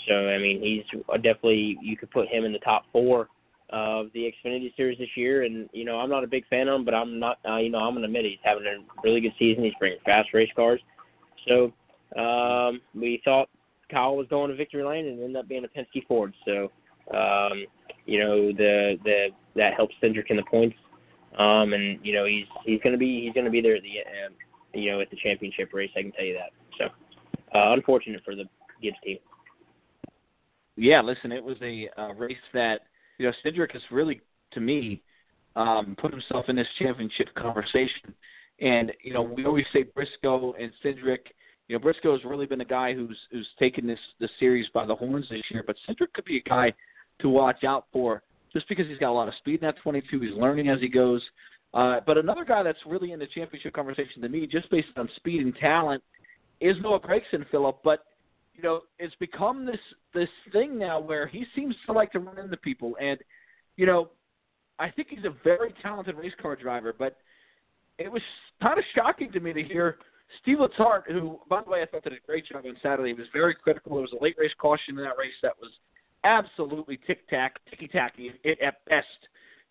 so, 0.09 0.29
I 0.29 0.39
mean, 0.39 0.63
he's 0.63 1.01
definitely 1.17 1.79
you 1.83 1.97
could 1.97 2.11
put 2.11 2.29
him 2.29 2.45
in 2.45 2.53
the 2.53 2.61
top 2.61 2.85
four 2.93 3.29
of 3.71 4.07
the 4.15 4.33
Xfinity 4.33 4.75
Series 4.77 4.99
this 4.99 5.17
year. 5.17 5.43
And 5.43 5.69
you 5.73 5.85
know, 5.85 5.99
I'm 5.99 6.11
not 6.11 6.23
a 6.23 6.29
big 6.29 6.47
fan 6.49 6.69
of 6.69 6.77
him, 6.77 6.85
but 6.85 6.95
I'm 6.95 7.19
not. 7.19 7.39
Uh, 7.49 7.57
you 7.57 7.71
know, 7.71 7.79
I'm 7.79 7.95
gonna 7.95 8.07
admit 8.07 8.25
he's 8.25 8.39
having 8.43 8.67
a 8.67 8.79
really 9.03 9.21
good 9.21 9.35
season. 9.39 9.65
He's 9.65 9.75
bringing 9.81 9.99
fast 10.05 10.33
race 10.33 10.51
cars. 10.55 10.81
So 11.49 11.73
um, 12.19 12.81
we 12.95 13.21
thought 13.25 13.49
Kyle 13.91 14.17
was 14.17 14.27
going 14.29 14.51
to 14.51 14.57
victory 14.57 14.83
lane 14.83 15.07
and 15.07 15.21
ended 15.21 15.37
up 15.37 15.49
being 15.49 15.65
a 15.65 15.69
Penske 15.69 16.07
Ford. 16.07 16.35
So 16.45 16.71
um, 17.15 17.67
you 18.05 18.21
know, 18.21 18.53
the 18.53 18.99
the 19.05 19.29
that 19.55 19.75
helps 19.75 19.95
Cindric 20.03 20.31
in 20.31 20.37
the 20.37 20.45
points. 20.45 20.77
Um, 21.39 21.73
and 21.73 21.99
you 22.03 22.15
know, 22.15 22.25
he's 22.25 22.47
he's 22.65 22.81
gonna 22.83 22.97
be 22.97 23.25
he's 23.25 23.35
gonna 23.35 23.51
be 23.51 23.61
there 23.61 23.77
at 23.77 23.83
the 23.83 23.99
uh, 24.01 24.79
you 24.79 24.91
know 24.91 25.01
at 25.01 25.11
the 25.11 25.17
championship 25.17 25.73
race. 25.73 25.91
I 25.97 26.03
can 26.03 26.13
tell 26.13 26.25
you 26.25 26.35
that. 26.35 26.51
So 26.79 26.85
uh, 27.59 27.73
unfortunate 27.73 28.23
for 28.25 28.35
the 28.35 28.45
Gibbs 28.83 28.97
team. 29.05 29.19
Yeah, 30.77 31.01
listen, 31.01 31.33
it 31.33 31.43
was 31.43 31.57
a 31.63 31.89
uh, 31.97 32.13
race 32.15 32.37
that 32.53 32.83
you 33.19 33.27
know, 33.27 33.33
Cindric 33.45 33.73
has 33.73 33.83
really, 33.91 34.21
to 34.53 34.61
me, 34.61 35.03
um, 35.55 35.97
put 35.99 36.13
himself 36.13 36.47
in 36.49 36.57
this 36.57 36.67
championship 36.79 37.29
conversation. 37.35 38.15
And 38.61 38.93
you 39.03 39.15
know, 39.15 39.23
we 39.23 39.45
always 39.45 39.65
say 39.73 39.85
Briscoe 39.85 40.55
and 40.61 40.71
Cindric. 40.85 41.21
You 41.69 41.77
know, 41.77 41.81
Briscoe 41.81 42.13
has 42.13 42.25
really 42.25 42.47
been 42.47 42.61
a 42.61 42.67
guy 42.67 42.95
who's 42.95 43.19
who's 43.31 43.49
taken 43.59 43.87
this 43.87 43.99
the 44.21 44.29
series 44.39 44.67
by 44.73 44.87
the 44.87 44.95
horns 44.95 45.27
this 45.29 45.43
year. 45.51 45.65
But 45.67 45.77
Cindric 45.89 46.13
could 46.15 46.25
be 46.25 46.39
a 46.39 46.49
guy 46.49 46.73
to 47.21 47.29
watch 47.29 47.65
out 47.65 47.87
for, 47.93 48.23
just 48.53 48.69
because 48.69 48.87
he's 48.87 48.99
got 48.99 49.11
a 49.11 49.13
lot 49.13 49.29
of 49.29 49.35
speed 49.39 49.61
in 49.61 49.67
that 49.67 49.77
22. 49.83 50.21
He's 50.21 50.35
learning 50.35 50.69
as 50.69 50.81
he 50.81 50.89
goes. 50.89 51.23
Uh, 51.75 52.01
but 52.07 52.17
another 52.17 52.45
guy 52.45 52.63
that's 52.63 52.79
really 52.87 53.13
in 53.13 53.19
the 53.19 53.27
championship 53.27 53.75
conversation 53.75 54.23
to 54.23 54.29
me, 54.29 54.47
just 54.47 54.71
based 54.71 54.89
on 54.97 55.09
speed 55.17 55.43
and 55.43 55.55
talent, 55.57 56.03
is 56.61 56.77
Noah 56.81 57.01
Gragson, 57.01 57.45
Philip. 57.51 57.81
But 57.83 58.05
you 58.55 58.63
know, 58.63 58.83
it's 58.99 59.15
become 59.17 59.67
this 59.67 59.81
this 60.15 60.29
thing 60.53 60.79
now 60.79 61.01
where 61.01 61.27
he 61.27 61.45
seems 61.55 61.75
to 61.87 61.93
like 61.93 62.13
to 62.13 62.21
run 62.21 62.39
into 62.39 62.57
people, 62.59 62.97
and 63.01 63.19
you 63.77 63.87
know, 63.87 64.11
I 64.79 64.91
think 64.91 65.09
he's 65.11 65.25
a 65.25 65.35
very 65.43 65.75
talented 65.83 66.17
race 66.17 66.33
car 66.41 66.55
driver. 66.55 66.95
But 66.97 67.17
it 67.99 68.11
was 68.11 68.23
kind 68.63 68.79
of 68.79 68.85
shocking 68.95 69.33
to 69.33 69.41
me 69.41 69.53
to 69.53 69.63
hear 69.63 69.99
Steve 70.43 70.59
Letarte, 70.59 71.11
who, 71.11 71.41
by 71.49 71.63
the 71.63 71.71
way, 71.71 71.83
I 71.83 71.87
thought 71.87 72.05
did 72.05 72.13
a 72.13 72.27
great 72.27 72.47
job 72.47 72.65
on 72.67 72.77
Saturday. 72.83 73.11
He 73.11 73.15
was 73.15 73.29
very 73.33 73.55
critical. 73.55 73.95
There 73.95 74.03
was 74.03 74.13
a 74.13 74.23
late 74.23 74.37
race 74.39 74.53
caution 74.59 74.99
in 74.99 75.05
that 75.05 75.19
race 75.19 75.35
that 75.43 75.53
was 75.61 75.71
absolutely 76.25 76.99
tic 77.07 77.29
tac, 77.29 77.61
ticky 77.71 77.89
tacky 77.89 78.33
at 78.45 78.85
best 78.87 79.07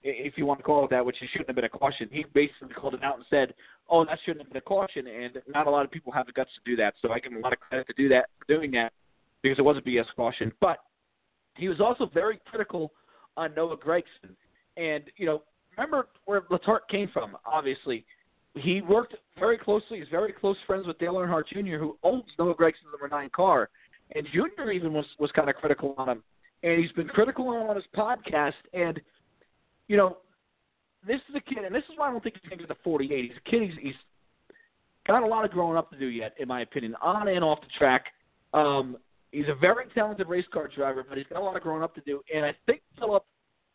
if 0.05 0.37
you 0.37 0.45
want 0.45 0.59
to 0.59 0.63
call 0.63 0.85
it 0.85 0.91
that, 0.91 1.03
which 1.03 1.21
it 1.21 1.29
shouldn't 1.31 1.49
have 1.49 1.55
been 1.55 1.65
a 1.65 1.69
caution. 1.69 2.07
He 2.11 2.25
basically 2.33 2.73
called 2.75 2.93
it 2.93 3.03
out 3.03 3.15
and 3.15 3.25
said, 3.29 3.55
"Oh, 3.89 4.05
that 4.05 4.19
shouldn't 4.23 4.43
have 4.45 4.49
been 4.49 4.57
a 4.57 4.61
caution," 4.61 5.07
and 5.07 5.41
not 5.47 5.67
a 5.67 5.69
lot 5.69 5.83
of 5.83 5.91
people 5.91 6.11
have 6.11 6.27
the 6.27 6.31
guts 6.31 6.53
to 6.53 6.61
do 6.63 6.75
that. 6.77 6.93
So 7.01 7.11
I 7.11 7.19
give 7.19 7.31
him 7.31 7.39
a 7.39 7.41
lot 7.41 7.53
of 7.53 7.59
credit 7.59 7.87
to 7.87 7.93
do 7.93 8.07
that 8.09 8.29
for 8.37 8.45
doing 8.45 8.71
that 8.71 8.93
because 9.41 9.57
it 9.57 9.63
was 9.63 9.77
a 9.77 9.81
BS 9.81 10.05
caution. 10.15 10.51
But 10.61 10.79
he 11.55 11.67
was 11.67 11.81
also 11.81 12.05
very 12.05 12.39
critical 12.45 12.93
on 13.35 13.53
Noah 13.55 13.77
Gragson, 13.77 14.35
and 14.77 15.03
you 15.17 15.25
know, 15.25 15.41
remember 15.75 16.07
where 16.25 16.41
Letarte 16.41 16.87
came 16.89 17.07
from. 17.07 17.35
Obviously, 17.45 18.05
he 18.55 18.81
worked 18.81 19.15
very 19.37 19.57
closely. 19.57 19.99
He's 19.99 20.07
very 20.09 20.31
close 20.31 20.57
friends 20.65 20.87
with 20.87 20.97
Dale 20.99 21.15
Earnhardt 21.15 21.47
Jr., 21.47 21.77
who 21.77 21.97
owns 22.03 22.25
Noah 22.39 22.55
Gragson's 22.55 22.91
number 22.91 23.13
nine 23.13 23.29
car, 23.35 23.69
and 24.15 24.25
Jr. 24.33 24.71
even 24.71 24.93
was 24.93 25.05
was 25.19 25.31
kind 25.31 25.49
of 25.49 25.55
critical 25.55 25.95
on 25.97 26.09
him, 26.09 26.23
and 26.63 26.81
he's 26.81 26.91
been 26.93 27.07
critical 27.07 27.47
on 27.49 27.61
him 27.61 27.69
on 27.69 27.75
his 27.75 27.85
podcast 27.95 28.53
and 28.73 29.01
you 29.87 29.97
know, 29.97 30.17
this 31.05 31.21
is 31.29 31.35
a 31.35 31.41
kid, 31.41 31.63
and 31.65 31.73
this 31.73 31.83
is 31.83 31.97
why 31.97 32.07
I 32.07 32.11
don't 32.11 32.23
think 32.23 32.35
he's 32.41 32.49
going 32.49 32.59
to 32.59 32.67
get 32.67 32.75
the 32.75 32.83
48. 32.83 33.25
He's 33.25 33.31
a 33.37 33.49
kid. 33.49 33.61
He's, 33.61 33.79
he's 33.81 33.93
got 35.05 35.23
a 35.23 35.27
lot 35.27 35.45
of 35.45 35.51
growing 35.51 35.77
up 35.77 35.91
to 35.91 35.97
do 35.97 36.07
yet, 36.07 36.33
in 36.39 36.47
my 36.47 36.61
opinion, 36.61 36.95
on 37.01 37.27
and 37.27 37.43
off 37.43 37.61
the 37.61 37.67
track. 37.77 38.05
Um, 38.53 38.97
he's 39.31 39.47
a 39.47 39.55
very 39.55 39.85
talented 39.93 40.27
race 40.27 40.45
car 40.51 40.69
driver, 40.75 41.05
but 41.07 41.17
he's 41.17 41.27
got 41.27 41.39
a 41.39 41.43
lot 41.43 41.55
of 41.55 41.61
growing 41.61 41.83
up 41.83 41.93
to 41.95 42.01
do. 42.01 42.21
And 42.33 42.45
I 42.45 42.55
think 42.65 42.81
Philip, 42.97 43.23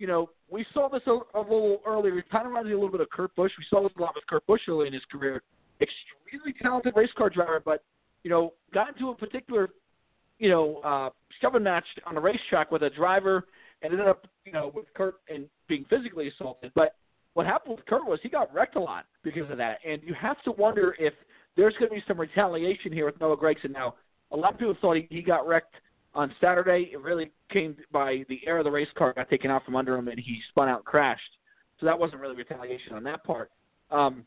you 0.01 0.07
know, 0.07 0.31
we 0.49 0.65
saw 0.73 0.89
this 0.89 1.03
a, 1.07 1.11
a 1.39 1.43
little 1.43 1.83
earlier. 1.87 2.19
It 2.19 2.31
kind 2.31 2.47
of 2.47 2.53
reminds 2.53 2.69
me 2.69 2.73
a 2.73 2.77
little 2.77 2.91
bit 2.91 3.03
of 3.03 3.11
Kurt 3.11 3.37
Busch. 3.37 3.53
We 3.59 3.65
saw 3.69 3.83
this 3.83 3.93
a 3.99 4.01
lot 4.01 4.15
with 4.15 4.27
Kurt 4.27 4.45
Busch 4.47 4.63
early 4.67 4.89
in 4.89 4.95
his 4.95 5.03
career. 5.13 5.43
Extremely 5.81 6.55
talented 6.61 6.95
race 6.97 7.11
car 7.17 7.29
driver, 7.29 7.63
but 7.63 7.85
you 8.25 8.31
know, 8.31 8.55
got 8.73 8.89
into 8.89 9.11
a 9.11 9.15
particular, 9.15 9.69
you 10.39 10.49
know, 10.49 10.77
uh, 10.79 11.11
shoving 11.41 11.63
match 11.63 11.85
on 12.07 12.17
a 12.17 12.21
racetrack 12.21 12.71
with 12.71 12.83
a 12.83 12.91
driver 12.91 13.47
and 13.83 13.93
ended 13.93 14.09
up, 14.09 14.27
you 14.47 14.53
know, 14.53 14.73
with 14.75 14.87
Kurt 14.95 15.17
and 15.29 15.47
being 15.69 15.85
physically 15.91 16.29
assaulted. 16.29 16.73
But 16.75 16.97
what 17.35 17.45
happened 17.45 17.77
with 17.77 17.87
Kurt 17.87 18.07
was 18.07 18.19
he 18.23 18.31
got 18.31 18.53
wrecked 18.55 18.77
a 18.77 18.81
lot 18.81 19.05
because 19.23 19.51
of 19.51 19.59
that, 19.59 19.79
and 19.87 20.03
you 20.03 20.15
have 20.15 20.43
to 20.45 20.53
wonder 20.53 20.97
if 20.99 21.13
there's 21.57 21.75
going 21.79 21.91
to 21.91 21.95
be 21.95 22.03
some 22.09 22.19
retaliation 22.19 22.91
here 22.91 23.05
with 23.05 23.21
Noah 23.21 23.37
Gragson. 23.37 23.71
Now, 23.71 23.97
a 24.33 24.37
lot 24.37 24.55
of 24.55 24.59
people 24.59 24.77
thought 24.81 24.97
he, 24.97 25.07
he 25.11 25.21
got 25.21 25.47
wrecked 25.47 25.75
on 26.15 26.33
Saturday. 26.41 26.91
It 26.93 27.01
really 27.01 27.31
came 27.51 27.77
by 27.93 28.25
the 28.29 28.41
air 28.47 28.59
of 28.59 28.65
the 28.65 28.71
race 28.71 28.89
car 28.97 29.13
got 29.13 29.29
taken 29.31 29.51
out 29.51 29.65
from 29.65 29.77
under 29.77 29.97
him, 29.97 30.09
and 30.09 30.19
he 30.19 30.41
spun 30.49 30.69
out 30.69 30.85
crashed. 30.85 31.23
So 31.79 31.87
that 31.87 31.99
wasn't 31.99 32.21
really 32.21 32.37
retaliation 32.37 32.95
on 32.95 33.03
that 33.05 33.25
part. 33.25 33.51
Um, 33.91 34.25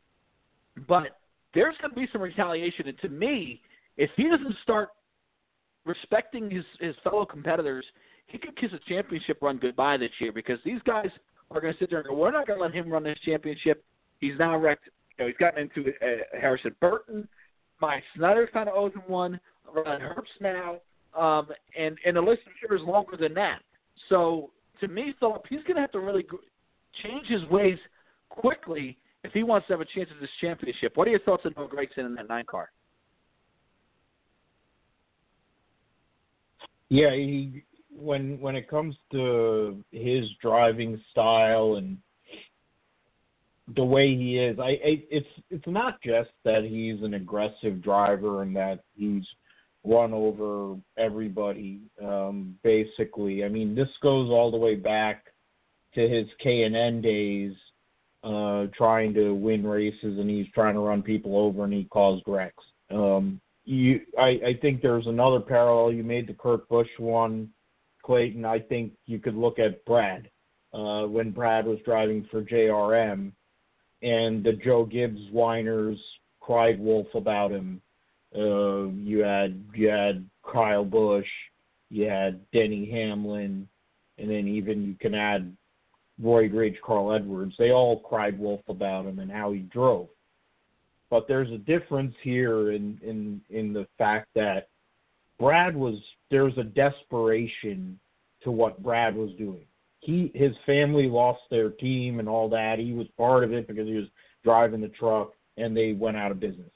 but 0.87 1.19
there's 1.53 1.75
going 1.81 1.91
to 1.91 1.95
be 1.95 2.07
some 2.11 2.21
retaliation, 2.21 2.87
and 2.87 2.99
to 2.99 3.09
me, 3.09 3.61
if 3.97 4.09
he 4.17 4.27
doesn't 4.27 4.55
start 4.63 4.89
respecting 5.85 6.49
his 6.49 6.63
his 6.79 6.95
fellow 7.03 7.25
competitors 7.25 7.85
he 8.27 8.37
could 8.37 8.55
kiss 8.57 8.71
a 8.73 8.89
championship 8.89 9.37
run 9.41 9.57
goodbye 9.57 9.97
this 9.97 10.11
year 10.19 10.31
because 10.31 10.59
these 10.65 10.81
guys 10.85 11.09
are 11.51 11.61
going 11.61 11.73
to 11.73 11.79
sit 11.79 11.89
there 11.89 11.99
and 11.99 12.07
go, 12.07 12.15
we're 12.15 12.31
not 12.31 12.47
going 12.47 12.59
to 12.59 12.65
let 12.65 12.73
him 12.73 12.89
run 12.89 13.03
this 13.03 13.17
championship. 13.23 13.83
He's 14.19 14.37
now 14.39 14.57
wrecked. 14.57 14.89
You 15.17 15.25
know, 15.25 15.27
he's 15.27 15.37
gotten 15.37 15.69
into 15.69 15.89
uh, 15.89 16.39
Harrison 16.39 16.75
Burton. 16.81 17.27
Myatt 17.81 18.03
Snider 18.15 18.49
kind 18.51 18.69
of 18.69 18.75
owes 18.75 18.93
him 18.93 19.03
one. 19.07 19.39
Ron 19.73 20.01
Herbst 20.01 20.41
now, 20.41 20.77
um, 21.17 21.47
and 21.77 21.97
and 22.05 22.17
the 22.17 22.21
list 22.21 22.41
I'm 22.45 22.53
sure 22.59 22.75
is 22.75 22.83
longer 22.83 23.17
than 23.17 23.33
that. 23.35 23.59
So 24.09 24.51
to 24.79 24.87
me, 24.87 25.13
Philip, 25.19 25.43
he's 25.49 25.63
going 25.63 25.75
to 25.75 25.81
have 25.81 25.91
to 25.91 25.99
really 25.99 26.25
change 27.03 27.27
his 27.27 27.43
ways 27.49 27.77
quickly 28.29 28.97
if 29.23 29.31
he 29.31 29.43
wants 29.43 29.67
to 29.67 29.73
have 29.73 29.81
a 29.81 29.85
chance 29.85 30.09
at 30.13 30.19
this 30.19 30.29
championship. 30.41 30.95
What 30.95 31.07
are 31.07 31.11
your 31.11 31.19
thoughts 31.21 31.43
on 31.45 31.53
Noah 31.55 31.69
Gragson 31.69 32.05
in 32.05 32.15
that 32.15 32.27
nine 32.27 32.45
car? 32.49 32.69
Yeah, 36.89 37.13
he 37.13 37.63
when 37.95 38.39
when 38.39 38.55
it 38.55 38.69
comes 38.69 38.95
to 39.11 39.83
his 39.91 40.25
driving 40.41 41.01
style 41.11 41.75
and 41.75 41.97
the 43.75 43.83
way 43.83 44.15
he 44.15 44.37
is, 44.37 44.59
I, 44.59 44.71
I 44.71 45.03
it's 45.09 45.27
it's 45.49 45.67
not 45.67 46.01
just 46.01 46.29
that 46.43 46.63
he's 46.63 47.01
an 47.01 47.13
aggressive 47.13 47.81
driver 47.81 48.41
and 48.41 48.55
that 48.55 48.83
he's 48.95 49.23
run 49.83 50.13
over 50.13 50.75
everybody. 50.97 51.81
Um, 52.03 52.57
basically, 52.63 53.43
I 53.43 53.49
mean, 53.49 53.75
this 53.75 53.89
goes 54.01 54.29
all 54.29 54.51
the 54.51 54.57
way 54.57 54.75
back 54.75 55.25
to 55.95 56.07
his 56.07 56.27
K 56.39 56.63
and 56.63 56.75
N 56.75 57.01
days, 57.01 57.53
uh, 58.23 58.67
trying 58.75 59.13
to 59.15 59.33
win 59.33 59.65
races, 59.65 60.19
and 60.19 60.29
he's 60.29 60.47
trying 60.53 60.73
to 60.75 60.79
run 60.79 61.01
people 61.01 61.37
over, 61.37 61.65
and 61.65 61.73
he 61.73 61.85
caused 61.85 62.23
wrecks. 62.27 62.63
Um, 62.89 63.39
you, 63.65 64.01
I, 64.17 64.39
I 64.45 64.59
think 64.61 64.81
there's 64.81 65.07
another 65.07 65.39
parallel. 65.39 65.93
You 65.93 66.03
made 66.03 66.27
the 66.27 66.33
Kurt 66.33 66.67
Busch 66.69 66.89
one, 66.97 67.49
Clayton. 68.03 68.45
I 68.45 68.59
think 68.59 68.93
you 69.05 69.19
could 69.19 69.35
look 69.35 69.59
at 69.59 69.83
Brad 69.85 70.29
uh, 70.73 71.03
when 71.03 71.31
Brad 71.31 71.65
was 71.65 71.79
driving 71.85 72.27
for 72.29 72.41
JRM, 72.41 73.31
and 74.01 74.43
the 74.43 74.53
Joe 74.53 74.85
Gibbs 74.85 75.21
whiners 75.31 75.97
cried 76.41 76.79
wolf 76.79 77.07
about 77.13 77.51
him. 77.51 77.81
Uh, 78.35 78.89
you 78.89 79.23
had 79.23 79.63
you 79.73 79.89
had 79.89 80.27
Kyle 80.51 80.85
Busch, 80.85 81.27
you 81.89 82.05
had 82.05 82.39
Denny 82.51 82.89
Hamlin, 82.89 83.67
and 84.17 84.29
then 84.29 84.47
even 84.47 84.83
you 84.83 84.95
can 84.95 85.13
add 85.13 85.55
Roy 86.21 86.49
Rage, 86.49 86.77
Carl 86.83 87.13
Edwards. 87.13 87.53
They 87.57 87.71
all 87.71 87.99
cried 87.99 88.37
wolf 88.39 88.61
about 88.67 89.05
him 89.05 89.19
and 89.19 89.31
how 89.31 89.51
he 89.51 89.59
drove. 89.59 90.07
But 91.09 91.27
there's 91.27 91.51
a 91.51 91.57
difference 91.57 92.15
here 92.23 92.71
in 92.71 92.99
in 93.03 93.41
in 93.49 93.73
the 93.73 93.87
fact 93.97 94.29
that 94.35 94.69
Brad 95.39 95.75
was 95.75 95.95
there's 96.31 96.57
a 96.57 96.63
desperation 96.63 97.99
to 98.43 98.51
what 98.51 98.81
Brad 98.81 99.15
was 99.15 99.31
doing. 99.37 99.65
He 99.99 100.31
his 100.33 100.53
family 100.65 101.07
lost 101.07 101.41
their 101.49 101.69
team 101.69 102.19
and 102.19 102.27
all 102.27 102.49
that. 102.49 102.79
He 102.79 102.93
was 102.93 103.07
part 103.17 103.43
of 103.43 103.53
it 103.53 103.67
because 103.67 103.87
he 103.87 103.95
was 103.95 104.07
driving 104.43 104.81
the 104.81 104.89
truck 104.89 105.33
and 105.57 105.77
they 105.77 105.93
went 105.93 106.17
out 106.17 106.31
of 106.31 106.39
business. 106.39 106.71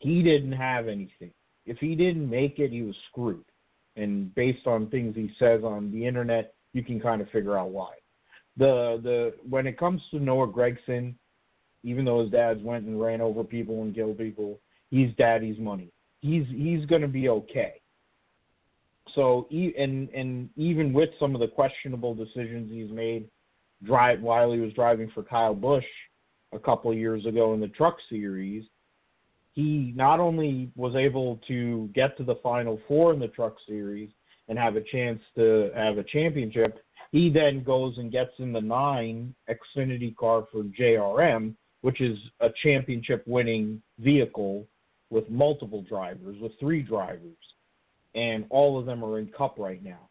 He 0.00 0.22
didn't 0.22 0.52
have 0.52 0.88
anything. 0.88 1.30
If 1.66 1.78
he 1.78 1.94
didn't 1.94 2.28
make 2.28 2.58
it, 2.58 2.72
he 2.72 2.82
was 2.82 2.96
screwed. 3.10 3.44
And 3.96 4.34
based 4.34 4.66
on 4.66 4.88
things 4.88 5.14
he 5.14 5.30
says 5.38 5.62
on 5.62 5.92
the 5.92 6.06
internet, 6.06 6.54
you 6.72 6.82
can 6.82 7.00
kind 7.00 7.20
of 7.20 7.28
figure 7.30 7.58
out 7.58 7.70
why. 7.70 7.92
The 8.56 9.00
the 9.02 9.34
when 9.48 9.66
it 9.66 9.78
comes 9.78 10.00
to 10.10 10.18
Noah 10.18 10.48
Gragson, 10.48 11.14
even 11.84 12.04
though 12.04 12.22
his 12.22 12.30
dad's 12.30 12.62
went 12.62 12.86
and 12.86 13.00
ran 13.00 13.20
over 13.20 13.44
people 13.44 13.82
and 13.82 13.94
killed 13.94 14.18
people, 14.18 14.58
he's 14.90 15.14
daddy's 15.16 15.58
money. 15.58 15.92
He's 16.20 16.46
he's 16.48 16.84
going 16.86 17.02
to 17.02 17.08
be 17.08 17.28
okay. 17.28 17.74
So 19.14 19.46
and 19.50 20.08
and 20.10 20.48
even 20.56 20.92
with 20.92 21.10
some 21.18 21.34
of 21.34 21.40
the 21.40 21.48
questionable 21.48 22.14
decisions 22.14 22.70
he's 22.70 22.90
made, 22.90 23.28
drive 23.84 24.20
while 24.20 24.52
he 24.52 24.60
was 24.60 24.72
driving 24.72 25.10
for 25.14 25.22
Kyle 25.22 25.54
Busch 25.54 25.84
a 26.52 26.58
couple 26.58 26.90
of 26.90 26.98
years 26.98 27.26
ago 27.26 27.54
in 27.54 27.60
the 27.60 27.68
Truck 27.68 27.96
Series, 28.08 28.64
he 29.60 29.92
not 29.94 30.20
only 30.20 30.70
was 30.74 30.94
able 30.96 31.38
to 31.46 31.90
get 31.94 32.16
to 32.16 32.24
the 32.24 32.36
Final 32.36 32.80
Four 32.88 33.12
in 33.12 33.20
the 33.20 33.28
Truck 33.28 33.56
Series 33.68 34.08
and 34.48 34.58
have 34.58 34.76
a 34.76 34.80
chance 34.80 35.20
to 35.36 35.70
have 35.76 35.98
a 35.98 36.04
championship, 36.04 36.82
he 37.12 37.28
then 37.28 37.62
goes 37.62 37.98
and 37.98 38.10
gets 38.10 38.30
in 38.38 38.52
the 38.52 38.60
nine 38.60 39.34
Xfinity 39.50 40.16
car 40.16 40.46
for 40.50 40.62
JRM, 40.62 41.54
which 41.82 42.00
is 42.00 42.16
a 42.40 42.48
championship 42.62 43.22
winning 43.26 43.82
vehicle 43.98 44.66
with 45.10 45.28
multiple 45.28 45.82
drivers, 45.82 46.36
with 46.40 46.52
three 46.58 46.82
drivers, 46.82 47.36
and 48.14 48.46
all 48.48 48.78
of 48.78 48.86
them 48.86 49.04
are 49.04 49.18
in 49.18 49.26
Cup 49.26 49.56
right 49.58 49.82
now. 49.84 50.08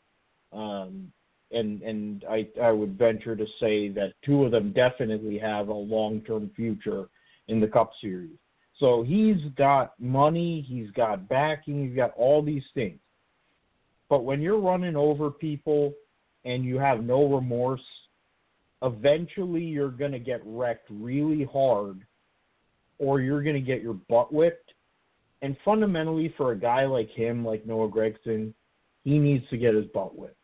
Um, 0.51 1.11
and 1.51 1.81
and 1.81 2.23
I 2.29 2.47
I 2.61 2.71
would 2.71 2.99
venture 2.99 3.35
to 3.35 3.45
say 3.59 3.89
that 3.89 4.13
two 4.23 4.43
of 4.43 4.51
them 4.51 4.73
definitely 4.73 5.39
have 5.39 5.69
a 5.69 5.73
long 5.73 6.21
term 6.21 6.51
future 6.55 7.09
in 7.47 7.59
the 7.59 7.67
Cup 7.67 7.91
Series. 7.99 8.37
So 8.79 9.03
he's 9.03 9.37
got 9.57 9.99
money, 9.99 10.65
he's 10.67 10.89
got 10.91 11.27
backing, 11.27 11.87
he's 11.87 11.95
got 11.95 12.13
all 12.15 12.41
these 12.41 12.63
things. 12.73 12.99
But 14.09 14.23
when 14.23 14.41
you're 14.41 14.59
running 14.59 14.95
over 14.95 15.29
people 15.29 15.93
and 16.45 16.63
you 16.63 16.79
have 16.79 17.03
no 17.03 17.25
remorse, 17.25 17.81
eventually 18.81 19.63
you're 19.63 19.89
going 19.89 20.13
to 20.13 20.19
get 20.19 20.41
wrecked 20.45 20.87
really 20.89 21.43
hard 21.43 22.01
or 22.97 23.19
you're 23.19 23.43
going 23.43 23.55
to 23.55 23.61
get 23.61 23.81
your 23.81 23.93
butt 23.93 24.33
whipped. 24.33 24.73
And 25.41 25.55
fundamentally, 25.63 26.33
for 26.35 26.51
a 26.51 26.57
guy 26.57 26.85
like 26.85 27.09
him, 27.11 27.45
like 27.45 27.65
Noah 27.65 27.89
Gragson, 27.89 28.53
he 29.03 29.19
needs 29.19 29.47
to 29.49 29.57
get 29.57 29.73
his 29.73 29.85
butt 29.93 30.17
whipped 30.17 30.39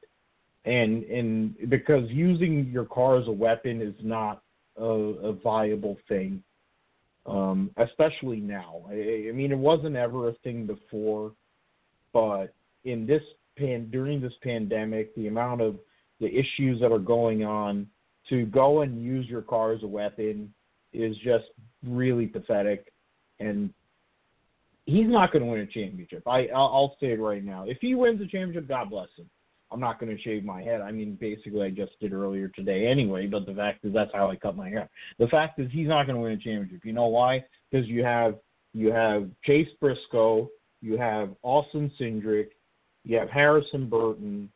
and 0.66 1.04
and 1.04 1.70
because 1.70 2.10
using 2.10 2.70
your 2.72 2.86
car 2.86 3.18
as 3.18 3.28
a 3.28 3.32
weapon 3.32 3.82
is 3.82 3.94
not 4.02 4.42
a, 4.78 4.84
a 4.84 5.34
viable 5.34 5.98
thing, 6.08 6.44
um, 7.26 7.72
especially 7.78 8.40
now. 8.40 8.84
I, 8.90 9.28
I 9.30 9.32
mean, 9.34 9.52
it 9.52 9.58
wasn't 9.58 9.96
ever 9.96 10.30
a 10.30 10.34
thing 10.44 10.66
before, 10.66 11.32
but 12.14 12.54
in 12.84 13.06
this 13.06 13.22
pan 13.58 13.90
during 13.92 14.22
this 14.22 14.34
pandemic, 14.44 15.16
the 15.16 15.28
amount 15.28 15.62
of 15.62 15.78
the 16.20 16.28
issues 16.28 16.80
that 16.82 16.92
are 16.92 17.00
going 17.00 17.44
on 17.44 17.88
to 18.30 18.46
go 18.48 18.82
and 18.82 19.02
use 19.04 19.28
your 19.28 19.42
car 19.42 19.74
as 19.74 19.84
a 19.84 19.88
weapon 19.88 20.54
is 20.94 21.16
just 21.18 21.46
really 21.86 22.26
pathetic 22.26 22.92
and 23.40 23.74
he's 24.86 25.08
not 25.08 25.32
going 25.32 25.44
to 25.44 25.50
win 25.50 25.62
a 25.62 25.66
championship. 25.66 26.28
I 26.28 26.48
I'll, 26.48 26.72
I'll 26.74 26.98
say 27.00 27.08
it 27.08 27.20
right 27.20 27.44
now. 27.44 27.66
If 27.68 27.78
he 27.82 27.96
wins 27.96 28.22
a 28.22 28.28
championship, 28.28 28.68
God 28.68 28.90
bless 28.90 29.10
him. 29.18 29.30
I'm 29.72 29.80
not 29.80 30.00
going 30.00 30.16
to 30.16 30.22
shave 30.22 30.44
my 30.46 30.62
head. 30.62 30.82
I 30.82 30.92
mean, 30.92 31.18
basically, 31.20 31.64
I 31.64 31.70
just 31.70 32.00
did 32.00 32.14
earlier 32.14 32.48
today 32.50 32.88
anyway. 32.88 33.28
But 33.28 33.46
the 33.46 33.54
fact 33.54 33.84
is, 33.84 33.94
that's 33.94 34.12
how 34.14 34.30
I 34.30 34.36
cut 34.36 34.56
my 34.56 34.70
hair. 34.70 34.90
The 35.20 35.28
fact 35.28 35.60
is, 35.60 35.70
he's 35.72 35.88
not 35.88 36.06
going 36.06 36.16
to 36.16 36.22
win 36.22 36.34
a 36.34 36.38
championship. 36.38 36.86
You 36.86 36.94
know 36.94 37.08
why? 37.08 37.44
Because 37.72 37.88
you 37.88 38.04
have 38.04 38.36
you 38.74 38.92
have 38.92 39.30
Chase 39.44 39.70
Briscoe, 39.80 40.50
you 40.82 40.98
have 40.98 41.30
Austin 41.44 41.92
Cindric, 42.00 42.50
you 43.04 43.18
have 43.18 43.30
Harrison 43.30 43.90
Burton, 43.90 44.50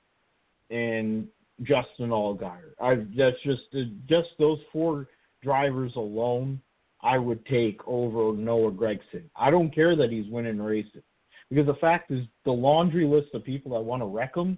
and 0.70 1.28
Justin 1.64 2.10
Allgaier. 2.10 2.74
I 2.82 2.96
that's 3.18 3.42
just 3.44 3.64
uh, 3.74 3.84
just 4.08 4.30
those 4.38 4.60
four 4.72 5.08
drivers 5.44 5.94
alone. 5.96 6.62
I 7.02 7.18
would 7.18 7.46
take 7.46 7.80
over 7.88 8.38
Noah 8.38 8.72
Gragson. 8.72 9.24
I 9.36 9.50
don't 9.50 9.74
care 9.74 9.96
that 9.96 10.12
he's 10.12 10.30
winning 10.30 10.62
races 10.62 11.02
because 11.50 11.66
the 11.66 11.76
fact 11.76 12.12
is, 12.12 12.26
the 12.46 12.52
laundry 12.52 13.06
list 13.06 13.34
of 13.34 13.44
people 13.44 13.72
that 13.72 13.82
want 13.82 14.02
to 14.02 14.06
wreck 14.06 14.36
him 14.36 14.58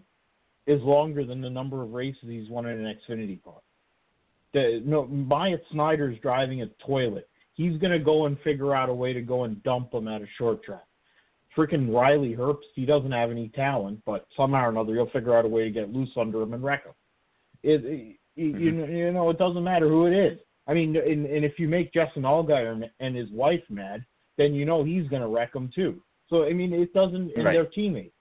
is 0.67 0.81
longer 0.83 1.25
than 1.25 1.41
the 1.41 1.49
number 1.49 1.81
of 1.81 1.91
races 1.91 2.23
he's 2.27 2.49
won 2.49 2.65
in 2.67 2.85
an 2.85 2.95
Xfinity 3.09 3.43
car. 3.43 3.61
The, 4.53 4.81
no, 4.85 5.07
Myatt 5.07 5.63
Snider's 5.71 6.19
driving 6.21 6.61
a 6.61 6.67
toilet. 6.85 7.27
He's 7.53 7.77
going 7.77 7.91
to 7.91 7.99
go 7.99 8.25
and 8.25 8.39
figure 8.41 8.75
out 8.75 8.89
a 8.89 8.93
way 8.93 9.13
to 9.13 9.21
go 9.21 9.43
and 9.43 9.61
dump 9.63 9.93
him 9.93 10.07
at 10.07 10.21
a 10.21 10.27
short 10.37 10.63
track. 10.63 10.85
Freaking 11.57 11.93
Riley 11.93 12.35
Herbst, 12.35 12.71
he 12.75 12.85
doesn't 12.85 13.11
have 13.11 13.29
any 13.29 13.49
talent, 13.49 14.01
but 14.05 14.25
somehow 14.37 14.65
or 14.65 14.69
another 14.69 14.93
he'll 14.93 15.09
figure 15.09 15.37
out 15.37 15.45
a 15.45 15.49
way 15.49 15.63
to 15.63 15.69
get 15.69 15.91
loose 15.91 16.11
under 16.17 16.41
him 16.41 16.53
and 16.53 16.63
wreck 16.63 16.85
him. 16.85 16.93
It, 17.63 17.83
it 17.83 18.17
mm-hmm. 18.37 18.61
you, 18.61 18.85
you 18.85 19.11
know, 19.11 19.29
it 19.29 19.37
doesn't 19.37 19.63
matter 19.63 19.89
who 19.89 20.05
it 20.05 20.13
is. 20.13 20.39
I 20.67 20.73
mean, 20.73 20.95
and, 20.95 21.25
and 21.25 21.43
if 21.43 21.59
you 21.59 21.67
make 21.67 21.93
Justin 21.93 22.23
Allgaier 22.23 22.89
and 22.99 23.15
his 23.15 23.29
wife 23.31 23.63
mad, 23.69 24.05
then 24.37 24.53
you 24.53 24.65
know 24.65 24.83
he's 24.83 25.07
going 25.07 25.21
to 25.21 25.27
wreck 25.27 25.51
them 25.51 25.69
too. 25.73 26.01
So 26.29 26.45
I 26.45 26.53
mean, 26.53 26.71
it 26.71 26.93
doesn't. 26.93 27.31
And 27.35 27.45
right. 27.45 27.53
they're 27.53 27.65
teammates 27.65 28.15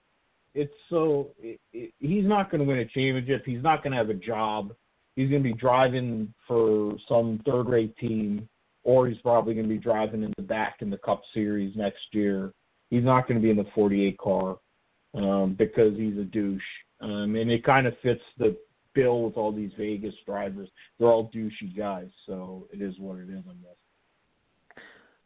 it's 0.53 0.73
so 0.89 1.29
it, 1.39 1.59
it, 1.73 1.93
he's 1.99 2.25
not 2.25 2.51
going 2.51 2.59
to 2.59 2.67
win 2.67 2.79
a 2.79 2.85
championship. 2.85 3.43
He's 3.45 3.63
not 3.63 3.83
going 3.83 3.91
to 3.91 3.97
have 3.97 4.09
a 4.09 4.13
job. 4.13 4.73
He's 5.15 5.29
going 5.29 5.43
to 5.43 5.49
be 5.49 5.57
driving 5.57 6.33
for 6.47 6.95
some 7.07 7.41
third-rate 7.45 7.97
team, 7.97 8.47
or 8.83 9.07
he's 9.07 9.21
probably 9.21 9.53
going 9.53 9.67
to 9.67 9.73
be 9.73 9.77
driving 9.77 10.23
in 10.23 10.33
the 10.37 10.43
back 10.43 10.77
in 10.79 10.89
the 10.89 10.97
Cup 10.97 11.21
Series 11.33 11.75
next 11.75 12.03
year. 12.13 12.53
He's 12.89 13.03
not 13.03 13.27
going 13.27 13.39
to 13.39 13.43
be 13.43 13.49
in 13.49 13.57
the 13.57 13.69
48 13.75 14.17
car 14.17 14.57
um, 15.13 15.55
because 15.57 15.97
he's 15.97 16.17
a 16.17 16.23
douche, 16.23 16.61
um, 17.01 17.35
and 17.35 17.51
it 17.51 17.63
kind 17.63 17.87
of 17.87 17.93
fits 18.01 18.21
the 18.37 18.55
bill 18.93 19.23
with 19.23 19.37
all 19.37 19.51
these 19.51 19.71
Vegas 19.77 20.15
drivers. 20.25 20.69
They're 20.97 21.09
all 21.09 21.31
douchey 21.33 21.75
guys, 21.77 22.09
so 22.25 22.67
it 22.73 22.81
is 22.81 22.95
what 22.97 23.19
it 23.19 23.29
is, 23.29 23.43
I 23.49 23.53
guess. 23.53 23.77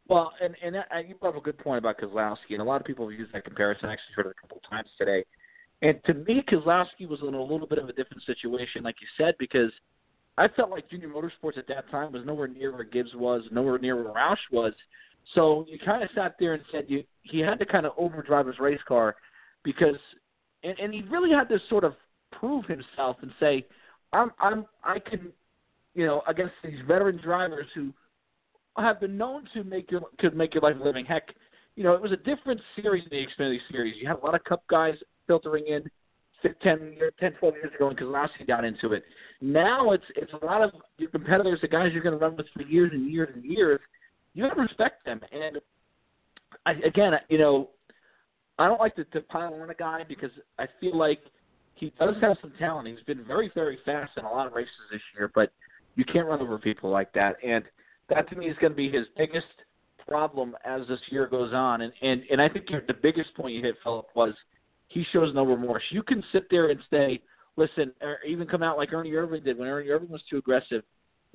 Well, 0.08 0.32
and 0.42 0.56
and 0.64 0.76
that, 0.76 0.88
uh, 0.94 1.00
you 1.00 1.16
brought 1.16 1.36
up 1.36 1.42
a 1.42 1.44
good 1.44 1.58
point 1.58 1.80
about 1.80 2.00
Keselowski, 2.00 2.52
and 2.52 2.62
a 2.62 2.64
lot 2.64 2.80
of 2.80 2.86
people 2.86 3.10
have 3.10 3.18
used 3.18 3.34
that 3.34 3.44
comparison. 3.44 3.90
I 3.90 3.94
actually 3.94 4.14
heard 4.16 4.28
it 4.28 4.36
a 4.38 4.42
couple 4.42 4.58
of 4.58 4.70
times 4.70 4.90
today. 4.98 5.26
And 5.82 6.00
to 6.06 6.14
me, 6.14 6.44
Keselowski 6.48 7.08
was 7.08 7.20
in 7.22 7.34
a 7.34 7.42
little 7.42 7.68
bit 7.68 7.80
of 7.80 7.90
a 7.90 7.94
different 7.94 8.24
situation, 8.24 8.84
like 8.84 8.96
you 9.02 9.08
said, 9.18 9.36
because 9.40 9.72
I 10.38 10.48
felt 10.48 10.70
like 10.70 10.90
Junior 10.90 11.10
Motorsports 11.10 11.58
at 11.58 11.68
that 11.68 11.90
time 11.90 12.12
was 12.12 12.24
nowhere 12.26 12.48
near 12.48 12.72
where 12.72 12.84
Gibbs 12.84 13.14
was, 13.16 13.44
nowhere 13.52 13.78
near 13.80 13.96
where 13.96 14.14
Roush 14.14 14.38
was. 14.52 14.74
So 15.34 15.66
you 15.68 15.80
kind 15.80 16.04
of 16.04 16.10
sat 16.14 16.36
there 16.40 16.54
and 16.54 16.64
said 16.72 16.86
you 16.88 17.04
he 17.24 17.40
had 17.40 17.58
to 17.60 17.66
kind 17.66 17.86
of 17.86 17.94
overdrive 17.98 18.46
his 18.46 18.60
race 18.60 18.80
car 18.88 19.16
because, 19.64 19.96
and, 20.64 20.78
and 20.78 20.94
he 20.94 21.02
really 21.10 21.32
had 21.32 21.50
to 21.50 21.58
sort 21.68 21.84
of 21.84 21.96
prove 22.32 22.66
himself 22.66 23.18
and 23.22 23.32
say, 23.40 23.66
I'm 24.14 24.32
I'm 24.40 24.66
I 24.84 25.00
can, 25.00 25.32
you 25.96 26.06
know, 26.06 26.22
against 26.28 26.54
these 26.64 26.80
veteran 26.88 27.20
drivers 27.24 27.66
who 27.74 27.92
have 28.84 29.00
been 29.00 29.18
known 29.18 29.48
to 29.54 29.64
make 29.64 29.92
your 29.92 30.02
could 30.20 30.36
make 30.36 30.54
your 30.54 30.62
life 30.62 30.76
a 30.80 30.84
living. 30.84 31.06
Heck, 31.06 31.30
you 31.76 31.84
know, 31.84 31.94
it 31.94 32.02
was 32.02 32.12
a 32.12 32.18
different 32.18 32.60
series 32.76 33.04
in 33.04 33.10
the 33.10 33.26
Xfinity 33.26 33.60
series. 33.72 33.96
You 34.00 34.08
had 34.08 34.18
a 34.18 34.26
lot 34.26 34.36
of 34.36 34.44
Cup 34.44 34.64
guys 34.70 34.96
filtering 35.28 35.66
in 35.68 35.84
10, 36.42 36.98
10 37.20 37.34
12 37.34 37.56
years 37.56 37.74
ago 37.74 37.88
when 37.88 37.96
Keselowski 37.96 38.48
got 38.48 38.66
into 38.66 38.94
it. 38.94 39.04
Now 39.42 39.92
it's 39.92 40.04
it's 40.16 40.32
a 40.42 40.46
lot 40.46 40.62
of 40.62 40.72
your 40.98 41.10
competitors, 41.10 41.60
the 41.62 41.68
guys 41.68 41.92
you're 41.94 42.04
going 42.04 42.18
to 42.18 42.24
run 42.24 42.36
with 42.36 42.48
for 42.54 42.64
years 42.64 42.92
and 42.94 43.10
years 43.12 43.30
and 43.34 43.44
years. 43.44 43.80
You 44.34 44.44
have 44.44 44.56
to 44.56 44.62
respect 44.62 45.06
them. 45.06 45.22
And 45.32 45.60
I, 46.66 46.74
again, 46.86 47.14
you 47.30 47.38
know, 47.38 47.70
I 48.60 48.68
don't 48.68 48.80
like 48.80 48.96
to, 48.96 49.06
to 49.06 49.22
pile 49.22 49.54
on 49.54 49.70
a 49.70 49.74
guy 49.74 50.04
because 50.08 50.32
I 50.60 50.66
feel 50.80 50.98
like 50.98 51.20
he 51.76 51.94
does 52.00 52.16
have 52.22 52.38
some 52.42 52.54
talent. 52.58 52.88
He's 52.88 53.04
been 53.06 53.26
very, 53.26 53.52
very 53.54 53.78
fast 53.86 54.12
in 54.18 54.26
a 54.26 54.30
lot 54.30 54.48
of 54.48 54.54
races 54.54 54.72
this 54.92 55.02
year, 55.18 55.32
but 55.34 55.52
you 55.96 56.06
can't 56.06 56.28
run 56.28 56.42
over 56.42 56.58
people 56.58 56.90
like 56.90 57.12
that. 57.14 57.36
And 57.46 57.64
that 58.10 58.30
to 58.30 58.36
me 58.36 58.48
is 58.48 58.58
going 58.60 58.72
to 58.72 58.78
be 58.78 58.90
his 58.90 59.06
biggest 59.18 59.46
problem 60.08 60.56
as 60.66 60.88
this 60.88 61.00
year 61.10 61.28
goes 61.28 61.54
on. 61.54 61.82
And 61.82 61.94
and 62.02 62.24
and 62.32 62.42
I 62.42 62.50
think 62.50 62.68
the 62.68 62.94
biggest 62.94 63.34
point 63.36 63.56
you 63.56 63.62
hit, 63.62 63.76
Philip, 63.84 64.08
was 64.16 64.34
he 64.88 65.06
shows 65.12 65.34
no 65.34 65.46
remorse. 65.46 65.84
You 65.90 66.04
can 66.04 66.24
sit 66.32 66.48
there 66.50 66.70
and 66.70 66.80
say, 66.92 67.22
listen, 67.56 67.92
or 68.02 68.20
even 68.28 68.48
come 68.48 68.64
out 68.64 68.78
like 68.78 68.94
Ernie 68.94 69.12
Irvan 69.12 69.44
did 69.44 69.58
when 69.58 69.68
Ernie 69.68 69.90
Irvan 69.90 70.10
was 70.10 70.22
too 70.30 70.38
aggressive, 70.38 70.84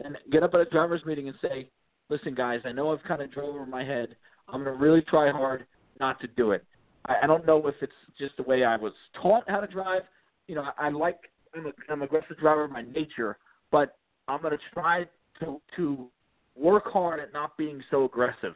and 0.02 0.16
get 0.30 0.42
up 0.42 0.54
at 0.54 0.60
a 0.60 0.64
drivers' 0.66 1.04
meeting 1.04 1.28
and 1.28 1.36
say, 1.42 1.68
listen, 2.08 2.34
guys, 2.34 2.60
I 2.64 2.72
know 2.72 2.92
I've 2.92 3.02
kind 3.04 3.22
of 3.22 3.32
drove 3.32 3.54
over 3.54 3.66
my 3.66 3.84
head. 3.84 4.16
I'm 4.48 4.64
going 4.64 4.76
to 4.76 4.82
really 4.82 5.02
try 5.02 5.30
hard 5.30 5.66
not 5.98 6.20
to 6.20 6.26
do 6.28 6.52
it. 6.52 6.64
I, 7.06 7.16
I 7.22 7.26
don't 7.26 7.46
know 7.46 7.66
if 7.66 7.74
it's 7.80 7.92
just 8.18 8.36
the 8.36 8.42
way 8.42 8.64
I 8.64 8.76
was 8.76 8.92
taught 9.20 9.44
how 9.48 9.60
to 9.60 9.66
drive. 9.66 10.02
You 10.46 10.56
know, 10.56 10.62
I, 10.78 10.86
I 10.86 10.90
like 10.90 11.18
I'm 11.54 11.66
a 11.66 11.72
I'm 11.88 12.02
an 12.02 12.06
aggressive 12.06 12.38
driver 12.38 12.68
by 12.68 12.82
nature, 12.82 13.38
but 13.70 13.96
I'm 14.28 14.42
going 14.42 14.56
to 14.56 14.64
try 14.72 15.06
to 15.40 15.60
to 15.76 16.08
work 16.56 16.90
hard 16.90 17.20
at 17.20 17.32
not 17.32 17.56
being 17.56 17.82
so 17.90 18.04
aggressive. 18.04 18.54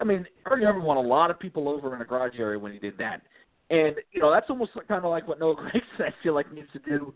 I 0.00 0.04
mean, 0.04 0.26
Ernie 0.46 0.64
Irvan 0.64 0.82
won 0.82 0.96
a 0.96 1.00
lot 1.00 1.30
of 1.30 1.38
people 1.38 1.68
over 1.68 1.94
in 1.94 2.00
a 2.00 2.04
garage 2.04 2.38
area 2.38 2.58
when 2.58 2.72
he 2.72 2.78
did 2.78 2.96
that. 2.98 3.22
And, 3.70 3.96
you 4.12 4.20
know, 4.20 4.32
that's 4.32 4.50
almost 4.50 4.72
kind 4.88 5.04
of 5.04 5.10
like 5.10 5.28
what 5.28 5.38
Noah 5.38 5.56
Gragson, 5.56 6.06
I 6.06 6.14
feel 6.22 6.34
like, 6.34 6.52
needs 6.52 6.72
to 6.72 6.78
do 6.80 7.14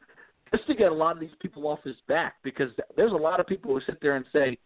just 0.54 0.66
to 0.68 0.74
get 0.74 0.92
a 0.92 0.94
lot 0.94 1.16
of 1.16 1.20
these 1.20 1.30
people 1.40 1.66
off 1.66 1.80
his 1.82 1.96
back 2.06 2.34
because 2.44 2.70
there's 2.96 3.12
a 3.12 3.16
lot 3.16 3.40
of 3.40 3.46
people 3.46 3.74
who 3.74 3.80
sit 3.86 4.00
there 4.00 4.16
and 4.16 4.24
say, 4.32 4.56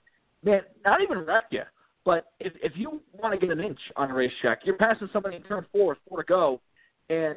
man, 0.44 0.60
not 0.84 1.00
even 1.00 1.18
wreck 1.18 1.44
you, 1.50 1.62
but 2.04 2.32
if, 2.40 2.52
if 2.62 2.72
you 2.74 3.00
want 3.12 3.38
to 3.38 3.46
get 3.46 3.56
an 3.56 3.64
inch 3.64 3.78
on 3.96 4.10
a 4.10 4.14
racetrack, 4.14 4.60
you're 4.64 4.76
passing 4.76 5.08
somebody 5.12 5.36
in 5.36 5.42
turn 5.42 5.64
four, 5.72 5.96
four 6.08 6.22
to 6.22 6.24
go, 6.24 6.60
and, 7.08 7.36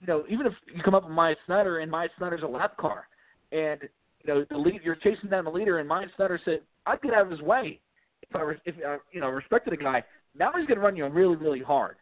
you 0.00 0.06
know, 0.06 0.24
even 0.28 0.46
if 0.46 0.52
you 0.72 0.82
come 0.82 0.94
up 0.94 1.04
with 1.04 1.12
Myatt 1.12 1.38
Snider 1.46 1.80
and 1.80 1.90
Myatt 1.90 2.12
Snider's 2.18 2.42
a 2.42 2.46
lap 2.46 2.76
car, 2.76 3.08
and, 3.50 3.80
you 4.22 4.32
know, 4.32 4.44
the 4.48 4.56
lead, 4.56 4.80
you're 4.84 4.96
chasing 4.96 5.28
down 5.28 5.44
the 5.44 5.50
leader, 5.50 5.78
and 5.78 5.88
Myatt 5.88 6.10
Snider 6.16 6.40
said, 6.44 6.60
I'd 6.88 7.02
get 7.02 7.12
out 7.12 7.26
of 7.26 7.30
his 7.30 7.42
way 7.42 7.80
if 8.22 8.34
I, 8.34 8.52
if 8.64 8.74
I, 8.86 8.96
you 9.12 9.20
know, 9.20 9.28
respected 9.28 9.72
a 9.72 9.76
guy. 9.76 10.02
Now 10.34 10.52
he's 10.56 10.66
going 10.66 10.78
to 10.78 10.84
run 10.84 10.96
you 10.96 11.06
really, 11.06 11.36
really 11.36 11.60
hard, 11.60 11.96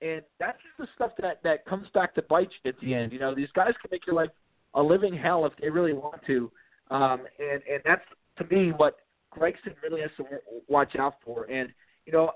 and 0.00 0.22
that's 0.38 0.58
the 0.78 0.86
stuff 0.94 1.12
that 1.20 1.42
that 1.44 1.64
comes 1.66 1.86
back 1.94 2.14
to 2.14 2.22
bite 2.22 2.50
you 2.62 2.70
at 2.70 2.80
the 2.80 2.94
end. 2.94 3.12
You 3.12 3.18
know, 3.18 3.34
these 3.34 3.48
guys 3.54 3.72
can 3.80 3.90
make 3.90 4.06
your 4.06 4.16
life 4.16 4.30
a 4.74 4.82
living 4.82 5.16
hell 5.16 5.44
if 5.46 5.52
they 5.60 5.68
really 5.68 5.92
want 5.92 6.20
to, 6.26 6.50
um, 6.90 7.22
and 7.38 7.62
and 7.70 7.82
that's 7.84 8.04
to 8.38 8.54
me 8.54 8.72
what 8.72 8.96
Gragson 9.36 9.74
really 9.82 10.00
has 10.00 10.10
to 10.16 10.24
watch 10.68 10.96
out 10.96 11.16
for. 11.24 11.44
And 11.44 11.70
you 12.06 12.12
know, 12.12 12.32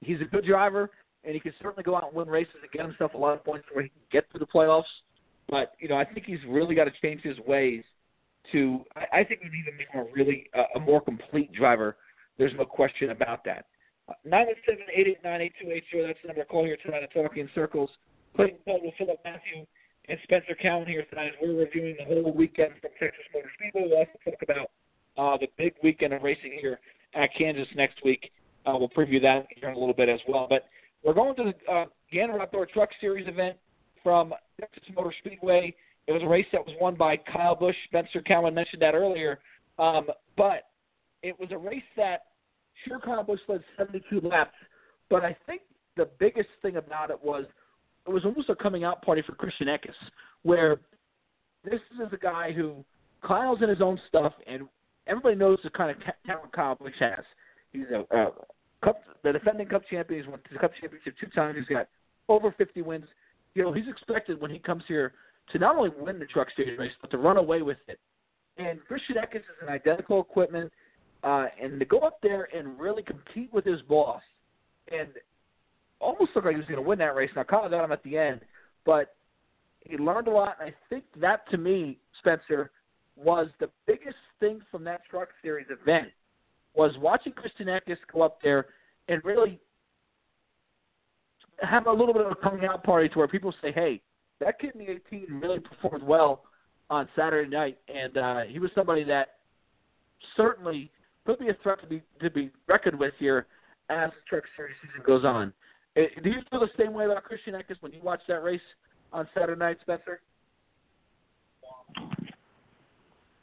he's 0.00 0.20
a 0.20 0.24
good 0.24 0.44
driver, 0.44 0.90
and 1.24 1.34
he 1.34 1.40
can 1.40 1.54
certainly 1.60 1.82
go 1.82 1.96
out 1.96 2.08
and 2.08 2.14
win 2.14 2.28
races 2.28 2.54
and 2.60 2.70
get 2.70 2.84
himself 2.84 3.14
a 3.14 3.18
lot 3.18 3.34
of 3.34 3.44
points 3.44 3.66
where 3.72 3.84
he 3.84 3.90
can 3.90 4.02
get 4.12 4.30
to 4.32 4.38
the 4.38 4.46
playoffs. 4.46 4.84
But 5.48 5.72
you 5.78 5.88
know, 5.88 5.96
I 5.96 6.04
think 6.04 6.26
he's 6.26 6.44
really 6.48 6.74
got 6.74 6.84
to 6.84 6.92
change 7.02 7.22
his 7.22 7.38
ways 7.46 7.84
to. 8.52 8.84
I, 8.94 9.20
I 9.20 9.24
think 9.24 9.42
need 9.42 9.64
to 9.64 9.76
make 9.76 9.88
him 9.90 10.00
a 10.00 10.12
really 10.12 10.48
uh, 10.56 10.64
a 10.76 10.80
more 10.80 11.00
complete 11.00 11.52
driver. 11.52 11.96
There's 12.38 12.52
no 12.56 12.64
question 12.64 13.10
about 13.10 13.44
that. 13.44 13.66
Nine 14.24 14.46
one 14.46 14.54
seven 14.64 14.84
eight 14.94 15.08
eight 15.08 15.18
nine 15.24 15.40
eight 15.40 15.52
two 15.60 15.70
eight 15.70 15.84
zero. 15.90 16.06
That's 16.06 16.18
the 16.22 16.28
number 16.28 16.42
to 16.42 16.48
call 16.48 16.64
here 16.64 16.76
tonight 16.84 17.02
at 17.02 17.12
Talking 17.12 17.48
Circles. 17.54 17.90
Clayton 18.36 18.58
Caldwell, 18.64 18.92
Philip 18.98 19.18
Matthew, 19.24 19.64
and 20.08 20.18
Spencer 20.24 20.54
Cowan 20.60 20.86
here 20.86 21.04
tonight. 21.10 21.32
We're 21.42 21.54
reviewing 21.54 21.96
the 21.98 22.04
whole 22.04 22.32
weekend 22.32 22.72
from 22.80 22.90
Texas 23.00 23.24
Motor 23.34 23.50
Speedway. 23.58 23.88
We'll 23.88 23.98
also 23.98 24.12
talk 24.24 24.42
about 24.42 24.70
uh, 25.16 25.38
the 25.38 25.48
big 25.56 25.74
weekend 25.82 26.12
of 26.12 26.22
racing 26.22 26.58
here 26.60 26.78
at 27.14 27.30
Kansas 27.36 27.66
next 27.74 28.04
week. 28.04 28.30
Uh, 28.66 28.76
we'll 28.78 28.90
preview 28.90 29.20
that 29.22 29.46
here 29.56 29.70
in 29.70 29.76
a 29.76 29.78
little 29.78 29.94
bit 29.94 30.08
as 30.08 30.20
well. 30.28 30.46
But 30.48 30.66
we're 31.02 31.14
going 31.14 31.34
to 31.36 31.44
the 31.44 31.72
uh, 31.72 31.86
Gander 32.12 32.40
Outdoor 32.40 32.66
Truck 32.66 32.90
Series 33.00 33.26
event 33.26 33.56
from 34.02 34.34
Texas 34.60 34.82
Motor 34.94 35.14
Speedway. 35.20 35.74
It 36.06 36.12
was 36.12 36.22
a 36.22 36.28
race 36.28 36.46
that 36.52 36.64
was 36.64 36.74
won 36.80 36.94
by 36.94 37.16
Kyle 37.16 37.56
Busch. 37.56 37.74
Spencer 37.86 38.22
Cowan 38.22 38.54
mentioned 38.54 38.82
that 38.82 38.94
earlier. 38.94 39.40
Um, 39.78 40.06
but 40.36 40.68
it 41.22 41.38
was 41.38 41.48
a 41.50 41.58
race 41.58 41.82
that 41.96 42.22
sure 42.86 43.00
Kyle 43.00 43.24
Busch 43.24 43.40
led 43.48 43.62
72 43.76 44.20
laps, 44.20 44.54
but 45.10 45.24
I 45.24 45.36
think 45.46 45.62
the 45.96 46.08
biggest 46.18 46.48
thing 46.62 46.76
about 46.76 47.10
it 47.10 47.22
was 47.22 47.44
it 48.06 48.10
was 48.10 48.24
almost 48.24 48.48
a 48.48 48.54
coming 48.54 48.84
out 48.84 49.02
party 49.02 49.22
for 49.22 49.34
Christian 49.34 49.66
Eckes, 49.66 49.94
where 50.42 50.78
this 51.64 51.80
is 52.00 52.12
a 52.12 52.16
guy 52.16 52.52
who 52.52 52.84
Kyle's 53.22 53.62
in 53.62 53.68
his 53.68 53.80
own 53.80 53.98
stuff, 54.08 54.32
and 54.46 54.68
everybody 55.06 55.34
knows 55.34 55.58
the 55.64 55.70
kind 55.70 55.90
of 55.90 55.96
talent 56.26 56.52
Kyle 56.52 56.76
Busch 56.76 56.94
has. 57.00 57.24
He's 57.72 57.86
a 57.92 58.16
uh, 58.16 58.30
cup, 58.84 59.00
the 59.24 59.32
defending 59.32 59.66
Cup 59.66 59.82
champion. 59.90 60.22
He's 60.22 60.30
won 60.30 60.40
the 60.50 60.58
Cup 60.58 60.72
championship 60.80 61.14
two 61.20 61.28
times. 61.28 61.56
He's 61.58 61.76
got 61.76 61.88
over 62.28 62.54
50 62.56 62.82
wins. 62.82 63.06
You 63.54 63.64
know, 63.64 63.72
he's 63.72 63.88
expected 63.88 64.40
when 64.40 64.50
he 64.50 64.58
comes 64.58 64.84
here 64.86 65.14
to 65.52 65.58
not 65.58 65.76
only 65.76 65.90
win 65.98 66.18
the 66.18 66.26
Truck 66.26 66.48
Series 66.56 66.78
race, 66.78 66.92
but 67.00 67.10
to 67.10 67.18
run 67.18 67.36
away 67.36 67.62
with 67.62 67.78
it. 67.88 67.98
And 68.58 68.80
Christian 68.86 69.16
Eckes 69.16 69.36
is 69.36 69.44
an 69.62 69.68
identical 69.68 70.20
equipment, 70.20 70.72
uh, 71.22 71.46
and 71.60 71.78
to 71.78 71.86
go 71.86 72.00
up 72.00 72.18
there 72.22 72.48
and 72.54 72.78
really 72.78 73.02
compete 73.02 73.52
with 73.52 73.64
his 73.64 73.80
boss, 73.82 74.22
and 74.90 75.08
almost 76.00 76.30
looked 76.34 76.46
like 76.46 76.54
he 76.54 76.60
was 76.60 76.66
going 76.66 76.82
to 76.82 76.88
win 76.88 76.98
that 76.98 77.14
race. 77.14 77.30
Now, 77.36 77.44
Kyle 77.44 77.68
got 77.68 77.84
him 77.84 77.92
at 77.92 78.02
the 78.02 78.16
end, 78.16 78.40
but 78.84 79.14
he 79.80 79.96
learned 79.96 80.28
a 80.28 80.30
lot, 80.30 80.56
and 80.60 80.70
I 80.70 80.74
think 80.88 81.04
that 81.20 81.48
to 81.50 81.58
me, 81.58 81.98
Spencer, 82.18 82.70
was 83.16 83.48
the 83.60 83.70
biggest 83.86 84.16
thing 84.40 84.60
from 84.70 84.84
that 84.84 85.02
Truck 85.10 85.28
Series 85.42 85.66
event 85.70 86.08
was 86.74 86.92
watching 86.98 87.32
Christian 87.32 87.66
Eckes 87.66 87.96
go 88.12 88.22
up 88.22 88.42
there 88.42 88.66
and 89.08 89.24
really 89.24 89.58
have 91.62 91.86
a 91.86 91.92
little 91.92 92.12
bit 92.12 92.26
of 92.26 92.32
a 92.32 92.34
coming 92.34 92.66
out 92.66 92.84
party 92.84 93.08
to 93.08 93.18
where 93.18 93.28
people 93.28 93.54
say, 93.62 93.72
"Hey, 93.72 94.02
that 94.40 94.58
kid 94.58 94.72
in 94.74 94.84
the 94.84 94.92
18 94.92 95.40
really 95.40 95.60
performed 95.60 96.04
well 96.04 96.42
on 96.90 97.08
Saturday 97.16 97.48
night, 97.48 97.78
and 97.92 98.16
uh, 98.16 98.40
he 98.42 98.58
was 98.58 98.70
somebody 98.74 99.04
that 99.04 99.36
certainly 100.36 100.90
could 101.26 101.38
be 101.38 101.48
a 101.48 101.56
threat 101.62 101.80
to 101.80 101.86
be 101.86 102.02
to 102.20 102.30
be 102.30 102.50
reckoned 102.68 102.98
with 102.98 103.12
here 103.18 103.46
as 103.90 104.10
the 104.10 104.16
Truck 104.28 104.44
Series 104.56 104.76
season 104.82 105.02
goes 105.04 105.24
on." 105.24 105.52
Uh, 105.96 106.02
do 106.22 106.30
you 106.30 106.40
feel 106.50 106.60
the 106.60 106.68
same 106.78 106.92
way 106.92 107.06
about 107.06 107.24
Christian 107.24 107.54
Eckes 107.54 107.80
when 107.80 107.92
you 107.92 108.00
watch 108.02 108.20
that 108.28 108.42
race 108.42 108.60
on 109.12 109.28
Saturday 109.34 109.58
night, 109.58 109.78
Spencer? 109.80 110.20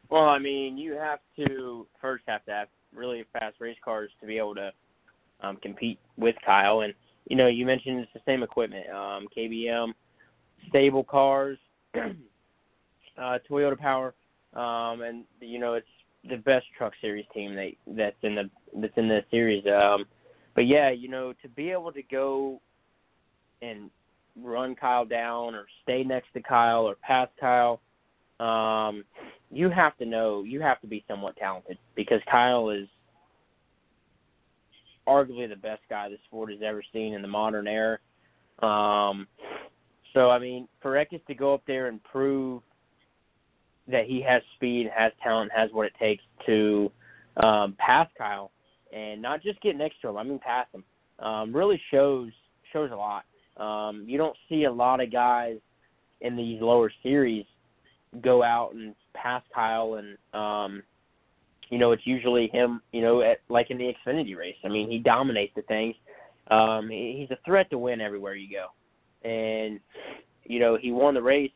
Well, 0.10 0.26
I 0.26 0.38
mean, 0.38 0.78
you 0.78 0.94
have 0.94 1.20
to 1.38 1.88
first 2.00 2.24
have 2.28 2.46
to 2.46 2.52
have 2.52 2.68
really 2.96 3.26
fast 3.34 3.56
race 3.60 3.78
cars 3.84 4.12
to 4.22 4.28
be 4.28 4.38
able 4.38 4.56
to 4.56 4.72
um, 5.42 5.58
compete 5.58 6.00
with 6.18 6.36
Kyle. 6.46 6.82
And 6.82 6.94
you 7.28 7.36
know, 7.36 7.48
you 7.48 7.66
mentioned 7.66 8.00
it's 8.00 8.14
the 8.14 8.22
same 8.26 8.44
equipment, 8.44 8.88
um, 8.90 9.28
KBM, 9.36 9.94
stable 10.70 11.04
cars, 11.04 11.58
uh, 11.96 13.38
Toyota 13.50 13.78
Power, 13.78 14.14
um, 14.54 15.02
and 15.02 15.24
you 15.40 15.60
know 15.60 15.74
it's 15.74 15.88
the 16.30 16.38
best 16.38 16.66
Truck 16.78 16.94
Series 17.02 17.26
team 17.34 17.56
that 17.56 17.72
that's 17.88 18.16
in 18.22 18.36
the 18.36 18.50
that's 18.76 18.98
in 18.98 19.08
the 19.08 19.22
series. 19.32 19.66
Um, 19.68 20.06
but 20.56 20.68
yeah, 20.68 20.90
you 20.90 21.10
know, 21.10 21.34
to 21.42 21.50
be 21.50 21.72
able 21.72 21.92
to 21.92 22.04
go 22.04 22.62
and 23.62 23.90
run 24.42 24.76
Kyle 24.76 25.06
down 25.06 25.56
or 25.56 25.66
stay 25.84 26.04
next 26.04 26.28
to 26.34 26.42
Kyle 26.42 26.88
or 26.88 26.96
pass 26.96 27.30
Kyle 27.40 27.80
um, 28.40 29.04
you 29.52 29.70
have 29.70 29.98
to 29.98 30.06
know 30.06 30.44
you 30.44 30.62
have 30.62 30.82
to 30.82 30.88
be 30.88 31.04
somewhat 31.08 31.38
talented 31.38 31.78
because 31.96 32.20
Kyle 32.30 32.70
is 32.70 32.88
arguably 35.08 35.48
the 35.48 35.56
best 35.56 35.82
guy 35.90 36.10
the 36.10 36.18
sport 36.26 36.52
has 36.52 36.60
ever 36.64 36.84
seen 36.92 37.14
in 37.14 37.22
the 37.22 37.28
modern 37.28 37.68
era. 37.68 37.98
Um, 38.60 39.28
so 40.14 40.30
I 40.30 40.40
mean, 40.40 40.68
for 40.82 40.94
Eckes 40.94 41.26
to 41.28 41.34
go 41.34 41.54
up 41.54 41.64
there 41.66 41.88
and 41.88 42.04
prove 42.04 42.62
that 43.88 44.06
he 44.06 44.22
has 44.22 44.42
speed, 44.56 44.90
has 44.96 45.12
talent, 45.22 45.52
has 45.54 45.70
what 45.72 45.86
it 45.86 45.94
takes 46.00 46.24
to 46.46 46.92
um, 47.38 47.76
pass 47.78 48.08
Kyle, 48.18 48.52
and 48.94 49.22
not 49.22 49.42
just 49.42 49.60
get 49.62 49.76
next 49.76 50.02
to 50.02 50.10
him. 50.10 50.18
I 50.18 50.24
mean, 50.24 50.40
pass 50.40 50.68
him. 50.74 50.84
Um, 51.20 51.56
really 51.56 51.82
shows 51.92 52.32
shows 52.72 52.92
a 52.92 52.96
lot. 52.96 53.24
Um, 53.58 54.06
you 54.08 54.18
don't 54.18 54.36
see 54.50 54.64
a 54.64 54.72
lot 54.72 55.02
of 55.02 55.12
guys 55.12 55.58
in 56.22 56.36
these 56.36 56.62
lower 56.62 56.92
series 57.04 57.46
go 58.22 58.44
out 58.44 58.74
and 58.74 58.96
pass 59.14 59.44
Kyle, 59.54 59.96
and 59.96 60.18
um, 60.34 60.84
you 61.70 61.78
know 61.78 61.92
it's 61.92 62.06
usually 62.06 62.48
him. 62.48 62.82
You 62.92 63.02
know, 63.02 63.22
at, 63.22 63.40
like 63.50 63.70
in 63.72 63.78
the 63.78 63.94
Xfinity 64.06 64.36
race. 64.38 64.56
I 64.64 64.70
mean, 64.70 64.90
he 64.90 65.00
dominates 65.00 65.54
the 65.56 65.62
things. 65.64 65.96
Um, 66.50 66.90
he, 66.90 67.18
he's 67.20 67.32
a 67.32 67.40
threat 67.46 67.70
to 67.70 67.78
win 67.78 68.02
everywhere 68.02 68.36
you 68.36 68.50
go, 68.50 68.68
and 69.24 69.80
you 70.44 70.60
know 70.60 70.78
he 70.80 70.92
won 70.92 71.14
the 71.14 71.22
race, 71.22 71.52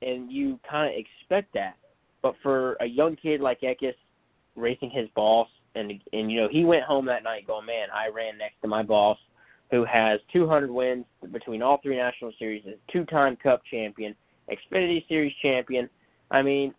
and 0.00 0.30
you 0.30 0.58
kind 0.68 0.92
of 0.92 0.98
expect 0.98 1.52
that. 1.54 1.76
But 2.22 2.34
for 2.42 2.76
a 2.80 2.86
young 2.86 3.16
kid 3.16 3.40
like 3.40 3.60
Eckes, 3.60 3.94
racing 4.56 4.90
his 4.90 5.08
boss, 5.14 5.48
and 5.74 5.92
and 6.12 6.30
you 6.30 6.40
know 6.40 6.48
he 6.50 6.64
went 6.64 6.84
home 6.84 7.06
that 7.06 7.24
night 7.24 7.46
going, 7.46 7.66
man, 7.66 7.88
I 7.94 8.08
ran 8.08 8.38
next 8.38 8.60
to 8.62 8.68
my 8.68 8.82
boss, 8.82 9.18
who 9.70 9.84
has 9.84 10.20
200 10.32 10.70
wins 10.70 11.04
between 11.32 11.62
all 11.62 11.78
three 11.82 11.96
national 11.96 12.32
series, 12.38 12.64
is 12.66 12.74
two-time 12.92 13.36
Cup 13.36 13.62
champion, 13.70 14.14
Xfinity 14.50 15.06
Series 15.08 15.32
champion. 15.42 15.88
I 16.30 16.42
mean, 16.42 16.74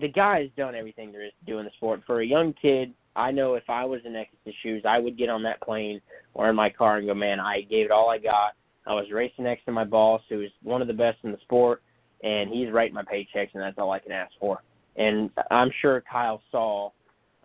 the 0.00 0.08
guy 0.08 0.40
has 0.40 0.50
done 0.56 0.74
everything 0.74 1.12
there 1.12 1.24
is 1.24 1.32
to 1.40 1.52
do 1.52 1.58
in 1.58 1.64
the 1.64 1.70
sport. 1.76 2.02
For 2.06 2.20
a 2.20 2.26
young 2.26 2.54
kid 2.60 2.94
I 3.16 3.30
know 3.30 3.54
if 3.54 3.68
I 3.68 3.84
was 3.84 4.00
in 4.04 4.12
Eckes's 4.12 4.54
shoes, 4.62 4.82
I 4.86 4.98
would 4.98 5.16
get 5.16 5.28
on 5.28 5.42
that 5.44 5.60
plane 5.60 6.00
or 6.34 6.50
in 6.50 6.56
my 6.56 6.70
car 6.70 6.98
and 6.98 7.06
go, 7.06 7.14
man, 7.14 7.38
I 7.38 7.62
gave 7.62 7.86
it 7.86 7.90
all 7.90 8.10
I 8.10 8.18
got. 8.18 8.54
I 8.86 8.94
was 8.94 9.06
racing 9.12 9.44
next 9.44 9.64
to 9.64 9.72
my 9.72 9.84
boss, 9.84 10.20
who 10.28 10.40
is 10.40 10.50
one 10.62 10.82
of 10.82 10.88
the 10.88 10.94
best 10.94 11.18
in 11.22 11.32
the 11.32 11.38
sport, 11.42 11.82
and 12.22 12.50
he's 12.50 12.70
writing 12.70 12.94
my 12.94 13.02
paychecks, 13.02 13.50
and 13.54 13.62
that's 13.62 13.78
all 13.78 13.90
I 13.90 13.98
can 13.98 14.12
ask 14.12 14.32
for. 14.38 14.62
And 14.96 15.30
I'm 15.50 15.70
sure 15.80 16.02
Kyle 16.10 16.40
saw 16.50 16.90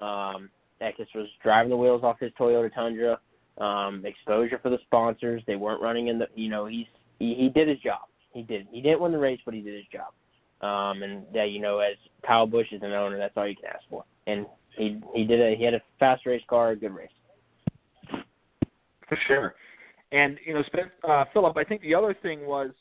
um, 0.01 0.49
Eckes 0.81 1.13
was 1.15 1.27
driving 1.43 1.69
the 1.69 1.77
wheels 1.77 2.03
off 2.03 2.19
his 2.19 2.31
Toyota 2.39 2.73
Tundra, 2.73 3.19
um, 3.57 4.05
exposure 4.05 4.59
for 4.61 4.69
the 4.69 4.77
sponsors. 4.85 5.41
They 5.47 5.55
weren't 5.55 5.81
running 5.81 6.07
in 6.07 6.19
the, 6.19 6.27
you 6.35 6.49
know, 6.49 6.65
he's 6.65 6.85
he, 7.19 7.35
he 7.35 7.49
did 7.49 7.67
his 7.67 7.79
job. 7.79 8.07
He 8.31 8.43
did. 8.43 8.67
He 8.71 8.81
didn't 8.81 9.01
win 9.01 9.11
the 9.11 9.17
race, 9.17 9.39
but 9.43 9.53
he 9.53 9.61
did 9.61 9.75
his 9.75 9.85
job. 9.91 10.13
Um, 10.61 11.03
and 11.03 11.23
that 11.33 11.51
you 11.51 11.59
know, 11.59 11.79
as 11.79 11.95
Kyle 12.25 12.45
Busch 12.45 12.71
is 12.71 12.81
an 12.81 12.91
owner, 12.91 13.17
that's 13.17 13.33
all 13.35 13.47
you 13.47 13.55
can 13.55 13.65
ask 13.65 13.83
for. 13.89 14.03
And 14.27 14.45
he 14.77 15.01
he 15.13 15.25
did 15.25 15.41
a 15.41 15.55
he 15.57 15.63
had 15.63 15.73
a 15.73 15.81
fast 15.99 16.25
race 16.25 16.43
car, 16.49 16.71
a 16.71 16.75
good 16.75 16.93
race. 16.93 17.09
For 19.07 19.17
sure. 19.27 19.55
And 20.11 20.37
you 20.45 20.53
know, 20.53 20.63
uh, 21.07 21.25
Philip, 21.33 21.55
I 21.57 21.63
think 21.63 21.81
the 21.81 21.95
other 21.95 22.15
thing 22.21 22.45
was 22.45 22.71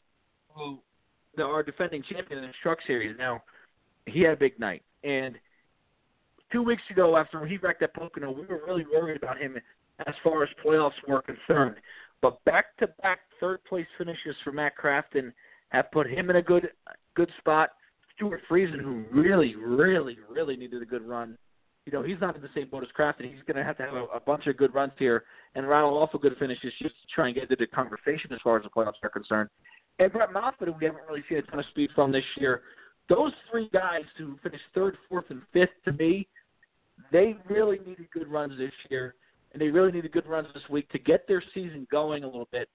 who 0.54 0.78
the, 1.36 1.42
our 1.42 1.62
defending 1.62 2.02
champion 2.02 2.42
in 2.42 2.46
the 2.46 2.54
Truck 2.62 2.78
Series. 2.86 3.16
Now, 3.18 3.42
he 4.06 4.22
had 4.22 4.32
a 4.32 4.36
big 4.36 4.58
night, 4.58 4.82
and 5.04 5.36
two 6.50 6.62
weeks 6.62 6.82
ago 6.90 7.16
after 7.16 7.44
he 7.46 7.58
wrecked 7.58 7.82
at 7.82 7.94
Pocono, 7.94 8.30
we 8.30 8.46
were 8.46 8.62
really 8.66 8.86
worried 8.92 9.16
about 9.22 9.38
him 9.38 9.56
as 10.06 10.14
far 10.24 10.42
as 10.42 10.48
playoffs 10.64 10.92
were 11.06 11.22
concerned. 11.22 11.76
But 12.20 12.42
back-to-back 12.44 13.20
third-place 13.38 13.86
finishes 13.96 14.34
for 14.42 14.52
Matt 14.52 14.72
Crafton 14.76 15.32
have 15.68 15.90
put 15.92 16.08
him 16.08 16.30
in 16.30 16.36
a 16.36 16.42
good 16.42 16.68
good 17.14 17.30
spot. 17.38 17.70
Stewart 18.16 18.40
Friesen, 18.50 18.80
who 18.80 19.04
really, 19.12 19.54
really, 19.54 20.18
really 20.28 20.56
needed 20.56 20.82
a 20.82 20.86
good 20.86 21.06
run, 21.06 21.38
you 21.88 21.92
know, 21.98 22.02
he's 22.02 22.20
not 22.20 22.36
in 22.36 22.42
the 22.42 22.50
same 22.54 22.68
boat 22.68 22.82
as 22.82 22.90
Crafton. 22.90 23.32
He's 23.32 23.42
going 23.46 23.56
to 23.56 23.64
have 23.64 23.78
to 23.78 23.82
have 23.82 23.94
a, 23.94 24.04
a 24.14 24.20
bunch 24.20 24.46
of 24.46 24.58
good 24.58 24.74
runs 24.74 24.92
here, 24.98 25.24
and 25.54 25.66
Ronald 25.66 25.94
also 25.94 26.18
good 26.18 26.36
finishes 26.38 26.70
just 26.82 26.94
to 26.94 27.06
try 27.14 27.28
and 27.28 27.34
get 27.34 27.44
into 27.44 27.56
the 27.56 27.66
conversation 27.66 28.30
as 28.30 28.38
far 28.44 28.58
as 28.58 28.62
the 28.62 28.68
playoffs 28.68 29.02
are 29.02 29.08
concerned. 29.08 29.48
And 29.98 30.12
Brett 30.12 30.30
Moffitt, 30.30 30.68
we 30.78 30.84
haven't 30.84 31.00
really 31.08 31.24
seen 31.30 31.38
a 31.38 31.42
ton 31.42 31.60
of 31.60 31.64
speed 31.70 31.88
from 31.94 32.12
this 32.12 32.24
year, 32.36 32.60
those 33.08 33.32
three 33.50 33.70
guys 33.72 34.02
who 34.18 34.36
finished 34.42 34.64
third, 34.74 34.98
fourth, 35.08 35.24
and 35.30 35.40
fifth, 35.50 35.70
to 35.86 35.92
me, 35.92 36.28
they 37.10 37.36
really 37.48 37.78
needed 37.78 38.10
good 38.12 38.28
runs 38.28 38.58
this 38.58 38.72
year, 38.90 39.14
and 39.52 39.62
they 39.62 39.68
really 39.68 39.90
needed 39.90 40.12
good 40.12 40.26
runs 40.26 40.48
this 40.52 40.62
week 40.68 40.90
to 40.90 40.98
get 40.98 41.26
their 41.26 41.42
season 41.54 41.86
going 41.90 42.22
a 42.22 42.26
little 42.26 42.48
bit. 42.52 42.68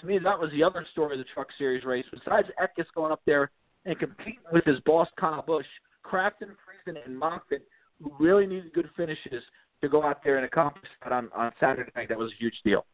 To 0.00 0.06
me, 0.06 0.18
that 0.18 0.40
was 0.40 0.50
the 0.52 0.62
other 0.62 0.86
story 0.92 1.12
of 1.12 1.18
the 1.18 1.30
Truck 1.34 1.48
Series 1.58 1.84
race. 1.84 2.06
Besides 2.10 2.48
Eckes 2.58 2.86
going 2.94 3.12
up 3.12 3.20
there 3.26 3.50
and 3.84 3.98
competing 3.98 4.40
with 4.52 4.64
his 4.64 4.80
boss, 4.86 5.08
Kyle 5.20 5.44
Busch, 5.46 5.66
Crafton, 6.02 6.56
Friesen, 6.64 6.96
and 7.04 7.18
Moffitt, 7.18 7.68
who 8.02 8.12
really 8.18 8.46
needed 8.46 8.72
good 8.72 8.90
finishes 8.96 9.42
to 9.80 9.88
go 9.88 10.02
out 10.02 10.22
there 10.24 10.36
and 10.36 10.46
accomplish 10.46 10.88
that 11.02 11.12
on, 11.12 11.28
on 11.34 11.52
Saturday 11.60 11.90
night, 11.94 12.08
that 12.08 12.18
was 12.18 12.30
a 12.32 12.42
huge 12.42 12.54
deal. 12.64 12.84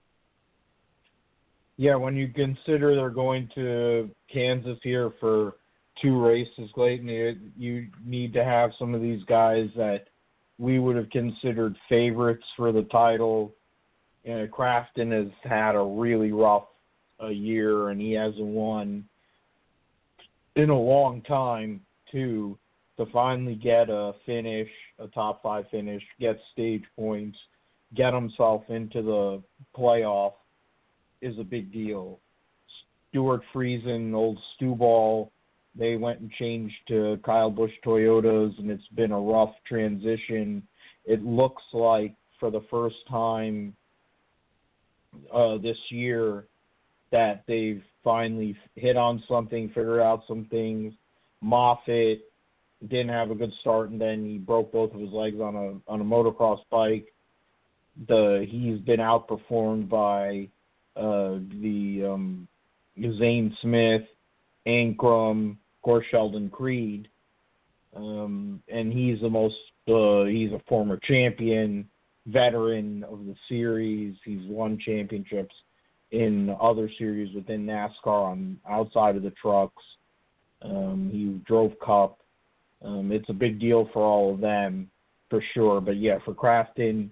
Yeah, 1.76 1.94
when 1.94 2.14
you 2.14 2.28
consider 2.28 2.94
they're 2.94 3.09
going 3.11 3.48
to 3.55 4.11
Kansas 4.30 4.78
here 4.82 5.12
for 5.18 5.55
two 6.03 6.22
races, 6.22 6.68
Clayton, 6.74 7.53
you 7.57 7.86
need 8.05 8.32
to 8.34 8.44
have 8.44 8.72
some 8.78 8.94
of 8.94 9.01
these 9.01 9.22
guys 9.24 9.68
that 9.76 10.05
we 10.59 10.78
would 10.78 10.96
have 10.96 11.09
considered 11.11 11.74
favorites 11.88 12.44
for 12.57 12.70
the 12.70 12.82
title. 12.82 13.55
And 14.26 14.51
Crafton 14.51 15.11
has 15.11 15.32
had 15.42 15.74
a 15.74 15.82
really 15.82 16.32
rough 16.32 16.64
a 17.18 17.26
uh, 17.26 17.28
year, 17.28 17.88
and 17.88 18.01
he 18.01 18.12
hasn't 18.12 18.40
won 18.40 19.05
in 20.57 20.70
a 20.70 20.78
long 20.78 21.22
time 21.22 21.80
too. 22.11 22.59
To 22.98 23.07
finally 23.07 23.55
get 23.55 23.88
a 23.88 24.12
finish, 24.26 24.68
a 25.01 25.09
top 25.09 25.42
five 25.42 25.64
finish, 25.70 26.03
get 26.18 26.38
stage 26.53 26.84
points, 26.96 27.38
get 27.94 28.14
himself 28.14 28.62
into 28.68 29.03
the 29.03 29.42
playoff 29.76 30.32
is 31.20 31.38
a 31.38 31.44
big 31.44 31.72
deal. 31.72 32.18
Stewart 33.09 33.42
Friesen, 33.53 34.14
old 34.14 34.38
Stu 34.55 34.74
Ball, 34.74 35.30
they 35.74 35.96
went 35.96 36.20
and 36.20 36.30
changed 36.32 36.74
to 36.88 37.18
Kyle 37.24 37.51
Busch 37.51 37.72
Toyotas, 37.84 38.59
and 38.59 38.70
it's 38.70 38.86
been 38.94 39.12
a 39.12 39.20
rough 39.20 39.55
transition. 39.66 40.62
It 41.05 41.24
looks 41.24 41.62
like 41.72 42.14
for 42.38 42.51
the 42.51 42.62
first 42.70 42.96
time 43.09 43.74
uh, 45.32 45.59
this 45.59 45.78
year 45.90 46.44
that 47.12 47.44
they've 47.46 47.82
finally 48.03 48.57
hit 48.76 48.96
on 48.96 49.22
something, 49.28 49.68
figured 49.68 50.01
out 50.01 50.22
some 50.26 50.46
things. 50.46 50.92
Moffitt 51.40 52.30
didn't 52.89 53.11
have 53.11 53.31
a 53.31 53.35
good 53.35 53.53
start, 53.61 53.91
and 53.91 54.01
then 54.01 54.24
he 54.24 54.39
broke 54.39 54.72
both 54.72 54.95
of 54.95 55.01
his 55.01 55.12
legs 55.12 55.41
on 55.41 55.55
a 55.55 55.91
on 55.91 56.01
a 56.01 56.05
motocross 56.05 56.61
bike. 56.70 57.12
The 58.09 58.47
he's 58.49 58.81
been 58.81 59.01
outperformed 59.01 59.89
by 59.89 60.49
uh, 60.97 61.39
the 61.61 62.11
um, 62.11 62.49
Zane 63.18 63.57
Smith, 63.61 64.03
Ankrum, 64.66 65.51
of 65.51 65.83
course 65.83 66.07
Sheldon 66.11 66.49
Creed, 66.49 67.09
um, 67.95 68.62
and 68.68 68.93
he's 68.93 69.20
the 69.20 69.31
most. 69.31 69.57
Uh, 69.89 70.24
he's 70.24 70.53
a 70.53 70.62
former 70.68 70.99
champion, 71.03 71.89
veteran 72.26 73.03
of 73.05 73.26
the 73.26 73.35
series. 73.49 74.14
He's 74.24 74.47
won 74.47 74.78
championships 74.78 75.55
in 76.12 76.55
other 76.61 76.91
series 76.97 77.35
within 77.35 77.66
NASCAR 77.66 78.31
on 78.31 78.59
outside 78.68 79.16
of 79.16 79.22
the 79.22 79.33
trucks. 79.43 79.83
Um, 80.62 81.11
he 81.12 81.41
drove 81.47 81.72
Cup. 81.85 82.19
Um, 82.85 83.12
it's 83.12 83.28
a 83.28 83.35
big 83.35 83.61
deal 83.61 83.89
for 83.93 84.03
all 84.03 84.33
of 84.33 84.41
them 84.41 84.91
for 85.28 85.43
sure. 85.55 85.81
But 85.81 85.97
yeah, 85.97 86.18
for 86.24 86.35
Crafton, 86.35 87.11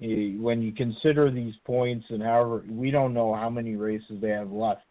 when 0.00 0.62
you 0.62 0.72
consider 0.72 1.30
these 1.30 1.54
points 1.64 2.06
and 2.10 2.22
however 2.22 2.64
we 2.68 2.90
don't 2.90 3.14
know 3.14 3.34
how 3.34 3.50
many 3.50 3.74
races 3.74 4.20
they 4.20 4.28
have 4.28 4.52
left 4.52 4.82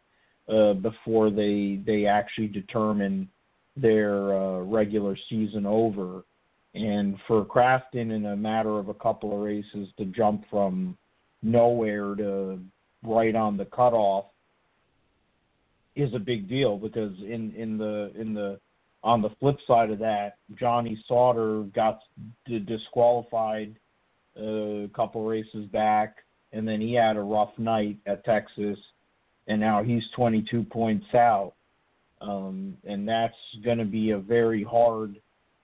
uh, 0.50 0.74
before 0.74 1.30
they 1.30 1.80
they 1.86 2.06
actually 2.06 2.48
determine 2.48 3.30
their 3.76 4.34
uh, 4.34 4.60
regular 4.62 5.18
season 5.30 5.66
over. 5.66 6.24
And 6.74 7.18
for 7.28 7.46
Crafton, 7.46 8.12
in 8.12 8.26
a 8.26 8.36
matter 8.36 8.78
of 8.78 8.90
a 8.90 8.94
couple 8.94 9.34
of 9.34 9.40
races, 9.40 9.88
to 9.98 10.06
jump 10.06 10.44
from 10.50 10.98
nowhere 11.42 12.16
to 12.16 12.60
right 13.04 13.36
on 13.36 13.58
the 13.58 13.66
cutoff 13.66 14.26
is 15.96 16.14
a 16.14 16.20
big 16.20 16.48
deal 16.48 16.78
because 16.78 17.14
in 17.20 17.54
in 17.56 17.78
the 17.78 18.12
in 18.20 18.34
the 18.34 18.60
on 19.04 19.22
the 19.22 19.30
flip 19.39 19.58
side 19.68 19.91
of 19.91 20.00
that, 20.00 20.38
Johnny 20.60 21.02
Sauter 21.08 21.64
got 21.74 22.00
disqualified 22.45 23.76
a 24.36 24.89
couple 24.95 25.26
races 25.26 25.66
back, 25.68 26.18
and 26.52 26.68
then 26.68 26.82
he 26.82 26.93
had 26.93 27.18
a 27.18 27.22
rough 27.22 27.58
night 27.58 27.98
at 28.06 28.24
Texas, 28.26 28.78
and 29.48 29.60
now 29.60 29.84
he's 29.84 30.04
22 30.16 30.64
points 30.64 31.06
out, 31.14 31.54
um, 32.22 32.76
and 32.86 33.08
that's 33.08 33.36
going 33.64 33.78
to 33.78 33.86
be 33.86 34.12
a 34.12 34.18
very 34.18 34.64
hard 34.64 35.16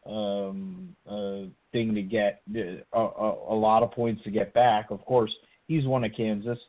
um, 0.06 0.96
uh, 1.08 1.50
thing 1.72 1.96
to 1.96 2.02
get 2.02 2.42
a, 2.56 2.82
a, 2.94 3.34
a 3.50 3.56
lot 3.56 3.84
of 3.84 3.92
points 3.92 4.24
to 4.24 4.32
get 4.32 4.54
back. 4.54 4.92
Of 4.92 5.04
course, 5.06 5.32
he's 5.68 5.86
one 5.86 6.04
of 6.04 6.12
Kansas, 6.16 6.60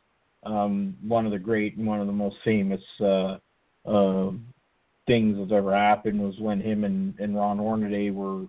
um, 0.43 0.95
one 1.05 1.25
of 1.25 1.31
the 1.31 1.39
great, 1.39 1.77
and 1.77 1.85
one 1.85 1.99
of 1.99 2.07
the 2.07 2.13
most 2.13 2.37
famous 2.43 2.81
uh, 3.01 3.37
uh, 3.85 4.31
things 5.07 5.37
that's 5.37 5.51
ever 5.51 5.75
happened 5.75 6.19
was 6.19 6.39
when 6.39 6.59
him 6.59 6.83
and, 6.83 7.17
and 7.19 7.35
Ron 7.35 7.57
Hornaday 7.57 8.09
were 8.09 8.45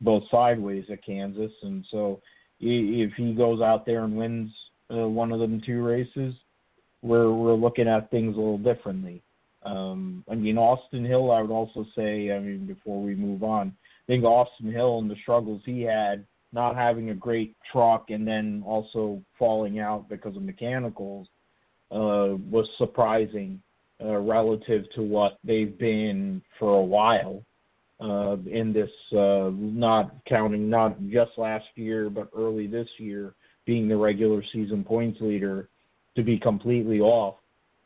both 0.00 0.22
sideways 0.30 0.84
at 0.90 1.04
Kansas, 1.04 1.52
and 1.62 1.84
so 1.90 2.20
if 2.60 3.12
he 3.14 3.32
goes 3.34 3.60
out 3.60 3.86
there 3.86 4.04
and 4.04 4.16
wins 4.16 4.50
uh, 4.90 5.08
one 5.08 5.32
of 5.32 5.40
them 5.40 5.60
two 5.64 5.82
races, 5.84 6.34
we're 7.02 7.32
we're 7.32 7.54
looking 7.54 7.88
at 7.88 8.10
things 8.10 8.36
a 8.36 8.38
little 8.38 8.58
differently. 8.58 9.22
Um, 9.64 10.24
I 10.30 10.34
mean, 10.34 10.56
Austin 10.56 11.04
Hill, 11.04 11.30
I 11.30 11.42
would 11.42 11.50
also 11.50 11.84
say, 11.96 12.32
I 12.32 12.38
mean, 12.38 12.66
before 12.66 13.02
we 13.02 13.14
move 13.14 13.42
on, 13.42 13.68
I 13.68 14.06
think 14.06 14.24
Austin 14.24 14.72
Hill 14.72 14.98
and 14.98 15.10
the 15.10 15.16
struggles 15.22 15.62
he 15.64 15.82
had, 15.82 16.24
not 16.52 16.76
having 16.76 17.10
a 17.10 17.14
great 17.14 17.54
truck 17.70 18.10
and 18.10 18.26
then 18.26 18.62
also 18.64 19.22
falling 19.38 19.78
out 19.80 20.08
because 20.08 20.36
of 20.36 20.42
mechanicals, 20.42 21.28
uh, 21.90 22.36
was 22.50 22.68
surprising 22.78 23.60
uh, 24.04 24.16
relative 24.18 24.84
to 24.94 25.02
what 25.02 25.38
they've 25.44 25.78
been 25.78 26.42
for 26.58 26.78
a 26.78 26.82
while 26.82 27.42
uh, 28.00 28.36
in 28.46 28.72
this, 28.72 28.90
uh, 29.12 29.50
not 29.52 30.14
counting 30.26 30.70
not 30.70 31.00
just 31.08 31.32
last 31.36 31.66
year 31.74 32.08
but 32.08 32.28
early 32.36 32.66
this 32.66 32.88
year, 32.98 33.34
being 33.66 33.88
the 33.88 33.96
regular 33.96 34.42
season 34.52 34.84
points 34.84 35.20
leader, 35.20 35.68
to 36.16 36.22
be 36.22 36.38
completely 36.38 37.00
off. 37.00 37.36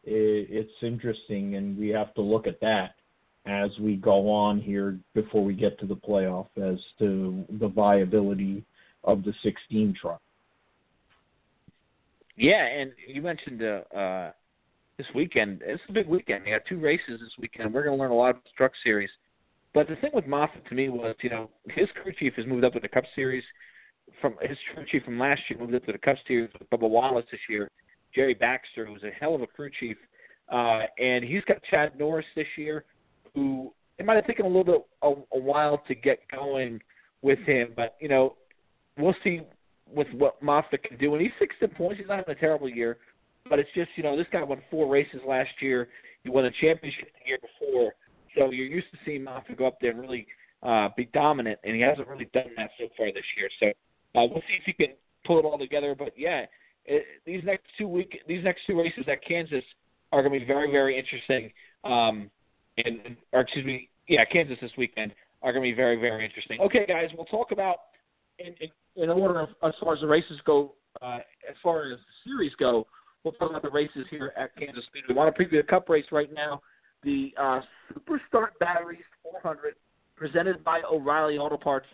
It, 0.05 0.49
it's 0.51 0.83
interesting, 0.83 1.57
and 1.57 1.79
we 1.79 1.89
have 1.89 2.13
to 2.15 2.21
look 2.21 2.47
at 2.47 2.61
that 2.61 2.95
as 3.47 3.71
we 3.81 3.97
go 3.97 4.31
on 4.31 4.61
here 4.61 4.99
before 5.15 5.43
we 5.43 5.55
get 5.55 5.79
to 5.81 5.87
the 5.87 5.97
playoff 5.97 6.47
as 6.57 6.79
to 6.99 7.45
the 7.59 7.69
viability 7.69 8.65
of 9.05 9.25
the 9.25 9.33
16 9.43 9.95
truck. 10.01 10.21
Yeah, 12.37 12.65
and 12.65 12.93
you 13.07 13.21
mentioned 13.21 13.63
uh, 13.63 13.97
uh, 13.97 14.33
this 15.03 15.15
weekend. 15.15 15.63
It's 15.65 15.83
a 15.89 15.93
big 15.93 16.07
weekend. 16.07 16.47
You 16.47 16.55
got 16.55 16.67
two 16.69 16.79
races 16.79 17.21
this 17.21 17.33
weekend. 17.39 17.75
We're 17.75 17.83
going 17.83 17.97
to 17.97 18.01
learn 18.01 18.13
a 18.13 18.15
lot 18.15 18.31
about 18.31 18.45
the 18.45 18.51
Truck 18.57 18.73
Series. 18.85 19.11
But 19.75 19.89
the 19.89 19.97
thing 19.97 20.11
with 20.15 20.27
Moffitt 20.27 20.67
to 20.69 20.75
me 20.75 20.91
was, 20.91 21.17
you 21.23 21.31
know, 21.31 21.51
his 21.71 21.89
crew 22.01 22.13
chief 22.19 22.35
has 22.37 22.47
moved 22.47 22.65
up 22.65 22.75
to 22.75 22.81
the 22.81 22.89
Cup 22.89 23.05
Series. 23.15 23.43
from 24.21 24.37
his 24.43 24.57
crew 24.73 24.85
chief 24.91 25.03
from 25.05 25.19
last 25.19 25.41
year 25.49 25.59
moved 25.59 25.75
up 25.75 25.85
to 25.87 25.93
the 25.93 25.99
Cup 25.99 26.17
Series 26.29 26.51
with 26.59 26.71
Bubba 26.71 26.89
Wallace 26.89 27.25
this 27.31 27.41
year. 27.49 27.71
Jerry 28.15 28.35
Baxter, 28.35 28.87
who's 28.87 29.03
a 29.03 29.11
hell 29.19 29.35
of 29.35 29.43
a 29.43 29.47
crew 29.47 29.71
chief, 29.81 29.97
uh, 30.53 30.83
and 30.99 31.25
he's 31.25 31.43
got 31.45 31.57
Chad 31.69 31.99
Norris 31.99 32.27
this 32.37 32.47
year, 32.57 32.85
who 33.35 33.73
it 33.99 34.05
might 34.05 34.17
have 34.17 34.27
taken 34.27 34.45
a 34.45 34.49
little 34.49 34.65
bit 34.65 34.87
a, 35.03 35.37
a 35.37 35.41
while 35.41 35.83
to 35.89 35.95
get 35.95 36.19
going 36.31 36.79
with 37.23 37.39
him, 37.41 37.73
but 37.75 37.97
you 38.01 38.09
know 38.09 38.37
we'll 38.99 39.15
see 39.25 39.41
with 39.87 40.09
what 40.13 40.43
Moffitt 40.43 40.85
can 40.85 40.99
do. 40.99 41.15
And 41.15 41.23
he's 41.23 41.33
16 41.39 41.71
points. 41.71 41.99
He's 41.99 42.09
not 42.09 42.19
having 42.19 42.37
a 42.37 42.39
terrible 42.39 42.69
year, 42.69 42.99
but 43.49 43.59
it's 43.59 43.71
just 43.75 43.91
you 43.97 44.03
know 44.03 44.17
this 44.17 44.27
guy 44.33 44.43
won 44.43 44.63
four 44.71 44.89
races 44.89 45.21
last 45.27 45.51
year. 45.61 45.89
He 46.23 46.31
won 46.31 46.45
a 46.45 46.51
championship 46.61 47.09
the 47.21 47.29
year 47.29 47.39
before, 47.41 47.93
so 48.37 48.51
you're 48.51 48.67
used 48.67 48.91
to 48.93 48.99
seeing 49.05 49.25
Moffitt 49.25 49.59
go 49.59 49.67
up 49.67 49.79
there 49.81 49.91
and 49.91 50.01
really 50.01 50.27
uh, 50.63 50.89
be 50.97 51.07
dominant, 51.13 51.59
and 51.65 51.75
he 51.75 51.83
hasn't 51.83 52.09
really 52.09 52.29
done 52.33 52.51
that 52.57 52.71
so 52.79 52.87
far 52.97 53.07
this 53.13 53.25
year. 53.37 53.49
So 53.61 53.67
uh, 54.21 54.27
we'll 54.27 54.43
see 54.43 54.57
if 54.59 54.65
he 54.65 54.73
can 54.73 54.95
pull 55.27 55.39
it 55.39 55.45
all 55.45 55.59
together. 55.59 55.95
But 55.99 56.13
yeah, 56.17 56.45
it, 56.85 57.05
these 57.27 57.43
next 57.45 57.65
two 57.79 57.89
week, 57.89 58.21
these 58.29 58.45
next 58.45 58.63
two 58.67 58.79
races 58.79 59.05
at 59.09 59.25
Kansas 59.25 59.65
are 60.13 60.23
going 60.23 60.33
to 60.33 60.41
be 60.41 60.47
very, 60.47 60.71
very 60.71 60.99
interesting. 60.99 61.51
Um, 61.85 62.31
and 62.85 63.17
or 63.33 63.41
excuse 63.41 63.67
me, 63.67 63.89
yeah, 64.09 64.25
Kansas 64.25 64.59
this 64.61 64.71
weekend 64.79 65.13
are 65.43 65.53
going 65.53 65.65
to 65.65 65.71
be 65.71 65.77
very, 65.77 65.97
very 65.97 66.25
interesting. 66.25 66.61
Okay, 66.61 66.87
guys, 66.87 67.09
we'll 67.17 67.27
talk 67.27 67.53
about 67.53 67.77
in 68.39 68.55
in, 68.61 69.03
in 69.03 69.11
order 69.11 69.41
of, 69.41 69.49
as 69.63 69.75
far 69.81 69.95
as 69.95 70.01
the 70.01 70.07
races 70.07 70.41
go. 70.45 70.75
Uh, 71.01 71.19
as 71.49 71.57
far 71.63 71.91
as 71.91 71.99
the 71.99 72.31
series 72.31 72.53
go, 72.59 72.87
we'll 73.25 73.33
talk 73.35 73.51
about 73.51 73.63
the 73.63 73.71
races 73.71 74.05
here 74.11 74.33
at 74.37 74.55
Kansas 74.57 74.85
Speedway. 74.87 75.09
We 75.11 75.15
want 75.15 75.35
to 75.35 75.43
preview 75.43 75.59
the 75.59 75.69
Cup 75.69 75.89
race 75.89 76.05
right 76.13 76.33
now. 76.33 76.63
The 77.05 77.33
uh, 77.41 77.61
Super 77.95 78.21
Batteries 78.61 79.03
400, 79.23 79.75
presented 80.17 80.63
by 80.63 80.83
O'Reilly 80.91 81.39
Auto 81.39 81.57
Parts 81.57 81.87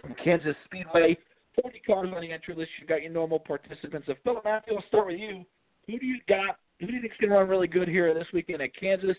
from 0.00 0.14
Kansas 0.22 0.56
Speedway. 0.64 1.16
40 1.60 1.80
cars 1.86 2.08
on 2.14 2.22
the 2.22 2.32
entry 2.32 2.54
list. 2.54 2.70
You've 2.80 2.88
got 2.88 3.02
your 3.02 3.12
normal 3.12 3.38
participants. 3.38 4.06
So, 4.06 4.14
Philip 4.24 4.44
Matthew, 4.44 4.74
I'll 4.74 4.84
start 4.88 5.06
with 5.08 5.20
you. 5.20 5.44
Who 5.86 5.98
do 5.98 6.06
you 6.06 6.18
got? 6.28 6.56
Who 6.80 6.86
do 6.86 6.94
you 6.94 7.00
think's 7.00 7.16
going 7.20 7.30
to 7.30 7.36
run 7.36 7.48
really 7.48 7.66
good 7.66 7.88
here 7.88 8.12
this 8.14 8.26
weekend 8.32 8.62
at 8.62 8.74
Kansas? 8.74 9.16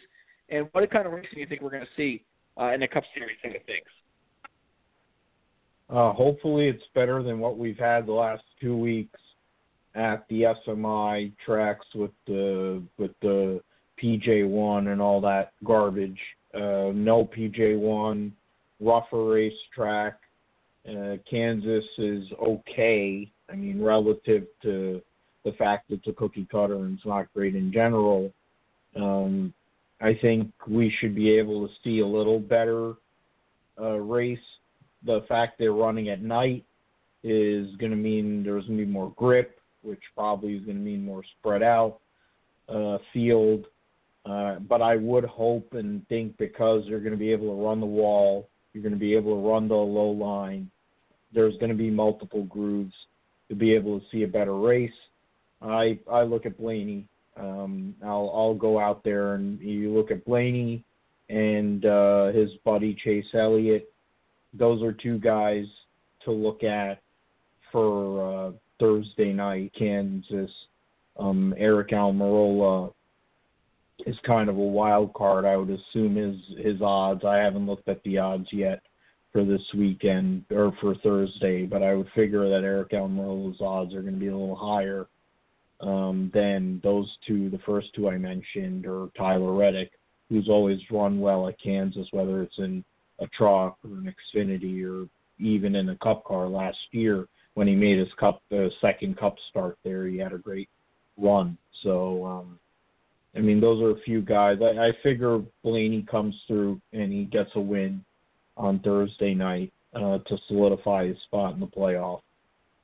And 0.50 0.68
what 0.72 0.90
kind 0.92 1.06
of 1.06 1.14
racing 1.14 1.30
do 1.36 1.40
you 1.42 1.48
think 1.48 1.62
we're 1.62 1.70
going 1.70 1.84
to 1.84 1.96
see 1.96 2.24
uh, 2.60 2.74
in 2.74 2.80
the 2.80 2.88
Cup 2.88 3.04
Series 3.14 3.38
side 3.44 3.56
of 3.56 3.64
things? 3.66 3.86
Uh, 5.90 6.12
hopefully, 6.12 6.68
it's 6.68 6.84
better 6.96 7.22
than 7.22 7.40
what 7.40 7.58
we've 7.58 7.78
had 7.78 8.08
the 8.08 8.14
last 8.14 8.44
two 8.60 8.76
weeks 8.76 9.20
at 9.96 10.28
the 10.30 10.54
SMI 10.68 11.32
tracks 11.46 11.86
with 11.96 12.12
the 12.28 12.82
with 12.98 13.12
the 13.22 13.62
PJ1 14.02 14.92
and 14.92 15.02
all 15.02 15.22
that 15.22 15.54
garbage. 15.64 16.20
Uh, 16.54 16.92
no 16.94 17.30
PJ1, 17.36 18.32
rougher 18.80 19.26
racetrack. 19.26 20.20
Uh, 20.88 21.16
Kansas 21.30 21.86
is 21.98 22.26
okay. 22.42 23.30
I 23.50 23.56
mean, 23.56 23.82
relative 23.82 24.46
to 24.64 25.02
the 25.46 25.52
fact 25.54 25.92
it's 25.92 26.08
a 26.08 26.14
cookie 26.14 26.48
cutter 26.52 26.76
and 26.76 26.98
it's 26.98 27.06
not 27.06 27.32
great 27.34 27.56
in 27.56 27.72
general. 27.72 28.32
Um, 28.96 29.54
I 30.02 30.14
think 30.22 30.52
we 30.68 30.94
should 31.00 31.16
be 31.16 31.32
able 31.38 31.68
to 31.68 31.74
see 31.84 32.00
a 32.00 32.08
little 32.08 32.40
better 32.40 32.94
uh, 33.80 33.98
race. 33.98 34.38
The 35.06 35.22
fact 35.28 35.58
they're 35.58 35.74
running 35.74 36.10
at 36.10 36.22
night 36.22 36.66
is 37.24 37.74
going 37.78 37.92
to 37.92 37.98
mean 37.98 38.44
there's 38.44 38.66
going 38.66 38.80
to 38.80 38.86
be 38.86 38.92
more 38.92 39.14
grip, 39.16 39.58
which 39.84 40.02
probably 40.16 40.56
is 40.56 40.66
going 40.66 40.78
to 40.78 40.84
mean 40.84 41.04
more 41.04 41.24
spread 41.40 41.64
out 41.64 42.00
uh, 42.70 42.98
field. 43.12 43.66
Uh, 44.26 44.56
but 44.60 44.82
I 44.82 44.96
would 44.96 45.26
hope 45.26 45.74
and 45.74 46.08
think 46.08 46.38
because 46.38 46.84
they're 46.88 47.00
going 47.00 47.12
to 47.12 47.18
be 47.18 47.32
able 47.32 47.48
to 47.56 47.62
run 47.62 47.80
the 47.80 47.86
wall, 47.86 48.48
you're 48.74 48.84
going 48.84 48.94
to 48.94 49.00
be 49.00 49.16
able 49.16 49.36
to 49.36 49.50
run 49.50 49.68
the 49.68 49.76
low 49.76 50.10
line. 50.12 50.70
There's 51.34 51.58
going 51.58 51.72
to 51.72 51.78
be 51.78 51.90
multiple 51.90 52.44
grooves 52.46 52.94
to 53.50 53.56
be 53.56 53.74
able 53.74 54.00
to 54.00 54.06
see 54.12 54.24
a 54.24 54.28
better 54.28 54.58
race. 54.58 54.92
I 55.62 56.00
I 56.12 56.24
look 56.24 56.46
at 56.46 56.58
Blaney. 56.58 57.06
Um, 57.38 57.96
I'll 58.04 58.32
I'll 58.34 58.54
go 58.54 58.80
out 58.80 59.04
there 59.04 59.36
and 59.36 59.60
you 59.60 59.94
look 59.94 60.12
at 60.12 60.26
Blaney 60.26 60.84
and 61.30 61.86
uh, 61.86 62.28
his 62.28 62.50
buddy 62.64 62.96
Chase 63.04 63.26
Elliott. 63.34 63.92
Those 64.54 64.84
are 64.84 64.94
two 64.94 65.20
guys 65.20 65.66
to 66.26 66.32
look 66.32 66.64
at 66.64 67.02
for 67.72 68.48
uh, 68.48 68.52
Thursday 68.84 69.32
night, 69.32 69.72
Kansas. 69.80 70.52
Um, 71.18 71.54
Aric 71.58 71.94
Almirola 71.94 72.92
is 74.06 74.18
kind 74.26 74.50
of 74.50 74.58
a 74.58 74.60
wild 74.60 75.14
card. 75.14 75.46
I 75.46 75.56
would 75.56 75.70
assume 75.70 76.18
his 76.18 76.36
his 76.58 76.82
odds. 76.82 77.24
I 77.24 77.38
haven't 77.38 77.66
looked 77.66 77.88
at 77.88 78.04
the 78.04 78.18
odds 78.18 78.48
yet 78.52 78.82
for 79.32 79.46
this 79.46 79.62
weekend 79.74 80.44
or 80.52 80.74
for 80.82 80.96
Thursday, 80.96 81.66
but 81.66 81.82
I 81.82 81.94
would 81.94 82.10
figure 82.14 82.50
that 82.50 82.68
Aric 82.68 82.92
Almirola's 82.92 83.62
odds 83.62 83.94
are 83.94 84.02
going 84.02 84.16
to 84.16 84.20
be 84.20 84.28
a 84.28 84.38
little 84.38 84.54
higher 84.54 85.08
um, 85.80 86.30
than 86.34 86.82
those 86.84 87.10
two. 87.26 87.50
The 87.50 87.62
first 87.66 87.88
two 87.96 88.10
I 88.10 88.18
mentioned, 88.18 88.86
or 88.86 89.12
Tyler 89.16 89.54
Reddick, 89.54 89.92
who's 90.28 90.50
always 90.50 90.80
run 90.92 91.22
well 91.22 91.48
at 91.48 91.62
Kansas, 91.62 92.08
whether 92.12 92.42
it's 92.42 92.58
in 92.58 92.84
a 93.20 93.28
truck 93.28 93.78
or 93.86 93.92
an 93.92 94.14
Xfinity 94.36 94.84
or 94.84 95.08
even 95.40 95.74
in 95.76 95.88
a 95.88 95.96
Cup 96.00 96.26
car 96.26 96.50
last 96.50 96.80
year 96.92 97.30
when 97.56 97.68
he 97.68 97.76
made 97.76 98.00
his 98.00 98.08
Cup 98.20 98.42
uh, 98.52 98.68
second 98.82 99.18
Cup 99.18 99.36
start 99.50 99.78
there. 99.84 100.08
He 100.08 100.18
had 100.18 100.34
a 100.34 100.38
great 100.38 100.70
run. 101.18 101.58
So 101.84 102.26
um, 102.26 102.60
I 103.36 103.40
mean, 103.40 103.60
those 103.60 103.82
are 103.82 103.92
a 103.92 104.02
few 104.02 104.22
guys. 104.22 104.60
I, 104.62 104.88
I 104.88 104.92
figure 105.02 105.42
Blaney 105.64 106.06
comes 106.10 106.36
through 106.48 106.80
and 106.92 107.12
he 107.12 107.26
gets 107.26 107.50
a 107.56 107.60
win 107.60 108.04
on 108.58 108.80
Thursday 108.80 109.34
night 109.34 109.74
uh, 109.96 110.20
to 110.20 110.38
solidify 110.48 111.08
his 111.08 111.18
spot 111.26 111.54
in 111.54 111.60
the 111.60 111.68
playoff. 111.68 112.22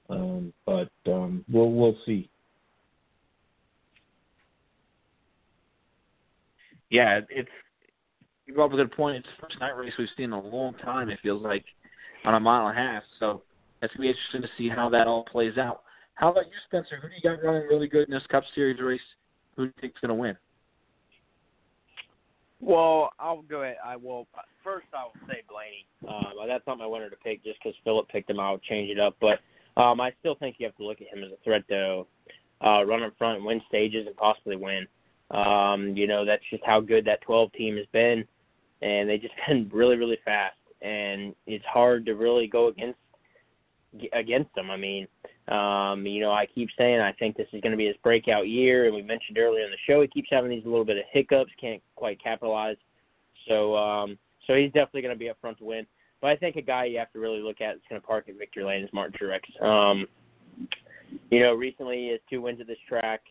Um, 0.09 0.51
but 0.65 0.89
um, 1.05 1.45
we'll 1.51 1.71
we'll 1.71 1.97
see. 2.05 2.29
Yeah, 6.89 7.19
it's 7.29 7.49
you 8.47 8.55
brought 8.55 8.65
up 8.65 8.73
a 8.73 8.77
good 8.77 8.91
point. 8.91 9.17
It's 9.17 9.27
the 9.27 9.45
first 9.45 9.59
night 9.59 9.77
race 9.77 9.93
we've 9.99 10.07
seen 10.17 10.25
in 10.25 10.31
a 10.31 10.41
long 10.41 10.73
time. 10.83 11.09
It 11.09 11.19
feels 11.21 11.43
like 11.43 11.63
on 12.25 12.33
a 12.33 12.39
mile 12.39 12.67
and 12.67 12.77
a 12.77 12.81
half. 12.81 13.03
So 13.19 13.43
that's 13.81 13.93
gonna 13.93 14.03
be 14.03 14.09
interesting 14.09 14.41
to 14.41 14.49
see 14.57 14.69
how 14.69 14.89
that 14.89 15.07
all 15.07 15.23
plays 15.25 15.57
out. 15.57 15.83
How 16.15 16.31
about 16.31 16.47
you, 16.47 16.57
Spencer? 16.67 16.97
Who 17.01 17.07
do 17.07 17.13
you 17.15 17.21
got 17.21 17.43
running 17.43 17.67
really 17.67 17.87
good 17.87 18.07
in 18.07 18.13
this 18.13 18.25
Cup 18.29 18.43
Series 18.53 18.79
race? 18.79 18.99
who 19.59 19.65
do 19.65 19.73
you 19.75 19.81
think's 19.81 19.99
to 20.01 20.13
win? 20.13 20.37
Well, 22.61 23.11
I'll 23.19 23.41
go 23.41 23.63
ahead. 23.63 23.75
I 23.85 23.97
will 23.97 24.25
first. 24.63 24.87
I 24.93 25.03
will 25.03 25.27
say 25.27 25.43
Blaney. 25.49 25.85
Um, 26.07 26.33
that's 26.47 26.65
not 26.65 26.77
my 26.77 26.87
winner 26.87 27.09
to 27.09 27.15
pick 27.17 27.43
just 27.43 27.59
because 27.61 27.77
Philip 27.83 28.07
picked 28.07 28.29
him. 28.29 28.39
I'll 28.39 28.57
change 28.57 28.89
it 28.89 28.99
up, 28.99 29.17
but 29.19 29.39
um, 29.81 29.99
I 29.99 30.11
still 30.19 30.35
think 30.35 30.55
you 30.59 30.65
have 30.65 30.75
to 30.77 30.85
look 30.85 31.01
at 31.01 31.07
him 31.07 31.23
as 31.23 31.31
a 31.31 31.43
threat 31.43 31.67
to 31.69 32.05
uh, 32.65 32.85
run 32.85 33.03
in 33.03 33.11
front, 33.17 33.37
and 33.37 33.45
win 33.45 33.61
stages, 33.67 34.07
and 34.07 34.15
possibly 34.15 34.55
win. 34.55 34.87
Um, 35.31 35.93
you 35.95 36.07
know, 36.07 36.25
that's 36.25 36.43
just 36.49 36.63
how 36.65 36.79
good 36.79 37.05
that 37.05 37.21
12 37.21 37.51
team 37.53 37.77
has 37.77 37.85
been, 37.91 38.25
and 38.81 39.09
they 39.09 39.17
just 39.17 39.33
been 39.47 39.69
really, 39.73 39.97
really 39.97 40.19
fast, 40.23 40.57
and 40.81 41.35
it's 41.47 41.65
hard 41.65 42.05
to 42.05 42.15
really 42.15 42.47
go 42.47 42.67
against 42.67 42.99
against 44.13 44.53
them. 44.55 44.69
I 44.69 44.77
mean, 44.77 45.07
um, 45.47 46.05
you 46.05 46.21
know, 46.21 46.31
I 46.31 46.45
keep 46.45 46.69
saying 46.77 46.99
I 46.99 47.11
think 47.13 47.37
this 47.37 47.47
is 47.53 47.61
going 47.61 47.71
to 47.71 47.77
be 47.77 47.87
his 47.87 47.95
breakout 48.03 48.47
year, 48.47 48.85
and 48.85 48.95
we 48.95 49.01
mentioned 49.01 49.37
earlier 49.37 49.65
in 49.65 49.71
the 49.71 49.77
show 49.87 50.01
he 50.01 50.07
keeps 50.07 50.29
having 50.31 50.49
these 50.49 50.65
little 50.65 50.85
bit 50.85 50.97
of 50.97 51.03
hiccups, 51.11 51.51
can't 51.59 51.81
quite 51.95 52.21
capitalize. 52.21 52.77
So, 53.47 53.75
um, 53.75 54.17
so 54.45 54.55
he's 54.55 54.71
definitely 54.71 55.01
going 55.01 55.15
to 55.15 55.19
be 55.19 55.29
up 55.29 55.37
front 55.41 55.57
to 55.59 55.63
win. 55.63 55.85
But 56.21 56.31
I 56.31 56.35
think 56.35 56.55
a 56.55 56.61
guy 56.61 56.85
you 56.85 56.99
have 56.99 57.11
to 57.13 57.19
really 57.19 57.39
look 57.39 57.61
at 57.61 57.75
that's 57.75 57.87
going 57.89 58.01
to 58.01 58.05
park 58.05 58.25
at 58.27 58.37
victory 58.37 58.63
lane 58.63 58.83
is 58.83 58.89
Martin 58.91 59.17
Truex. 59.19 59.63
Um, 59.65 60.05
you 61.31 61.39
know, 61.39 61.53
recently 61.53 61.97
he 61.97 62.07
has 62.09 62.19
two 62.29 62.41
wins 62.41 62.59
at 62.59 62.67
this 62.67 62.77
track, 62.87 63.21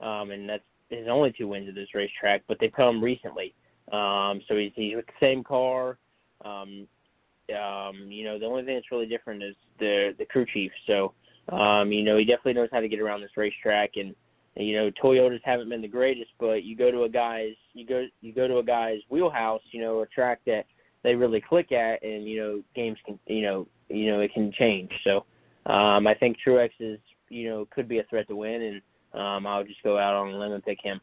um, 0.00 0.30
and 0.30 0.48
that's 0.48 0.62
his 0.90 1.08
only 1.08 1.32
two 1.36 1.48
wins 1.48 1.68
at 1.68 1.74
this 1.74 1.88
racetrack. 1.94 2.42
But 2.46 2.58
they 2.60 2.68
come 2.68 3.02
recently, 3.02 3.54
um, 3.92 4.42
so 4.46 4.56
he's 4.56 4.72
he's 4.74 4.96
with 4.96 5.06
the 5.06 5.12
same 5.20 5.42
car. 5.42 5.98
Um, 6.44 6.86
um, 7.50 8.10
you 8.10 8.24
know, 8.24 8.38
the 8.38 8.46
only 8.46 8.64
thing 8.64 8.74
that's 8.74 8.90
really 8.90 9.06
different 9.06 9.42
is 9.42 9.54
the 9.78 10.14
the 10.18 10.24
crew 10.24 10.46
chief. 10.52 10.72
So, 10.86 11.12
um, 11.50 11.92
you 11.92 12.02
know, 12.02 12.16
he 12.16 12.24
definitely 12.24 12.54
knows 12.54 12.70
how 12.72 12.80
to 12.80 12.88
get 12.88 13.00
around 13.00 13.20
this 13.20 13.36
racetrack, 13.36 13.92
and 13.96 14.14
you 14.56 14.76
know, 14.76 14.90
Toyotas 15.02 15.40
haven't 15.44 15.68
been 15.68 15.82
the 15.82 15.88
greatest, 15.88 16.30
but 16.38 16.62
you 16.62 16.76
go 16.76 16.90
to 16.90 17.02
a 17.02 17.08
guy's 17.08 17.54
you 17.74 17.86
go 17.86 18.06
you 18.20 18.32
go 18.32 18.48
to 18.48 18.58
a 18.58 18.62
guy's 18.62 19.00
wheelhouse, 19.10 19.62
you 19.72 19.80
know, 19.80 20.00
a 20.00 20.06
track 20.06 20.40
that 20.46 20.64
they 21.02 21.14
really 21.14 21.40
click 21.40 21.72
at, 21.72 22.02
and 22.02 22.26
you 22.26 22.40
know, 22.40 22.62
games 22.74 22.98
can 23.04 23.18
you 23.26 23.42
know 23.42 23.66
you 23.88 24.10
know 24.10 24.20
it 24.20 24.32
can 24.32 24.52
change. 24.52 24.90
So, 25.04 25.24
um, 25.70 26.06
I 26.06 26.14
think 26.14 26.38
Truex 26.46 26.70
is 26.80 26.98
you 27.28 27.48
know 27.48 27.68
could 27.74 27.88
be 27.88 27.98
a 27.98 28.04
threat 28.04 28.28
to 28.28 28.36
win, 28.36 28.62
and 29.12 29.20
um, 29.20 29.46
I'll 29.46 29.64
just 29.64 29.82
go 29.82 29.98
out 29.98 30.14
on 30.14 30.32
a 30.32 30.38
limb 30.38 30.52
and 30.52 30.64
pick 30.64 30.78
him. 30.82 31.00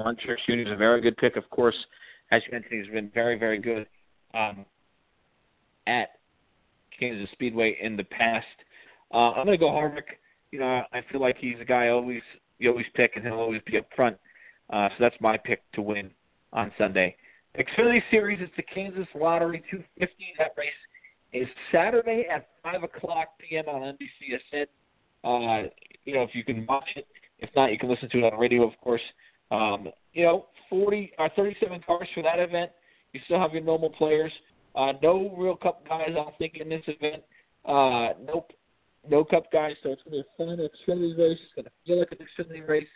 Truex 0.00 0.38
Jr. 0.46 0.52
is 0.52 0.72
a 0.72 0.76
very 0.76 1.00
good 1.00 1.16
pick, 1.18 1.36
of 1.36 1.48
course 1.50 1.76
as 2.32 2.40
you 2.46 2.52
mentioned, 2.52 2.82
he's 2.82 2.92
been 2.92 3.10
very, 3.12 3.38
very 3.38 3.58
good 3.58 3.86
um, 4.34 4.64
at 5.86 6.12
Kansas 6.98 7.28
Speedway 7.32 7.76
in 7.80 7.96
the 7.96 8.04
past. 8.04 8.46
Uh, 9.12 9.32
I'm 9.32 9.44
going 9.44 9.58
to 9.58 9.64
go 9.64 9.68
Harvick. 9.70 10.16
You 10.50 10.58
know, 10.58 10.82
I 10.92 11.02
feel 11.12 11.20
like 11.20 11.36
he's 11.38 11.56
a 11.60 11.64
guy 11.64 11.88
always 11.88 12.22
you 12.58 12.70
always 12.70 12.86
pick, 12.94 13.12
and 13.16 13.24
he'll 13.24 13.34
always 13.34 13.60
be 13.66 13.76
up 13.76 13.86
front. 13.94 14.16
Uh, 14.70 14.88
so 14.90 14.94
that's 15.00 15.16
my 15.20 15.36
pick 15.36 15.62
to 15.72 15.82
win 15.82 16.10
on 16.52 16.72
Sunday. 16.78 17.14
Xfinity 17.58 18.00
Series, 18.10 18.38
it's 18.40 18.52
the 18.56 18.62
Kansas 18.62 19.06
Lottery 19.14 19.62
250. 19.70 20.14
That 20.38 20.52
race 20.56 20.70
is 21.32 21.48
Saturday 21.70 22.26
at 22.32 22.48
5 22.62 22.84
o'clock 22.84 23.28
p.m. 23.38 23.64
on 23.68 23.94
NBCSN. 23.94 24.66
Uh, 25.24 25.68
you 26.04 26.14
know, 26.14 26.22
if 26.22 26.30
you 26.34 26.44
can 26.44 26.64
watch 26.66 26.88
it. 26.96 27.06
If 27.40 27.50
not, 27.56 27.72
you 27.72 27.78
can 27.78 27.90
listen 27.90 28.08
to 28.10 28.18
it 28.18 28.32
on 28.32 28.38
radio, 28.38 28.66
of 28.66 28.78
course. 28.80 29.02
Um, 29.52 29.88
you 30.14 30.24
know, 30.24 30.46
40 30.70 31.12
or 31.18 31.26
uh, 31.26 31.28
37 31.36 31.82
cars 31.86 32.08
for 32.14 32.22
that 32.22 32.38
event. 32.38 32.70
You 33.12 33.20
still 33.26 33.38
have 33.38 33.52
your 33.52 33.62
normal 33.62 33.90
players. 33.90 34.32
Uh, 34.74 34.92
no 35.02 35.34
real 35.36 35.56
Cup 35.56 35.86
guys, 35.86 36.08
I 36.18 36.30
think, 36.38 36.56
in 36.56 36.70
this 36.70 36.82
event. 36.86 37.22
Uh, 37.66 38.18
nope, 38.24 38.50
no 39.08 39.24
Cup 39.24 39.52
guys. 39.52 39.74
So 39.82 39.90
it's 39.90 40.02
going 40.02 40.22
to 40.22 40.24
be 40.24 40.42
a 40.42 40.46
fun 40.46 40.56
Xfinity 40.56 41.18
race. 41.18 41.38
It's 41.44 41.54
going 41.54 41.64
to 41.66 41.70
feel 41.86 41.98
like 41.98 42.12
an 42.12 42.18
Xfinity 42.26 42.66
race, 42.66 42.88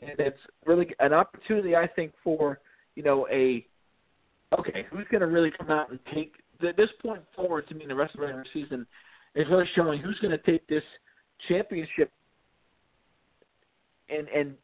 and 0.00 0.18
it's 0.18 0.38
really 0.66 0.88
an 0.98 1.12
opportunity, 1.12 1.76
I 1.76 1.86
think, 1.86 2.12
for 2.24 2.58
you 2.96 3.04
know 3.04 3.28
a 3.30 3.64
okay, 4.58 4.84
who's 4.90 5.06
going 5.10 5.20
to 5.20 5.28
really 5.28 5.52
come 5.56 5.70
out 5.70 5.90
and 5.90 6.00
take 6.12 6.34
at 6.66 6.76
this 6.76 6.90
point 7.00 7.22
forward 7.36 7.68
to 7.68 7.74
me 7.74 7.82
in 7.82 7.88
the 7.88 7.94
rest 7.94 8.14
of 8.14 8.20
the 8.20 8.44
season 8.52 8.86
is 9.34 9.46
really 9.50 9.68
showing 9.74 10.00
who's 10.00 10.18
going 10.18 10.30
to 10.30 10.38
take 10.38 10.66
this 10.66 10.82
championship 11.48 12.10
and 14.08 14.28
and 14.28 14.54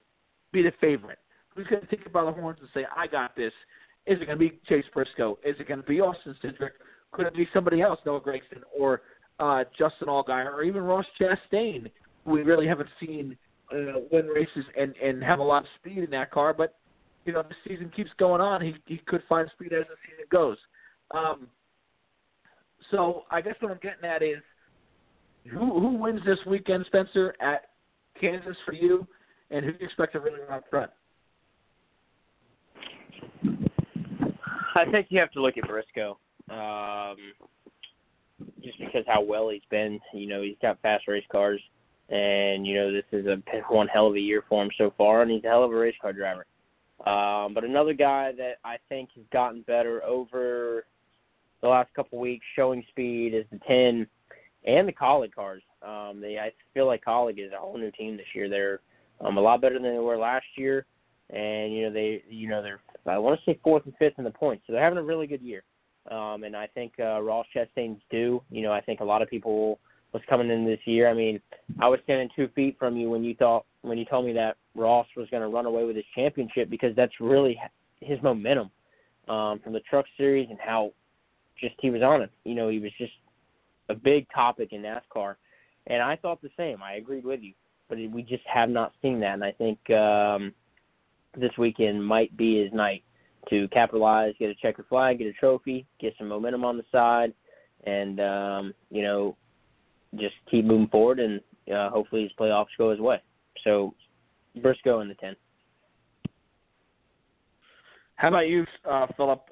be 0.53 0.63
the 0.63 0.73
favorite. 0.81 1.19
Who's 1.59 1.67
going 1.67 1.83
to 1.83 1.89
take 1.89 2.07
it 2.07 2.13
by 2.13 2.25
the 2.25 2.31
horns 2.31 2.59
and 2.61 2.69
say, 2.73 2.87
"I 2.97 3.09
got 3.09 3.35
this"? 3.35 3.53
Is 4.07 4.21
it 4.21 4.27
going 4.27 4.39
to 4.39 4.49
be 4.49 4.61
Chase 4.69 4.85
Briscoe? 4.95 5.41
Is 5.45 5.57
it 5.59 5.67
going 5.67 5.81
to 5.81 5.87
be 5.87 6.01
Austin 6.01 6.37
Cindric? 6.41 6.71
Could 7.11 7.27
it 7.27 7.35
be 7.35 7.49
somebody 7.53 7.83
else, 7.83 7.99
Noah 8.07 8.21
Gragson 8.21 8.63
or 8.79 9.03
uh, 9.41 9.65
Justin 9.77 10.07
Allgaier, 10.07 10.53
or 10.53 10.63
even 10.63 10.83
Ross 10.83 11.05
Chastain, 11.21 11.91
who 12.25 12.31
we 12.31 12.43
really 12.43 12.69
haven't 12.69 12.91
seen 13.01 13.37
uh, 13.73 13.99
win 14.13 14.27
races 14.27 14.65
and 14.79 14.95
and 15.03 15.21
have 15.21 15.41
a 15.41 15.43
lot 15.43 15.65
of 15.65 15.69
speed 15.81 15.99
in 15.99 16.11
that 16.11 16.31
car? 16.31 16.55
But 16.55 16.77
you 17.25 17.33
know, 17.33 17.43
the 17.43 17.57
season 17.69 17.91
keeps 17.91 18.11
going 18.21 18.41
on. 18.41 18.61
He 18.61 18.77
he 18.87 18.99
could 19.09 19.25
find 19.29 19.51
speed 19.51 19.73
as 19.73 19.85
the 19.89 19.97
season 20.09 20.27
goes. 20.31 20.59
Um, 21.11 21.49
so 22.93 23.25
I 23.33 23.41
guess 23.41 23.55
what 23.59 23.73
I'm 23.73 23.81
getting 23.83 24.09
at 24.09 24.23
is 24.23 24.39
who 25.51 25.81
who 25.81 25.97
wins 25.97 26.21
this 26.25 26.39
weekend, 26.47 26.87
Spencer, 26.87 27.35
at 27.41 27.71
Kansas 28.21 28.57
for 28.65 28.75
you, 28.75 29.09
and 29.51 29.65
who 29.65 29.73
do 29.73 29.79
you 29.81 29.87
expect 29.87 30.13
to 30.13 30.21
really 30.21 30.39
run 30.39 30.59
up 30.59 30.65
front? 30.71 30.93
I 34.75 34.91
think 34.91 35.09
you 35.11 35.21
have 35.21 35.33
to 35.33 35.43
look 35.43 35.57
at 35.57 35.69
Briscoe, 35.69 36.19
um, 36.51 37.17
just 38.63 38.79
because 38.79 39.05
how 39.07 39.23
well 39.23 39.49
he's 39.49 39.63
been. 39.71 39.99
You 40.13 40.29
know, 40.29 40.43
he's 40.43 40.57
got 40.61 40.81
fast 40.83 41.09
race 41.09 41.25
cars, 41.31 41.61
and 42.09 42.67
you 42.67 42.75
know 42.75 42.93
this 42.93 43.05
is 43.13 43.27
a 43.27 43.37
one 43.69 43.89
hell 43.89 44.09
of 44.09 44.15
a 44.15 44.21
year 44.21 44.45
for 44.49 44.63
him 44.63 44.71
so 44.79 44.93
far, 44.97 45.23
and 45.23 45.31
he's 45.31 45.45
a 45.45 45.49
hell 45.49 45.65
of 45.65 45.73
a 45.73 45.77
race 45.77 45.97
car 46.01 46.13
driver. 46.13 46.47
Um, 47.07 47.55
but 47.55 47.65
another 47.65 47.95
guy 47.95 48.33
that 48.37 48.57
I 48.65 48.77
think 48.89 49.11
has 49.15 49.25
gotten 49.33 49.63
better 49.63 50.03
over 50.05 50.85
the 51.63 51.69
last 51.69 51.93
couple 51.95 52.19
weeks, 52.19 52.45
showing 52.57 52.85
speed, 52.91 53.35
is 53.35 53.45
the 53.53 53.59
10 53.67 54.07
and 54.65 54.89
the 54.89 54.93
Kaulig 54.93 55.33
cars. 55.33 55.63
Um, 55.83 56.21
they, 56.21 56.39
I 56.39 56.53
feel 56.75 56.87
like 56.87 57.05
Kaulig 57.05 57.39
is 57.39 57.53
a 57.53 57.59
whole 57.59 57.79
new 57.79 57.91
team 57.93 58.17
this 58.17 58.27
year. 58.35 58.49
They're 58.49 58.81
um, 59.21 59.37
a 59.39 59.41
lot 59.41 59.61
better 59.61 59.75
than 59.75 59.85
they 59.85 59.99
were 59.99 60.19
last 60.19 60.47
year, 60.57 60.87
and 61.31 61.73
you 61.73 61.83
know 61.85 61.93
they, 61.93 62.23
you 62.29 62.49
know 62.49 62.63
they're 62.63 62.81
I 63.09 63.19
want 63.19 63.39
to 63.39 63.51
say 63.51 63.59
fourth 63.63 63.85
and 63.85 63.95
fifth 63.99 64.15
in 64.19 64.25
the 64.25 64.31
points, 64.31 64.65
so 64.67 64.73
they're 64.73 64.83
having 64.83 64.99
a 64.99 65.03
really 65.03 65.27
good 65.27 65.43
year. 65.43 65.63
Um, 66.11 66.45
and 66.45 66.57
I 66.57 66.67
think 66.69 66.95
uh, 66.99 67.21
Ross 67.21 67.47
Chastain's 67.55 68.01
due. 68.11 68.43
You 68.51 68.63
know, 68.63 68.73
I 68.73 68.81
think 68.81 69.01
a 69.01 69.05
lot 69.05 69.23
of 69.23 69.29
people 69.29 69.79
was 70.13 70.23
coming 70.29 70.51
in 70.51 70.65
this 70.65 70.81
year. 70.87 71.09
I 71.09 71.15
mean, 71.15 71.41
I 71.81 71.89
was 71.89 72.01
standing 72.05 72.29
two 72.35 72.49
feet 72.55 72.77
from 72.79 72.97
you 72.97 73.11
when 73.11 73.25
you 73.25 73.35
thought 73.35 73.67
when 73.83 73.99
you 73.99 74.05
told 74.05 74.25
me 74.27 74.33
that 74.33 74.57
Ross 74.75 75.07
was 75.17 75.29
going 75.31 75.43
to 75.43 75.49
run 75.49 75.67
away 75.67 75.85
with 75.85 75.97
his 75.97 76.05
championship 76.15 76.71
because 76.71 76.95
that's 76.97 77.13
really 77.21 77.61
his 78.01 78.21
momentum 78.23 78.71
um, 79.29 79.61
from 79.61 79.73
the 79.73 79.81
Truck 79.81 80.07
Series 80.17 80.49
and 80.51 80.59
how 80.59 80.93
just 81.61 81.75
he 81.81 81.91
was 81.91 82.03
on 82.03 82.23
it. 82.23 82.31
You 82.45 82.55
know, 82.55 82.69
he 82.69 82.79
was 82.79 82.93
just 82.99 83.13
a 83.89 83.95
big 83.95 84.27
topic 84.35 84.73
in 84.73 84.83
NASCAR, 84.83 85.37
and 85.87 86.03
I 86.03 86.17
thought 86.17 86.41
the 86.41 86.51
same. 86.57 86.83
I 86.83 86.95
agreed 86.95 87.25
with 87.25 87.41
you, 87.43 87.53
but 87.89 87.99
we 87.99 88.23
just 88.23 88.45
have 88.47 88.71
not 88.71 88.93
seen 89.03 89.21
that, 89.21 89.35
and 89.35 89.45
I 89.45 89.53
think 89.53 89.79
um, 89.91 90.53
this 91.39 91.57
weekend 91.59 92.05
might 92.05 92.37
be 92.37 92.63
his 92.63 92.73
night 92.73 93.03
to 93.51 93.69
capitalize, 93.69 94.35
get 94.39 94.51
a 94.51 94.55
checker 94.55 94.85
flag, 94.89 95.19
get 95.19 95.27
a 95.27 95.33
trophy, 95.33 95.87
get 96.01 96.15
some 96.19 96.29
momentum 96.29 96.65
on 96.65 96.77
the 96.77 96.85
side, 96.93 97.33
and 97.85 98.21
um, 98.21 98.75
you 98.91 99.03
know, 99.03 99.37
just 100.17 100.35
keep 100.51 100.65
moving 100.65 100.89
forward, 100.89 101.21
and 101.21 101.41
uh, 101.75 101.91
hopefully 101.91 102.23
his 102.23 102.33
playoffs 102.39 102.67
go 102.77 102.91
his 102.91 103.01
way. 103.01 103.23
So, 103.65 103.95
Briscoe 104.61 105.01
in 105.01 105.09
the 105.09 105.15
ten. 105.15 105.37
How 108.17 108.29
about 108.29 108.49
you, 108.49 108.67
uh, 108.89 109.07
Philip? 109.17 109.43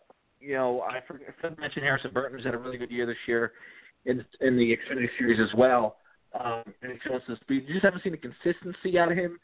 You 0.41 0.55
know, 0.55 0.83
I 0.83 1.01
forgot 1.07 1.27
to 1.43 1.61
mention 1.61 1.83
Harrison 1.83 2.11
Burton 2.13 2.39
has 2.39 2.45
had 2.45 2.55
a 2.55 2.59
really 2.59 2.79
good 2.79 2.91
year 2.91 3.07
this 3.07 3.17
year 3.27 3.53
in 4.05 4.25
in 4.41 4.57
the 4.57 4.77
Xfinity 4.77 5.09
Series 5.19 5.41
as 5.41 5.57
well. 5.57 5.97
Um, 6.39 6.63
and 6.83 6.93
he 6.93 6.99
shows 7.09 7.23
some 7.27 7.39
speed. 7.41 7.65
You 7.67 7.75
just 7.75 7.85
haven't 7.85 8.03
seen 8.03 8.13
the 8.13 8.19
consistency 8.19 8.99
out 8.99 9.11
of 9.11 9.17
him 9.17 9.39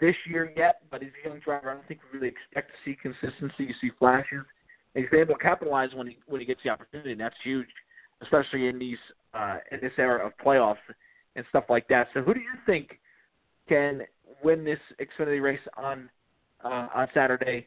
this 0.00 0.14
year 0.28 0.52
yet, 0.56 0.82
but 0.90 1.02
he's 1.02 1.10
a 1.24 1.28
young 1.28 1.40
driver. 1.40 1.70
I 1.70 1.74
don't 1.74 1.88
think 1.88 2.00
we 2.12 2.18
really 2.18 2.32
expect 2.32 2.70
to 2.70 2.76
see 2.84 2.96
consistency. 3.00 3.64
You 3.64 3.74
see 3.80 3.90
flashes. 3.98 4.44
And 4.94 5.04
he's 5.04 5.18
able 5.18 5.34
to 5.34 5.40
capitalize 5.40 5.90
when 5.94 6.06
he 6.06 6.18
when 6.26 6.40
he 6.40 6.46
gets 6.46 6.60
the 6.62 6.70
opportunity, 6.70 7.12
and 7.12 7.20
that's 7.20 7.34
huge, 7.42 7.66
especially 8.22 8.68
in 8.68 8.78
these 8.78 8.98
uh, 9.34 9.58
in 9.72 9.80
this 9.80 9.92
era 9.98 10.24
of 10.24 10.32
playoffs 10.44 10.76
and 11.36 11.44
stuff 11.48 11.64
like 11.68 11.88
that. 11.88 12.08
So, 12.14 12.22
who 12.22 12.34
do 12.34 12.40
you 12.40 12.54
think 12.64 13.00
can 13.68 14.02
win 14.42 14.64
this 14.64 14.78
Xfinity 15.00 15.42
race 15.42 15.58
on 15.76 16.08
uh, 16.64 16.88
on 16.94 17.08
Saturday 17.12 17.66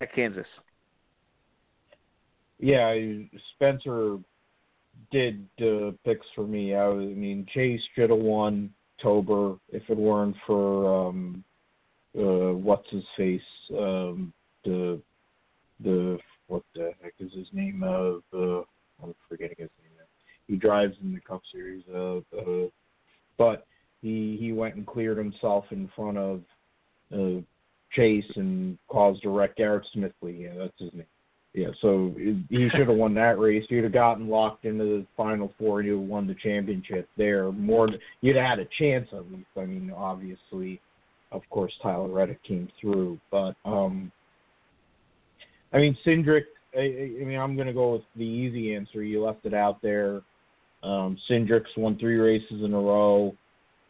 at 0.00 0.14
Kansas? 0.14 0.46
Yeah, 2.58 2.94
Spencer 3.54 4.18
did 5.12 5.46
uh, 5.60 5.90
picks 6.04 6.26
for 6.34 6.46
me. 6.46 6.74
I, 6.74 6.86
was, 6.88 7.02
I 7.02 7.14
mean, 7.14 7.46
Chase 7.52 7.80
should 7.94 8.10
have 8.10 8.18
won 8.18 8.70
Tober 9.02 9.56
if 9.70 9.82
it 9.88 9.96
weren't 9.96 10.36
for 10.46 11.08
um, 11.08 11.44
uh, 12.16 12.52
what's 12.52 12.88
his 12.90 13.04
face, 13.16 13.40
um, 13.78 14.32
the 14.64 15.00
the 15.82 16.18
what 16.48 16.62
the 16.74 16.92
heck 17.02 17.14
is 17.18 17.32
his 17.32 17.48
name? 17.52 17.82
Uh, 17.82 18.18
I'm 19.02 19.14
forgetting 19.28 19.56
his 19.58 19.70
name. 19.82 19.92
He 20.46 20.56
drives 20.56 20.94
in 21.02 21.12
the 21.12 21.20
Cup 21.20 21.42
Series. 21.52 21.82
Uh, 21.92 22.18
uh, 22.36 22.68
but 23.36 23.66
he 24.00 24.36
he 24.40 24.52
went 24.52 24.76
and 24.76 24.86
cleared 24.86 25.18
himself 25.18 25.64
in 25.70 25.90
front 25.94 26.16
of 26.16 26.42
uh, 27.12 27.40
Chase 27.92 28.30
and 28.36 28.78
caused 28.88 29.24
a 29.24 29.28
wreck. 29.28 29.56
Garrett 29.56 29.86
Smithley, 29.94 30.42
yeah, 30.42 30.54
that's 30.56 30.78
his 30.78 30.92
name. 30.92 31.04
Yeah, 31.56 31.68
so 31.80 32.14
he 32.18 32.68
should 32.68 32.86
have 32.86 32.98
won 32.98 33.14
that 33.14 33.38
race. 33.38 33.64
You'd 33.70 33.84
have 33.84 33.92
gotten 33.94 34.28
locked 34.28 34.66
into 34.66 34.84
the 34.84 35.06
final 35.16 35.54
four. 35.58 35.80
You'd 35.80 35.98
have 35.98 36.06
won 36.06 36.26
the 36.26 36.34
championship 36.34 37.08
there. 37.16 37.50
More, 37.50 37.88
you'd 38.20 38.36
have 38.36 38.44
had 38.44 38.58
a 38.58 38.68
chance 38.78 39.08
at 39.12 39.32
least. 39.32 39.48
I 39.56 39.64
mean, 39.64 39.90
obviously, 39.90 40.82
of 41.32 41.40
course, 41.48 41.72
Tyler 41.82 42.08
Reddick 42.08 42.42
came 42.44 42.68
through, 42.78 43.18
but 43.30 43.54
um, 43.64 44.12
I 45.72 45.78
mean, 45.78 45.96
Cindric. 46.06 46.42
I, 46.76 46.80
I 47.22 47.24
mean, 47.24 47.38
I'm 47.38 47.56
going 47.56 47.68
to 47.68 47.72
go 47.72 47.94
with 47.94 48.02
the 48.16 48.22
easy 48.22 48.74
answer. 48.74 49.02
You 49.02 49.24
left 49.24 49.46
it 49.46 49.54
out 49.54 49.80
there. 49.80 50.20
Um, 50.82 51.16
Cindric's 51.26 51.74
won 51.78 51.98
three 51.98 52.18
races 52.18 52.64
in 52.64 52.74
a 52.74 52.78
row. 52.78 53.34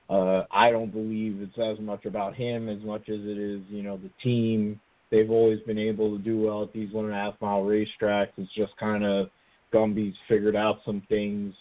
Uh, 0.09 0.45
I 0.53 0.71
don't 0.71 0.93
believe 0.93 1.41
it's 1.43 1.59
as 1.59 1.85
much 1.85 2.05
about 2.05 2.37
him 2.37 2.69
as 2.69 2.81
much 2.85 3.09
as 3.09 3.19
it 3.19 3.39
is, 3.39 3.61
you 3.71 3.83
know, 3.83 3.97
the 3.97 4.11
team 4.23 4.81
They've 5.11 5.31
always 5.31 5.61
been 5.61 5.79
able 5.79 6.17
to 6.17 6.23
do 6.23 6.41
well 6.41 6.63
at 6.63 6.73
these 6.73 6.93
one 6.93 7.07
and 7.07 7.15
a 7.15 7.17
half 7.17 7.35
mile 7.41 7.63
racetracks. 7.63 8.31
It's 8.37 8.53
just 8.55 8.77
kind 8.77 9.05
of 9.05 9.31
Gumby's 9.73 10.15
figured 10.29 10.57
out 10.57 10.81
some 10.85 11.03
things. 11.09 11.55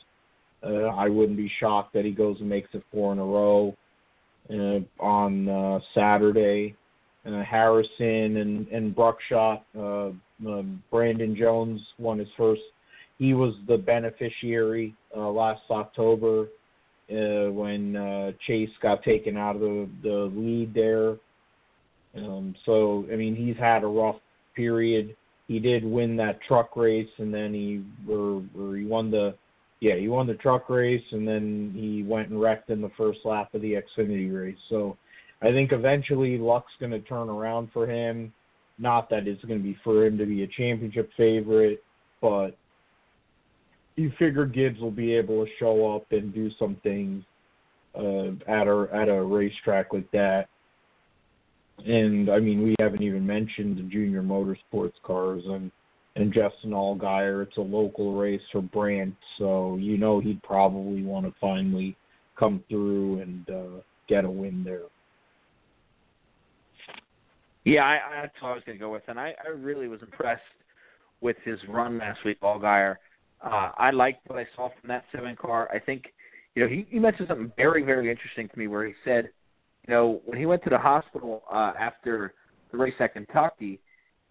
Uh, 0.65 0.85
I 0.85 1.09
wouldn't 1.09 1.37
be 1.37 1.51
shocked 1.59 1.93
that 1.93 2.05
he 2.05 2.11
goes 2.11 2.37
and 2.39 2.49
makes 2.49 2.69
it 2.73 2.83
four 2.91 3.13
in 3.13 3.19
a 3.19 3.25
row 3.25 3.75
uh, 4.49 5.03
on 5.03 5.47
uh, 5.47 5.79
Saturday. 5.93 6.75
Uh, 7.25 7.43
Harrison 7.43 8.37
and 8.37 8.67
and 8.67 8.95
Bruckshot, 8.95 9.65
uh, 9.75 10.09
uh, 10.47 10.61
Brandon 10.91 11.35
Jones 11.35 11.81
won 11.97 12.19
his 12.19 12.27
first. 12.37 12.61
He 13.17 13.33
was 13.33 13.55
the 13.67 13.77
beneficiary 13.77 14.93
uh, 15.15 15.29
last 15.29 15.63
October 15.71 16.47
uh, 17.09 17.51
when 17.51 17.95
uh, 17.95 18.31
Chase 18.45 18.69
got 18.81 19.03
taken 19.03 19.37
out 19.37 19.55
of 19.55 19.61
the 19.61 19.89
the 20.03 20.31
lead 20.35 20.73
there 20.75 21.15
um, 22.17 22.55
so 22.65 23.05
I 23.11 23.15
mean, 23.15 23.35
he's 23.35 23.57
had 23.57 23.83
a 23.83 23.87
rough 23.87 24.17
period. 24.55 25.15
He 25.47 25.59
did 25.59 25.83
win 25.83 26.15
that 26.17 26.39
truck 26.47 26.75
race, 26.75 27.09
and 27.17 27.33
then 27.33 27.53
he 27.53 27.83
or, 28.11 28.43
or 28.57 28.75
he 28.75 28.85
won 28.85 29.11
the 29.11 29.35
yeah 29.79 29.95
he 29.95 30.07
won 30.07 30.27
the 30.27 30.35
truck 30.35 30.69
race, 30.69 31.03
and 31.11 31.27
then 31.27 31.73
he 31.75 32.03
went 32.03 32.29
and 32.29 32.39
wrecked 32.39 32.69
in 32.69 32.81
the 32.81 32.91
first 32.97 33.19
lap 33.25 33.53
of 33.53 33.61
the 33.61 33.73
Xfinity 33.73 34.33
race. 34.33 34.57
So 34.69 34.97
I 35.41 35.51
think 35.51 35.71
eventually 35.71 36.37
luck's 36.37 36.71
going 36.79 36.91
to 36.91 37.01
turn 37.01 37.29
around 37.29 37.69
for 37.73 37.87
him. 37.87 38.33
Not 38.77 39.09
that 39.09 39.27
it's 39.27 39.43
going 39.43 39.59
to 39.59 39.63
be 39.63 39.77
for 39.83 40.05
him 40.05 40.17
to 40.17 40.25
be 40.25 40.43
a 40.43 40.47
championship 40.47 41.09
favorite, 41.15 41.83
but 42.21 42.57
you 43.95 44.11
figure 44.17 44.45
Gibbs 44.45 44.79
will 44.79 44.91
be 44.91 45.13
able 45.13 45.45
to 45.45 45.51
show 45.59 45.95
up 45.95 46.05
and 46.11 46.33
do 46.33 46.49
some 46.59 46.75
things 46.83 47.23
uh, 47.93 48.31
at 48.47 48.67
a 48.67 48.87
at 48.93 49.09
a 49.09 49.21
racetrack 49.21 49.93
like 49.93 50.09
that 50.11 50.47
and 51.85 52.29
I 52.29 52.39
mean, 52.39 52.63
we 52.63 52.75
haven't 52.79 53.03
even 53.03 53.25
mentioned 53.25 53.77
the 53.77 53.83
junior 53.83 54.21
motorsports 54.21 54.93
cars 55.03 55.43
and 55.45 55.71
and 56.15 56.33
Justin 56.33 56.71
Allgaier. 56.71 57.43
It's 57.43 57.57
a 57.57 57.61
local 57.61 58.15
race 58.15 58.41
for 58.51 58.61
Brandt, 58.61 59.15
so 59.37 59.77
you 59.79 59.97
know 59.97 60.19
he'd 60.19 60.41
probably 60.43 61.03
want 61.03 61.25
to 61.25 61.33
finally 61.41 61.95
come 62.39 62.63
through 62.69 63.19
and 63.21 63.49
uh, 63.49 63.81
get 64.07 64.25
a 64.25 64.29
win 64.29 64.63
there. 64.63 64.83
Yeah, 67.65 67.81
I, 67.81 67.93
I, 67.93 68.21
that's 68.21 68.41
what 68.41 68.49
I 68.49 68.53
was 68.53 68.63
going 68.65 68.77
to 68.77 68.81
go 68.81 68.91
with, 68.91 69.03
and 69.07 69.19
I, 69.19 69.33
I 69.43 69.49
really 69.49 69.87
was 69.87 70.01
impressed 70.01 70.41
with 71.21 71.35
his 71.43 71.57
run 71.67 71.97
last 71.97 72.19
week, 72.23 72.39
Allgaier. 72.41 72.95
Uh, 73.43 73.71
I 73.77 73.91
liked 73.91 74.27
what 74.29 74.39
I 74.39 74.47
saw 74.55 74.69
from 74.79 74.87
that 74.87 75.05
seven 75.11 75.35
car. 75.35 75.69
I 75.73 75.79
think, 75.79 76.13
you 76.53 76.63
know, 76.63 76.69
he, 76.69 76.85
he 76.89 76.99
mentioned 76.99 77.27
something 77.27 77.51
very, 77.57 77.83
very 77.83 78.09
interesting 78.09 78.47
to 78.49 78.59
me 78.59 78.67
where 78.67 78.85
he 78.85 78.93
said, 79.03 79.29
you 79.87 79.93
know, 79.93 80.21
when 80.25 80.37
he 80.37 80.45
went 80.45 80.63
to 80.63 80.69
the 80.69 80.77
hospital 80.77 81.43
uh, 81.51 81.73
after 81.79 82.33
the 82.71 82.77
race 82.77 82.95
at 82.99 83.13
Kentucky, 83.13 83.79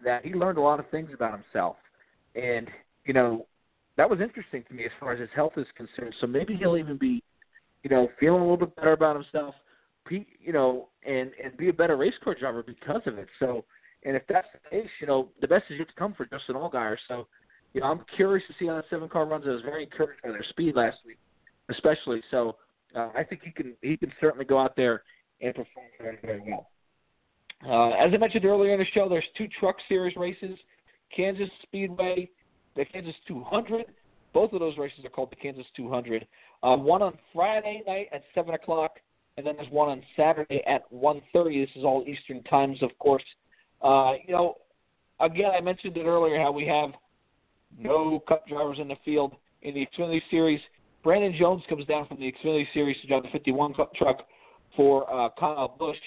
that 0.03 0.25
he 0.25 0.33
learned 0.33 0.57
a 0.57 0.61
lot 0.61 0.79
of 0.79 0.89
things 0.89 1.09
about 1.13 1.31
himself, 1.31 1.77
and 2.35 2.67
you 3.05 3.13
know, 3.13 3.45
that 3.97 4.09
was 4.09 4.19
interesting 4.19 4.63
to 4.67 4.73
me 4.73 4.83
as 4.83 4.91
far 4.99 5.13
as 5.13 5.19
his 5.19 5.29
health 5.33 5.53
is 5.57 5.67
concerned. 5.77 6.13
So 6.19 6.27
maybe 6.27 6.55
he'll 6.55 6.77
even 6.77 6.97
be, 6.97 7.23
you 7.83 7.89
know, 7.89 8.09
feeling 8.19 8.41
a 8.41 8.43
little 8.43 8.57
bit 8.57 8.75
better 8.75 8.91
about 8.91 9.15
himself, 9.15 9.55
you 10.09 10.51
know, 10.51 10.89
and 11.05 11.31
and 11.41 11.55
be 11.57 11.69
a 11.69 11.73
better 11.73 11.95
race 11.95 12.13
car 12.23 12.35
driver 12.35 12.61
because 12.61 13.01
of 13.05 13.17
it. 13.17 13.27
So, 13.39 13.63
and 14.03 14.15
if 14.15 14.23
that's 14.27 14.47
the 14.53 14.69
case, 14.69 14.89
you 14.99 15.07
know, 15.07 15.29
the 15.39 15.47
best 15.47 15.65
is 15.69 15.79
yet 15.79 15.87
to 15.87 15.93
come 15.95 16.13
for 16.13 16.25
Justin 16.25 16.55
Allgaier. 16.55 16.97
So, 17.07 17.27
you 17.73 17.81
know, 17.81 17.87
I'm 17.87 18.01
curious 18.15 18.45
to 18.47 18.53
see 18.59 18.67
how 18.67 18.75
that 18.75 18.85
seven 18.89 19.07
car 19.07 19.25
runs. 19.25 19.45
I 19.47 19.51
was 19.51 19.61
very 19.61 19.83
encouraged 19.83 20.21
by 20.21 20.31
their 20.31 20.45
speed 20.49 20.75
last 20.75 20.97
week, 21.05 21.17
especially. 21.69 22.21
So, 22.29 22.57
uh, 22.93 23.09
I 23.15 23.23
think 23.23 23.41
he 23.43 23.51
can 23.51 23.73
he 23.81 23.95
can 23.95 24.11
certainly 24.19 24.45
go 24.45 24.59
out 24.59 24.75
there 24.75 25.03
and 25.45 25.55
perform 25.55 25.85
very 25.99 26.17
very 26.21 26.41
well. 26.45 26.69
Uh, 27.65 27.91
as 27.91 28.11
I 28.13 28.17
mentioned 28.17 28.45
earlier 28.45 28.73
in 28.73 28.79
the 28.79 28.85
show, 28.93 29.07
there's 29.07 29.25
two 29.37 29.47
Truck 29.59 29.75
Series 29.87 30.15
races: 30.17 30.57
Kansas 31.15 31.49
Speedway, 31.63 32.29
the 32.75 32.85
Kansas 32.85 33.15
200. 33.27 33.85
Both 34.33 34.51
of 34.51 34.59
those 34.59 34.77
races 34.77 35.05
are 35.05 35.09
called 35.09 35.31
the 35.31 35.37
Kansas 35.37 35.65
200. 35.77 36.27
Uh, 36.61 36.75
one 36.75 37.01
on 37.01 37.17
Friday 37.33 37.83
night 37.87 38.07
at 38.11 38.23
seven 38.33 38.53
o'clock, 38.53 38.99
and 39.37 39.45
then 39.45 39.55
there's 39.55 39.71
one 39.71 39.89
on 39.89 40.01
Saturday 40.15 40.61
at 40.67 40.91
1:30. 40.91 41.65
This 41.65 41.75
is 41.75 41.83
all 41.83 42.03
Eastern 42.07 42.43
times, 42.43 42.81
of 42.81 42.97
course. 42.99 43.23
Uh, 43.81 44.13
you 44.25 44.33
know, 44.33 44.57
again, 45.19 45.51
I 45.55 45.61
mentioned 45.61 45.95
it 45.97 46.05
earlier 46.05 46.41
how 46.41 46.51
we 46.51 46.65
have 46.65 46.91
no 47.77 48.19
Cup 48.27 48.47
drivers 48.47 48.77
in 48.79 48.87
the 48.87 48.97
field 49.05 49.33
in 49.61 49.73
the 49.73 49.85
Xfinity 49.85 50.21
Series. 50.29 50.61
Brandon 51.03 51.35
Jones 51.37 51.63
comes 51.69 51.85
down 51.85 52.07
from 52.07 52.19
the 52.19 52.31
Xfinity 52.31 52.65
Series 52.73 52.97
to 53.01 53.07
drive 53.07 53.23
the 53.23 53.29
51 53.29 53.75
Cup 53.75 53.93
truck 53.93 54.25
for 54.75 55.11
uh, 55.11 55.29
Kyle 55.39 55.75
Busch. 55.77 55.97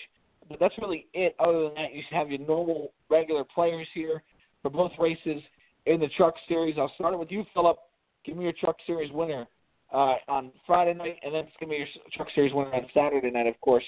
But 0.49 0.61
that's 0.61 0.75
really 0.81 1.07
it. 1.13 1.35
Other 1.39 1.65
than 1.65 1.75
that, 1.75 1.95
you 1.95 2.03
should 2.09 2.17
have 2.17 2.31
your 2.31 2.41
normal, 2.41 2.93
regular 3.11 3.45
players 3.45 3.87
here 3.95 4.23
for 4.63 4.71
both 4.71 4.93
races 4.99 5.43
in 5.87 6.01
the 6.01 6.09
Truck 6.17 6.35
Series. 6.49 6.77
I'll 6.79 6.93
start 6.95 7.15
it 7.15 7.19
with 7.19 7.31
you, 7.31 7.45
Philip. 7.55 7.77
Give 8.25 8.37
me 8.37 8.45
your 8.45 8.55
Truck 8.59 8.77
Series 8.87 9.13
winner 9.13 9.47
uh, 9.93 10.15
on 10.29 10.53
Friday 10.67 10.95
night, 10.95 11.17
and 11.23 11.35
then 11.35 11.47
give 11.61 11.69
me 11.69 11.79
your 11.79 11.87
Truck 12.15 12.29
Series 12.35 12.53
winner 12.53 12.73
on 12.75 12.87
Saturday 12.95 13.31
night, 13.31 13.47
of 13.47 13.61
course, 13.61 13.85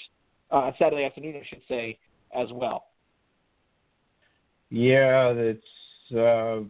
uh, 0.51 0.55
on 0.55 0.73
Saturday 0.77 1.05
afternoon, 1.05 1.35
I 1.35 1.47
should 1.47 1.61
say, 1.67 1.97
as 2.35 2.47
well. 2.53 2.85
Yeah, 4.69 5.33
that's. 5.33 6.15
Uh, 6.15 6.61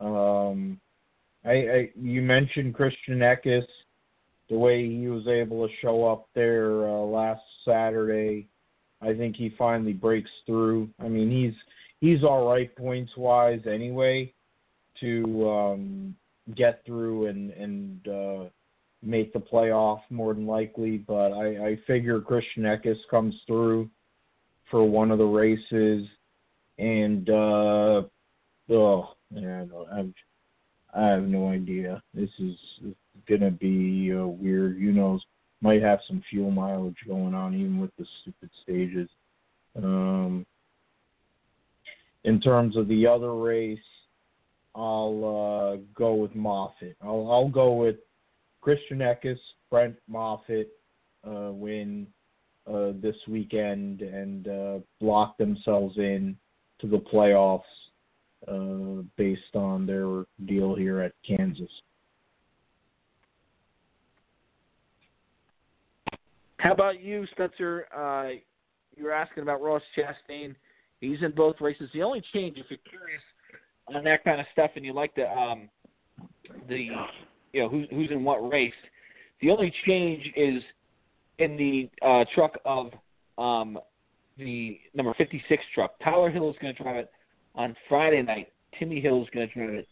um, 0.00 0.80
I, 1.44 1.50
I 1.52 1.90
you 2.00 2.22
mentioned 2.22 2.74
Christian 2.74 3.18
Eckes, 3.20 3.62
the 4.48 4.56
way 4.56 4.88
he 4.88 5.08
was 5.08 5.26
able 5.26 5.66
to 5.66 5.74
show 5.80 6.06
up 6.06 6.28
there 6.34 6.88
uh, 6.88 7.00
last 7.00 7.42
Saturday. 7.64 8.48
I 9.02 9.14
think 9.14 9.36
he 9.36 9.54
finally 9.58 9.92
breaks 9.92 10.30
through. 10.46 10.88
I 11.00 11.08
mean, 11.08 11.30
he's 11.30 11.54
he's 12.00 12.22
all 12.24 12.48
right 12.48 12.74
points 12.76 13.12
wise 13.16 13.60
anyway 13.66 14.32
to 15.00 15.48
um, 15.48 16.16
get 16.54 16.82
through 16.86 17.26
and 17.26 17.50
and 17.50 18.08
uh, 18.08 18.44
make 19.02 19.32
the 19.32 19.40
playoff 19.40 20.00
more 20.10 20.34
than 20.34 20.46
likely. 20.46 20.98
But 20.98 21.32
I, 21.32 21.68
I 21.68 21.78
figure 21.86 22.20
Christian 22.20 22.62
Eckes 22.62 22.96
comes 23.10 23.34
through 23.46 23.90
for 24.70 24.84
one 24.84 25.10
of 25.10 25.18
the 25.18 25.24
races, 25.24 26.06
and 26.78 27.28
uh, 27.28 28.02
oh, 28.70 29.08
yeah, 29.30 29.64
I, 29.92 30.06
I 30.94 31.08
have 31.08 31.24
no 31.24 31.50
idea. 31.50 32.02
This 32.14 32.30
is 32.38 32.56
gonna 33.28 33.50
be 33.50 34.12
uh, 34.12 34.26
weird. 34.26 34.78
You 34.78 34.92
know, 34.92 35.18
might 35.60 35.82
have 35.82 36.00
some 36.06 36.22
fuel 36.30 36.50
mileage 36.50 36.96
going 37.06 37.34
on 37.34 37.54
even 37.54 37.80
with 37.80 37.90
the 37.98 38.06
stupid 38.20 38.50
stages. 38.62 39.08
Um, 39.76 40.46
in 42.24 42.40
terms 42.40 42.76
of 42.76 42.88
the 42.88 43.06
other 43.06 43.34
race, 43.34 43.78
I'll 44.74 45.76
uh, 45.78 45.82
go 45.94 46.14
with 46.14 46.34
Moffitt. 46.34 46.96
I'll, 47.02 47.30
I'll 47.30 47.48
go 47.48 47.72
with 47.72 47.96
Christian 48.60 48.98
Eckes, 48.98 49.38
Brett 49.70 49.94
Moffitt 50.08 50.70
uh, 51.26 51.52
win 51.52 52.06
uh, 52.66 52.92
this 53.00 53.16
weekend 53.28 54.02
and 54.02 54.48
uh, 54.48 54.78
lock 55.00 55.38
themselves 55.38 55.96
in 55.98 56.36
to 56.80 56.88
the 56.88 56.98
playoffs 56.98 57.62
uh, 58.48 59.02
based 59.16 59.54
on 59.54 59.86
their 59.86 60.24
deal 60.46 60.74
here 60.74 61.00
at 61.00 61.12
Kansas. 61.26 61.70
How 66.58 66.72
about 66.72 67.02
you, 67.02 67.26
Spencer? 67.32 67.86
Uh, 67.94 68.38
you 68.96 69.04
were 69.04 69.12
asking 69.12 69.42
about 69.42 69.62
Ross 69.62 69.82
Chastain. 69.96 70.54
He's 71.00 71.18
in 71.22 71.32
both 71.32 71.56
races. 71.60 71.90
The 71.92 72.02
only 72.02 72.22
change, 72.32 72.56
if 72.56 72.66
you're 72.70 72.78
curious 72.88 73.22
on 73.94 74.04
that 74.04 74.24
kind 74.24 74.40
of 74.40 74.46
stuff, 74.52 74.70
and 74.76 74.84
you 74.84 74.92
like 74.92 75.14
the 75.14 75.30
um, 75.30 75.68
the 76.68 76.88
you 77.52 77.62
know 77.62 77.68
who's 77.68 77.86
who's 77.90 78.10
in 78.10 78.24
what 78.24 78.38
race, 78.50 78.72
the 79.42 79.50
only 79.50 79.72
change 79.86 80.24
is 80.34 80.62
in 81.38 81.56
the 81.56 81.90
uh, 82.06 82.24
truck 82.34 82.58
of 82.64 82.90
um, 83.36 83.78
the 84.38 84.80
number 84.94 85.12
56 85.18 85.62
truck. 85.74 85.94
Tyler 86.02 86.30
Hill 86.30 86.50
is 86.50 86.56
going 86.60 86.74
to 86.74 86.82
drive 86.82 86.96
it 86.96 87.10
on 87.54 87.76
Friday 87.88 88.22
night. 88.22 88.52
Timmy 88.78 89.00
Hill 89.00 89.22
is 89.22 89.28
going 89.34 89.46
to 89.46 89.54
drive 89.54 89.70
it 89.70 89.88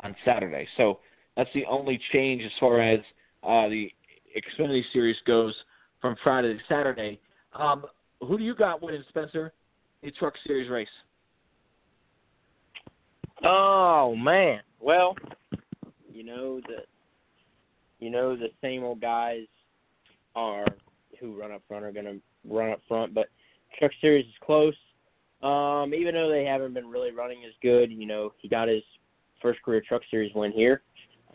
on 0.00 0.14
Saturday. 0.24 0.66
So 0.76 1.00
that's 1.36 1.50
the 1.54 1.64
only 1.66 2.00
change 2.12 2.42
as 2.44 2.52
far 2.60 2.80
as 2.80 3.00
uh, 3.42 3.68
the 3.68 3.90
Xfinity 4.36 4.82
Series 4.92 5.16
goes 5.26 5.54
from 6.04 6.16
Friday 6.22 6.52
to 6.52 6.60
Saturday. 6.68 7.18
Um, 7.54 7.86
who 8.20 8.36
do 8.36 8.44
you 8.44 8.54
got 8.54 8.82
winning, 8.82 9.02
Spencer? 9.08 9.54
the 10.02 10.10
Truck 10.10 10.34
Series 10.46 10.70
race? 10.70 10.86
Oh 13.42 14.14
man, 14.14 14.60
well, 14.80 15.16
you 16.12 16.22
know 16.22 16.60
the, 16.68 16.82
you 18.00 18.10
know 18.10 18.36
the 18.36 18.48
same 18.60 18.84
old 18.84 19.00
guys 19.00 19.46
are 20.36 20.66
who 21.18 21.40
run 21.40 21.52
up 21.52 21.62
front 21.66 21.86
are 21.86 21.92
going 21.92 22.04
to 22.04 22.20
run 22.46 22.70
up 22.70 22.80
front, 22.86 23.14
but 23.14 23.28
Truck 23.78 23.92
Series 24.02 24.26
is 24.26 24.34
close. 24.44 24.74
Um, 25.42 25.94
even 25.94 26.14
though 26.14 26.28
they 26.28 26.44
haven't 26.44 26.74
been 26.74 26.88
really 26.88 27.12
running 27.12 27.46
as 27.46 27.52
good, 27.62 27.90
you 27.90 28.04
know, 28.04 28.34
he 28.36 28.48
got 28.48 28.68
his 28.68 28.82
first 29.40 29.62
career 29.62 29.80
Truck 29.80 30.02
Series 30.10 30.34
win 30.34 30.52
here. 30.52 30.82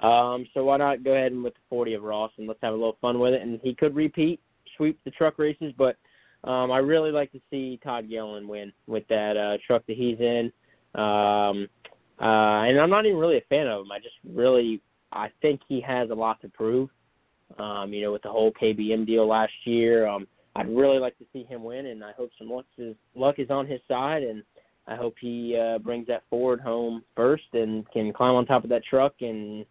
Um, 0.04 0.46
so 0.54 0.64
why 0.64 0.78
not 0.78 1.04
go 1.04 1.14
ahead 1.16 1.32
and 1.32 1.44
with 1.44 1.56
the 1.56 1.60
40 1.72 1.96
of 1.96 2.04
Ross 2.04 2.32
and 2.38 2.48
let's 2.48 2.60
have 2.62 2.74
a 2.74 2.78
little 2.78 2.98
fun 3.02 3.18
with 3.18 3.34
it. 3.34 3.42
And 3.42 3.60
he 3.64 3.74
could 3.74 3.96
repeat, 3.96 4.40
sweep 4.80 5.00
the 5.04 5.12
truck 5.12 5.38
races, 5.38 5.74
but 5.78 5.98
um, 6.44 6.72
I 6.72 6.78
really 6.78 7.12
like 7.12 7.32
to 7.34 7.42
see 7.52 7.80
Todd 7.84 8.10
Gilliland 8.10 8.48
win 8.48 8.72
with 8.88 9.08
that 9.10 9.36
uh, 9.36 9.58
truck 9.68 9.86
that 9.88 9.98
he's 9.98 10.20
in. 10.20 10.52
Um, 10.96 11.68
uh, 12.20 12.64
and 12.66 12.80
I'm 12.80 12.90
not 12.90 13.06
even 13.06 13.20
really 13.20 13.38
a 13.38 13.44
fan 13.50 13.68
of 13.68 13.82
him. 13.82 13.92
I 13.92 14.00
just 14.00 14.16
really 14.26 14.82
I 15.12 15.30
think 15.42 15.62
he 15.68 15.82
has 15.82 16.10
a 16.10 16.16
lot 16.16 16.42
to 16.42 16.50
prove. 16.50 16.90
Um, 17.58 17.92
you 17.94 18.02
know, 18.02 18.12
with 18.12 18.22
the 18.22 18.30
whole 18.30 18.52
KBM 18.52 19.06
deal 19.06 19.28
last 19.28 19.54
year, 19.66 20.08
um, 20.08 20.28
I'd 20.56 20.70
really 20.70 21.00
like 21.00 21.18
to 21.18 21.26
see 21.34 21.44
him 21.44 21.64
win, 21.64 21.88
and 21.88 22.04
I 22.04 22.12
hope 22.12 22.32
some 22.38 22.50
luck 22.50 22.66
is 22.78 22.96
luck 23.16 23.40
is 23.40 23.50
on 23.50 23.66
his 23.66 23.82
side, 23.88 24.24
and 24.24 24.44
I 24.88 24.96
hope 24.96 25.16
he 25.20 25.58
uh, 25.58 25.80
brings 25.80 26.08
that 26.08 26.24
Ford 26.30 26.60
home 26.60 27.04
first 27.16 27.46
and 27.54 27.90
can 27.92 28.14
climb 28.14 28.36
on 28.36 28.46
top 28.46 28.64
of 28.64 28.70
that 28.70 28.84
truck 28.90 29.16
and 29.22 29.66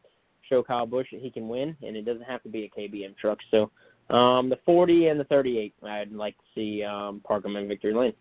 show 0.48 0.62
Kyle 0.62 0.86
Busch 0.86 1.09
that 1.12 1.20
he 1.20 1.30
can 1.30 1.48
win, 1.48 1.76
and 1.82 1.97
it 1.97 2.05
doesn't 2.05 2.24
have 2.24 2.43
to 2.43 2.48
be 2.48 2.64
a 2.64 2.80
KBM 2.80 3.16
truck. 3.16 3.39
So 3.51 3.70
um, 4.10 4.48
the 4.48 4.59
40 4.64 5.09
and 5.09 5.20
the 5.20 5.24
38, 5.24 5.74
I'd 5.82 6.12
like 6.12 6.36
to 6.36 6.44
see 6.55 6.82
um, 6.82 7.20
Parkham 7.26 7.56
and 7.56 7.68
Victory 7.68 7.94
Lane. 7.94 8.14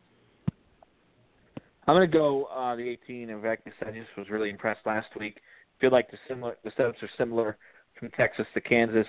I'm 1.87 1.95
going 1.95 2.09
to 2.09 2.17
go 2.17 2.45
uh, 2.45 2.75
the 2.75 2.89
18 2.89 3.29
of 3.29 3.41
Eckes. 3.43 3.71
I 3.81 3.91
just 3.91 4.09
was 4.17 4.29
really 4.29 4.49
impressed 4.49 4.81
last 4.85 5.07
week. 5.17 5.39
Feel 5.79 5.91
like 5.91 6.11
the 6.11 6.17
similar 6.27 6.57
the 6.63 6.71
setups 6.71 7.01
are 7.01 7.09
similar 7.17 7.57
from 7.97 8.09
Texas 8.11 8.45
to 8.53 8.61
Kansas, 8.61 9.07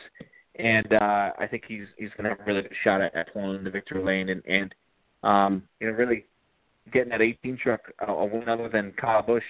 and 0.56 0.92
uh, 0.92 1.30
I 1.38 1.46
think 1.50 1.64
he's 1.66 1.86
he's 1.96 2.10
going 2.10 2.24
to 2.24 2.30
have 2.30 2.40
a 2.40 2.44
really 2.44 2.62
good 2.62 2.72
shot 2.84 3.00
at, 3.00 3.14
at 3.16 3.32
pulling 3.32 3.64
the 3.64 3.70
victory 3.70 4.05
lane 4.05 4.28
and 4.28 4.42
and 4.46 4.74
um, 5.24 5.62
you 5.80 5.88
know 5.88 5.94
really 5.94 6.26
getting 6.92 7.09
that 7.10 7.22
18 7.22 7.59
truck 7.59 7.80
uh, 8.06 8.12
a 8.12 8.24
win 8.24 8.48
other 8.48 8.68
than 8.68 8.92
Kyle 8.92 9.22
Busch. 9.22 9.42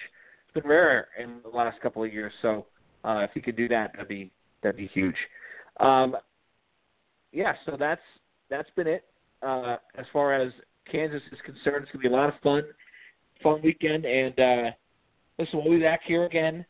It's 0.45 0.53
been 0.53 0.69
rare 0.69 1.09
in 1.21 1.41
the 1.43 1.55
last 1.55 1.79
couple 1.81 2.03
of 2.03 2.11
years, 2.11 2.33
so 2.41 2.65
uh, 3.03 3.19
if 3.19 3.31
he 3.33 3.41
could 3.41 3.55
do 3.55 3.67
that, 3.67 3.91
that'd 3.93 4.07
be 4.07 4.31
that'd 4.63 4.77
be 4.77 4.87
huge. 4.87 5.15
Um, 5.79 6.15
yeah, 7.31 7.53
so 7.65 7.75
that's 7.77 8.01
that's 8.49 8.69
been 8.75 8.87
it 8.87 9.05
uh, 9.41 9.77
as 9.95 10.05
far 10.11 10.33
as 10.33 10.51
Kansas 10.91 11.21
is 11.31 11.39
concerned. 11.45 11.83
It's 11.83 11.91
to 11.91 11.97
be 11.97 12.07
a 12.07 12.11
lot 12.11 12.29
of 12.29 12.35
fun, 12.41 12.63
fun 13.43 13.61
weekend. 13.63 14.05
And 14.05 14.39
uh, 14.39 14.71
listen, 15.37 15.61
we'll 15.63 15.77
be 15.77 15.83
back 15.83 16.01
here 16.05 16.25
again 16.25 16.65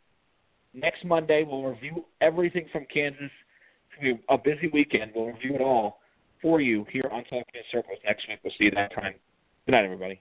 next 0.73 1.05
Monday. 1.05 1.45
We'll 1.47 1.63
review 1.63 2.05
everything 2.21 2.67
from 2.71 2.85
Kansas. 2.93 3.19
It's 3.21 4.01
to 4.01 4.15
be 4.15 4.23
a 4.29 4.37
busy 4.37 4.69
weekend. 4.71 5.11
We'll 5.15 5.27
review 5.27 5.55
it 5.55 5.61
all 5.61 5.99
for 6.41 6.61
you 6.61 6.85
here 6.91 7.09
on 7.11 7.23
Talking 7.23 7.43
in 7.53 7.61
Circles 7.71 7.99
next 8.05 8.27
week. 8.27 8.39
We'll 8.43 8.53
see 8.57 8.65
you 8.65 8.71
that 8.71 8.93
time. 8.93 9.13
Good 9.65 9.73
night, 9.73 9.85
everybody. 9.85 10.17